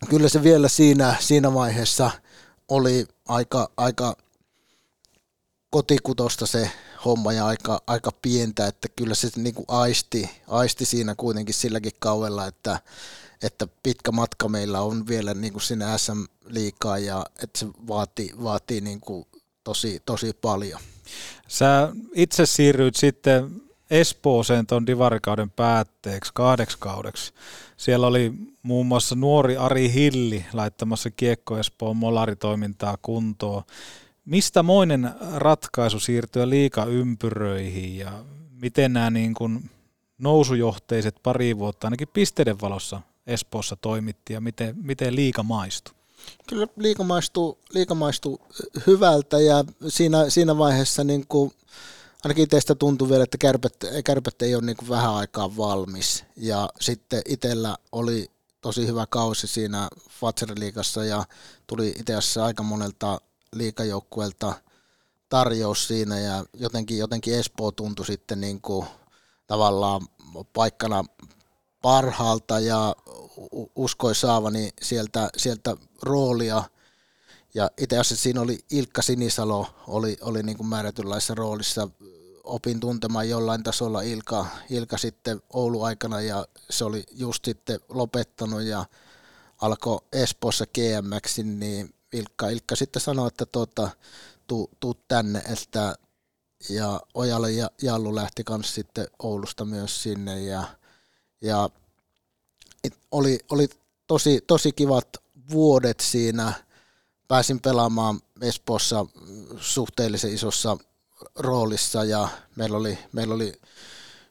kyllä 0.09 0.29
se 0.29 0.43
vielä 0.43 0.67
siinä, 0.67 1.15
siinä 1.19 1.53
vaiheessa 1.53 2.11
oli 2.67 3.05
aika, 3.27 3.69
aika 3.77 4.17
kotikutosta 5.69 6.45
se 6.45 6.71
homma 7.05 7.33
ja 7.33 7.45
aika, 7.45 7.81
aika 7.87 8.11
pientä, 8.21 8.67
että 8.67 8.87
kyllä 8.95 9.15
se 9.15 9.29
niin 9.35 9.55
kuin 9.55 9.65
aisti, 9.67 10.29
aisti 10.47 10.85
siinä 10.85 11.15
kuitenkin 11.15 11.55
silläkin 11.55 11.91
kaudella, 11.99 12.47
että, 12.47 12.79
että 13.43 13.67
pitkä 13.83 14.11
matka 14.11 14.49
meillä 14.49 14.81
on 14.81 15.07
vielä 15.07 15.33
niin 15.33 15.53
kuin 15.53 15.63
sinne 15.63 15.85
SM-liikaa 15.97 16.97
ja 16.97 17.25
että 17.43 17.59
se 17.59 17.67
vaatii, 17.87 18.33
vaatii 18.43 18.81
niin 18.81 18.99
kuin 18.99 19.25
tosi, 19.63 20.01
tosi 20.05 20.33
paljon. 20.41 20.81
Sä 21.47 21.89
itse 22.13 22.45
siirryit 22.45 22.95
sitten 22.95 23.61
Espooseen 23.89 24.67
tuon 24.67 24.87
divarikauden 24.87 25.49
päätteeksi 25.49 26.31
kahdeksi 26.33 26.77
kaudeksi. 26.79 27.33
Siellä 27.77 28.07
oli 28.07 28.33
muun 28.63 28.85
muassa 28.85 29.15
nuori 29.15 29.57
Ari 29.57 29.93
Hilli 29.93 30.45
laittamassa 30.53 31.11
Kiekko 31.11 31.57
Espoon 31.57 31.97
molaritoimintaa 31.97 32.97
kuntoon. 33.01 33.63
Mistä 34.25 34.63
moinen 34.63 35.11
ratkaisu 35.35 35.99
siirtyä 35.99 36.49
liikaympyröihin 36.49 37.97
ja 37.97 38.11
miten 38.61 38.93
nämä 38.93 39.09
niin 39.09 39.33
kuin 39.33 39.69
nousujohteiset 40.17 41.15
pari 41.23 41.57
vuotta 41.57 41.87
ainakin 41.87 42.07
pisteiden 42.13 42.61
valossa 42.61 43.01
Espoossa 43.27 43.75
toimitti 43.75 44.33
ja 44.33 44.41
miten, 44.41 44.75
miten 44.81 45.15
liika 45.15 45.43
maistui? 45.43 45.93
Kyllä 46.47 46.67
liika 46.77 47.03
maistuu, 47.03 47.57
liika 47.73 47.95
maistuu 47.95 48.41
hyvältä 48.87 49.39
ja 49.39 49.63
siinä, 49.87 50.29
siinä 50.29 50.57
vaiheessa 50.57 51.03
niin 51.03 51.27
kuin 51.27 51.51
ainakin 52.23 52.49
teistä 52.49 52.75
tuntuu 52.75 53.09
vielä, 53.09 53.23
että 53.23 53.37
kärpät, 53.37 53.73
kärpät 54.05 54.41
ei 54.41 54.55
ole 54.55 54.65
niin 54.65 54.77
kuin 54.77 54.89
vähän 54.89 55.13
aikaa 55.13 55.57
valmis. 55.57 56.23
Ja 56.37 56.69
sitten 56.81 57.21
itsellä 57.25 57.77
oli 57.91 58.31
tosi 58.61 58.87
hyvä 58.87 59.05
kausi 59.09 59.47
siinä 59.47 59.89
Fatser-liigassa 60.09 61.03
ja 61.03 61.25
tuli 61.67 61.89
itse 61.99 62.15
asiassa 62.15 62.45
aika 62.45 62.63
monelta 62.63 63.21
liikajoukkueelta 63.55 64.53
tarjous 65.29 65.87
siinä 65.87 66.19
ja 66.19 66.45
jotenkin, 66.53 66.97
jotenkin 66.97 67.33
Espoo 67.33 67.71
tuntui 67.71 68.05
sitten 68.05 68.41
niin 68.41 68.61
kuin 68.61 68.85
tavallaan 69.47 70.01
paikkana 70.53 71.03
parhaalta 71.81 72.59
ja 72.59 72.95
uskoi 73.75 74.15
saavani 74.15 74.69
sieltä, 74.81 75.29
sieltä 75.37 75.77
roolia. 76.01 76.63
Ja 77.53 77.71
itse 77.77 77.97
asiassa 77.97 78.23
siinä 78.23 78.41
oli 78.41 78.59
Ilkka 78.71 79.01
Sinisalo, 79.01 79.67
oli, 79.87 80.17
oli 80.21 80.43
niin 80.43 80.57
kuin 80.57 80.67
määrätynlaisessa 80.67 81.35
roolissa. 81.35 81.89
Opin 82.43 82.79
tuntemaan 82.79 83.29
jollain 83.29 83.63
tasolla 83.63 84.01
Ilka, 84.01 84.45
Ilka 84.69 84.97
sitten 84.97 85.41
Oulu 85.53 85.83
aikana 85.83 86.21
ja 86.21 86.45
se 86.69 86.85
oli 86.85 87.03
just 87.11 87.45
sitten 87.45 87.79
lopettanut 87.89 88.61
ja 88.61 88.85
alkoi 89.61 89.99
Espoossa 90.11 90.65
GMX, 90.65 91.37
niin 91.37 91.95
Ilkka, 92.13 92.49
Ilkka 92.49 92.75
sitten 92.75 93.01
sanoi, 93.01 93.27
että 93.27 93.45
tuota, 93.45 93.89
tuu, 94.47 94.69
tuu 94.79 94.93
tänne, 95.07 95.39
että 95.39 95.95
ja 96.69 97.01
Ojalle 97.13 97.51
ja 97.51 97.69
Jallu 97.81 98.15
lähti 98.15 98.43
kanssa 98.43 98.73
sitten 98.73 99.07
Oulusta 99.19 99.65
myös 99.65 100.03
sinne 100.03 100.41
ja, 100.41 100.63
ja 101.41 101.69
oli, 103.11 103.39
oli 103.51 103.69
tosi, 104.07 104.41
tosi 104.47 104.71
kivat 104.71 105.07
vuodet 105.51 105.99
siinä. 105.99 106.53
Pääsin 107.27 107.59
pelaamaan 107.59 108.19
Espoossa 108.41 109.05
suhteellisen 109.57 110.33
isossa 110.33 110.77
roolissa 111.35 112.03
ja 112.03 112.27
meillä 112.55 112.77
oli, 112.77 112.97
meillä 113.11 113.33
oli 113.33 113.61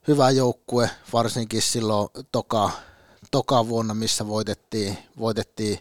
hyvä 0.09 0.31
joukkue, 0.31 0.91
varsinkin 1.13 1.63
silloin 1.63 2.09
toka, 2.33 2.71
toka 3.31 3.69
vuonna, 3.69 3.95
missä 3.95 4.27
voitettiin, 4.27 4.99
voitettiin 5.19 5.79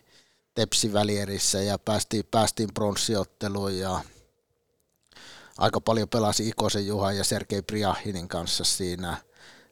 Tepsi 0.56 0.94
välierissä 0.94 1.62
ja 1.62 1.80
päästiin, 1.80 2.26
päästiin 2.32 2.70
pronssiotteluun 2.74 3.78
ja 3.78 4.02
aika 5.58 5.82
paljon 5.82 6.10
pelasi 6.10 6.48
Ikosen 6.48 6.88
Juha 6.88 7.12
ja 7.12 7.24
Sergei 7.24 7.62
Priahinin 7.62 8.28
kanssa 8.28 8.64
siinä, 8.64 9.18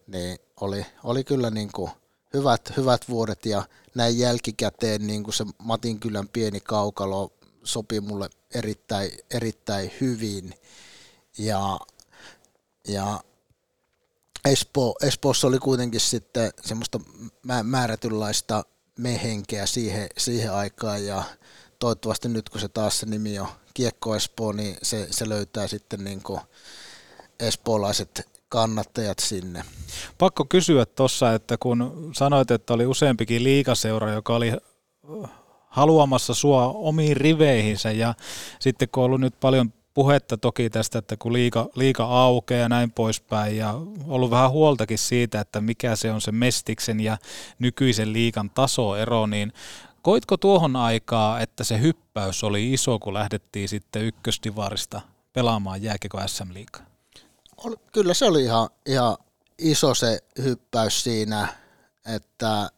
niin 0.08 0.40
oli, 0.62 0.86
oli 1.04 1.24
kyllä 1.24 1.50
niin 1.50 1.70
kuin 1.76 1.92
hyvät, 2.34 2.78
hyvät 2.78 3.10
vuodet 3.10 3.46
ja 3.46 3.64
näin 3.96 4.20
jälkikäteen 4.20 5.08
niin 5.08 5.24
kuin 5.24 5.34
se 5.34 5.46
Matinkylän 5.58 6.28
pieni 6.28 6.60
kaukalo 6.60 7.34
sopi 7.64 8.00
mulle 8.02 8.30
erittäin, 8.54 9.12
erittäin 9.32 9.92
hyvin 10.02 10.54
ja, 11.40 11.80
ja 12.88 13.20
Espo, 14.46 14.96
Espoossa 15.02 15.48
oli 15.48 15.60
kuitenkin 15.60 16.00
sitten 16.00 16.52
semmoista 16.62 17.00
määrätynlaista 17.64 18.64
mehenkeä 18.98 19.66
siihen, 19.66 20.10
siihen 20.18 20.54
aikaan 20.54 21.06
ja 21.06 21.24
toivottavasti 21.80 22.30
nyt 22.30 22.50
kun 22.50 22.62
se 22.62 22.68
taas 22.68 23.00
se 23.00 23.06
nimi 23.06 23.40
on 23.40 23.48
Kiekko 23.74 24.16
Espoo, 24.16 24.52
niin 24.52 24.78
se, 24.84 25.08
se 25.12 25.30
löytää 25.30 25.68
sitten 25.68 26.04
niin 26.04 26.24
kuin 26.24 26.40
espoolaiset 27.40 28.28
kannattajat 28.50 29.20
sinne. 29.20 29.64
Pakko 30.18 30.46
kysyä 30.46 30.86
tuossa, 30.86 31.34
että 31.34 31.58
kun 31.60 32.12
sanoit, 32.16 32.52
että 32.52 32.74
oli 32.74 32.86
useampikin 32.86 33.44
liikaseura, 33.44 34.14
joka 34.14 34.36
oli 34.36 34.54
haluamassa 35.68 36.34
sua 36.34 36.68
omiin 36.68 37.18
riveihinsä 37.18 37.92
ja 37.92 38.14
sitten 38.60 38.90
kun 38.92 39.04
on 39.04 39.06
ollut 39.06 39.22
nyt 39.22 39.40
paljon 39.40 39.74
puhetta 40.00 40.38
toki 40.38 40.70
tästä, 40.70 41.00
että 41.00 41.18
kun 41.18 41.34
liika, 41.34 41.70
liika 41.76 42.04
aukeaa 42.04 42.62
ja 42.62 42.70
näin 42.70 42.92
poispäin 42.92 43.58
ja 43.58 43.74
ollut 44.08 44.32
vähän 44.32 44.52
huoltakin 44.52 44.98
siitä, 44.98 45.40
että 45.40 45.62
mikä 45.62 45.96
se 45.96 46.12
on 46.12 46.22
se 46.22 46.32
Mestiksen 46.32 47.00
ja 47.00 47.18
nykyisen 47.60 48.14
liikan 48.14 48.50
tasoero, 48.50 49.28
niin 49.28 49.54
koitko 50.02 50.38
tuohon 50.38 50.76
aikaa, 50.76 51.40
että 51.40 51.64
se 51.64 51.82
hyppäys 51.82 52.44
oli 52.44 52.74
iso, 52.74 53.00
kun 53.00 53.14
lähdettiin 53.14 53.70
sitten 53.70 54.02
ykköstivarista 54.02 55.02
pelaamaan 55.34 55.84
jääkeko 55.84 56.20
SM 56.28 56.54
liikaa? 56.54 56.86
Kyllä 57.92 58.14
se 58.14 58.26
oli 58.26 58.44
ihan, 58.44 58.70
ihan 58.86 59.18
iso 59.58 59.94
se 59.94 60.20
hyppäys 60.44 61.04
siinä, 61.04 61.48
että 62.16 62.70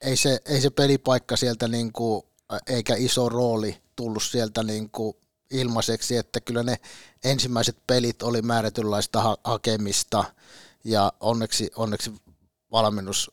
ei 0.00 0.16
se, 0.16 0.40
ei 0.46 0.60
se 0.60 0.70
pelipaikka 0.70 1.36
sieltä 1.36 1.68
niin 1.68 1.92
kuin, 1.92 2.22
eikä 2.66 2.94
iso 2.96 3.28
rooli 3.28 3.87
tullut 3.98 4.22
sieltä 4.22 4.62
niin 4.62 4.90
kuin 4.90 5.16
ilmaiseksi, 5.50 6.16
että 6.16 6.40
kyllä 6.40 6.62
ne 6.62 6.76
ensimmäiset 7.24 7.76
pelit 7.86 8.22
oli 8.22 8.42
määrätynlaista 8.42 9.22
ha- 9.22 9.36
hakemista 9.44 10.24
ja 10.84 11.12
onneksi, 11.20 11.70
onneksi 11.76 12.12
valmennus 12.72 13.30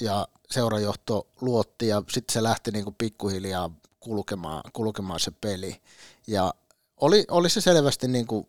ja 0.00 0.28
seurajohto 0.50 1.26
luotti 1.40 1.88
ja 1.88 2.02
sitten 2.10 2.32
se 2.32 2.42
lähti 2.42 2.70
niin 2.70 2.84
kuin 2.84 2.94
pikkuhiljaa 2.98 3.70
kulkemaan, 4.00 4.62
kulkemaan 4.72 5.20
se 5.20 5.30
peli. 5.30 5.80
Ja 6.26 6.54
oli, 6.96 7.24
oli 7.30 7.50
se 7.50 7.60
selvästi 7.60 8.08
niin 8.08 8.26
kuin 8.26 8.46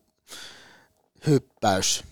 hyppäys. 1.28 2.04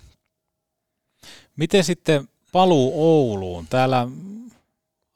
Miten 1.55 1.83
sitten 1.83 2.29
paluu 2.51 2.91
Ouluun? 2.95 3.67
Täällä 3.67 4.07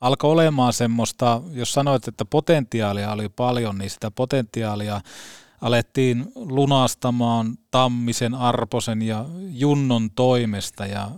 alkoi 0.02 0.32
olemaan 0.32 0.74
semmoista, 0.74 1.42
jos 1.52 1.74
sanoit, 1.74 2.08
että 2.08 2.26
potentiaalia 2.26 3.12
oli 3.12 3.30
paljon, 3.30 3.78
niin 3.78 3.90
sitä 3.90 4.12
potentiaalia 4.12 5.02
alettiin 5.62 6.32
lunastamaan 6.36 7.58
Tammisen, 7.72 8.36
Arposen 8.36 9.02
ja 9.02 9.26
Junnon 9.50 10.12
toimesta 10.12 10.86
ja 10.86 11.12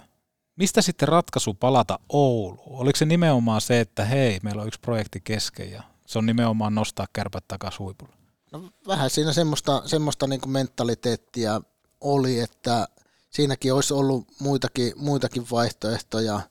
mistä 0.56 0.82
sitten 0.82 1.08
ratkaisu 1.08 1.54
palata 1.54 2.00
Ouluun? 2.10 2.80
Oliko 2.80 2.98
se 2.98 3.06
nimenomaan 3.06 3.62
se, 3.62 3.80
että 3.80 4.06
hei, 4.06 4.40
meillä 4.44 4.62
on 4.62 4.68
yksi 4.68 4.80
projekti 4.80 5.22
kesken 5.24 5.72
ja 5.72 5.84
se 6.06 6.20
on 6.20 6.26
nimenomaan 6.26 6.76
nostaa 6.76 7.06
kärpät 7.14 7.48
takaisin 7.48 7.80
huipulle? 7.80 8.14
No, 8.52 8.64
vähän 8.88 9.10
siinä 9.10 9.34
semmoista, 9.34 9.82
semmoista 9.86 10.28
niin 10.28 10.42
mentaliteettia 10.48 11.62
oli, 12.02 12.40
että 12.40 12.88
siinäkin 13.30 13.74
olisi 13.74 13.94
ollut 13.94 14.28
muitakin, 14.40 14.94
muitakin 14.96 15.46
vaihtoehtoja 15.52 16.42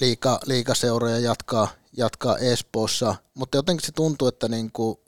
liika, 0.00 0.40
liikaseuroja 0.46 1.18
jatkaa, 1.18 1.68
jatkaa 1.96 2.38
Espoossa, 2.38 3.14
mutta 3.34 3.58
jotenkin 3.58 3.86
se 3.86 3.92
tuntuu, 3.92 4.28
että 4.28 4.48
niin 4.48 4.72
kuin 4.72 4.98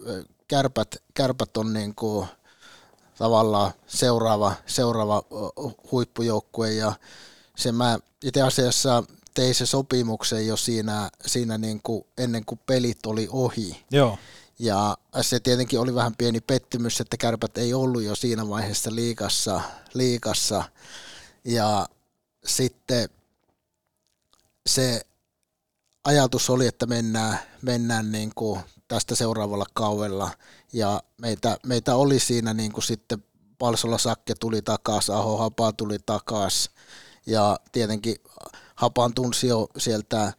kärpät, 0.48 0.97
kärpät 1.14 1.56
on 1.56 1.73
niin 1.73 1.94
kuin 1.94 2.27
tavallaan 3.19 3.73
seuraava, 3.86 4.55
seuraava 4.66 5.23
huippujoukkue 5.93 6.73
ja 6.73 6.93
se 7.56 7.73
mä 7.73 7.98
itse 8.24 8.43
asiassa 8.43 9.05
tein 9.35 9.55
se 9.55 9.66
sopimuksen 9.66 10.47
jo 10.47 10.56
siinä, 10.56 11.10
siinä 11.27 11.59
niin 11.59 11.81
kuin 11.82 12.05
ennen 12.19 12.44
kuin 12.44 12.60
pelit 12.66 13.06
oli 13.06 13.28
ohi. 13.31 13.85
Joo. 13.90 14.19
Ja 14.59 14.97
se 15.20 15.40
tietenkin 15.40 15.81
oli 15.81 15.94
vähän 15.94 16.16
pieni 16.19 16.40
pettymys, 16.40 17.01
että 17.01 17.16
kärpät 17.16 17.59
ei 17.59 17.74
ollut 17.74 18.02
jo 18.02 18.14
siinä 18.14 18.48
vaiheessa 18.48 18.94
liikassa, 18.94 19.60
liikassa. 19.94 20.64
Ja 21.44 21.89
sitten 22.44 23.09
se 24.66 25.01
ajatus 26.05 26.51
oli, 26.51 26.66
että 26.66 26.86
mennään, 26.86 27.39
mennään 27.62 28.12
niin 28.12 28.32
kuin 28.34 28.60
tästä 28.89 29.14
seuraavalla 29.14 29.66
kaudella. 29.74 30.30
Ja 30.72 31.02
meitä, 31.20 31.59
meitä 31.66 31.97
oli 31.97 32.18
siinä 32.18 32.55
niin 32.55 32.72
kuin 32.72 32.84
sitten 32.84 33.24
Palsola 33.59 33.98
Sakke 33.98 34.34
tuli 34.34 34.62
takaisin, 34.62 35.14
Aho 35.14 35.36
Hapa 35.36 35.72
tuli 35.72 35.98
takaisin. 36.06 36.72
Ja 37.26 37.60
tietenkin 37.72 38.16
Hapan 38.74 39.14
tunsi 39.14 39.47
jo 39.47 39.68
sieltä 39.78 40.32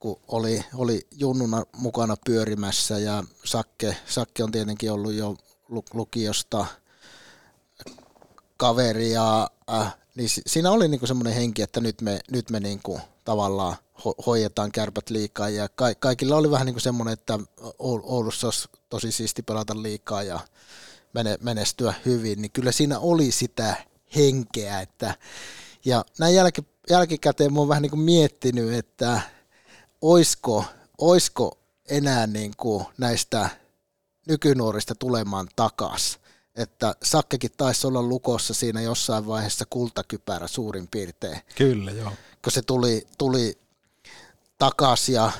kun 0.00 0.20
oli, 0.28 0.64
oli 0.74 1.06
junnuna 1.10 1.62
mukana 1.76 2.16
pyörimässä 2.26 2.98
ja 2.98 3.24
Sakke, 3.44 3.96
Sakke 4.06 4.44
on 4.44 4.52
tietenkin 4.52 4.92
ollut 4.92 5.12
jo 5.12 5.36
lukiosta 5.92 6.66
kaveri 8.56 9.12
ja 9.12 9.50
äh, 9.72 9.94
niin 10.14 10.28
siinä 10.46 10.70
oli 10.70 10.88
niinku 10.88 11.06
semmoinen 11.06 11.34
henki, 11.34 11.62
että 11.62 11.80
nyt 11.80 12.00
me, 12.00 12.20
nyt 12.30 12.50
me 12.50 12.60
niinku 12.60 13.00
tavallaan 13.24 13.76
ho- 13.98 14.24
hoidetaan 14.26 14.72
kärpät 14.72 15.10
liikaa 15.10 15.48
ja 15.48 15.68
ka- 15.68 15.94
kaikilla 15.98 16.36
oli 16.36 16.50
vähän 16.50 16.66
niinku 16.66 16.80
semmoinen, 16.80 17.12
että 17.12 17.38
Oulussa 17.78 18.46
olisi 18.46 18.68
tosi 18.88 19.12
siisti 19.12 19.42
pelata 19.42 19.82
liikaa 19.82 20.22
ja 20.22 20.40
menestyä 21.40 21.94
hyvin, 22.04 22.42
niin 22.42 22.52
kyllä 22.52 22.72
siinä 22.72 22.98
oli 22.98 23.30
sitä 23.32 23.76
henkeä, 24.16 24.80
että 24.80 25.14
ja 25.84 26.04
näin 26.18 26.34
jälki, 26.34 26.62
jälkikäteen 26.90 27.52
mä 27.52 27.58
oon 27.58 27.68
vähän 27.68 27.82
niin 27.82 27.90
kuin 27.90 28.00
miettinyt, 28.00 28.72
että 28.72 29.20
oisko, 30.00 30.64
oisko 30.98 31.58
enää 31.88 32.26
niin 32.26 32.52
kuin 32.56 32.84
näistä 32.98 33.50
nykynuorista 34.28 34.94
tulemaan 34.94 35.48
takas. 35.56 36.18
Että 36.56 36.94
Sakkekin 37.02 37.50
taisi 37.56 37.86
olla 37.86 38.02
lukossa 38.02 38.54
siinä 38.54 38.80
jossain 38.80 39.26
vaiheessa 39.26 39.64
kultakypärä 39.70 40.46
suurin 40.46 40.88
piirtein. 40.88 41.38
Kyllä, 41.56 41.90
joo. 41.90 42.12
Kun 42.42 42.52
se 42.52 42.62
tuli, 42.62 43.06
tuli 43.18 43.58
takas 44.58 45.08
ja 45.08 45.32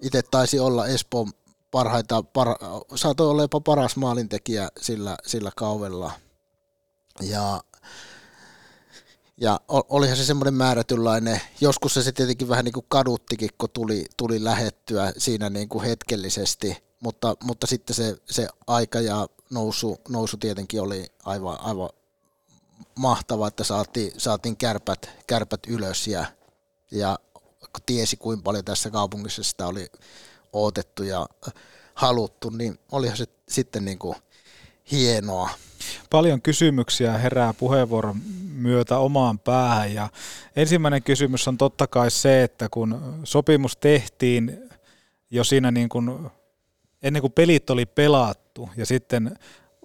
itse 0.00 0.22
taisi 0.22 0.58
olla 0.58 0.86
Espoon 0.86 1.32
parhaita, 1.70 2.22
par, 2.22 2.48
saatoi 2.94 3.30
olla 3.30 3.42
jopa 3.42 3.60
paras 3.60 3.96
maalintekijä 3.96 4.68
sillä, 4.80 5.16
sillä 5.26 5.50
kaudella. 5.56 6.12
Ja 7.22 7.60
ja 9.40 9.60
olihan 9.68 10.16
se 10.16 10.24
semmoinen 10.24 10.54
määrätynlainen, 10.54 11.40
joskus 11.60 11.94
se, 11.94 12.02
se 12.02 12.12
tietenkin 12.12 12.48
vähän 12.48 12.64
niin 12.64 12.72
kuin 12.72 12.86
kaduttikin, 12.88 13.50
kun 13.58 13.70
tuli, 13.72 14.04
tuli 14.16 14.44
lähettyä 14.44 15.12
siinä 15.18 15.50
niin 15.50 15.68
kuin 15.68 15.84
hetkellisesti, 15.84 16.76
mutta, 17.00 17.36
mutta 17.44 17.66
sitten 17.66 17.96
se, 17.96 18.16
se 18.26 18.48
aika 18.66 19.00
ja 19.00 19.28
nousu, 19.50 20.00
nousu 20.08 20.36
tietenkin 20.36 20.80
oli 20.80 21.06
aivan, 21.24 21.60
aivan 21.60 21.88
mahtava, 22.94 23.48
että 23.48 23.64
saatiin, 23.64 24.12
saatiin 24.16 24.56
kärpät, 24.56 25.10
kärpät 25.26 25.60
ylös 25.68 26.06
ja, 26.06 26.26
ja 26.90 27.18
tiesi 27.86 28.16
kuinka 28.16 28.42
paljon 28.42 28.64
tässä 28.64 28.90
kaupungissa 28.90 29.42
sitä 29.42 29.66
oli 29.66 29.86
odotettu 30.52 31.02
ja 31.02 31.26
haluttu, 31.94 32.50
niin 32.50 32.78
olihan 32.92 33.16
se 33.16 33.24
sitten 33.48 33.84
niin 33.84 33.98
kuin 33.98 34.16
hienoa. 34.90 35.50
Paljon 36.10 36.42
kysymyksiä 36.42 37.18
herää 37.18 37.54
puheenvuoron 37.54 38.20
myötä 38.52 38.98
omaan 38.98 39.38
päähän 39.38 39.94
ja 39.94 40.08
ensimmäinen 40.56 41.02
kysymys 41.02 41.48
on 41.48 41.58
totta 41.58 41.86
kai 41.86 42.10
se, 42.10 42.42
että 42.42 42.68
kun 42.70 43.20
sopimus 43.24 43.76
tehtiin 43.76 44.68
jo 45.30 45.44
siinä 45.44 45.70
niin 45.70 45.88
kuin 45.88 46.30
ennen 47.02 47.20
kuin 47.20 47.32
pelit 47.32 47.70
oli 47.70 47.86
pelattu 47.86 48.70
ja 48.76 48.86
sitten 48.86 49.38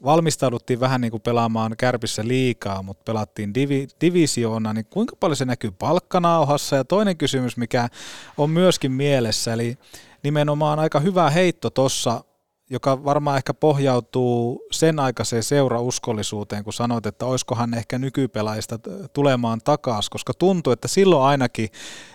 valmistauduttiin 0.03 0.79
vähän 0.79 1.01
niin 1.01 1.11
kuin 1.11 1.21
pelaamaan 1.21 1.75
kärpissä 1.77 2.27
liikaa, 2.27 2.83
mutta 2.83 3.03
pelattiin 3.05 3.53
divi, 3.53 3.87
divisioona, 4.01 4.73
niin 4.73 4.85
kuinka 4.85 5.15
paljon 5.19 5.35
se 5.35 5.45
näkyy 5.45 5.71
palkkanauhassa? 5.71 6.75
Ja 6.75 6.85
toinen 6.85 7.17
kysymys, 7.17 7.57
mikä 7.57 7.89
on 8.37 8.49
myöskin 8.49 8.91
mielessä, 8.91 9.53
eli 9.53 9.77
nimenomaan 10.23 10.79
aika 10.79 10.99
hyvä 10.99 11.29
heitto 11.29 11.69
tuossa 11.69 12.23
joka 12.69 13.03
varmaan 13.03 13.37
ehkä 13.37 13.53
pohjautuu 13.53 14.65
sen 14.71 14.99
aikaiseen 14.99 15.43
seurauskollisuuteen, 15.43 16.63
kun 16.63 16.73
sanoit, 16.73 17.05
että 17.05 17.25
olisikohan 17.25 17.73
ehkä 17.73 17.99
nykypelaajista 17.99 18.79
tulemaan 19.13 19.61
takaisin, 19.63 20.09
koska 20.11 20.33
tuntuu, 20.33 20.73
että 20.73 20.87
silloin 20.87 21.23
ainakin 21.23 21.69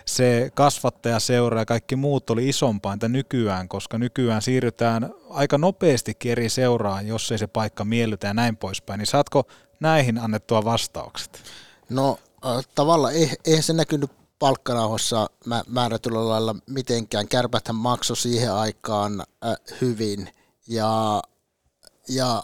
se 0.05 0.51
kasvattajaseura 0.55 1.61
ja 1.61 1.67
kaikki 1.67 1.97
muut 1.97 2.31
oli 2.31 2.49
isompaa 2.49 2.93
entä 2.93 3.09
nykyään, 3.09 3.69
koska 3.69 3.99
nykyään 3.99 4.43
siirrytään 4.43 5.15
aika 5.31 5.59
nopeasti 5.59 6.17
eri 6.25 6.49
seuraan, 6.49 7.07
jos 7.07 7.33
ei 7.33 7.39
se 7.39 7.47
paikka 7.47 7.85
miellytä 7.85 8.27
ja 8.27 8.35
näin 8.35 8.57
poispäin. 8.57 8.99
Niin 8.99 9.07
saatko 9.07 9.45
näihin 9.81 10.19
annettua 10.19 10.65
vastaukset? 10.65 11.43
No 11.89 12.19
äh, 12.47 12.65
tavallaan 12.75 13.15
ei, 13.15 13.31
eihän 13.45 13.63
se 13.63 13.73
näkynyt 13.73 14.11
palkkanauhassa 14.39 15.31
määrätyllä 15.69 16.29
lailla 16.29 16.57
mitenkään. 16.67 17.29
Kärpäthän 17.29 17.77
maksoi 17.77 18.17
siihen 18.17 18.53
aikaan 18.53 19.21
äh, 19.21 19.57
hyvin 19.81 20.29
ja, 20.69 21.23
ja, 22.09 22.43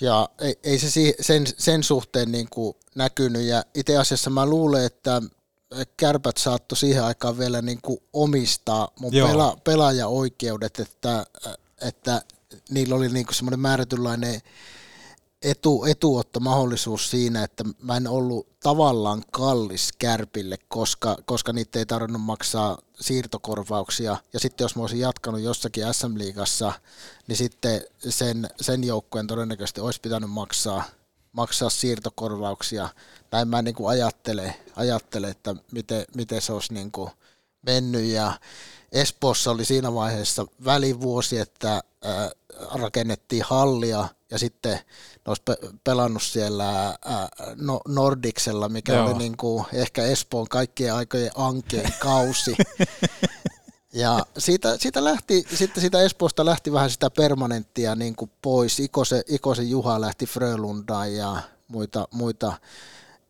ja 0.00 0.28
ei, 0.40 0.58
ei 0.62 0.78
se 0.78 1.14
sen, 1.20 1.44
sen 1.58 1.82
suhteen 1.82 2.32
niin 2.32 2.48
kuin 2.50 2.76
näkynyt. 2.94 3.42
Ja 3.42 3.64
itse 3.74 3.96
asiassa 3.96 4.30
mä 4.30 4.46
luulen, 4.46 4.84
että 4.84 5.22
kärpät 5.96 6.36
saattoi 6.36 6.76
siihen 6.76 7.04
aikaan 7.04 7.38
vielä 7.38 7.62
niin 7.62 7.78
kuin 7.82 7.98
omistaa 8.12 8.88
mun 9.00 9.12
pela, 9.12 9.58
pelaajaoikeudet, 9.64 10.80
että, 10.80 11.26
että 11.80 12.22
niillä 12.70 12.94
oli 12.94 13.08
niin 13.08 13.26
kuin 13.26 13.34
semmoinen 13.34 13.60
määrätynlainen 13.60 14.40
etu, 15.42 15.84
etuotto 15.84 16.40
mahdollisuus 16.40 17.10
siinä, 17.10 17.44
että 17.44 17.64
mä 17.82 17.96
en 17.96 18.06
ollut 18.06 18.46
tavallaan 18.60 19.22
kallis 19.30 19.92
kärpille, 19.98 20.58
koska, 20.68 21.16
koska 21.24 21.52
niitä 21.52 21.78
ei 21.78 21.86
tarvinnut 21.86 22.22
maksaa 22.22 22.78
siirtokorvauksia. 23.00 24.16
Ja 24.32 24.40
sitten 24.40 24.64
jos 24.64 24.76
mä 24.76 24.82
olisin 24.82 25.00
jatkanut 25.00 25.40
jossakin 25.40 25.94
SM-liigassa, 25.94 26.72
niin 27.26 27.36
sitten 27.36 27.82
sen, 28.08 28.48
sen 28.60 28.84
joukkueen 28.84 29.26
todennäköisesti 29.26 29.80
olisi 29.80 30.00
pitänyt 30.00 30.30
maksaa, 30.30 30.84
maksaa 31.32 31.70
siirtokorvauksia. 31.70 32.88
Näin 33.32 33.48
mä 33.48 33.62
niin 33.62 33.74
kuin 33.74 33.90
ajattelen, 33.90 34.54
ajattelen, 34.76 35.30
että 35.30 35.54
miten, 35.72 36.04
miten 36.16 36.42
se 36.42 36.52
olisi 36.52 36.74
niin 36.74 36.92
kuin 36.92 37.10
mennyt. 37.62 38.04
Ja 38.04 38.32
Espoossa 38.92 39.50
oli 39.50 39.64
siinä 39.64 39.94
vaiheessa 39.94 40.46
välivuosi, 40.64 41.38
että 41.38 41.82
rakennettiin 42.72 43.44
hallia 43.46 44.08
ja 44.30 44.38
sitten 44.38 44.80
olisi 45.28 45.42
pelannut 45.84 46.22
siellä 46.22 46.98
no, 47.56 47.80
Nordiksella, 47.88 48.68
mikä 48.68 48.92
Joo. 48.92 49.06
oli 49.06 49.18
niin 49.18 49.36
kuin 49.36 49.64
ehkä 49.72 50.04
Espoon 50.04 50.48
kaikkien 50.48 50.94
aikojen 50.94 51.30
ankein 51.34 51.92
kausi. 52.00 52.56
Ja 53.92 54.26
siitä, 54.38 54.78
siitä 54.78 55.04
lähti, 55.04 55.44
sitten 55.54 55.80
siitä 55.80 56.02
Espoosta 56.02 56.44
lähti 56.44 56.72
vähän 56.72 56.90
sitä 56.90 57.10
permanenttia 57.10 57.94
niin 57.94 58.16
kuin 58.16 58.30
pois. 58.42 58.80
Ikosen, 58.80 59.22
Ikosen 59.26 59.70
Juha 59.70 60.00
lähti 60.00 60.26
Frölundaan 60.26 61.14
ja 61.14 61.42
muita, 61.68 62.08
muita 62.10 62.52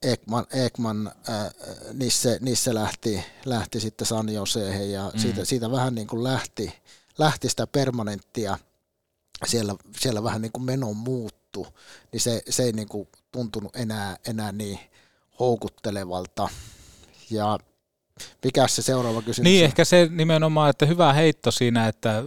Ekman, 0.02 0.46
Ekman 0.52 1.12
äh, 1.28 1.50
niissä, 1.92 2.38
niissä 2.40 2.74
lähti, 2.74 3.24
lähti 3.44 3.80
sitten 3.80 4.06
San 4.06 4.28
Joseen 4.28 4.92
ja 4.92 5.10
mm. 5.14 5.20
siitä, 5.20 5.44
siitä 5.44 5.70
vähän 5.70 5.94
niin 5.94 6.06
kuin 6.06 6.24
lähti, 6.24 6.72
lähti 7.18 7.48
sitä 7.48 7.66
permanenttia. 7.66 8.58
Siellä, 9.46 9.74
siellä 10.00 10.22
vähän 10.22 10.42
niin 10.42 10.52
kuin 10.52 10.64
meno 10.64 10.94
muuttu, 11.56 11.80
niin 12.12 12.20
se, 12.20 12.42
se 12.48 12.62
ei 12.62 12.72
niin 12.72 12.88
kuin 12.88 13.08
tuntunut 13.32 13.76
enää, 13.76 14.16
enää 14.26 14.52
niin 14.52 14.78
houkuttelevalta. 15.40 16.48
Ja 17.30 17.58
mikä 18.44 18.68
se 18.68 18.82
seuraava 18.82 19.22
kysymys 19.22 19.44
Niin, 19.44 19.64
ehkä 19.64 19.84
se 19.84 20.08
nimenomaan, 20.10 20.70
että 20.70 20.86
hyvä 20.86 21.12
heitto 21.12 21.50
siinä, 21.50 21.88
että 21.88 22.24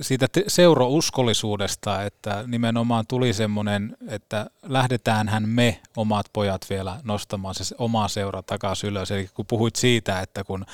siitä 0.00 0.26
seurouskollisuudesta, 0.48 2.02
että 2.02 2.44
nimenomaan 2.46 3.06
tuli 3.06 3.32
semmoinen, 3.32 3.96
että 4.08 4.50
lähdetäänhän 4.62 5.48
me 5.48 5.80
omat 5.96 6.26
pojat 6.32 6.66
vielä 6.70 7.00
nostamaan 7.04 7.54
se 7.54 7.74
oma 7.78 8.08
seura 8.08 8.42
takaisin 8.42 8.90
ylös. 8.90 9.10
Eli 9.10 9.28
kun 9.34 9.46
puhuit 9.46 9.76
siitä, 9.76 10.20
että 10.20 10.44
kun 10.44 10.66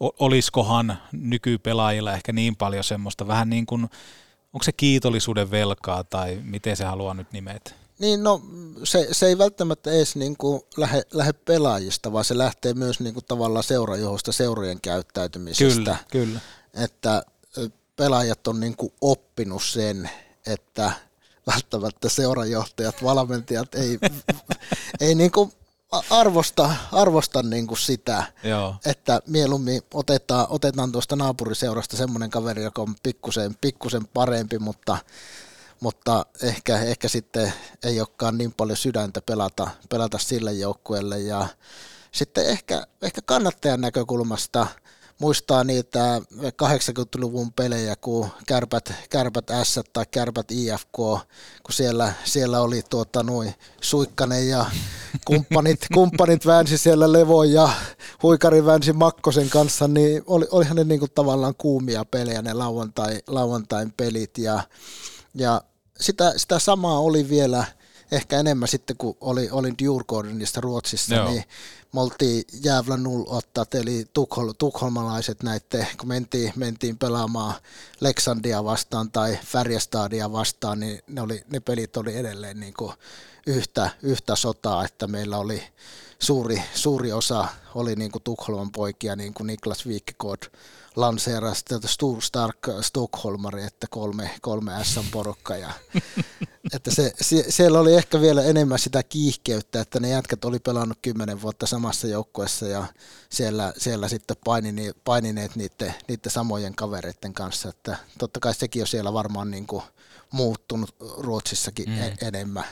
oliskohan 0.00 0.98
nykypelaajilla 1.12 2.12
ehkä 2.12 2.32
niin 2.32 2.56
paljon 2.56 2.84
semmoista 2.84 3.26
vähän 3.26 3.50
niin 3.50 3.66
kuin, 3.66 3.88
onko 4.52 4.64
se 4.64 4.72
kiitollisuuden 4.72 5.50
velkaa 5.50 6.04
tai 6.04 6.40
miten 6.42 6.76
se 6.76 6.84
haluaa 6.84 7.14
nyt 7.14 7.32
nimetä? 7.32 7.70
Niin, 7.98 8.22
no 8.22 8.42
se, 8.84 9.08
se 9.12 9.26
ei 9.26 9.38
välttämättä 9.38 9.90
edes 9.90 10.16
niin 10.16 10.36
kuin 10.36 10.62
lähde, 10.76 11.02
lähde 11.12 11.32
pelaajista, 11.32 12.12
vaan 12.12 12.24
se 12.24 12.38
lähtee 12.38 12.74
myös 12.74 13.00
niin 13.00 13.14
kuin 13.14 13.24
tavallaan 13.24 13.64
seurajohosta, 13.64 14.32
seurojen 14.32 14.80
käyttäytymisestä. 14.80 15.74
Kyllä, 15.74 15.96
kyllä. 16.10 16.40
Että 16.74 17.22
pelaajat 17.96 18.48
on 18.48 18.60
niin 18.60 18.76
kuin 18.76 18.92
oppinut 19.00 19.62
sen, 19.62 20.10
että 20.46 20.92
välttämättä 21.46 22.08
seurajohtajat, 22.08 23.02
valmentajat 23.02 23.74
ei, 23.74 23.98
ei 25.00 25.14
niin 25.14 25.30
kuin 25.30 25.52
arvosta, 26.10 26.70
arvosta 26.92 27.42
niin 27.42 27.66
kuin 27.66 27.78
sitä, 27.78 28.24
Joo. 28.44 28.76
että 28.86 29.20
mieluummin 29.26 29.82
otetaan, 29.94 30.46
otetaan 30.50 30.92
tuosta 30.92 31.16
naapuriseurasta 31.16 31.96
semmoinen 31.96 32.30
kaveri, 32.30 32.62
joka 32.62 32.82
on 32.82 32.94
pikkusen, 33.02 33.54
pikkusen 33.60 34.06
parempi, 34.06 34.58
mutta, 34.58 34.98
mutta 35.80 36.26
ehkä, 36.42 36.78
ehkä 36.78 37.08
sitten 37.08 37.52
ei 37.82 38.00
olekaan 38.00 38.38
niin 38.38 38.52
paljon 38.52 38.76
sydäntä 38.76 39.20
pelata, 39.20 39.70
pelata 39.88 40.18
sille 40.18 40.52
joukkueelle 40.52 41.18
ja 41.18 41.46
sitten 42.12 42.46
ehkä, 42.46 42.86
ehkä 43.02 43.22
kannattajan 43.22 43.80
näkökulmasta– 43.80 44.66
muistaa 45.18 45.64
niitä 45.64 46.20
80-luvun 46.62 47.52
pelejä, 47.52 47.96
kun 47.96 48.28
Kärpät, 48.46 48.92
Kärpät 49.10 49.46
S 49.62 49.80
tai 49.92 50.04
Kärpät 50.10 50.50
IFK, 50.50 50.92
kun 50.92 51.72
siellä, 51.72 52.12
siellä 52.24 52.60
oli 52.60 52.82
tuota, 52.90 53.22
noin 53.22 53.54
Suikkanen 53.80 54.48
ja 54.48 54.66
kumppanit, 55.24 55.80
kumppanit 55.94 56.46
väänsi 56.46 56.78
siellä 56.78 57.12
Levo 57.12 57.44
ja 57.44 57.68
Huikari 58.22 58.64
väänsi 58.64 58.92
Makkosen 58.92 59.50
kanssa, 59.50 59.88
niin 59.88 60.22
oli, 60.26 60.46
olihan 60.50 60.76
ne 60.76 60.84
niin 60.84 61.00
kuin 61.00 61.12
tavallaan 61.14 61.54
kuumia 61.58 62.04
pelejä 62.04 62.42
ne 62.42 62.52
lauantai, 62.52 63.22
lauantain 63.26 63.92
pelit 63.96 64.38
ja, 64.38 64.62
ja 65.34 65.62
sitä, 66.00 66.32
sitä 66.36 66.58
samaa 66.58 66.98
oli 66.98 67.28
vielä 67.28 67.64
ehkä 68.10 68.40
enemmän 68.40 68.68
sitten, 68.68 68.96
kun 68.96 69.16
oli, 69.20 69.48
olin 69.50 69.74
Djurgårdenista 69.78 70.60
Ruotsissa, 70.60 71.14
Joo. 71.14 71.30
niin 71.30 71.44
me 71.92 72.00
oltiin 72.00 72.44
jäävlä 72.62 72.96
nullottat, 72.96 73.74
eli 73.74 74.06
Tukhol, 74.12 74.52
tukholmalaiset 74.58 75.42
näitte, 75.42 75.86
kun 75.98 76.08
mentiin, 76.08 76.52
mentiin 76.56 76.98
pelaamaan 76.98 77.54
Lexandia 78.00 78.64
vastaan 78.64 79.10
tai 79.10 79.38
Färjestadia 79.44 80.32
vastaan, 80.32 80.80
niin 80.80 81.02
ne, 81.06 81.20
oli, 81.20 81.42
ne 81.50 81.60
pelit 81.60 81.96
oli 81.96 82.16
edelleen 82.16 82.60
niin 82.60 82.74
kuin 82.74 82.92
yhtä, 83.46 83.90
yhtä 84.02 84.36
sotaa, 84.36 84.84
että 84.84 85.06
meillä 85.06 85.38
oli 85.38 85.62
suuri, 86.18 86.62
suuri 86.74 87.12
osa 87.12 87.48
oli 87.74 87.94
niin 87.96 88.12
kuin 88.12 88.22
Tukholman 88.22 88.72
poikia, 88.72 89.16
niin 89.16 89.34
kuin 89.34 89.46
Niklas 89.46 89.86
Wikegård 89.86 90.50
lanseerasi 91.00 91.64
tätä 91.64 91.88
Stur 91.88 92.22
Stark 92.22 92.58
Stockholmari, 92.80 93.64
että 93.64 93.86
kolme, 93.90 94.30
kolme 94.40 94.72
S-porukka. 94.82 95.56
Ja, 95.56 95.70
että 96.74 96.94
se, 96.94 97.12
se, 97.20 97.44
siellä 97.48 97.80
oli 97.80 97.94
ehkä 97.94 98.20
vielä 98.20 98.42
enemmän 98.42 98.78
sitä 98.78 99.02
kiihkeyttä, 99.02 99.80
että 99.80 100.00
ne 100.00 100.08
jätkät 100.08 100.44
oli 100.44 100.58
pelannut 100.58 100.98
kymmenen 101.02 101.42
vuotta 101.42 101.66
samassa 101.66 102.06
joukkueessa 102.06 102.66
ja 102.66 102.86
siellä, 103.30 103.72
siellä 103.76 104.08
sitten 104.08 104.36
painini, 104.44 104.92
painineet 105.04 105.56
niiden, 105.56 105.94
niiden 106.08 106.32
samojen 106.32 106.74
kavereiden 106.74 107.34
kanssa. 107.34 107.68
Että 107.68 107.96
totta 108.18 108.40
kai 108.40 108.54
sekin 108.54 108.82
on 108.82 108.88
siellä 108.88 109.12
varmaan 109.12 109.50
niin 109.50 109.66
kuin 109.66 109.82
muuttunut 110.30 110.94
Ruotsissakin 111.18 111.88
mm. 111.88 111.98
E-, 112.02 112.16
enemmän 112.22 112.64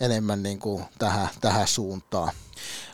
enemmän 0.00 0.42
niin 0.42 0.58
kuin 0.58 0.84
tähän, 0.98 1.28
tähän 1.40 1.68
suuntaan. 1.68 2.32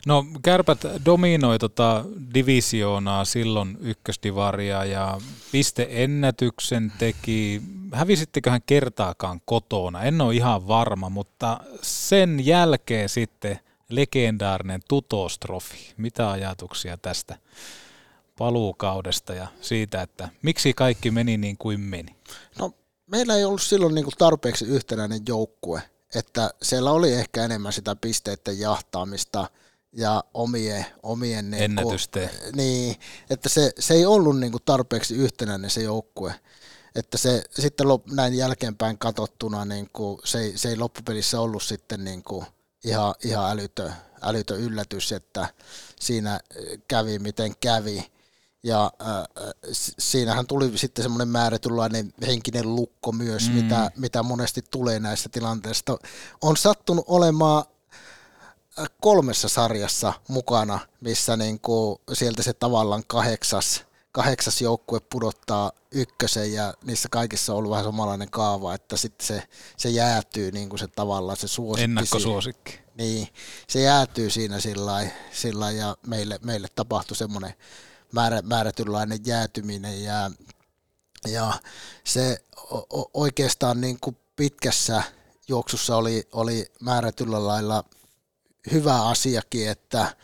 No 0.05 0.25
Kärpät 0.43 0.79
dominoi 1.05 1.59
tota 1.59 2.05
divisioonaa 2.33 3.25
silloin 3.25 3.77
ykkösdivaria 3.79 4.85
ja 4.85 5.21
pisteennätyksen 5.51 6.93
teki. 6.99 7.61
Hävisitteköhän 7.93 8.61
kertaakaan 8.65 9.41
kotona? 9.45 10.03
En 10.03 10.21
ole 10.21 10.35
ihan 10.35 10.67
varma, 10.67 11.09
mutta 11.09 11.59
sen 11.81 12.45
jälkeen 12.45 13.09
sitten 13.09 13.59
legendaarinen 13.89 14.81
tutostrofi. 14.87 15.93
Mitä 15.97 16.31
ajatuksia 16.31 16.97
tästä 16.97 17.37
paluukaudesta 18.37 19.33
ja 19.33 19.47
siitä, 19.61 20.01
että 20.01 20.29
miksi 20.41 20.73
kaikki 20.73 21.11
meni 21.11 21.37
niin 21.37 21.57
kuin 21.57 21.79
meni? 21.79 22.15
No 22.59 22.71
meillä 23.07 23.35
ei 23.35 23.43
ollut 23.43 23.61
silloin 23.61 23.95
niin 23.95 24.05
kuin 24.05 24.15
tarpeeksi 24.17 24.65
yhtenäinen 24.65 25.21
joukkue– 25.27 25.81
että 26.15 26.49
siellä 26.61 26.91
oli 26.91 27.13
ehkä 27.13 27.43
enemmän 27.45 27.73
sitä 27.73 27.95
pisteiden 27.95 28.59
jahtaamista 28.59 29.49
ja 29.91 30.23
omien, 30.33 30.85
omien 31.03 31.51
niin 31.51 31.63
ennätysten. 31.63 32.29
Niin, 32.55 32.95
että 33.29 33.49
se, 33.49 33.71
se 33.79 33.93
ei 33.93 34.05
ollut 34.05 34.39
niin 34.39 34.51
kuin 34.51 34.63
tarpeeksi 34.65 35.15
yhtenäinen 35.15 35.69
se 35.69 35.81
joukkue. 35.81 36.35
Että 36.95 37.17
se 37.17 37.43
sitten 37.59 37.87
näin 38.11 38.33
jälkeenpäin 38.33 38.97
katsottuna 38.97 39.65
niin 39.65 39.89
kuin 39.93 40.19
se, 40.23 40.39
ei, 40.39 40.57
se 40.57 40.69
ei 40.69 40.77
loppupelissä 40.77 41.41
ollut 41.41 41.63
sitten 41.63 42.03
niin 42.03 42.23
kuin 42.23 42.45
ihan, 42.83 43.15
ihan 43.23 43.51
älytö, 43.51 43.91
älytö 44.21 44.55
yllätys, 44.55 45.11
että 45.11 45.47
siinä 45.99 46.39
kävi 46.87 47.19
miten 47.19 47.55
kävi. 47.59 48.11
Ja 48.65 48.91
äh, 49.01 49.51
siinähän 49.99 50.47
tuli 50.47 50.77
sitten 50.77 51.03
semmoinen 51.03 51.27
määrätynlainen 51.27 52.13
henkinen 52.27 52.75
lukko 52.75 53.11
myös, 53.11 53.49
mm. 53.49 53.55
mitä, 53.55 53.91
mitä 53.97 54.23
monesti 54.23 54.61
tulee 54.71 54.99
näistä 54.99 55.29
tilanteista. 55.29 55.97
On 56.41 56.57
sattunut 56.57 57.05
olemaan 57.07 57.65
kolmessa 59.01 59.49
sarjassa 59.49 60.13
mukana, 60.27 60.79
missä 61.01 61.37
niin 61.37 61.59
kuin 61.59 61.99
sieltä 62.13 62.43
se 62.43 62.53
tavallaan 62.53 63.03
kahdeksas, 63.07 63.83
kahdeksas 64.11 64.61
joukkue 64.61 64.99
pudottaa 64.99 65.71
ykkösen 65.91 66.53
ja 66.53 66.73
niissä 66.85 67.09
kaikissa 67.11 67.53
on 67.53 67.57
ollut 67.57 67.71
vähän 67.71 67.85
samanlainen 67.85 68.29
kaava, 68.29 68.73
että 68.73 68.97
sitten 68.97 69.27
se, 69.27 69.43
se 69.77 69.89
jäätyy 69.89 70.51
niin 70.51 70.69
kuin 70.69 70.79
se 70.79 70.87
tavallaan 70.87 71.37
se 71.37 71.47
suosikki. 71.47 71.83
Ennakkosuosikki. 71.83 72.71
Siinä. 72.71 72.85
Niin, 72.95 73.27
se 73.67 73.81
jäätyy 73.81 74.29
siinä 74.29 74.57
sillä 75.31 75.71
ja 75.71 75.97
meille, 76.07 76.39
meille 76.43 76.67
tapahtui 76.75 77.17
semmoinen 77.17 77.53
määrä, 78.15 78.41
määrätynlainen 78.41 79.19
jäätyminen 79.25 80.03
ja, 80.03 80.31
ja 81.27 81.53
se 82.03 82.43
o, 82.71 83.09
oikeastaan 83.13 83.81
niin 83.81 83.97
kuin 84.01 84.17
pitkässä 84.35 85.03
juoksussa 85.47 85.97
oli, 85.97 86.27
oli 86.31 86.71
määrätyllä 86.81 87.47
lailla 87.47 87.83
hyvä 88.71 89.01
asiakin, 89.01 89.69
että 89.69 90.15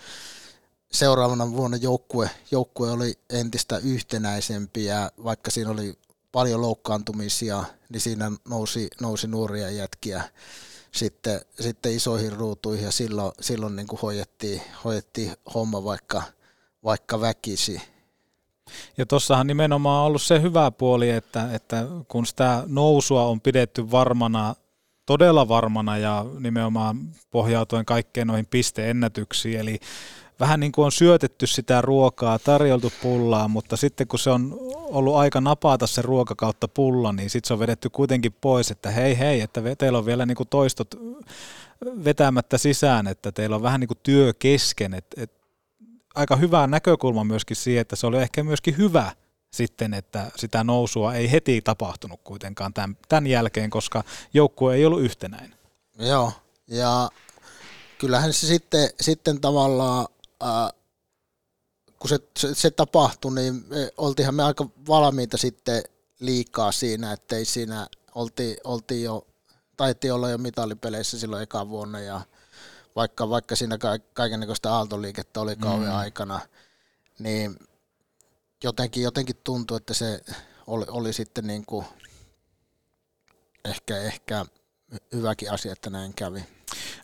seuraavana 0.91 1.51
vuonna 1.51 1.77
joukkue, 1.77 2.29
joukkue 2.51 2.91
oli 2.91 3.19
entistä 3.29 3.77
yhtenäisempi 3.77 4.85
ja 4.85 5.11
vaikka 5.23 5.51
siinä 5.51 5.71
oli 5.71 5.97
paljon 6.31 6.61
loukkaantumisia, 6.61 7.63
niin 7.89 8.01
siinä 8.01 8.31
nousi, 8.49 8.87
nousi 9.01 9.27
nuoria 9.27 9.69
jätkiä 9.69 10.23
sitten, 10.91 11.41
sitten 11.59 11.93
isoihin 11.93 12.33
ruutuihin 12.33 12.85
ja 12.85 12.91
silloin, 12.91 13.31
silloin 13.39 13.75
niin 13.75 13.87
kuin 13.87 13.99
hoidettiin, 14.01 14.61
hoidettiin 14.83 15.35
homma 15.53 15.83
vaikka– 15.83 16.23
vaikka 16.83 17.21
väkisi. 17.21 17.81
Ja 18.97 19.05
tuossahan 19.05 19.47
nimenomaan 19.47 19.99
on 19.99 20.07
ollut 20.07 20.21
se 20.21 20.41
hyvä 20.41 20.71
puoli, 20.71 21.09
että, 21.09 21.49
että 21.53 21.85
kun 22.07 22.25
sitä 22.25 22.63
nousua 22.67 23.25
on 23.25 23.41
pidetty 23.41 23.91
varmana, 23.91 24.55
todella 25.05 25.47
varmana 25.47 25.97
ja 25.97 26.25
nimenomaan 26.39 26.97
pohjautuen 27.31 27.85
kaikkeen 27.85 28.27
noihin 28.27 28.45
pisteennätyksiin, 28.45 29.59
eli 29.59 29.79
vähän 30.39 30.59
niin 30.59 30.71
kuin 30.71 30.85
on 30.85 30.91
syötetty 30.91 31.47
sitä 31.47 31.81
ruokaa, 31.81 32.39
tarjoltu 32.39 32.93
pullaa, 33.01 33.47
mutta 33.47 33.77
sitten 33.77 34.07
kun 34.07 34.19
se 34.19 34.29
on 34.29 34.57
ollut 34.71 35.15
aika 35.15 35.41
napata 35.41 35.87
se 35.87 36.01
ruoka 36.01 36.35
kautta 36.35 36.67
pulla, 36.67 37.13
niin 37.13 37.29
sitten 37.29 37.47
se 37.47 37.53
on 37.53 37.59
vedetty 37.59 37.89
kuitenkin 37.89 38.33
pois, 38.41 38.71
että 38.71 38.91
hei 38.91 39.19
hei, 39.19 39.41
että 39.41 39.61
teillä 39.77 39.97
on 39.97 40.05
vielä 40.05 40.25
niin 40.25 40.35
kuin 40.35 40.49
toistot 40.49 40.95
vetämättä 42.03 42.57
sisään, 42.57 43.07
että 43.07 43.31
teillä 43.31 43.55
on 43.55 43.61
vähän 43.61 43.79
niin 43.79 43.87
kuin 43.87 43.99
työ 44.03 44.33
kesken, 44.39 44.93
että, 44.93 45.21
että 45.23 45.40
aika 46.15 46.35
hyvä 46.35 46.67
näkökulma 46.67 47.23
myöskin 47.23 47.57
siihen, 47.57 47.81
että 47.81 47.95
se 47.95 48.07
oli 48.07 48.17
ehkä 48.17 48.43
myöskin 48.43 48.77
hyvä, 48.77 49.11
sitten, 49.53 49.93
että 49.93 50.31
sitä 50.35 50.63
nousua 50.63 51.13
ei 51.13 51.31
heti 51.31 51.61
tapahtunut 51.61 52.19
kuitenkaan 52.23 52.73
tämän, 52.73 52.97
tämän 53.09 53.27
jälkeen, 53.27 53.69
koska 53.69 54.03
joukkue 54.33 54.75
ei 54.75 54.85
ollut 54.85 55.01
yhtenäinen. 55.01 55.57
Joo, 55.99 56.33
ja 56.67 57.09
kyllähän 57.97 58.33
se 58.33 58.47
sitten, 58.47 58.89
sitten 59.01 59.41
tavallaan, 59.41 60.07
ää, 60.41 60.69
kun 61.99 62.09
se, 62.09 62.19
se, 62.39 62.55
se 62.55 62.71
tapahtui, 62.71 63.35
niin 63.35 63.65
me, 63.67 63.91
oltiinhan 63.97 64.35
me 64.35 64.43
aika 64.43 64.65
valmiita 64.87 65.37
sitten 65.37 65.83
liikaa 66.19 66.71
siinä, 66.71 67.11
että 67.13 67.35
ei 67.35 67.45
siinä, 67.45 67.87
oltiin, 68.15 68.57
oltiin 68.63 69.03
jo, 69.03 69.27
taittiin 69.77 70.13
olla 70.13 70.29
jo 70.29 70.37
mitalipeleissä 70.37 71.19
silloin 71.19 71.43
eka 71.43 71.69
vuonna 71.69 71.99
ja 71.99 72.21
vaikka, 72.95 73.29
vaikka 73.29 73.55
siinä 73.55 73.77
kaikenlaista 74.13 74.75
aaltoliikettä 74.75 75.41
oli 75.41 75.55
kauden 75.55 75.89
mm. 75.89 75.95
aikana, 75.95 76.39
niin 77.19 77.55
jotenkin, 78.63 79.03
jotenkin 79.03 79.35
tuntui, 79.43 79.77
että 79.77 79.93
se 79.93 80.21
oli, 80.67 80.85
oli 80.89 81.13
sitten 81.13 81.47
niin 81.47 81.65
kuin 81.65 81.85
ehkä, 83.65 83.97
ehkä 83.97 84.45
hyväkin 85.13 85.51
asia, 85.51 85.71
että 85.71 85.89
näin 85.89 86.13
kävi. 86.13 86.43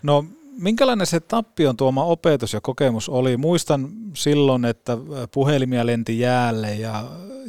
No 0.03 0.25
minkälainen 0.57 1.07
se 1.07 1.19
tappion 1.19 1.77
tuoma 1.77 2.03
opetus 2.03 2.53
ja 2.53 2.61
kokemus 2.61 3.09
oli? 3.09 3.37
Muistan 3.37 3.89
silloin, 4.13 4.65
että 4.65 4.97
puhelimia 5.33 5.85
lenti 5.85 6.19
jäälle 6.19 6.75
ja 6.75 7.03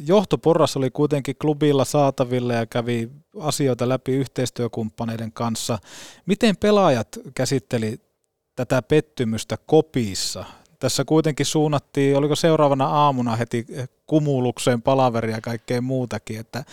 johtoporras 0.06 0.77
oli 0.77 0.90
kuitenkin 0.90 1.36
klubilla 1.40 1.85
saatavilla 1.85 2.55
ja 2.55 2.66
kävi 2.66 3.10
asioita 3.40 3.89
läpi 3.89 4.12
yhteistyökumppaneiden 4.12 5.32
kanssa. 5.32 5.78
Miten 6.27 6.56
pelaajat 6.56 7.09
käsitteli 7.35 8.01
tätä 8.59 8.82
pettymystä 8.82 9.59
kopissa? 9.66 10.44
Tässä 10.78 11.05
kuitenkin 11.05 11.47
suunnattiin, 11.47 12.16
oliko 12.16 12.36
seuraavana 12.36 12.86
aamuna 12.86 13.36
heti 13.36 13.66
kumulukseen 14.06 14.82
palaveria 14.82 15.36
ja 15.36 15.40
kaikkea 15.40 15.80
muutakin, 15.80 16.40
että 16.40 16.64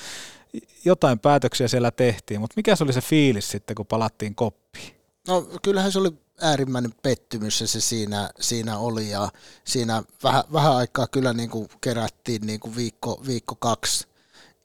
jotain 0.85 1.19
päätöksiä 1.19 1.67
siellä 1.67 1.91
tehtiin, 1.91 2.41
mutta 2.41 2.53
mikä 2.57 2.75
se 2.75 2.83
oli 2.83 2.93
se 2.93 3.01
fiilis 3.01 3.51
sitten, 3.51 3.75
kun 3.75 3.85
palattiin 3.85 4.35
koppiin? 4.35 4.95
No 5.27 5.41
kyllähän 5.61 5.91
se 5.91 5.99
oli 5.99 6.11
äärimmäinen 6.41 6.93
pettymys 7.03 7.59
se 7.59 7.81
siinä, 7.81 8.29
siinä 8.39 8.77
oli 8.77 9.09
ja 9.09 9.29
siinä 9.63 10.03
vähän, 10.23 10.43
vähän 10.53 10.75
aikaa 10.75 11.07
kyllä 11.07 11.33
niin 11.33 11.49
kuin 11.49 11.67
kerättiin 11.81 12.41
niin 12.47 12.59
kuin 12.59 12.75
viikko, 12.75 13.21
viikko 13.27 13.55
kaksi 13.55 14.07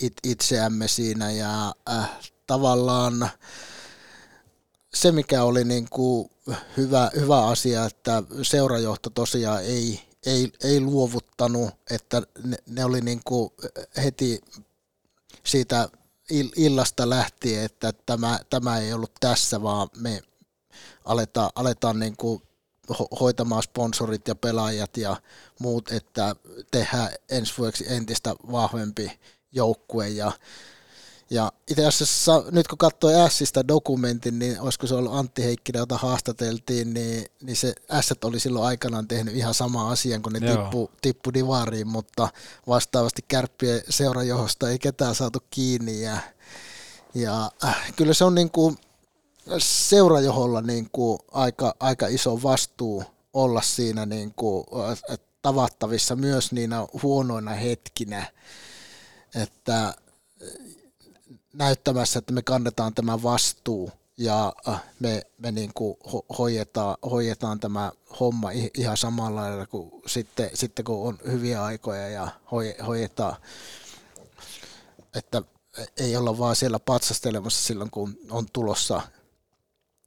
it, 0.03 0.13
itseämme 0.25 0.89
siinä 0.89 1.31
ja 1.31 1.75
äh, 1.91 2.11
tavallaan 2.47 3.31
se 4.95 5.12
mikä 5.12 5.45
oli 5.45 5.65
niin 5.65 5.89
kuin 5.91 6.31
hyvä, 6.77 7.11
hyvä 7.17 7.47
asia, 7.47 7.85
että 7.85 8.23
seurajohto 8.43 9.11
tosiaan 9.11 9.65
ei, 9.65 10.01
ei, 10.27 10.53
ei 10.65 10.81
luovuttanut, 10.81 11.71
että 11.91 12.23
ne, 12.45 12.57
ne 12.67 12.85
oli 12.85 13.01
niin 13.01 13.21
kuin 13.25 13.51
heti 13.97 14.41
siitä 15.45 15.89
illasta 16.57 17.11
lähtien, 17.11 17.65
että 17.65 17.93
tämä, 18.07 18.39
tämä 18.51 18.79
ei 18.79 18.93
ollut 18.93 19.12
tässä, 19.21 19.62
vaan 19.62 19.89
me 19.97 20.23
aletaan, 21.05 21.51
aletaan 21.55 21.99
niin 21.99 22.17
kuin 22.17 22.43
hoitamaan 23.21 23.62
sponsorit 23.62 24.29
ja 24.29 24.35
pelaajat 24.35 24.97
ja 24.97 25.17
muut, 25.59 25.93
että 25.93 26.37
tehdään 26.71 27.11
ensi 27.29 27.55
vuodeksi 27.59 27.85
entistä 27.89 28.35
vahvempi 28.53 29.21
joukkue 29.53 30.09
ja 30.09 30.33
ja 31.31 31.52
itse 31.70 31.86
asiassa 31.86 32.44
nyt 32.51 32.69
kun 32.69 32.78
katsoi 32.78 33.31
Sistä 33.31 33.69
dokumentin, 33.69 34.39
niin 34.39 34.61
olisiko 34.61 34.86
se 34.86 34.94
ollut 34.94 35.15
Antti 35.15 35.44
Heikkinen, 35.44 35.81
jota 35.81 35.98
haastateltiin, 35.98 36.94
niin, 36.94 37.27
niin 37.43 37.57
se 37.57 37.74
S 38.01 38.12
oli 38.24 38.40
silloin 38.40 38.66
aikanaan 38.66 39.09
tehnyt 39.09 39.36
ihan 39.36 39.55
sama 39.55 39.90
asian, 39.90 40.23
kun 40.23 40.32
ne 40.32 40.40
tippu, 40.40 40.90
tippu 41.02 41.32
divariin, 41.35 41.89
mutta 41.89 42.28
vastaavasti 42.66 43.23
kärppien 43.28 43.82
seurajohosta 43.89 44.70
ei 44.70 44.78
ketään 44.78 45.15
saatu 45.15 45.39
kiinni. 45.51 46.02
Ja, 46.02 46.16
ja 47.15 47.51
äh, 47.65 47.93
kyllä 47.97 48.15
se 48.15 48.24
on 48.24 48.35
niin 48.35 48.51
kuin 48.51 48.77
seurajoholla 49.59 50.61
niin 50.61 50.89
kuin 50.93 51.19
aika, 51.32 51.74
aika 51.81 52.07
iso 52.07 52.43
vastuu 52.43 53.05
olla 53.35 53.62
siinä 53.62 54.07
niin 54.07 54.32
kuin 54.36 54.66
äh, 54.90 55.19
tavattavissa 55.43 56.16
myös 56.16 56.52
niinä 56.52 56.86
huonoina 57.02 57.51
hetkinä, 57.51 58.27
että 59.35 59.94
näyttämässä, 61.53 62.19
että 62.19 62.33
me 62.33 62.43
kannetaan 62.43 62.95
tämä 62.95 63.23
vastuu 63.23 63.91
ja 64.17 64.53
äh, 64.69 64.83
me, 65.01 65.23
me 65.39 65.53
niin 65.53 65.71
kuin 65.75 65.97
hoidetaan, 66.39 66.97
hoidetaan 67.11 67.61
tämä 67.61 67.93
homma 68.21 68.51
ihan 68.75 68.97
samalla 68.97 69.41
lailla 69.41 69.67
kuin 69.67 69.91
sitten, 70.07 70.51
sitten 70.55 70.85
kun 70.85 71.09
on 71.09 71.19
hyviä 71.27 71.65
aikoja 71.65 72.09
ja 72.09 72.29
hoidetaan, 72.87 73.37
että 75.15 75.43
ei 75.97 76.17
olla 76.17 76.39
vaan 76.39 76.57
siellä 76.57 76.79
patsastelemassa 76.79 77.67
silloin, 77.67 77.91
kun 77.91 78.19
on 78.31 78.47
tulossa 78.53 79.03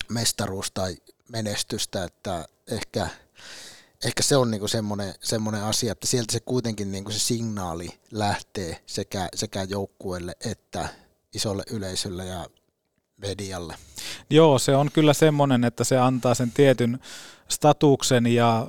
mestaruus 0.10 0.72
tai 0.72 0.98
menestystä, 1.30 2.04
että 2.04 2.48
ehkä, 2.68 3.08
ehkä 4.06 4.24
se 4.24 4.38
on 4.38 4.52
niinku 4.52 4.68
semmoinen, 4.68 5.16
semmoinen 5.24 5.64
asia, 5.64 5.92
että 5.92 6.08
sieltä 6.08 6.32
se 6.32 6.40
kuitenkin 6.40 6.92
niinku 6.92 7.12
se 7.12 7.20
signaali 7.20 8.00
lähtee 8.12 8.84
sekä, 8.86 9.30
sekä 9.36 9.64
joukkueelle 9.64 10.36
että 10.46 11.03
isolle 11.34 11.64
yleisölle 11.72 12.26
ja 12.26 12.48
medialle. 13.18 13.76
Joo, 14.30 14.60
se 14.60 14.76
on 14.76 14.92
kyllä 14.92 15.14
semmoinen, 15.14 15.64
että 15.64 15.84
se 15.84 15.98
antaa 15.98 16.34
sen 16.34 16.52
tietyn 16.52 17.00
statuksen 17.48 18.28
ja 18.28 18.68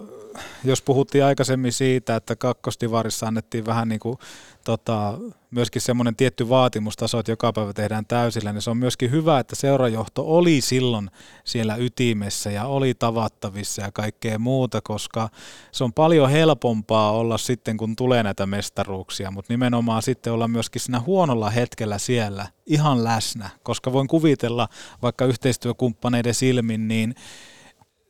jos 0.65 0.83
puhuttiin 0.83 1.25
aikaisemmin 1.25 1.73
siitä, 1.73 2.17
että 2.17 2.37
kakkostivarissa 2.37 3.27
annettiin 3.27 3.67
vähän 3.67 3.89
niin 3.89 4.01
kuin 4.01 4.19
tota, 4.65 5.19
myöskin 5.51 5.83
semmoinen 5.83 6.17
tietty 6.17 6.49
vaatimustaso, 6.49 7.19
että 7.19 7.33
joka 7.33 7.53
päivä 7.53 7.73
tehdään 7.73 8.07
täysillä, 8.07 8.53
niin 8.53 8.63
se 8.63 8.71
on 8.71 8.77
myöskin 8.77 9.11
hyvä, 9.11 9.39
että 9.39 9.57
seurajohto 9.57 10.25
oli 10.27 10.61
silloin 10.61 11.11
siellä 11.45 11.77
ytimessä 11.77 12.51
ja 12.51 12.67
oli 12.67 12.95
tavattavissa 12.95 13.83
ja 13.83 13.93
kaikkea 13.93 14.39
muuta, 14.39 14.81
koska 14.81 15.29
se 15.73 15.85
on 15.85 15.93
paljon 15.93 16.31
helpompaa 16.31 17.13
olla 17.13 17.39
sitten, 17.39 17.77
kun 17.77 17.97
tulee 17.97 18.23
näitä 18.23 18.47
mestaruuksia, 18.47 19.31
mutta 19.31 19.53
nimenomaan 19.53 20.03
sitten 20.03 20.33
olla 20.33 20.49
myöskin 20.49 20.81
siinä 20.81 21.01
huonolla 21.01 21.51
hetkellä 21.51 21.99
siellä 21.99 22.47
ihan 22.67 23.05
läsnä, 23.05 23.51
koska 23.63 23.93
voin 23.93 24.09
kuvitella 24.09 24.69
vaikka 25.03 25.25
yhteistyökumppaneiden 25.25 26.35
silmin, 26.35 26.89
niin 26.89 27.15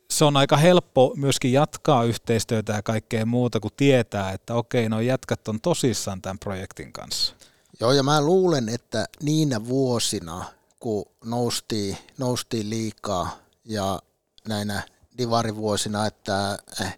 se 0.09 0.25
on 0.25 0.37
aika 0.37 0.57
helppo 0.57 1.13
myöskin 1.15 1.53
jatkaa 1.53 2.03
yhteistyötä 2.03 2.73
ja 2.73 2.83
kaikkea 2.83 3.25
muuta, 3.25 3.59
kun 3.59 3.71
tietää, 3.77 4.31
että 4.31 4.53
okei, 4.53 4.89
no 4.89 4.99
jätkät 5.01 5.47
on 5.47 5.61
tosissaan 5.61 6.21
tämän 6.21 6.39
projektin 6.39 6.93
kanssa. 6.93 7.35
Joo, 7.79 7.91
ja 7.91 8.03
mä 8.03 8.21
luulen, 8.21 8.69
että 8.69 9.05
niinä 9.23 9.65
vuosina, 9.65 10.45
kun 10.79 11.05
noustiin, 11.25 11.97
noustiin 12.17 12.69
liikaa 12.69 13.37
ja 13.65 14.01
näinä 14.47 14.83
divarivuosina, 15.17 16.05
että 16.05 16.57
äh, 16.81 16.97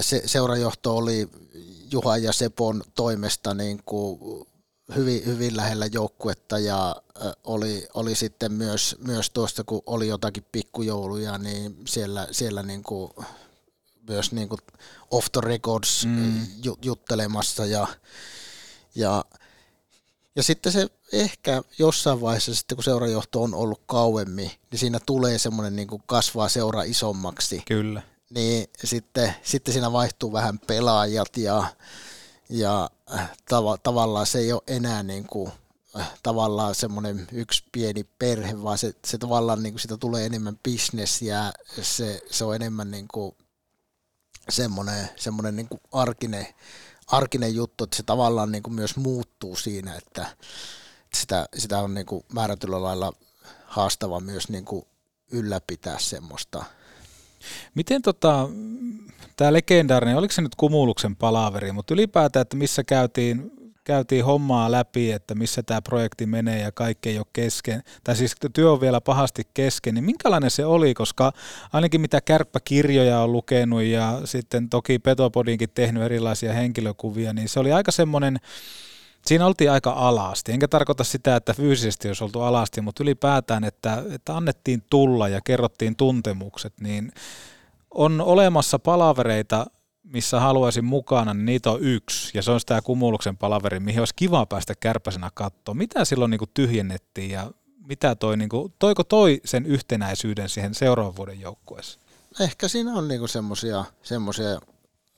se, 0.00 0.22
seurajohto 0.26 0.96
oli 0.96 1.28
Juha 1.92 2.16
ja 2.16 2.32
Sepon 2.32 2.82
toimesta 2.94 3.54
niin 3.54 3.80
kuin 3.86 4.46
hyvin, 4.96 5.26
hyvin 5.26 5.56
lähellä 5.56 5.86
joukkuetta 5.86 6.58
ja 6.58 6.96
oli, 7.44 7.88
oli 7.94 8.14
sitten 8.14 8.52
myös, 8.52 8.96
myös 9.06 9.30
tuosta, 9.30 9.64
kun 9.64 9.82
oli 9.86 10.08
jotakin 10.08 10.44
pikkujouluja, 10.52 11.38
niin 11.38 11.76
siellä, 11.86 12.28
siellä 12.30 12.62
niin 12.62 12.82
kuin 12.82 13.10
myös 14.08 14.32
niin 14.32 14.48
kuin 14.48 14.58
off 15.10 15.28
the 15.32 15.40
records 15.40 16.06
mm. 16.06 16.46
juttelemassa 16.82 17.66
ja, 17.66 17.86
ja, 18.94 19.24
ja 20.36 20.42
sitten 20.42 20.72
se 20.72 20.88
ehkä 21.12 21.62
jossain 21.78 22.20
vaiheessa 22.20 22.54
sitten, 22.54 22.76
kun 22.76 22.84
seurajohto 22.84 23.42
on 23.42 23.54
ollut 23.54 23.82
kauemmin, 23.86 24.50
niin 24.70 24.78
siinä 24.78 25.00
tulee 25.06 25.38
semmoinen 25.38 25.76
niin 25.76 25.88
kuin 25.88 26.02
kasvaa 26.06 26.48
seura 26.48 26.82
isommaksi. 26.82 27.62
Kyllä. 27.66 28.02
Niin 28.30 28.66
sitten, 28.84 29.34
sitten 29.42 29.72
siinä 29.72 29.92
vaihtuu 29.92 30.32
vähän 30.32 30.58
pelaajat 30.58 31.36
ja, 31.36 31.64
ja 32.48 32.90
äh, 33.14 33.30
tav- 33.30 33.78
tavallaan 33.82 34.26
se 34.26 34.38
ei 34.38 34.52
ole 34.52 34.62
enää 34.66 35.02
niin 35.02 35.26
kuin, 35.26 35.52
äh, 35.98 36.12
tavallaan 36.22 36.74
semmoinen 36.74 37.28
yksi 37.32 37.64
pieni 37.72 38.04
perhe, 38.18 38.62
vaan 38.62 38.78
se, 38.78 38.94
se 39.06 39.18
tavallaan 39.18 39.62
niin 39.62 39.72
kuin 39.72 39.80
sitä 39.80 39.96
tulee 39.96 40.26
enemmän 40.26 40.58
business 40.70 41.22
ja 41.22 41.52
se, 41.82 42.22
se 42.30 42.44
on 42.44 42.54
enemmän 42.54 42.90
niin 42.90 43.08
kuin 43.08 43.36
semmoinen, 44.48 45.08
semmoinen 45.16 45.56
niin 45.56 45.68
kuin 45.68 45.80
arkinen, 45.92 46.46
arkinen 47.06 47.54
juttu, 47.54 47.84
että 47.84 47.96
se 47.96 48.02
tavallaan 48.02 48.52
niin 48.52 48.62
kuin 48.62 48.74
myös 48.74 48.96
muuttuu 48.96 49.56
siinä, 49.56 49.94
että 49.94 50.36
sitä, 51.14 51.48
sitä 51.56 51.78
on 51.78 51.94
niin 51.94 52.06
kuin 52.06 52.24
määrätyllä 52.32 52.82
lailla 52.82 53.12
haastava 53.66 54.20
myös 54.20 54.48
niin 54.48 54.64
kuin 54.64 54.86
ylläpitää 55.30 55.98
semmoista. 55.98 56.64
Miten 57.74 58.02
tota, 58.02 58.48
tämä 59.36 59.52
legendaarinen, 59.52 60.16
oliko 60.16 60.32
se 60.32 60.42
nyt 60.42 60.54
Kumuluksen 60.54 61.16
palaveri, 61.16 61.72
mutta 61.72 61.94
ylipäätään, 61.94 62.42
että 62.42 62.56
missä 62.56 62.84
käytiin, 62.84 63.50
käytiin 63.84 64.24
hommaa 64.24 64.72
läpi, 64.72 65.12
että 65.12 65.34
missä 65.34 65.62
tämä 65.62 65.82
projekti 65.82 66.26
menee 66.26 66.60
ja 66.60 66.72
kaikki 66.72 67.08
ei 67.08 67.18
ole 67.18 67.26
kesken, 67.32 67.82
tai 68.04 68.16
siis 68.16 68.34
työ 68.52 68.72
on 68.72 68.80
vielä 68.80 69.00
pahasti 69.00 69.42
kesken, 69.54 69.94
niin 69.94 70.04
minkälainen 70.04 70.50
se 70.50 70.64
oli, 70.64 70.94
koska 70.94 71.32
ainakin 71.72 72.00
mitä 72.00 72.20
kärppäkirjoja 72.20 73.20
on 73.20 73.32
lukenut 73.32 73.82
ja 73.82 74.20
sitten 74.24 74.68
toki 74.68 74.98
Petopodinkin 74.98 75.70
tehnyt 75.74 76.02
erilaisia 76.02 76.52
henkilökuvia, 76.52 77.32
niin 77.32 77.48
se 77.48 77.60
oli 77.60 77.72
aika 77.72 77.90
semmoinen, 77.90 78.36
Siinä 79.28 79.46
oltiin 79.46 79.70
aika 79.70 79.90
alasti, 79.90 80.52
enkä 80.52 80.68
tarkoita 80.68 81.04
sitä, 81.04 81.36
että 81.36 81.54
fyysisesti 81.54 82.08
olisi 82.08 82.24
oltu 82.24 82.40
alasti, 82.40 82.80
mutta 82.80 83.02
ylipäätään, 83.02 83.64
että, 83.64 84.04
että 84.10 84.36
annettiin 84.36 84.82
tulla 84.90 85.28
ja 85.28 85.40
kerrottiin 85.44 85.96
tuntemukset, 85.96 86.72
niin 86.80 87.12
on 87.94 88.20
olemassa 88.20 88.78
palavereita, 88.78 89.66
missä 90.02 90.40
haluaisin 90.40 90.84
mukana, 90.84 91.34
niin 91.34 91.44
niitä 91.44 91.70
on 91.70 91.80
yksi, 91.82 92.30
ja 92.34 92.42
se 92.42 92.50
on 92.50 92.60
tämä 92.66 92.82
Kumuluksen 92.82 93.36
palaveri, 93.36 93.80
mihin 93.80 94.00
olisi 94.00 94.14
kiva 94.16 94.46
päästä 94.46 94.74
kärpäsenä 94.80 95.30
katsoa. 95.34 95.74
Mitä 95.74 96.04
silloin 96.04 96.30
niin 96.30 96.38
kuin 96.38 96.50
tyhjennettiin 96.54 97.30
ja 97.30 97.50
mitä 97.88 98.14
toi, 98.14 98.36
niin 98.36 98.48
kuin, 98.48 98.74
toiko 98.78 99.04
toi 99.04 99.40
sen 99.44 99.66
yhtenäisyyden 99.66 100.48
siihen 100.48 100.74
seuraavan 100.74 101.16
vuoden 101.16 101.40
joukkueeseen? 101.40 102.04
Ehkä 102.40 102.68
siinä 102.68 102.92
on 102.92 103.08
niinku 103.08 103.26
semmoisia 104.02 104.60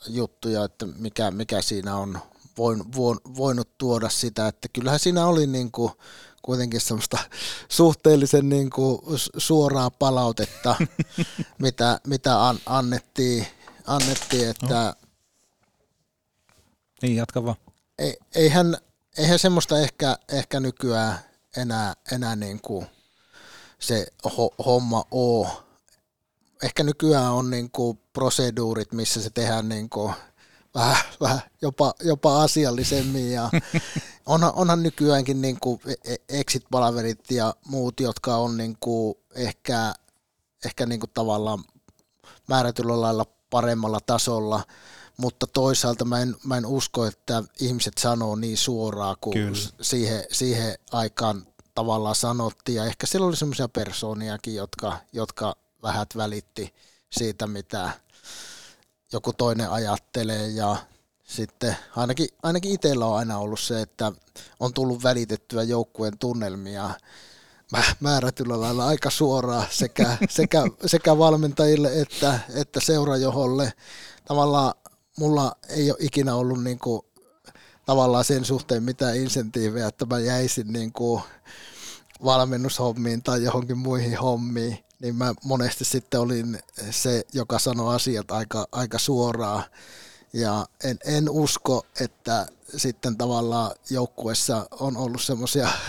juttuja, 0.08 0.64
että 0.64 0.86
mikä, 0.86 1.30
mikä 1.30 1.62
siinä 1.62 1.96
on 1.96 2.18
voin, 2.59 2.93
voin, 2.97 3.18
voinut 3.36 3.78
tuoda 3.78 4.09
sitä, 4.09 4.48
että 4.48 4.68
kyllähän 4.72 5.01
siinä 5.01 5.27
oli 5.27 5.47
niinku 5.47 5.93
kuitenkin 6.43 6.81
semmoista 6.81 7.18
suhteellisen 7.68 8.48
niinku 8.48 9.02
suoraa 9.36 9.90
palautetta, 9.90 10.77
mitä, 11.62 12.01
mitä 12.06 12.48
an, 12.48 12.59
annettiin, 12.66 13.47
annettiin, 13.86 14.48
että 14.48 14.85
no. 14.85 15.09
Niin, 17.02 17.16
jatka 17.16 17.44
vaan. 17.44 17.56
Ei, 17.98 18.16
eihän, 18.35 18.77
eihän 19.18 19.39
semmoista 19.39 19.78
ehkä, 19.78 20.16
ehkä 20.28 20.60
nykyään 20.60 21.18
enää, 21.56 21.94
enää 22.12 22.36
niinku 22.36 22.85
se 23.78 24.06
ho, 24.36 24.55
homma 24.64 25.05
oo. 25.10 25.62
Ehkä 26.62 26.82
nykyään 26.82 27.32
on 27.32 27.51
niinku 27.51 27.94
proseduurit, 28.12 28.93
missä 28.93 29.22
se 29.22 29.31
tehdään 29.31 29.68
niinku 29.68 30.12
vähän, 30.74 30.97
vähän 31.20 31.40
jopa, 31.62 31.94
jopa 32.05 32.42
asiallisemmin 32.42 33.32
ja 33.32 33.51
onhan, 34.26 34.52
onhan 34.55 34.82
nykyäänkin 34.82 35.42
niin 35.42 35.60
kuin 35.60 35.80
e, 35.86 36.12
e, 36.12 36.16
exit-palaverit 36.28 37.30
ja 37.30 37.55
muut, 37.66 38.01
jotka 38.01 38.36
on 38.36 38.56
niin 38.56 38.76
kuin 38.80 39.14
ehkä, 39.34 39.94
ehkä 40.64 40.86
niin 40.86 41.01
kuin 41.01 41.10
tavallaan 41.14 41.64
määrätyllä 42.48 43.01
lailla 43.01 43.26
paremmalla 43.51 44.01
tasolla, 44.06 44.62
mutta 45.16 45.47
toisaalta 45.47 46.05
mä 46.05 46.20
en, 46.20 46.36
mä 46.44 46.56
en 46.56 46.66
usko, 46.66 47.06
että 47.06 47.42
ihmiset 47.60 47.98
sanoo 47.98 48.36
niin 48.36 48.56
suoraan 48.56 49.16
kuin 49.20 49.36
siihen, 49.80 50.24
siihen 50.32 50.74
aikaan 50.92 51.47
tavallaan 51.74 52.14
sanottiin. 52.14 52.76
Ja 52.76 52.84
ehkä 52.84 53.06
siellä 53.06 53.26
oli 53.26 53.36
semmoisia 53.36 53.68
persooniakin, 53.68 54.55
jotka, 54.55 54.98
jotka 55.12 55.56
vähät 55.82 56.16
välitti 56.16 56.74
siitä, 57.12 57.47
mitä, 57.47 57.90
joku 59.12 59.32
toinen 59.32 59.70
ajattelee 59.70 60.48
ja 60.48 60.76
sitten 61.24 61.76
ainakin, 61.96 62.28
ainakin 62.42 62.72
itsellä 62.72 63.06
on 63.06 63.16
aina 63.16 63.38
ollut 63.38 63.60
se, 63.60 63.82
että 63.82 64.12
on 64.60 64.74
tullut 64.74 65.02
välitettyä 65.02 65.62
joukkueen 65.62 66.18
tunnelmia 66.18 66.90
määrätyllä 68.00 68.60
lailla 68.60 68.86
aika 68.86 69.10
suoraan 69.10 69.66
sekä, 69.70 70.16
sekä, 70.28 70.62
sekä 70.86 71.18
valmentajille 71.18 72.00
että, 72.00 72.40
että 72.54 72.80
seurajoholle. 72.80 73.72
Tavallaan 74.24 74.74
mulla 75.18 75.56
ei 75.68 75.90
ole 75.90 75.98
ikinä 76.00 76.34
ollut 76.34 76.64
niin 76.64 76.78
kuin, 76.78 77.02
tavallaan 77.86 78.24
sen 78.24 78.44
suhteen 78.44 78.82
mitään 78.82 79.16
insentiivejä, 79.16 79.86
että 79.86 80.06
mä 80.06 80.18
jäisin 80.18 80.72
niin 80.72 80.92
kuin 80.92 81.22
valmennushommiin 82.24 83.22
tai 83.22 83.42
johonkin 83.42 83.78
muihin 83.78 84.18
hommiin 84.18 84.84
niin 85.01 85.16
mä 85.16 85.35
monesti 85.44 85.85
sitten 85.85 86.20
olin 86.20 86.59
se, 86.90 87.22
joka 87.32 87.59
sanoi 87.59 87.94
asiat 87.94 88.31
aika, 88.31 88.66
aika 88.72 88.98
suoraan. 88.98 89.64
Ja 90.32 90.66
en, 90.85 90.98
en 91.05 91.31
usko, 91.31 91.86
että 92.01 92.47
sitten 92.77 93.16
tavallaan 93.16 93.70
joukkuessa 93.90 94.66
on 94.81 94.97
ollut 94.97 95.22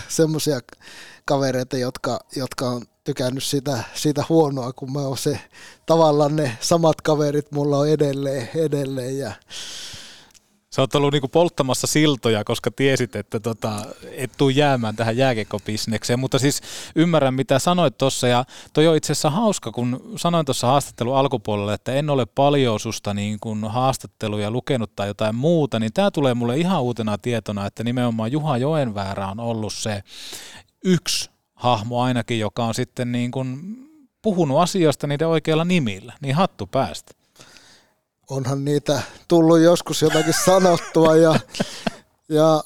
semmoisia 0.08 0.60
kavereita, 1.24 1.76
jotka, 1.76 2.20
jotka 2.36 2.68
on 2.68 2.82
tykännyt 3.04 3.44
sitä, 3.44 3.84
sitä 3.94 4.24
huonoa, 4.28 4.72
kun 4.72 4.92
mä 4.92 5.00
oon 5.00 5.18
se 5.18 5.40
tavallaan 5.86 6.36
ne 6.36 6.58
samat 6.60 7.00
kaverit 7.00 7.52
mulla 7.52 7.78
on 7.78 7.88
edelleen, 7.88 8.48
edelleen 8.54 9.18
ja 9.18 9.32
Sä 10.74 10.82
oot 10.82 10.94
ollut 10.94 11.12
niinku 11.12 11.28
polttamassa 11.28 11.86
siltoja, 11.86 12.44
koska 12.44 12.70
tiesit, 12.70 13.16
että 13.16 13.40
tota, 13.40 13.86
et 14.10 14.32
tuu 14.38 14.48
jäämään 14.48 14.96
tähän 14.96 15.16
jääkekobisnekseen, 15.16 16.18
mutta 16.18 16.38
siis 16.38 16.60
ymmärrän 16.96 17.34
mitä 17.34 17.58
sanoit 17.58 17.98
tuossa 17.98 18.28
ja 18.28 18.44
toi 18.72 18.86
on 18.86 18.96
itse 18.96 19.12
asiassa 19.12 19.30
hauska, 19.30 19.72
kun 19.72 20.12
sanoin 20.16 20.46
tuossa 20.46 20.66
haastattelun 20.66 21.16
alkupuolella, 21.16 21.74
että 21.74 21.92
en 21.92 22.10
ole 22.10 22.26
paljon 22.26 22.80
susta 22.80 23.14
niin 23.14 23.40
kuin 23.40 23.64
haastatteluja 23.64 24.50
lukenut 24.50 24.96
tai 24.96 25.06
jotain 25.08 25.34
muuta, 25.34 25.78
niin 25.78 25.92
tämä 25.92 26.10
tulee 26.10 26.34
mulle 26.34 26.58
ihan 26.58 26.82
uutena 26.82 27.18
tietona, 27.18 27.66
että 27.66 27.84
nimenomaan 27.84 28.32
Juha 28.32 28.58
Joenväärä 28.58 29.28
on 29.28 29.40
ollut 29.40 29.72
se 29.72 30.02
yksi 30.84 31.30
hahmo 31.54 32.02
ainakin, 32.02 32.40
joka 32.40 32.64
on 32.64 32.74
sitten 32.74 33.12
niin 33.12 33.30
kuin 33.30 33.60
puhunut 34.22 34.60
asioista 34.60 35.06
niiden 35.06 35.28
oikeilla 35.28 35.64
nimillä, 35.64 36.12
niin 36.20 36.34
hattu 36.34 36.66
päästä 36.66 37.21
onhan 38.32 38.64
niitä 38.64 39.02
tullut 39.28 39.60
joskus 39.60 40.02
jotakin 40.02 40.34
sanottua 40.44 41.16
ja, 41.16 41.40
ja 42.28 42.64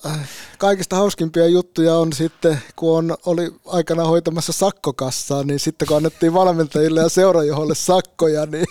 kaikista 0.58 0.96
hauskimpia 0.96 1.46
juttuja 1.46 1.94
on 1.94 2.12
sitten, 2.12 2.62
kun 2.76 2.98
on, 2.98 3.16
oli 3.26 3.54
aikana 3.66 4.04
hoitamassa 4.04 4.52
sakkokassaa, 4.52 5.42
niin 5.42 5.60
sitten 5.60 5.88
kun 5.88 5.96
annettiin 5.96 6.34
valmentajille 6.34 7.00
ja 7.00 7.08
seurajoholle 7.08 7.74
sakkoja, 7.74 8.46
niin 8.46 8.66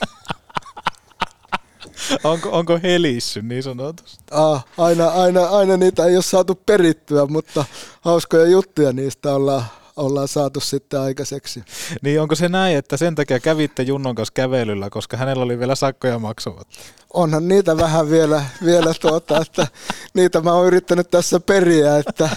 onko, 2.23 2.49
onko 2.51 2.80
helissy 2.84 3.41
niin 3.41 3.63
sanotusti? 3.63 4.23
Ah, 4.31 4.65
aina, 4.77 5.07
aina, 5.07 5.45
aina 5.45 5.77
niitä 5.77 6.05
ei 6.05 6.15
ole 6.15 6.23
saatu 6.23 6.55
perittyä, 6.55 7.26
mutta 7.26 7.65
hauskoja 8.01 8.45
juttuja 8.45 8.93
niistä 8.93 9.35
ollaan, 9.35 9.65
ollaan 9.95 10.27
saatu 10.27 10.59
sitten 10.59 10.99
aikaiseksi. 10.99 11.63
Niin 12.01 12.22
onko 12.22 12.35
se 12.35 12.49
näin, 12.49 12.77
että 12.77 12.97
sen 12.97 13.15
takia 13.15 13.39
kävitte 13.39 13.84
Junnon 13.84 14.15
kanssa 14.15 14.34
kävelyllä, 14.34 14.89
koska 14.89 15.17
hänellä 15.17 15.43
oli 15.43 15.59
vielä 15.59 15.76
sakkoja 15.76 16.19
maksavat? 16.19 16.67
Onhan 17.13 17.47
niitä 17.47 17.77
vähän 17.77 18.09
vielä, 18.09 18.45
vielä 18.65 18.93
tuota, 19.01 19.41
että 19.41 19.67
niitä 20.13 20.41
mä 20.41 20.53
oon 20.53 20.67
yrittänyt 20.67 21.09
tässä 21.09 21.39
periä, 21.39 21.97
että 21.97 22.30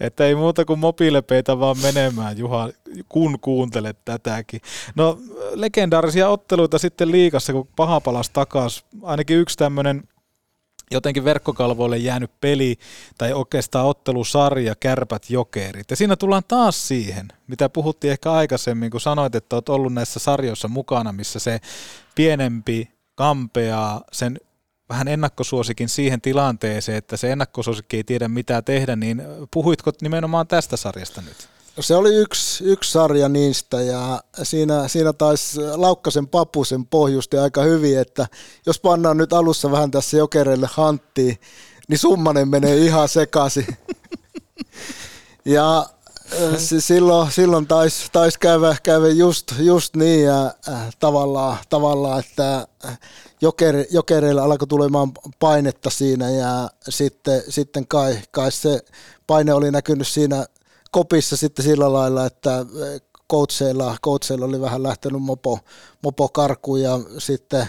että 0.00 0.26
ei 0.26 0.34
muuta 0.34 0.64
kuin 0.64 0.78
mobiilepeitä 0.78 1.58
vaan 1.58 1.76
menemään, 1.82 2.38
Juha, 2.38 2.70
kun 3.08 3.38
kuuntelet 3.40 3.98
tätäkin. 4.04 4.60
No, 4.94 5.18
legendaarisia 5.54 6.28
otteluita 6.28 6.78
sitten 6.78 7.10
liikassa, 7.12 7.52
kun 7.52 7.68
paha 7.76 8.00
palas 8.00 8.30
takas. 8.30 8.84
Ainakin 9.02 9.36
yksi 9.36 9.56
tämmöinen 9.56 10.02
jotenkin 10.90 11.24
verkkokalvoille 11.24 11.96
jäänyt 11.96 12.30
peli 12.40 12.76
tai 13.18 13.32
oikeastaan 13.32 13.86
ottelusarja 13.86 14.74
Kärpät 14.74 15.30
Jokerit. 15.30 15.90
Ja 15.90 15.96
siinä 15.96 16.16
tullaan 16.16 16.42
taas 16.48 16.88
siihen, 16.88 17.28
mitä 17.46 17.68
puhuttiin 17.68 18.12
ehkä 18.12 18.32
aikaisemmin, 18.32 18.90
kun 18.90 19.00
sanoit, 19.00 19.34
että 19.34 19.56
olet 19.56 19.68
ollut 19.68 19.92
näissä 19.94 20.20
sarjoissa 20.20 20.68
mukana, 20.68 21.12
missä 21.12 21.38
se 21.38 21.60
pienempi 22.14 22.90
kampeaa 23.14 24.04
sen 24.12 24.40
vähän 24.88 25.08
ennakkosuosikin 25.08 25.88
siihen 25.88 26.20
tilanteeseen, 26.20 26.98
että 26.98 27.16
se 27.16 27.32
ennakkosuosikki 27.32 27.96
ei 27.96 28.04
tiedä 28.04 28.28
mitä 28.28 28.62
tehdä, 28.62 28.96
niin 28.96 29.22
puhuitko 29.50 29.92
nimenomaan 30.02 30.46
tästä 30.46 30.76
sarjasta 30.76 31.20
nyt? 31.20 31.55
Se 31.80 31.94
oli 31.94 32.14
yksi, 32.14 32.64
yksi 32.64 32.90
sarja 32.90 33.28
niistä 33.28 33.80
ja 33.80 34.20
siinä, 34.42 34.88
siinä 34.88 35.12
taisi 35.12 35.60
Laukkasen 35.74 36.28
papusen 36.28 36.86
pohjusti 36.86 37.38
aika 37.38 37.62
hyvin, 37.62 37.98
että 37.98 38.26
jos 38.66 38.80
pannaan 38.80 39.16
nyt 39.16 39.32
alussa 39.32 39.70
vähän 39.70 39.90
tässä 39.90 40.16
jokereille 40.16 40.68
hanttiin, 40.70 41.38
niin 41.88 41.98
summanen 41.98 42.48
menee 42.48 42.76
ihan 42.76 43.08
sekaisin. 43.08 43.66
ja 45.44 45.86
silloin, 46.78 47.32
silloin 47.32 47.66
taisi 47.66 48.06
tais 48.12 48.38
käydä, 48.38 48.76
käydä 48.82 49.08
just, 49.08 49.52
just 49.58 49.96
niin 49.96 50.24
ja 50.24 50.54
tavallaan, 50.98 51.58
tavallaan, 51.68 52.20
että 52.20 52.68
joker, 53.40 53.84
jokereilla 53.90 54.42
alkoi 54.42 54.68
tulemaan 54.68 55.12
painetta 55.38 55.90
siinä 55.90 56.30
ja 56.30 56.70
sitten, 56.88 57.42
sitten 57.48 57.86
kai, 57.88 58.18
kai 58.30 58.52
se 58.52 58.80
paine 59.26 59.54
oli 59.54 59.70
näkynyt 59.70 60.08
siinä 60.08 60.46
kopissa 60.90 61.36
sitten 61.36 61.64
sillä 61.64 61.92
lailla, 61.92 62.26
että 62.26 62.66
coacheilla, 63.32 63.96
coacheilla 64.04 64.46
oli 64.46 64.60
vähän 64.60 64.82
lähtenyt 64.82 65.22
mopo, 65.22 65.58
mopo 66.02 66.28
karkuun 66.28 66.82
ja 66.82 67.00
sitten, 67.18 67.66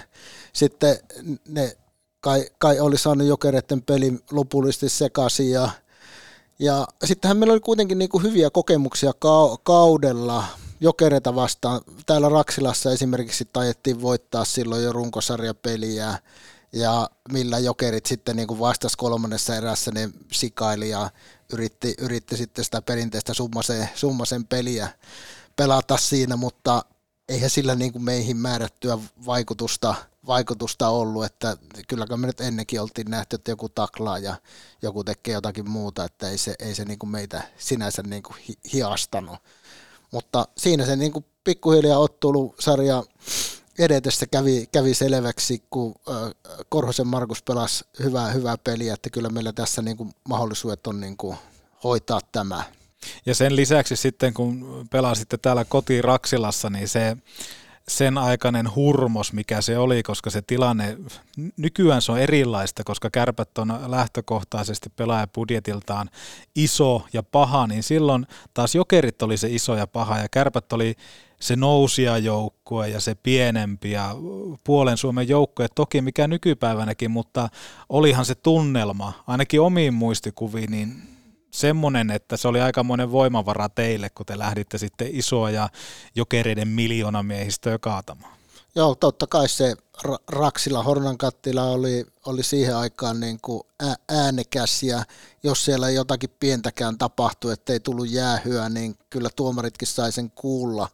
sitten 0.54 0.98
ne 1.48 1.78
kai, 2.20 2.50
kai 2.58 2.80
oli 2.80 2.98
saanut 2.98 3.28
jokereiden 3.28 3.82
pelin 3.82 4.20
lopullisesti 4.32 4.90
sekaisin 4.90 5.52
ja, 5.52 5.70
ja 6.60 6.88
sittenhän 7.06 7.38
meillä 7.38 7.54
oli 7.54 7.60
kuitenkin 7.60 8.00
niin 8.00 8.10
kuin 8.10 8.24
hyviä 8.24 8.50
kokemuksia 8.50 9.12
kaudella 9.64 10.44
jokereita 10.80 11.36
vastaan. 11.36 11.82
Täällä 12.06 12.30
Raksilassa 12.30 12.92
esimerkiksi 12.92 13.50
tajettiin 13.54 14.02
voittaa 14.02 14.46
silloin 14.46 14.84
jo 14.84 14.94
runkosarjapeliä 14.94 16.18
ja 16.74 17.10
millä 17.32 17.60
jokerit 17.60 18.06
sitten 18.06 18.36
niin 18.36 18.48
kuin 18.48 18.60
vastas 18.60 18.96
kolmannessa 18.96 19.56
erässä 19.56 19.92
ne 19.92 20.10
sikaili 20.32 20.90
ja 20.90 21.10
yritti, 21.54 21.96
yritti 21.98 22.38
sitten 22.38 22.66
sitä 22.66 22.82
perinteistä 22.82 23.34
summasen, 23.34 23.90
summasen 23.96 24.48
peliä 24.48 24.90
pelata 25.56 25.98
siinä, 25.98 26.36
mutta 26.36 26.86
eihän 27.30 27.50
sillä 27.50 27.76
niin 27.76 27.94
kuin 27.94 28.04
meihin 28.04 28.38
määrättyä 28.38 28.98
vaikutusta, 29.26 29.96
vaikutusta 30.28 30.90
ollut, 30.90 31.26
että 31.26 31.58
kylläkään 31.88 32.20
me 32.20 32.28
nyt 32.28 32.42
ennenkin 32.42 32.82
oltiin 32.82 33.12
nähty, 33.12 33.36
että 33.36 33.52
joku 33.52 33.70
taklaa 33.70 34.20
ja 34.20 34.36
joku 34.82 35.04
tekee 35.04 35.34
jotakin 35.34 35.70
muuta, 35.70 36.04
että 36.04 36.30
ei 36.30 36.38
se, 36.38 36.56
ei 36.60 36.76
se 36.76 36.86
niin 36.86 37.00
kuin 37.00 37.10
meitä 37.10 37.44
sinänsä 37.58 38.04
niin 38.04 38.24
kuin 38.24 38.36
hiastanut. 38.74 39.40
Mutta 40.12 40.48
siinä 40.58 40.86
se 40.86 40.96
niin 40.96 41.12
kuin 41.12 41.26
pikkuhiljaa 41.44 42.00
ottelusarja 42.00 43.04
edetessä 43.80 44.26
kävi, 44.26 44.68
kävi 44.72 44.94
selväksi, 44.94 45.64
kun 45.70 45.96
Korhosen 46.70 47.08
Markus 47.08 47.44
pelasi 47.44 47.86
hyvää, 48.04 48.32
hyvää 48.32 48.58
peliä, 48.58 48.94
että 48.94 49.10
kyllä 49.10 49.30
meillä 49.30 49.54
tässä 49.54 49.82
niin 49.82 49.98
kuin 49.98 50.12
mahdollisuudet 50.30 50.88
on 50.88 51.00
niin 51.00 51.18
kuin 51.18 51.38
hoitaa 51.84 52.20
tämä. 52.32 52.64
Ja 53.26 53.36
sen 53.36 53.56
lisäksi 53.56 53.96
sitten, 53.96 54.34
kun 54.34 54.86
pelasitte 54.92 55.38
täällä 55.38 55.66
koti 55.66 56.02
Raksilassa, 56.02 56.70
niin 56.70 56.88
se 56.88 57.18
sen 57.88 58.18
aikainen 58.18 58.76
hurmos, 58.76 59.34
mikä 59.34 59.62
se 59.62 59.78
oli, 59.78 60.04
koska 60.04 60.30
se 60.30 60.42
tilanne, 60.42 60.98
nykyään 61.58 62.02
se 62.02 62.12
on 62.12 62.20
erilaista, 62.20 62.84
koska 62.84 63.10
kärpät 63.10 63.58
on 63.58 63.80
lähtökohtaisesti 63.88 64.90
pelaajabudjetiltaan 64.90 66.10
iso 66.56 67.06
ja 67.14 67.24
paha, 67.24 67.68
niin 67.68 67.84
silloin 67.84 68.28
taas 68.54 68.76
jokerit 68.76 69.22
oli 69.22 69.38
se 69.38 69.48
iso 69.50 69.76
ja 69.76 69.88
paha 69.88 70.18
ja 70.18 70.28
kärpät 70.32 70.74
oli 70.74 70.96
se 71.40 71.56
nousijajoukkue 71.56 72.90
ja 72.90 73.00
se 73.00 73.16
pienempi 73.16 73.92
ja 73.92 74.16
puolen 74.64 74.98
Suomen 74.98 75.28
joukkue, 75.28 75.68
toki 75.76 76.02
mikä 76.02 76.28
nykypäivänäkin, 76.28 77.12
mutta 77.12 77.50
olihan 77.90 78.26
se 78.26 78.36
tunnelma, 78.36 79.24
ainakin 79.28 79.62
omiin 79.62 79.94
muistikuviin, 79.94 80.72
niin 80.72 81.18
semmoinen, 81.52 82.12
että 82.12 82.38
se 82.38 82.48
oli 82.48 82.62
aikamoinen 82.62 83.12
voimavara 83.12 83.70
teille, 83.70 84.10
kun 84.10 84.26
te 84.26 84.40
lähditte 84.40 84.78
sitten 84.78 85.08
isoa 85.12 85.52
ja 85.52 85.70
jokereiden 86.16 86.68
miljoonamiehistöä 86.68 87.78
kaatamaan. 87.80 88.37
Joo, 88.78 88.96
totta 88.96 89.28
kai 89.28 89.50
se 89.50 89.76
Raksila 90.28 90.84
Hornankattila 90.84 91.64
oli, 91.64 92.06
oli 92.26 92.44
siihen 92.44 92.76
aikaan 92.78 93.20
niin 93.20 93.40
kuin 93.42 93.64
äänekäs 94.10 94.84
ja 94.84 95.04
jos 95.44 95.66
siellä 95.66 95.90
jotakin 95.90 96.30
pientäkään 96.40 96.98
tapahtui, 96.98 97.54
ettei 97.54 97.80
tullut 97.80 98.10
jäähyä, 98.10 98.70
niin 98.70 98.98
kyllä 99.10 99.30
tuomaritkin 99.36 99.88
sai 99.88 100.12
sen 100.12 100.32
kuulla. 100.32 100.90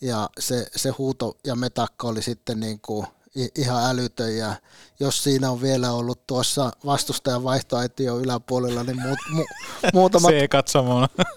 Ja 0.00 0.30
se, 0.38 0.66
se 0.76 0.90
huuto 0.90 1.36
ja 1.46 1.56
metakka 1.56 2.08
oli 2.08 2.22
sitten 2.22 2.60
niin 2.60 2.80
kuin 2.80 3.06
ihan 3.54 3.90
älytön 3.90 4.36
ja 4.36 4.54
jos 5.00 5.24
siinä 5.24 5.50
on 5.50 5.62
vielä 5.62 5.92
ollut 5.92 6.26
tuossa 6.26 6.72
vastustajan 6.86 7.44
vaihtoaitio 7.44 8.18
yläpuolella, 8.18 8.84
niin 8.84 9.02
muut, 9.02 9.18
mu, 9.30 9.44
muutamat, 9.92 10.30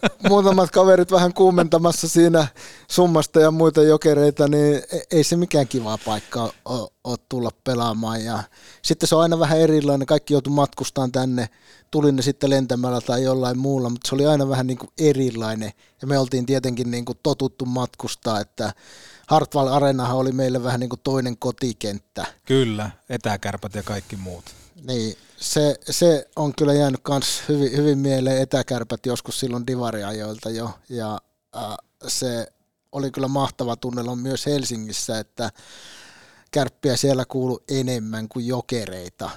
muutamat 0.29 0.71
kaverit 0.71 1.11
vähän 1.11 1.33
kuumentamassa 1.33 2.07
siinä 2.07 2.47
summasta 2.91 3.39
ja 3.39 3.51
muita 3.51 3.83
jokereita, 3.83 4.47
niin 4.47 4.75
e, 4.75 4.99
ei 5.11 5.23
se 5.23 5.35
mikään 5.35 5.67
kiva 5.67 5.97
paikka 6.05 6.53
ole, 6.65 6.89
ole 7.03 7.17
tulla 7.29 7.49
pelaamaan. 7.63 8.23
Ja 8.23 8.43
sitten 8.81 9.09
se 9.09 9.15
on 9.15 9.21
aina 9.21 9.39
vähän 9.39 9.59
erilainen, 9.59 10.05
kaikki 10.05 10.33
joutuu 10.33 10.53
matkustamaan 10.53 11.11
tänne, 11.11 11.49
tuli 11.91 12.11
ne 12.11 12.21
sitten 12.21 12.49
lentämällä 12.49 13.01
tai 13.01 13.23
jollain 13.23 13.57
muulla, 13.57 13.89
mutta 13.89 14.09
se 14.09 14.15
oli 14.15 14.25
aina 14.25 14.49
vähän 14.49 14.67
niin 14.67 14.77
kuin 14.77 14.89
erilainen. 14.97 15.71
Ja 16.01 16.07
me 16.07 16.17
oltiin 16.17 16.45
tietenkin 16.45 16.91
niin 16.91 17.05
kuin 17.05 17.19
totuttu 17.23 17.65
matkustaa, 17.65 18.39
että 18.39 18.73
Hartwall 19.29 19.67
Arenahan 19.67 20.17
oli 20.17 20.31
meille 20.31 20.63
vähän 20.63 20.79
niin 20.79 20.89
kuin 20.89 20.99
toinen 21.03 21.37
kotikenttä. 21.37 22.25
Kyllä, 22.45 22.91
etäkärpät 23.09 23.75
ja 23.75 23.83
kaikki 23.83 24.15
muut. 24.15 24.45
Niin, 24.87 25.17
se, 25.37 25.75
se 25.89 26.27
on 26.35 26.53
kyllä 26.55 26.73
jäänyt 26.73 27.01
myös 27.09 27.43
hyvin, 27.49 27.77
hyvin 27.77 27.97
mieleen 27.97 28.41
etäkärpät 28.41 29.05
joskus 29.05 29.39
silloin 29.39 29.67
divariajoilta 29.67 30.49
jo, 30.49 30.71
ja 30.89 31.19
äh, 31.55 31.63
se 32.07 32.47
oli 32.91 33.11
kyllä 33.11 33.27
mahtava 33.27 33.75
tunnelma 33.75 34.15
myös 34.15 34.45
Helsingissä, 34.45 35.19
että 35.19 35.49
kärppiä 36.51 36.97
siellä 36.97 37.25
kuulu 37.25 37.63
enemmän 37.69 38.29
kuin 38.29 38.47
jokereita. 38.47 39.29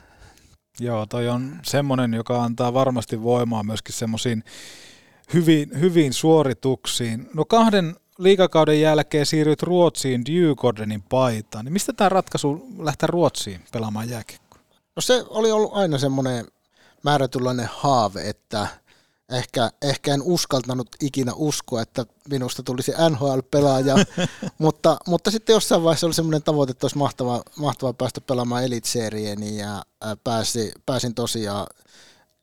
Joo, 0.81 1.07
toi 1.07 1.29
on 1.29 1.61
semmoinen, 1.63 2.15
joka 2.15 2.45
antaa 2.45 2.75
varmasti 2.75 3.23
voimaa 3.23 3.63
myöskin 3.63 3.95
semmoisiin 3.95 4.45
hyvin, 5.35 5.81
hyvin 5.81 6.13
suorituksiin. 6.13 7.29
No 7.35 7.45
kahden 7.45 7.97
liikakauden 8.23 8.81
jälkeen 8.81 9.27
siirryt 9.27 9.63
Ruotsiin 9.63 10.25
Djurgårdenin 10.27 11.03
paitaan, 11.09 11.65
niin 11.65 11.73
mistä 11.73 11.93
tämä 11.93 12.09
ratkaisu 12.09 12.67
lähteä 12.79 13.07
Ruotsiin 13.07 13.65
pelaamaan 13.73 14.11
jääkiekkoa? 14.11 14.61
No 14.97 15.03
se 15.03 15.25
oli 15.29 15.53
ollut 15.53 15.73
aina 15.75 15.99
semmoinen 15.99 16.47
määrätynlainen 17.03 17.69
haave, 17.73 18.29
että 18.29 18.69
ehkä, 19.33 19.71
ehkä 19.83 20.15
en 20.15 20.23
uskaltanut 20.23 20.89
ikinä 21.01 21.33
uskoa, 21.35 21.83
että 21.83 22.07
minusta 22.31 22.63
tulisi 22.63 22.93
NHL-pelaaja, 23.11 23.97
mutta, 24.59 24.97
mutta 25.07 25.31
sitten 25.31 25.55
jossain 25.55 25.83
vaiheessa 25.83 26.07
oli 26.07 26.15
semmoinen 26.15 26.43
tavoite, 26.43 26.71
että 26.71 26.85
olisi 26.85 26.99
mahtava, 26.99 27.43
mahtava 27.57 27.93
päästä 27.93 28.21
pelaamaan 28.21 28.65
Elitserien 28.65 29.57
ja 29.57 29.83
pääsi, 30.25 30.73
pääsin 30.87 31.15
tosiaan 31.15 31.67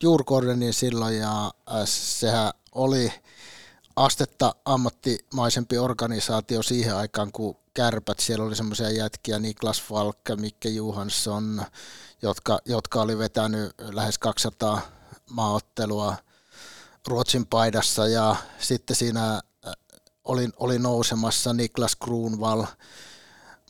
Djurgårdeniin 0.04 0.74
silloin 0.74 1.18
ja 1.18 1.52
sehän 1.86 2.54
oli 2.76 3.12
astetta 4.00 4.56
ammattimaisempi 4.66 5.78
organisaatio 5.78 6.64
siihen 6.64 6.96
aikaan, 6.96 7.32
kun 7.32 7.56
kärpät, 7.74 8.20
siellä 8.20 8.46
oli 8.46 8.56
semmoisia 8.56 8.90
jätkiä, 8.90 9.40
Niklas 9.40 9.82
Falk, 9.82 10.18
Mikke 10.36 10.70
Johansson, 10.70 11.66
jotka, 12.22 12.60
jotka 12.66 13.02
oli 13.02 13.18
vetänyt 13.18 13.72
lähes 13.92 14.18
200 14.18 14.82
maaottelua 15.30 16.16
Ruotsin 17.08 17.48
paidassa. 17.48 18.08
Ja 18.08 18.36
sitten 18.60 18.96
siinä 18.96 19.34
äh, 19.36 19.74
oli, 20.24 20.50
oli 20.58 20.80
nousemassa 20.80 21.54
Niklas 21.54 21.96
Kruunval, 21.96 22.66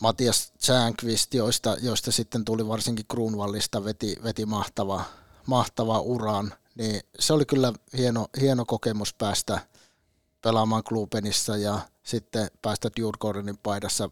Matias 0.01 0.53
Tsänkvist, 0.57 1.33
joista, 1.33 1.77
joista 1.81 2.11
sitten 2.11 2.45
tuli 2.45 2.67
varsinkin 2.67 3.05
Kruunvallista 3.07 3.83
veti, 3.83 4.15
veti 4.23 4.45
mahtava, 4.45 5.03
mahtava 5.45 5.99
uran, 5.99 6.53
niin 6.75 7.01
se 7.19 7.33
oli 7.33 7.45
kyllä 7.45 7.73
hieno, 7.97 8.27
hieno 8.41 8.65
kokemus 8.65 9.13
päästä– 9.13 9.59
pelaamaan 10.41 10.83
Klubenissa 10.83 11.57
ja 11.57 11.79
sitten 12.03 12.47
päästä 12.61 12.89
Djurgårdenin 12.95 13.57
paidassa 13.63 14.09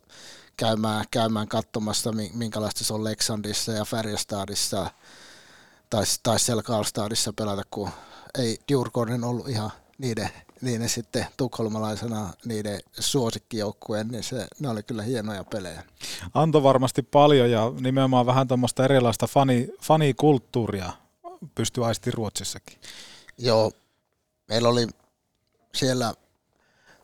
käymään, 0.58 1.06
käymään 1.12 1.48
katsomassa, 1.48 2.12
minkälaista 2.34 2.84
se 2.84 2.94
on 2.94 3.04
Leksandissa 3.04 3.72
ja 3.72 3.86
Färjestadissa 3.86 4.92
tai, 5.90 6.04
tai 6.24 6.40
siellä 6.40 6.64
Karlstadissa 6.64 7.34
pelata, 7.34 7.64
kun 7.72 7.90
ei 8.40 8.60
Djurgården 8.72 9.24
ollut 9.24 9.50
ihan 9.50 9.72
niiden, 9.98 10.30
niiden 10.62 10.90
sitten 10.90 11.26
tukholmalaisena 11.38 12.34
niiden 12.46 12.80
suosikkijoukkueen, 13.00 14.08
niin 14.08 14.24
se, 14.24 14.48
ne 14.60 14.70
oli 14.70 14.84
kyllä 14.84 15.04
hienoja 15.04 15.44
pelejä. 15.44 15.84
Anto 16.34 16.64
varmasti 16.64 17.02
paljon 17.02 17.52
ja 17.52 17.72
nimenomaan 17.80 18.26
vähän 18.26 18.48
tuommoista 18.48 18.86
erilaista 18.86 19.28
fani, 19.28 19.70
fanikulttuuria 19.82 20.92
pystyy 21.56 21.86
aisti 21.86 22.12
Ruotsissakin. 22.12 22.80
Joo, 23.38 23.72
meillä 24.48 24.70
oli 24.70 24.88
siellä, 25.78 26.14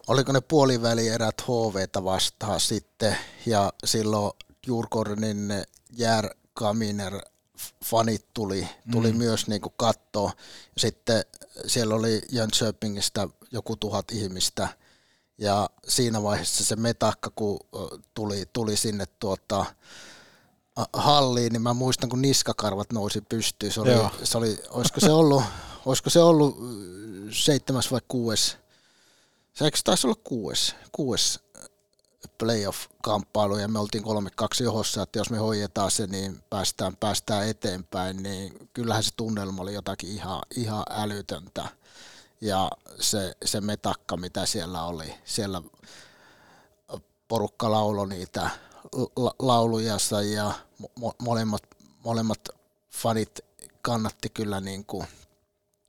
oliko 0.08 0.32
ne 0.32 0.42
puolivälierät 0.42 1.42
HVtä 1.42 2.04
vastaan 2.04 2.60
sitten, 2.60 3.18
ja 3.46 3.74
silloin 3.86 4.32
Jurkornin 4.68 5.54
Jär 5.98 6.30
Kaminer 6.54 7.22
fanit 7.86 8.26
tuli, 8.34 8.68
tuli 8.92 9.12
mm. 9.12 9.18
myös 9.18 9.48
niin 9.48 9.62
kuin 9.62 9.74
kattoa. 9.78 10.32
Sitten 10.78 11.26
siellä 11.68 11.96
oli 11.96 12.22
Jönköpingistä 12.30 13.28
joku 13.52 13.76
tuhat 13.76 14.12
ihmistä, 14.12 14.68
ja 15.38 15.70
siinä 15.88 16.24
vaiheessa 16.24 16.64
se 16.64 16.76
metakka, 16.76 17.32
kun 17.36 17.60
tuli, 18.14 18.46
tuli 18.54 18.78
sinne 18.78 19.06
tuota, 19.20 19.66
halliin, 20.94 21.54
niin 21.54 21.62
mä 21.62 21.74
muistan, 21.74 22.10
kun 22.10 22.22
niskakarvat 22.22 22.94
nousi 22.94 23.22
pystyyn. 23.22 23.72
Se 23.72 23.82
oli, 23.82 24.10
se 24.24 24.38
oli, 24.38 24.58
olisiko 24.70 25.00
se 25.00 25.12
ollut, 25.12 25.44
olisiko 25.86 26.10
se 26.10 26.20
ollut 26.20 26.58
seitsemäs 27.32 27.92
vai 27.92 28.02
kuudes 28.08 28.58
se 29.54 29.66
eikö 29.66 29.78
taisi 29.84 30.08
olla 30.08 30.20
kuudes, 30.24 30.76
kuudes 30.92 31.40
playoff-kamppailu 32.38 33.58
ja 33.58 33.68
me 33.68 33.80
oltiin 33.80 34.04
3-2 34.04 34.64
johossa, 34.64 35.02
että 35.02 35.20
jos 35.20 35.30
me 35.30 35.38
hoidetaan 35.38 35.92
se, 35.92 36.08
niin 36.08 36.44
päästään, 36.50 36.98
päästään 36.98 37.48
eteenpäin, 37.48 38.24
niin 38.24 38.70
kyllähän 38.74 39.04
se 39.04 39.10
tunnelma 39.18 39.62
oli 39.62 39.74
jotakin 39.74 40.10
ihan, 40.10 40.42
ihan 40.56 40.84
älytöntä. 40.90 41.68
Ja 42.42 42.72
se, 43.00 43.36
se 43.46 43.62
metakka, 43.62 44.18
mitä 44.18 44.46
siellä 44.46 44.84
oli, 44.84 45.16
siellä 45.26 45.62
porukka 47.28 47.72
lauloi 47.72 48.08
niitä 48.08 48.50
la- 49.16 49.36
lauluja 49.40 49.98
ja 50.36 50.52
mo- 50.82 51.16
molemmat, 51.22 51.64
molemmat 52.04 52.40
fanit 52.92 53.40
kannatti 53.82 54.30
kyllä 54.30 54.60
niin 54.60 54.86
kuin 54.86 55.08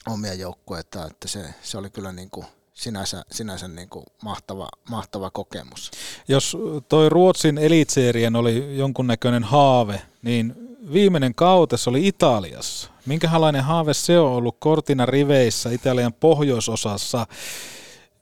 omia 0.07 0.35
joukkueita, 0.35 1.07
että 1.07 1.29
se, 1.29 1.55
se 1.63 1.79
oli 1.79 1.91
kyllä 1.91 2.13
niin 2.13 2.31
kuin 2.31 2.47
sinänsä, 2.75 3.25
sinänsä 3.31 3.69
niin 3.69 3.89
kuin 3.89 4.05
mahtava, 4.23 4.69
mahtava 4.91 5.31
kokemus. 5.31 5.91
Jos 6.29 6.57
toi 6.89 7.09
Ruotsin 7.09 7.59
elitseerien 7.59 8.37
oli 8.37 8.77
jonkunnäköinen 8.77 9.45
haave, 9.45 10.03
niin 10.23 10.55
viimeinen 10.93 11.35
kautes 11.35 11.89
oli 11.89 12.09
Italiassa. 12.09 12.91
Minkälainen 13.07 13.65
haave 13.65 13.95
se 13.95 14.19
on 14.19 14.33
ollut 14.33 14.57
Kortina 14.59 15.07
riveissä 15.07 15.71
Italian 15.71 16.13
pohjoisosassa? 16.13 17.27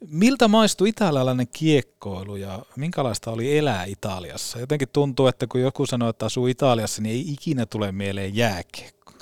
Miltä 0.08 0.48
maistui 0.48 0.88
italialainen 0.88 1.48
kiekkoilu 1.48 2.36
ja 2.36 2.58
minkälaista 2.76 3.30
oli 3.30 3.58
elää 3.58 3.84
Italiassa? 3.84 4.58
Jotenkin 4.58 4.88
tuntuu, 4.92 5.26
että 5.26 5.46
kun 5.46 5.60
joku 5.60 5.86
sanoo, 5.86 6.08
että 6.08 6.26
asuu 6.26 6.46
Italiassa, 6.46 7.02
niin 7.02 7.14
ei 7.14 7.32
ikinä 7.32 7.66
tule 7.66 7.92
mieleen 7.92 8.36
jääkiekko. 8.36 9.12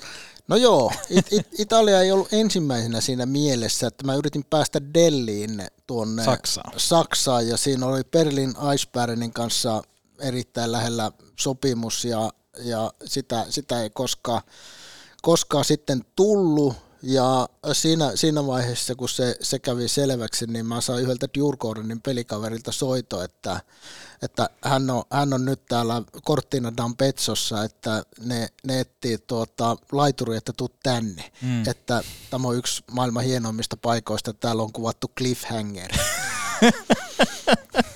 No 0.47 0.55
joo, 0.55 0.91
It- 1.09 1.33
It- 1.33 1.59
Italia 1.59 2.01
ei 2.01 2.11
ollut 2.11 2.33
ensimmäisenä 2.33 3.01
siinä 3.01 3.25
mielessä, 3.25 3.87
että 3.87 4.05
mä 4.05 4.15
yritin 4.15 4.45
päästä 4.49 4.81
Delliin 4.93 5.67
tuonne 5.87 6.23
Saksaan. 6.25 6.73
Saksaan 6.77 7.47
ja 7.47 7.57
siinä 7.57 7.85
oli 7.85 8.01
Berlin 8.03 8.53
Eisbärenin 8.71 9.33
kanssa 9.33 9.83
erittäin 10.19 10.71
lähellä 10.71 11.11
sopimus 11.39 12.05
ja, 12.05 12.31
ja 12.63 12.93
sitä, 13.05 13.45
sitä 13.49 13.81
ei 13.83 13.89
koskaan, 13.89 14.41
koskaan 15.21 15.65
sitten 15.65 16.01
tullut 16.15 16.73
ja 17.03 17.49
siinä, 17.73 18.11
siinä 18.15 18.47
vaiheessa, 18.47 18.95
kun 18.95 19.09
se, 19.09 19.35
se 19.41 19.59
kävi 19.59 19.87
selväksi, 19.87 20.47
niin 20.47 20.65
mä 20.65 20.81
sain 20.81 21.03
yhdeltä 21.03 21.27
Djurgårdenin 21.37 22.01
pelikaverilta 22.01 22.71
soito, 22.71 23.23
että, 23.23 23.61
että 24.21 24.49
hän, 24.63 24.89
on, 24.89 25.03
hän 25.11 25.33
on 25.33 25.45
nyt 25.45 25.65
täällä 25.65 26.01
Cortina 26.27 26.69
d'Ampezzossa, 26.69 27.65
että 27.65 28.03
ne, 28.19 28.47
ne 28.63 28.79
etsii 28.79 29.17
tuota, 29.17 29.77
laituri, 29.91 30.37
että 30.37 30.53
tuu 30.57 30.69
tänne. 30.83 31.31
Mm. 31.41 31.67
Että 31.67 32.03
tämä 32.29 32.47
on 32.47 32.57
yksi 32.57 32.83
maailman 32.91 33.23
hienoimmista 33.23 33.77
paikoista, 33.77 34.33
täällä 34.33 34.63
on 34.63 34.73
kuvattu 34.73 35.11
cliffhanger. 35.17 35.91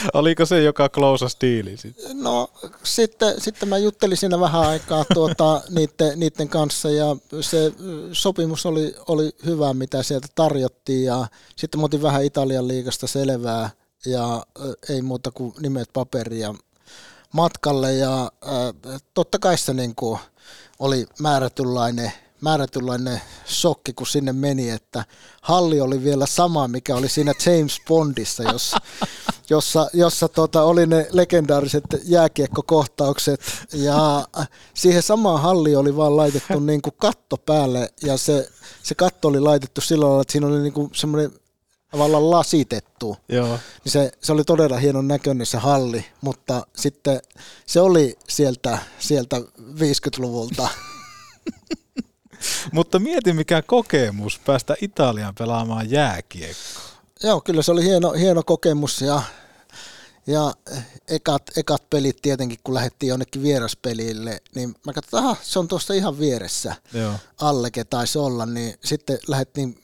Oliko 0.14 0.46
se 0.46 0.62
joka 0.62 0.88
klousas 0.88 1.36
diili 1.40 1.76
sitten? 1.76 2.22
No 2.22 2.50
sitten, 2.82 3.40
sitten 3.40 3.68
mä 3.68 3.78
juttelin 3.78 4.16
siinä 4.16 4.40
vähän 4.40 4.62
aikaa 4.62 5.04
tuota, 5.14 5.62
niiden, 5.70 6.20
niiden 6.20 6.48
kanssa 6.48 6.90
ja 6.90 7.16
se 7.40 7.72
sopimus 8.12 8.66
oli, 8.66 8.94
oli 9.08 9.30
hyvä, 9.46 9.74
mitä 9.74 10.02
sieltä 10.02 10.28
tarjottiin 10.34 11.04
ja 11.04 11.26
sitten 11.56 11.80
mä 11.80 11.84
otin 11.84 12.02
vähän 12.02 12.24
Italian 12.24 12.68
liigasta 12.68 13.06
selvää 13.06 13.70
ja 14.06 14.46
ei 14.88 15.02
muuta 15.02 15.30
kuin 15.30 15.54
nimet 15.60 15.88
paperia 15.92 16.54
matkalle 17.32 17.94
ja 17.94 18.32
ö, 18.42 18.48
totta 19.14 19.38
kai 19.38 19.58
se 19.58 19.74
niin 19.74 19.94
kuin 19.94 20.18
oli 20.78 21.06
määrätynlainen 21.18 22.12
määrätynlainen 22.40 23.20
shokki, 23.46 23.92
kun 23.92 24.06
sinne 24.06 24.32
meni, 24.32 24.70
että 24.70 25.04
halli 25.42 25.80
oli 25.80 26.04
vielä 26.04 26.26
sama, 26.26 26.68
mikä 26.68 26.96
oli 26.96 27.08
siinä 27.08 27.32
James 27.46 27.80
Bondissa, 27.88 28.42
jossa, 28.42 28.76
jossa, 29.50 29.90
jossa 29.92 30.28
tota, 30.28 30.62
oli 30.62 30.86
ne 30.86 31.06
legendaariset 31.12 31.84
jääkiekkokohtaukset 32.04 33.40
ja 33.72 34.28
siihen 34.74 35.02
samaan 35.02 35.42
halliin 35.42 35.78
oli 35.78 35.96
vaan 35.96 36.16
laitettu 36.16 36.60
niin 36.70 36.82
kuin 36.82 36.94
katto 36.98 37.36
päälle 37.36 37.92
ja 38.02 38.16
se, 38.16 38.48
se 38.82 38.94
katto 38.94 39.28
oli 39.28 39.40
laitettu 39.40 39.80
sillä 39.80 40.06
lailla, 40.06 40.22
että 40.22 40.32
siinä 40.32 40.46
oli 40.46 40.58
niin 40.58 40.72
kuin 40.72 40.90
semmoinen 40.94 41.32
tavallaan 41.90 42.30
lasitettu. 42.30 43.16
Joo. 43.28 43.58
Niin 43.84 43.92
se, 43.92 44.12
se 44.20 44.32
oli 44.32 44.44
todella 44.44 44.76
hienon 44.76 45.08
näköinen 45.08 45.46
se 45.46 45.58
halli, 45.58 46.04
mutta 46.20 46.66
sitten 46.76 47.20
se 47.66 47.80
oli 47.80 48.18
sieltä, 48.28 48.78
sieltä 48.98 49.36
50-luvulta. 49.60 50.68
Mutta 52.72 52.98
mieti 52.98 53.32
mikä 53.32 53.62
kokemus 53.62 54.38
päästä 54.38 54.74
Italiaan 54.80 55.34
pelaamaan 55.34 55.90
jääkiekkoa. 55.90 56.90
Joo, 57.22 57.40
kyllä 57.40 57.62
se 57.62 57.72
oli 57.72 57.84
hieno, 57.84 58.12
hieno 58.12 58.42
kokemus 58.42 59.00
ja, 59.00 59.22
ja 60.26 60.54
ekat, 61.08 61.42
ekat 61.56 61.90
pelit 61.90 62.16
tietenkin, 62.22 62.58
kun 62.64 62.74
lähdettiin 62.74 63.08
jonnekin 63.08 63.42
vieraspelille, 63.42 64.40
niin 64.54 64.74
mä 64.86 64.92
katsoin, 64.92 65.20
että 65.20 65.28
aha, 65.28 65.36
se 65.42 65.58
on 65.58 65.68
tuossa 65.68 65.94
ihan 65.94 66.18
vieressä 66.18 66.74
Joo. 66.92 67.12
alleke 67.40 67.84
taisi 67.84 68.18
olla, 68.18 68.46
niin 68.46 68.74
sitten 68.84 69.18
lähdettiin 69.28 69.82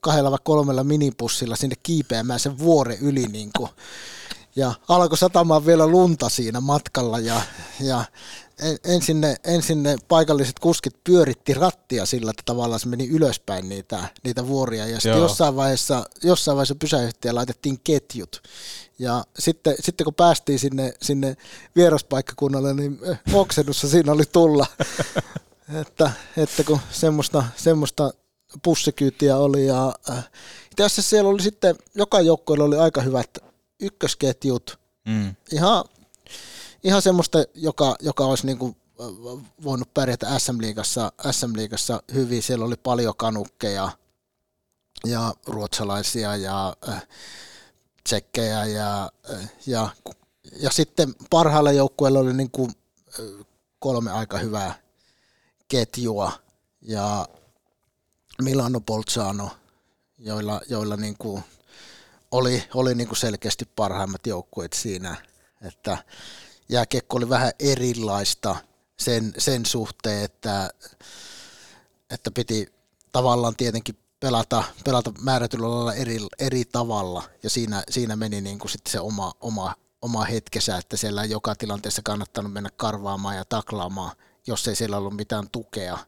kahdella 0.00 0.30
vai 0.30 0.38
kolmella 0.44 0.84
minipussilla 0.84 1.56
sinne 1.56 1.76
kiipeämään 1.82 2.40
sen 2.40 2.58
vuoren 2.58 2.98
yli 3.00 3.26
niin 3.26 3.50
kuin, 3.56 3.70
ja 4.56 4.74
alkoi 4.88 5.18
satamaan 5.18 5.66
vielä 5.66 5.86
lunta 5.86 6.28
siinä 6.28 6.60
matkalla 6.60 7.18
ja, 7.18 7.40
ja 7.80 8.04
ensin, 8.84 9.20
ne, 9.20 9.36
ensin 9.44 9.82
ne 9.82 9.96
paikalliset 10.08 10.58
kuskit 10.58 11.04
pyöritti 11.04 11.54
rattia 11.54 12.06
sillä, 12.06 12.30
että 12.30 12.42
tavallaan 12.46 12.80
se 12.80 12.88
meni 12.88 13.08
ylöspäin 13.08 13.68
niitä, 13.68 14.08
niitä 14.24 14.46
vuoria. 14.46 14.86
Ja 14.86 15.00
sitten 15.00 15.20
jossain 15.20 15.56
vaiheessa, 15.56 16.04
jossain 16.22 16.56
vaiheessa 16.56 16.74
pysäyhtiä 16.74 17.34
laitettiin 17.34 17.80
ketjut. 17.84 18.42
Ja 18.98 19.24
sitten, 19.38 19.74
sitten 19.80 20.04
kun 20.04 20.14
päästiin 20.14 20.58
sinne, 20.58 20.92
sinne 21.02 21.36
vieraspaikkakunnalle, 21.76 22.74
niin 22.74 22.98
eh, 23.02 23.18
oksennussa 23.34 23.88
siinä 23.88 24.12
oli 24.12 24.24
tulla, 24.32 24.66
että, 25.80 26.10
että 26.36 26.64
kun 26.64 26.80
semmoista, 26.90 27.44
semmoista 27.56 28.10
pussikyytiä 28.62 29.36
oli 29.36 29.66
ja 29.66 29.94
äh, 30.10 30.28
itse 30.70 30.84
asiassa 30.84 31.10
siellä 31.10 31.30
oli 31.30 31.42
sitten, 31.42 31.76
joka 31.94 32.20
joukkueella 32.20 32.64
oli 32.64 32.76
aika 32.78 33.00
hyvät 33.00 33.38
ykkösketjut, 33.80 34.78
Mm. 35.08 35.34
ihan, 35.52 35.84
ihan 36.84 37.02
semmoista, 37.02 37.38
joka, 37.54 37.96
joka 38.00 38.24
olisi 38.24 38.46
niin 38.46 38.58
kuin 38.58 38.76
voinut 39.64 39.94
pärjätä 39.94 40.38
SM-liigassa, 40.38 41.12
SM-liigassa 41.30 42.02
hyvin. 42.14 42.42
Siellä 42.42 42.64
oli 42.64 42.76
paljon 42.76 43.14
kanukkeja 43.16 43.90
ja 45.06 45.34
ruotsalaisia 45.46 46.36
ja 46.36 46.76
tsekkejä 48.04 48.64
ja, 48.64 49.12
ja, 49.66 49.90
ja 50.60 50.70
sitten 50.70 51.14
parhailla 51.30 51.72
joukkueilla 51.72 52.18
oli 52.18 52.32
niin 52.32 52.50
kuin, 52.50 52.70
kolme 53.78 54.10
aika 54.10 54.38
hyvää 54.38 54.74
ketjua 55.68 56.32
ja 56.82 57.28
Milano 58.42 58.80
Bolzano, 58.80 59.50
joilla, 60.18 60.60
joilla 60.68 60.96
niin 60.96 61.16
kuin 61.18 61.44
oli, 62.30 62.64
oli 62.74 62.94
niin 62.94 63.08
kuin 63.08 63.18
selkeästi 63.18 63.64
parhaimmat 63.76 64.26
joukkueet 64.26 64.72
siinä, 64.72 65.16
että 65.62 65.98
jääkiekko 66.68 67.16
oli 67.16 67.28
vähän 67.28 67.52
erilaista 67.58 68.56
sen, 68.98 69.32
sen 69.38 69.66
suhteen, 69.66 70.24
että, 70.24 70.70
että 72.10 72.30
piti 72.30 72.66
tavallaan 73.12 73.56
tietenkin 73.56 73.98
pelata, 74.20 74.64
pelata 74.84 75.12
määrätyllä 75.22 75.70
lailla 75.70 75.94
eri, 75.94 76.18
eri 76.38 76.64
tavalla 76.64 77.22
ja 77.42 77.50
siinä, 77.50 77.82
siinä 77.90 78.16
meni 78.16 78.40
niin 78.40 78.58
kuin 78.58 78.70
sitten 78.70 78.92
se 78.92 79.00
oma, 79.00 79.32
oma, 79.40 79.74
oma 80.02 80.24
hetkensä, 80.24 80.76
että 80.76 80.96
siellä 80.96 81.24
joka 81.24 81.54
tilanteessa 81.54 82.02
kannattanut 82.04 82.52
mennä 82.52 82.70
karvaamaan 82.76 83.36
ja 83.36 83.44
taklaamaan, 83.44 84.16
jos 84.46 84.68
ei 84.68 84.76
siellä 84.76 84.96
ollut 84.96 85.16
mitään 85.16 85.50
tukea. 85.50 85.98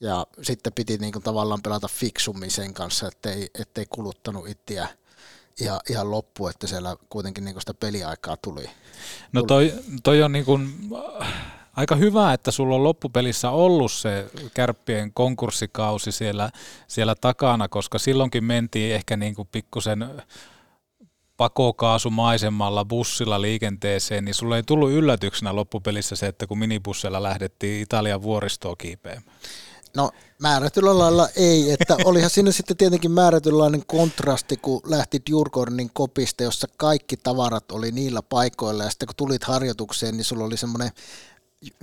Ja 0.00 0.26
sitten 0.42 0.72
piti 0.72 0.98
niin 0.98 1.12
kuin 1.12 1.22
tavallaan 1.22 1.62
pelata 1.62 1.88
fiksummin 1.88 2.50
sen 2.50 2.74
kanssa, 2.74 3.08
ettei, 3.08 3.50
ettei 3.54 3.86
kuluttanut 3.86 4.48
itseä 4.48 4.88
ihan, 5.60 5.80
ihan 5.90 6.10
loppu, 6.10 6.48
että 6.48 6.66
siellä 6.66 6.96
kuitenkin 7.08 7.44
niin 7.44 7.60
sitä 7.60 7.74
peliaikaa 7.74 8.36
tuli. 8.36 8.70
No 9.32 9.42
toi, 9.42 9.72
toi 10.02 10.22
on 10.22 10.32
niin 10.32 10.44
kuin, 10.44 10.74
aika 11.76 11.96
hyvä, 11.96 12.32
että 12.32 12.50
sulla 12.50 12.74
on 12.74 12.84
loppupelissä 12.84 13.50
ollut 13.50 13.92
se 13.92 14.30
kärppien 14.54 15.12
konkurssikausi 15.12 16.12
siellä, 16.12 16.50
siellä 16.88 17.14
takana, 17.14 17.68
koska 17.68 17.98
silloinkin 17.98 18.44
mentiin 18.44 18.94
ehkä 18.94 19.16
niin 19.16 19.34
kuin 19.34 19.48
pikkusen 19.52 20.08
pakokaasumaisemmalla 21.36 22.84
bussilla 22.84 23.42
liikenteeseen, 23.42 24.24
niin 24.24 24.34
sulle 24.34 24.56
ei 24.56 24.62
tullut 24.62 24.90
yllätyksenä 24.90 25.56
loppupelissä 25.56 26.16
se, 26.16 26.26
että 26.26 26.46
kun 26.46 26.58
minibussilla 26.58 27.22
lähdettiin 27.22 27.82
Italian 27.82 28.22
vuoristoa 28.22 28.76
kiipeämään. 28.76 29.22
No 29.98 30.10
määrätyllä 30.38 30.98
lailla 30.98 31.28
ei, 31.36 31.70
että 31.72 31.96
olihan 32.04 32.30
siinä 32.30 32.52
sitten 32.52 32.76
tietenkin 32.76 33.10
määrätynlainen 33.10 33.82
kontrasti, 33.86 34.56
kun 34.56 34.80
lähti 34.86 35.22
Djurgårdenin 35.30 35.90
kopista, 35.92 36.42
jossa 36.42 36.68
kaikki 36.76 37.16
tavarat 37.16 37.72
oli 37.72 37.92
niillä 37.92 38.22
paikoilla 38.22 38.84
ja 38.84 38.90
sitten 38.90 39.06
kun 39.06 39.16
tulit 39.16 39.44
harjoitukseen, 39.44 40.16
niin 40.16 40.24
sulla 40.24 40.44
oli 40.44 40.56
semmoinen 40.56 40.90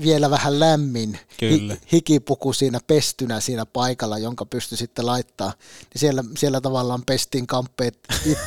vielä 0.02 0.30
vähän 0.30 0.60
lämmin 0.60 1.20
Kyllä. 1.40 1.74
hi- 1.74 1.80
hikipuku 1.92 2.54
siinä 2.54 2.80
pestynä 2.88 3.40
siinä 3.40 3.66
paikalla, 3.66 4.18
jonka 4.18 4.46
pystyi 4.46 4.78
sitten 4.78 5.06
laittaa. 5.06 5.54
Niin 5.94 6.00
siellä, 6.00 6.24
siellä 6.38 6.62
tavallaan 6.62 7.04
pestiin 7.06 7.48
kamppeet, 7.48 7.98
it, 8.26 8.38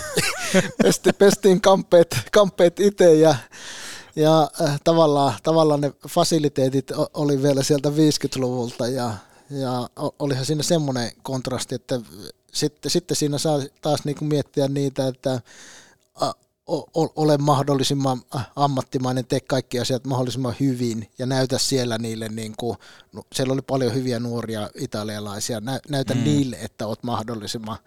pesti, 0.83 1.13
pestiin 1.13 1.61
kamppeet, 1.61 2.17
kamppeet 2.33 2.81
itse 2.81 3.15
ja, 3.15 3.35
ja 4.17 4.51
äh, 4.63 4.81
tavallaan, 4.85 5.35
tavallaan 5.43 5.81
ne 5.81 5.93
fasiliteetit 6.09 6.93
oli 7.15 7.43
vielä 7.43 7.63
sieltä 7.63 7.89
50-luvulta 7.89 8.89
ja, 8.89 9.15
ja 9.51 9.91
olihan 10.19 10.47
siinä 10.47 10.63
semmoinen 10.63 11.13
kontrasti, 11.23 11.75
että 11.75 12.01
sitten, 12.53 12.91
sitten 12.91 13.17
siinä 13.17 13.39
saa 13.39 13.59
taas 13.83 14.05
niinku 14.05 14.25
miettiä 14.25 14.69
niitä, 14.69 15.09
että 15.09 15.41
ole 17.17 17.39
mahdollisimman 17.39 18.23
ammattimainen, 18.57 19.27
tee 19.27 19.41
kaikki 19.41 19.81
asiat 19.81 20.07
mahdollisimman 20.07 20.55
hyvin 20.61 21.11
ja 21.19 21.27
näytä 21.27 21.59
siellä 21.59 21.99
niille, 21.99 22.29
niin 22.29 22.55
kuin, 22.57 22.79
no, 23.13 23.23
siellä 23.35 23.53
oli 23.53 23.63
paljon 23.63 23.95
hyviä 23.95 24.21
nuoria 24.21 24.71
italialaisia, 24.75 25.61
nä, 25.61 25.81
näytä 25.89 26.15
Mm. 26.15 26.25
niille, 26.25 26.57
että 26.57 26.87
olet 26.87 27.03
mahdollisimman 27.03 27.79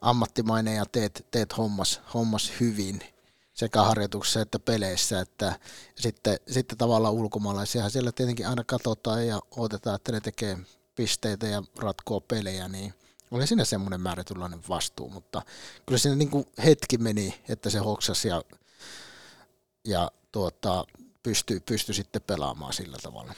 ammattimainen 0.00 0.76
ja 0.76 0.84
teet, 0.92 1.26
teet 1.30 1.56
hommas, 1.56 2.00
hommas 2.14 2.52
hyvin. 2.60 3.00
sekä 3.58 3.82
harjoituksissa 3.82 4.40
että 4.40 4.58
peleissä, 4.58 5.20
että 5.20 5.58
sitten, 5.96 6.38
sitten 6.50 6.78
tavallaan 6.78 7.14
ulkomaalaisia 7.14 7.88
siellä 7.88 8.12
tietenkin 8.12 8.48
aina 8.48 8.64
katsotaan 8.64 9.26
ja 9.26 9.40
odotetaan, 9.56 9.96
että 9.96 10.12
ne 10.12 10.20
tekee 10.20 10.58
pisteitä 10.98 11.46
ja 11.46 11.62
ratkoo 11.78 12.20
pelejä, 12.20 12.68
niin 12.68 12.94
oli 13.30 13.46
siinä 13.46 13.64
semmoinen 13.64 14.00
määrätynlainen 14.00 14.60
vastuu, 14.68 15.10
mutta 15.10 15.42
kyllä 15.86 15.98
siinä 15.98 16.16
niin 16.16 16.30
kuin 16.30 16.46
hetki 16.64 16.98
meni, 16.98 17.34
että 17.48 17.70
se 17.70 17.78
hoksasi 17.78 18.28
ja, 18.28 18.42
ja 19.84 20.10
tuota, 20.32 20.84
pystyi, 21.22 21.60
pystyi 21.60 21.94
sitten 21.94 22.22
pelaamaan 22.22 22.72
sillä 22.72 22.96
tavalla. 23.02 23.34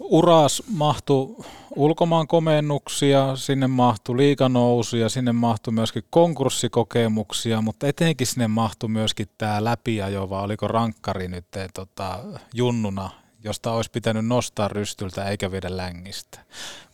Uras 0.00 0.62
mahtui 0.66 1.36
ulkomaan 1.76 2.26
komennuksia, 2.26 3.36
sinne 3.36 3.66
mahtui 3.66 4.16
liikanousuja, 4.16 5.08
sinne 5.08 5.32
mahtui 5.32 5.72
myöskin 5.72 6.04
konkurssikokemuksia, 6.10 7.62
mutta 7.62 7.86
etenkin 7.86 8.26
sinne 8.26 8.48
mahtui 8.48 8.88
myöskin 8.88 9.28
tämä 9.38 9.64
läpiajo, 9.64 10.30
vai 10.30 10.44
oliko 10.44 10.68
rankkari 10.68 11.28
nyt 11.28 11.46
tota, 11.74 12.18
junnuna, 12.54 13.10
josta 13.44 13.72
olisi 13.72 13.90
pitänyt 13.90 14.26
nostaa 14.26 14.68
rystyltä 14.68 15.24
eikä 15.24 15.50
viedä 15.50 15.76
längistä. 15.76 16.38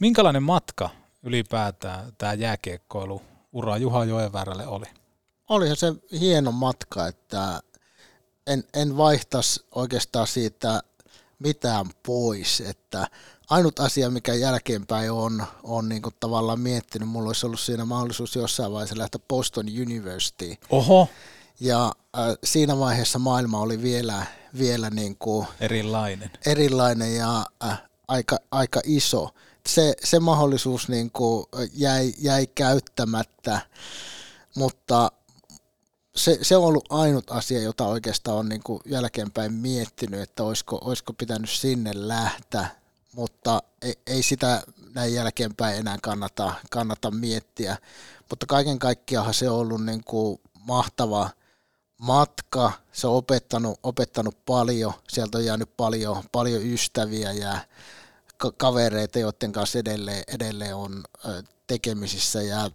Minkälainen 0.01 0.43
matka 0.43 0.91
ylipäätään 1.23 2.13
tämä 2.19 2.35
jääkiekkoilu 2.35 3.23
ura 3.53 3.77
Juha 3.77 4.05
Joenväärälle 4.05 4.67
oli? 4.67 4.87
Olihan 5.49 5.77
se 5.77 5.95
hieno 6.21 6.53
matka, 6.53 7.07
että 7.07 7.61
en, 8.47 8.65
en 8.75 8.97
vaihtaisi 8.97 9.67
oikeastaan 9.75 10.27
siitä 10.27 10.83
mitään 11.39 11.87
pois, 12.07 12.61
että 12.61 13.07
ainut 13.51 13.81
asia, 13.81 14.11
mikä 14.11 14.35
jälkeenpäin 14.35 15.13
on, 15.13 15.47
on 15.63 15.89
niin 15.89 16.03
kuin 16.03 16.15
tavallaan 16.21 16.61
miettinyt, 16.61 17.09
mulla 17.09 17.29
olisi 17.29 17.47
ollut 17.47 17.61
siinä 17.61 17.85
mahdollisuus 17.85 18.37
jossain 18.37 18.73
vaiheessa 18.73 18.99
lähteä 18.99 19.21
Boston 19.29 19.67
University. 19.83 20.57
Oho. 20.71 21.09
Ja 21.61 21.87
äh, 21.87 22.37
siinä 22.45 22.79
vaiheessa 22.79 23.19
maailma 23.19 23.61
oli 23.61 23.83
vielä, 23.83 24.27
vielä 24.59 24.91
niin 24.91 25.17
kuin 25.17 25.47
erilainen. 25.61 26.31
erilainen 26.47 27.17
ja 27.17 27.47
äh, 27.65 27.83
aika, 28.09 28.39
aika 28.51 28.81
iso. 28.85 29.31
Se, 29.69 29.95
se 30.05 30.21
mahdollisuus 30.21 30.89
niin 30.89 31.11
kuin 31.11 31.47
jäi, 31.75 32.13
jäi 32.19 32.47
käyttämättä, 32.47 33.61
mutta 34.57 35.13
se, 36.17 36.39
se 36.43 36.57
on 36.57 36.65
ollut 36.65 36.87
ainut 36.91 37.31
asia, 37.31 37.63
jota 37.63 37.87
oikeastaan 37.87 38.37
on 38.37 38.49
niin 38.49 38.63
kuin 38.63 38.81
jälkeenpäin 38.85 39.53
miettinyt, 39.53 40.21
että 40.21 40.45
olisiko, 40.45 40.79
olisiko 40.85 41.13
pitänyt 41.13 41.51
sinne 41.51 41.91
lähteä, 41.95 42.67
mutta 43.13 43.63
ei, 43.83 43.95
ei 44.07 44.23
sitä 44.23 44.63
näin 44.95 45.15
jälkeenpäin 45.15 45.79
enää 45.79 45.99
kannata, 46.03 46.55
kannata 46.71 47.11
miettiä. 47.11 47.77
Mutta 48.31 48.47
kaiken 48.47 48.79
kaikkiaan 48.79 49.35
se 49.35 49.51
on 49.51 49.59
ollut 49.59 49.85
niin 49.85 50.05
kuin 50.05 50.41
mahtava 50.67 51.31
matka, 51.99 52.73
se 52.93 53.07
on 53.07 53.15
opettanut, 53.15 53.81
opettanut 53.83 54.45
paljon, 54.45 54.93
sieltä 55.09 55.39
on 55.39 55.45
jäänyt 55.45 55.77
paljon, 55.77 56.23
paljon 56.33 56.67
ystäviä 56.67 57.33
ja 57.33 57.59
kavereita, 58.57 59.19
joiden 59.19 59.53
kanssa 59.53 59.79
edelleen, 59.79 60.25
edelleen 60.29 60.77
on 60.77 61.05
tekemisissä. 61.67 62.43
Ja 62.43 62.71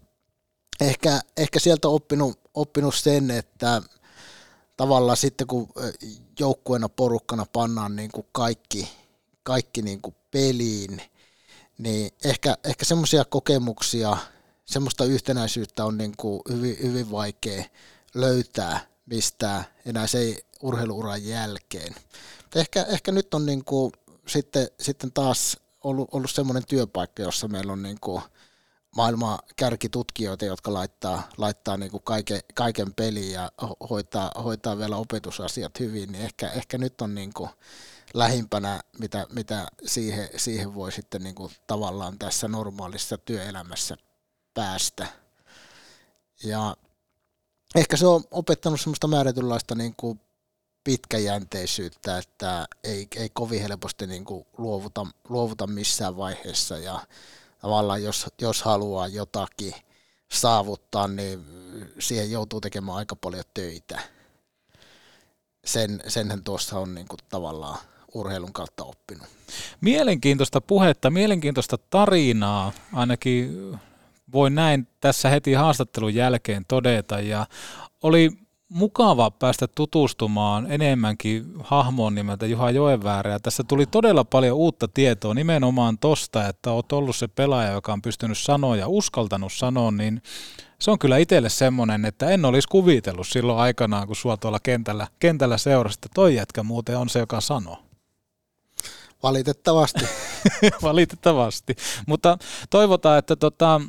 ehkä, 0.81 1.21
ehkä 1.37 1.59
sieltä 1.59 1.87
on 1.87 1.93
oppinut, 1.93 2.39
oppinut 2.53 2.95
sen, 2.95 3.31
että 3.31 3.81
tavallaan 4.77 5.17
sitten 5.17 5.47
kun 5.47 5.69
joukkueena 6.39 6.89
porukkana 6.89 7.45
pannaan 7.53 7.95
niin 7.95 8.11
kuin 8.11 8.27
kaikki, 8.31 8.89
kaikki 9.43 9.81
niin 9.81 10.01
kuin 10.01 10.15
peliin, 10.31 11.01
niin 11.77 12.11
ehkä, 12.23 12.57
ehkä 12.63 12.85
semmoisia 12.85 13.25
kokemuksia, 13.25 14.17
semmoista 14.65 15.05
yhtenäisyyttä 15.05 15.85
on 15.85 15.97
niin 15.97 16.13
kuin 16.17 16.41
hyvin, 16.49 16.77
hyvin 16.83 17.11
vaikea 17.11 17.63
löytää 18.13 18.90
mistään 19.11 19.63
enää 19.85 20.07
se 20.07 20.37
urheiluuran 20.61 21.25
jälkeen. 21.25 21.95
Ehkä, 22.55 22.83
ehkä 22.83 23.11
nyt 23.11 23.33
on 23.33 23.45
niin 23.45 23.65
kuin 23.65 23.91
sitten, 24.27 24.67
sitten 24.79 25.11
taas 25.11 25.57
ollut, 25.83 26.09
ollut 26.11 26.31
semmoinen 26.31 26.65
työpaikka, 26.65 27.23
jossa 27.23 27.47
meillä 27.47 27.73
on 27.73 27.83
niin 27.83 27.97
kuin 28.01 28.21
maailman 28.95 29.39
kärkitutkijoita, 29.55 30.45
jotka 30.45 30.73
laittaa, 30.73 31.29
laittaa 31.37 31.77
niin 31.77 31.91
kuin 31.91 32.03
kaiken, 32.03 32.39
kaiken 32.53 32.93
peliin 32.93 33.31
ja 33.31 33.51
hoitaa, 33.89 34.31
hoitaa 34.43 34.77
vielä 34.77 34.95
opetusasiat 34.95 35.79
hyvin, 35.79 36.11
niin 36.11 36.23
ehkä, 36.23 36.49
ehkä 36.49 36.77
nyt 36.77 37.01
on 37.01 37.15
niin 37.15 37.33
kuin 37.33 37.49
lähimpänä, 38.13 38.81
mitä, 38.99 39.27
mitä 39.33 39.67
siihen, 39.85 40.29
siihen 40.37 40.75
voi 40.75 40.91
sitten 40.91 41.23
niin 41.23 41.35
kuin 41.35 41.51
tavallaan 41.67 42.19
tässä 42.19 42.47
normaalissa 42.47 43.17
työelämässä 43.17 43.97
päästä. 44.53 45.07
Ja 46.43 46.75
ehkä 47.75 47.97
se 47.97 48.07
on 48.07 48.23
opettanut 48.31 48.81
semmoista 48.81 49.07
määrätynlaista 49.07 49.75
niin 49.75 49.93
kuin 49.97 50.19
pitkäjänteisyyttä, 50.83 52.17
että 52.17 52.67
ei, 52.83 53.07
ei 53.15 53.29
kovin 53.33 53.61
helposti 53.61 54.07
niin 54.07 54.25
kuin 54.25 54.45
luovuta, 54.57 55.07
luovuta 55.29 55.67
missään 55.67 56.17
vaiheessa 56.17 56.77
ja 56.77 56.99
tavallaan 57.61 58.03
jos, 58.03 58.25
jos 58.41 58.61
haluaa 58.61 59.07
jotakin 59.07 59.73
saavuttaa, 60.31 61.07
niin 61.07 61.45
siihen 61.99 62.31
joutuu 62.31 62.61
tekemään 62.61 62.97
aika 62.97 63.15
paljon 63.15 63.43
töitä. 63.53 63.99
Sen, 65.65 66.03
senhän 66.07 66.43
tuossa 66.43 66.79
on 66.79 66.95
niin 66.95 67.07
kuin 67.07 67.19
tavallaan 67.29 67.77
urheilun 68.13 68.53
kautta 68.53 68.83
oppinut. 68.83 69.27
Mielenkiintoista 69.81 70.61
puhetta, 70.61 71.09
mielenkiintoista 71.09 71.77
tarinaa, 71.77 72.71
ainakin 72.93 73.79
voin 74.33 74.55
näin 74.55 74.87
tässä 74.99 75.29
heti 75.29 75.53
haastattelun 75.53 76.15
jälkeen 76.15 76.65
todeta. 76.67 77.19
Ja 77.19 77.45
oli 78.03 78.31
mukava 78.69 79.31
päästä 79.31 79.67
tutustumaan 79.67 80.71
enemmänkin 80.71 81.45
hahmoon 81.59 82.15
nimeltä 82.15 82.45
Juha 82.45 82.71
Joenväärä. 82.71 83.39
Tässä 83.39 83.63
tuli 83.63 83.85
todella 83.85 84.23
paljon 84.23 84.57
uutta 84.57 84.87
tietoa 84.87 85.33
nimenomaan 85.33 85.97
tosta, 85.97 86.47
että 86.47 86.71
olet 86.71 86.91
ollut 86.91 87.15
se 87.15 87.27
pelaaja, 87.27 87.71
joka 87.71 87.93
on 87.93 88.01
pystynyt 88.01 88.37
sanoa 88.37 88.75
ja 88.75 88.87
uskaltanut 88.87 89.53
sanoa, 89.53 89.91
niin 89.91 90.21
se 90.79 90.91
on 90.91 90.99
kyllä 90.99 91.17
itselle 91.17 91.49
semmoinen, 91.49 92.05
että 92.05 92.29
en 92.29 92.45
olisi 92.45 92.67
kuvitellut 92.67 93.27
silloin 93.27 93.59
aikanaan, 93.59 94.07
kun 94.07 94.15
sua 94.15 94.37
tuolla 94.37 94.59
kentällä, 94.63 95.07
kentällä 95.19 95.57
seurasi, 95.57 95.97
että 95.97 96.09
toi 96.15 96.35
jätkä 96.35 96.63
muuten 96.63 96.97
on 96.97 97.09
se, 97.09 97.19
joka 97.19 97.41
sanoo. 97.41 97.77
Valitettavasti. 99.23 100.05
Valitettavasti. 100.83 101.75
Mutta 102.07 102.37
toivotaan, 102.69 103.19
että 103.19 103.35
tota, 103.35 103.81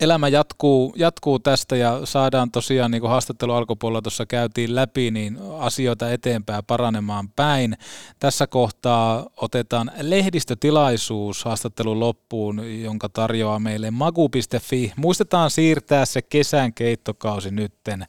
elämä 0.00 0.28
jatkuu, 0.28 0.92
jatkuu 0.96 1.38
tästä 1.38 1.76
ja 1.76 2.00
saadaan 2.04 2.50
tosiaan, 2.50 2.90
niin 2.90 3.00
kuin 3.00 3.10
haastattelu 3.10 3.52
alkupuolella 3.52 4.02
tuossa 4.02 4.26
käytiin 4.26 4.74
läpi, 4.74 5.10
niin 5.10 5.38
asioita 5.58 6.12
eteenpäin 6.12 6.64
paranemaan 6.64 7.28
päin. 7.28 7.76
Tässä 8.18 8.46
kohtaa 8.46 9.26
otetaan 9.36 9.90
lehdistötilaisuus 10.00 11.44
haastattelun 11.44 12.00
loppuun, 12.00 12.82
jonka 12.82 13.08
tarjoaa 13.08 13.58
meille 13.58 13.90
magu.fi. 13.90 14.92
Muistetaan 14.96 15.50
siirtää 15.50 16.04
se 16.04 16.22
kesän 16.22 16.74
keittokausi 16.74 17.50
nytten 17.50 18.06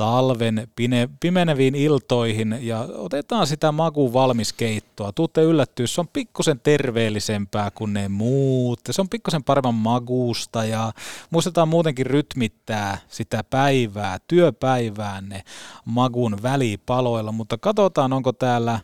talven 0.00 0.68
pine, 0.76 1.08
pimeneviin 1.20 1.74
iltoihin 1.74 2.58
ja 2.60 2.86
otetaan 2.94 3.46
sitä 3.46 3.72
makuun 3.72 4.12
valmiskeittoa. 4.12 5.12
Tuutte 5.12 5.42
yllättyä, 5.42 5.86
se 5.86 6.00
on 6.00 6.08
pikkusen 6.08 6.60
terveellisempää 6.60 7.70
kuin 7.70 7.92
ne 7.92 8.08
muut. 8.08 8.80
Se 8.90 9.00
on 9.00 9.08
pikkusen 9.08 9.44
paremman 9.44 9.74
maguusta 9.74 10.64
ja 10.64 10.92
muistetaan 11.30 11.68
muutenkin 11.68 12.06
rytmittää 12.06 12.98
sitä 13.08 13.44
päivää, 13.44 14.18
työpäiväänne 14.28 15.42
magun 15.84 16.42
välipaloilla, 16.42 17.32
mutta 17.32 17.58
katsotaan 17.58 18.12
onko 18.12 18.32
täällä, 18.32 18.80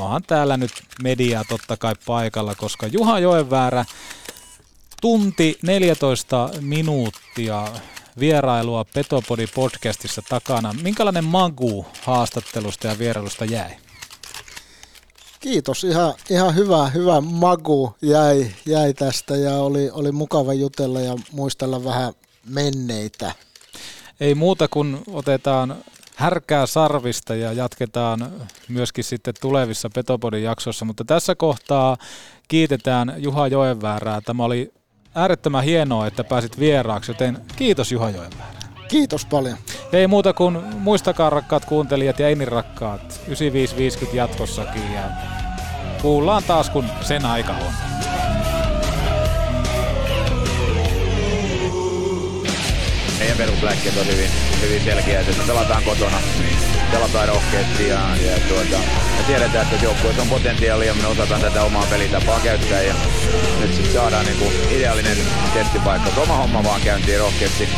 onhan 0.00 0.22
täällä 0.26 0.56
nyt 0.56 0.72
media 1.02 1.44
totta 1.48 1.76
kai 1.76 1.94
paikalla, 2.06 2.54
koska 2.54 2.86
Juha 2.86 3.18
Joenväärä 3.18 3.84
tunti 5.00 5.58
14 5.62 6.50
minuuttia 6.60 7.64
vierailua 8.20 8.84
Petopodi 8.94 9.46
podcastissa 9.46 10.22
takana. 10.28 10.74
Minkälainen 10.82 11.24
magu 11.24 11.86
haastattelusta 12.02 12.86
ja 12.86 12.98
vierailusta 12.98 13.44
jäi? 13.44 13.70
Kiitos, 15.40 15.84
ihan, 15.84 16.14
ihan 16.30 16.54
hyvä, 16.54 16.88
hyvä 16.88 17.20
magu 17.20 17.96
jäi, 18.02 18.50
jäi 18.66 18.94
tästä 18.94 19.36
ja 19.36 19.54
oli, 19.54 19.90
oli 19.90 20.12
mukava 20.12 20.52
jutella 20.52 21.00
ja 21.00 21.14
muistella 21.32 21.84
vähän 21.84 22.12
menneitä. 22.46 23.32
Ei 24.20 24.34
muuta 24.34 24.68
kuin 24.68 24.98
otetaan 25.12 25.76
härkää 26.14 26.66
sarvista 26.66 27.34
ja 27.34 27.52
jatketaan 27.52 28.32
myöskin 28.68 29.04
sitten 29.04 29.34
tulevissa 29.40 29.90
Petopodin 29.94 30.42
jaksoissa, 30.42 30.84
mutta 30.84 31.04
tässä 31.04 31.34
kohtaa 31.34 31.96
kiitetään 32.48 33.14
Juha 33.16 33.48
Joenväärää. 33.48 34.20
Tämä 34.20 34.44
oli 34.44 34.72
äärettömän 35.18 35.64
hienoa, 35.64 36.06
että 36.06 36.24
pääsit 36.24 36.58
vieraaksi, 36.58 37.10
joten 37.10 37.38
kiitos 37.56 37.92
Juha 37.92 38.10
Joenväärä. 38.10 38.58
Kiitos 38.88 39.24
paljon. 39.24 39.58
Ei 39.92 40.06
muuta 40.06 40.32
kuin 40.32 40.58
muistakaa 40.78 41.30
rakkaat 41.30 41.64
kuuntelijat 41.64 42.18
ja 42.18 42.28
ei 42.28 42.34
niin 42.34 42.48
rakkaat 42.48 43.00
9550 43.02 44.16
jatkossakin 44.16 44.92
ja 44.92 45.02
kuullaan 46.02 46.42
taas 46.42 46.70
kun 46.70 46.84
sen 47.00 47.26
aika 47.26 47.52
on. 47.52 47.72
Meidän 53.18 53.36
perusläkkeet 53.36 53.96
on 53.96 54.06
hyvin, 54.06 54.30
hyvin 54.62 54.84
selkeät, 54.84 55.28
että 55.28 55.42
pelataan 55.46 55.82
kotona 55.82 56.18
pelataan 56.92 57.28
rohkeasti 57.28 57.88
ja, 57.88 58.00
ja 58.26 58.38
tuota, 58.48 58.78
me 59.16 59.22
tiedetään, 59.26 59.66
että 59.72 59.84
joukkueessa 59.84 60.22
on 60.22 60.28
potentiaalia 60.28 60.88
ja 60.88 60.94
me 60.94 61.06
osataan 61.06 61.40
tätä 61.40 61.62
omaa 61.62 61.86
pelitapaa 61.90 62.40
käyttää 62.40 62.82
ja 62.82 62.94
nyt 63.60 63.74
sitten 63.74 63.92
saadaan 63.92 64.26
niinku 64.26 64.52
ideaalinen 64.70 65.16
testipaikka. 65.54 66.20
Oma 66.20 66.36
homma 66.36 66.64
vaan 66.64 66.80
käyntiin 66.80 67.18
rohkeasti, 67.18 67.68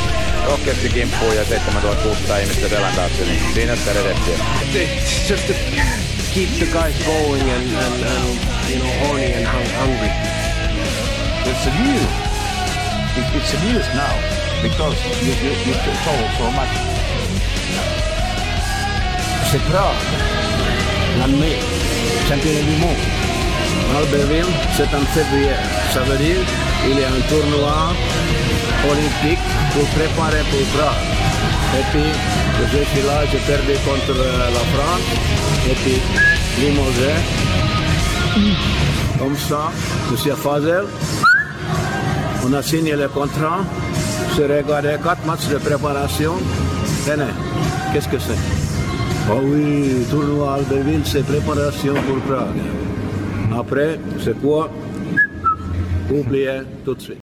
rohkeasti 0.46 0.88
kimppuun 0.88 1.36
ja 1.36 1.44
7600 1.44 2.38
ihmistä 2.38 2.68
selän 2.68 2.94
taakse, 2.94 3.24
niin 3.24 3.42
siinä 3.54 3.76
sitä 3.76 3.92
redettiä. 3.92 4.38
It's 4.74 5.30
just 5.30 5.46
to 5.46 5.52
keep 6.34 6.48
the 6.58 6.66
guys 6.66 6.94
going 7.06 7.42
and, 7.42 7.76
and, 7.76 8.02
and 8.02 8.38
you 8.70 8.80
know 8.80 9.08
horny 9.08 9.32
and 9.34 9.46
hung- 9.46 9.80
hungry. 9.80 10.10
It's 11.46 11.66
a 11.66 11.82
news. 11.82 12.02
It- 12.02 13.34
It's 13.34 13.54
a 13.54 13.64
news 13.72 13.86
now 13.94 14.16
because 14.62 14.96
you, 15.22 15.34
you, 15.42 15.52
you 15.66 15.74
told 16.04 16.30
so 16.38 16.50
much. 16.50 16.68
C'est 19.46 19.62
Prague, 19.64 20.02
l'année, 21.18 21.58
championnat 22.28 22.60
du 22.60 22.76
monde. 22.80 23.02
Albertville, 23.96 24.52
c'est 24.76 24.94
en 24.94 25.04
février. 25.14 25.56
Ça 25.92 26.00
veut 26.00 26.16
dire 26.18 26.42
qu'il 26.82 26.98
y 27.00 27.04
a 27.04 27.08
un 27.08 27.20
tournoi 27.28 27.92
olympique 28.84 29.44
pour 29.72 29.84
préparer 29.98 30.42
pour 30.50 30.64
Prague. 30.74 31.02
Et 31.78 31.84
puis, 31.90 32.10
je 32.72 32.78
suis 32.90 33.06
là, 33.06 33.24
j'ai 33.30 33.38
perdu 33.38 33.72
contre 33.84 34.18
euh, 34.18 34.50
la 34.56 34.64
France. 34.74 35.06
Et 35.68 35.74
puis, 35.74 36.00
limogé. 36.60 37.12
Comme 39.18 39.36
ça, 39.36 39.70
je 40.10 40.16
suis 40.16 40.30
à 40.30 40.36
Fazel. 40.36 40.84
On 42.46 42.52
a 42.52 42.62
signé 42.62 42.94
le 42.96 43.08
contrat. 43.08 43.60
J'ai 44.36 44.46
regardé 44.46 44.96
quatre 45.02 45.24
matchs 45.26 45.48
de 45.48 45.58
préparation. 45.58 46.34
Tenez, 47.04 47.24
qu'est-ce 47.92 48.08
que 48.08 48.18
c'est? 48.18 48.69
Oh 49.28 49.40
oui, 49.42 50.04
tournoi 50.10 50.54
Albertville, 50.54 51.02
c'est 51.04 51.24
préparation 51.24 51.94
pour 51.94 52.18
Prague. 52.20 52.60
Après, 53.56 53.98
c'est 54.20 54.40
quoi 54.40 54.70
Oubliez 56.10 56.62
tout 56.84 56.94
de 56.94 57.00
suite. 57.00 57.29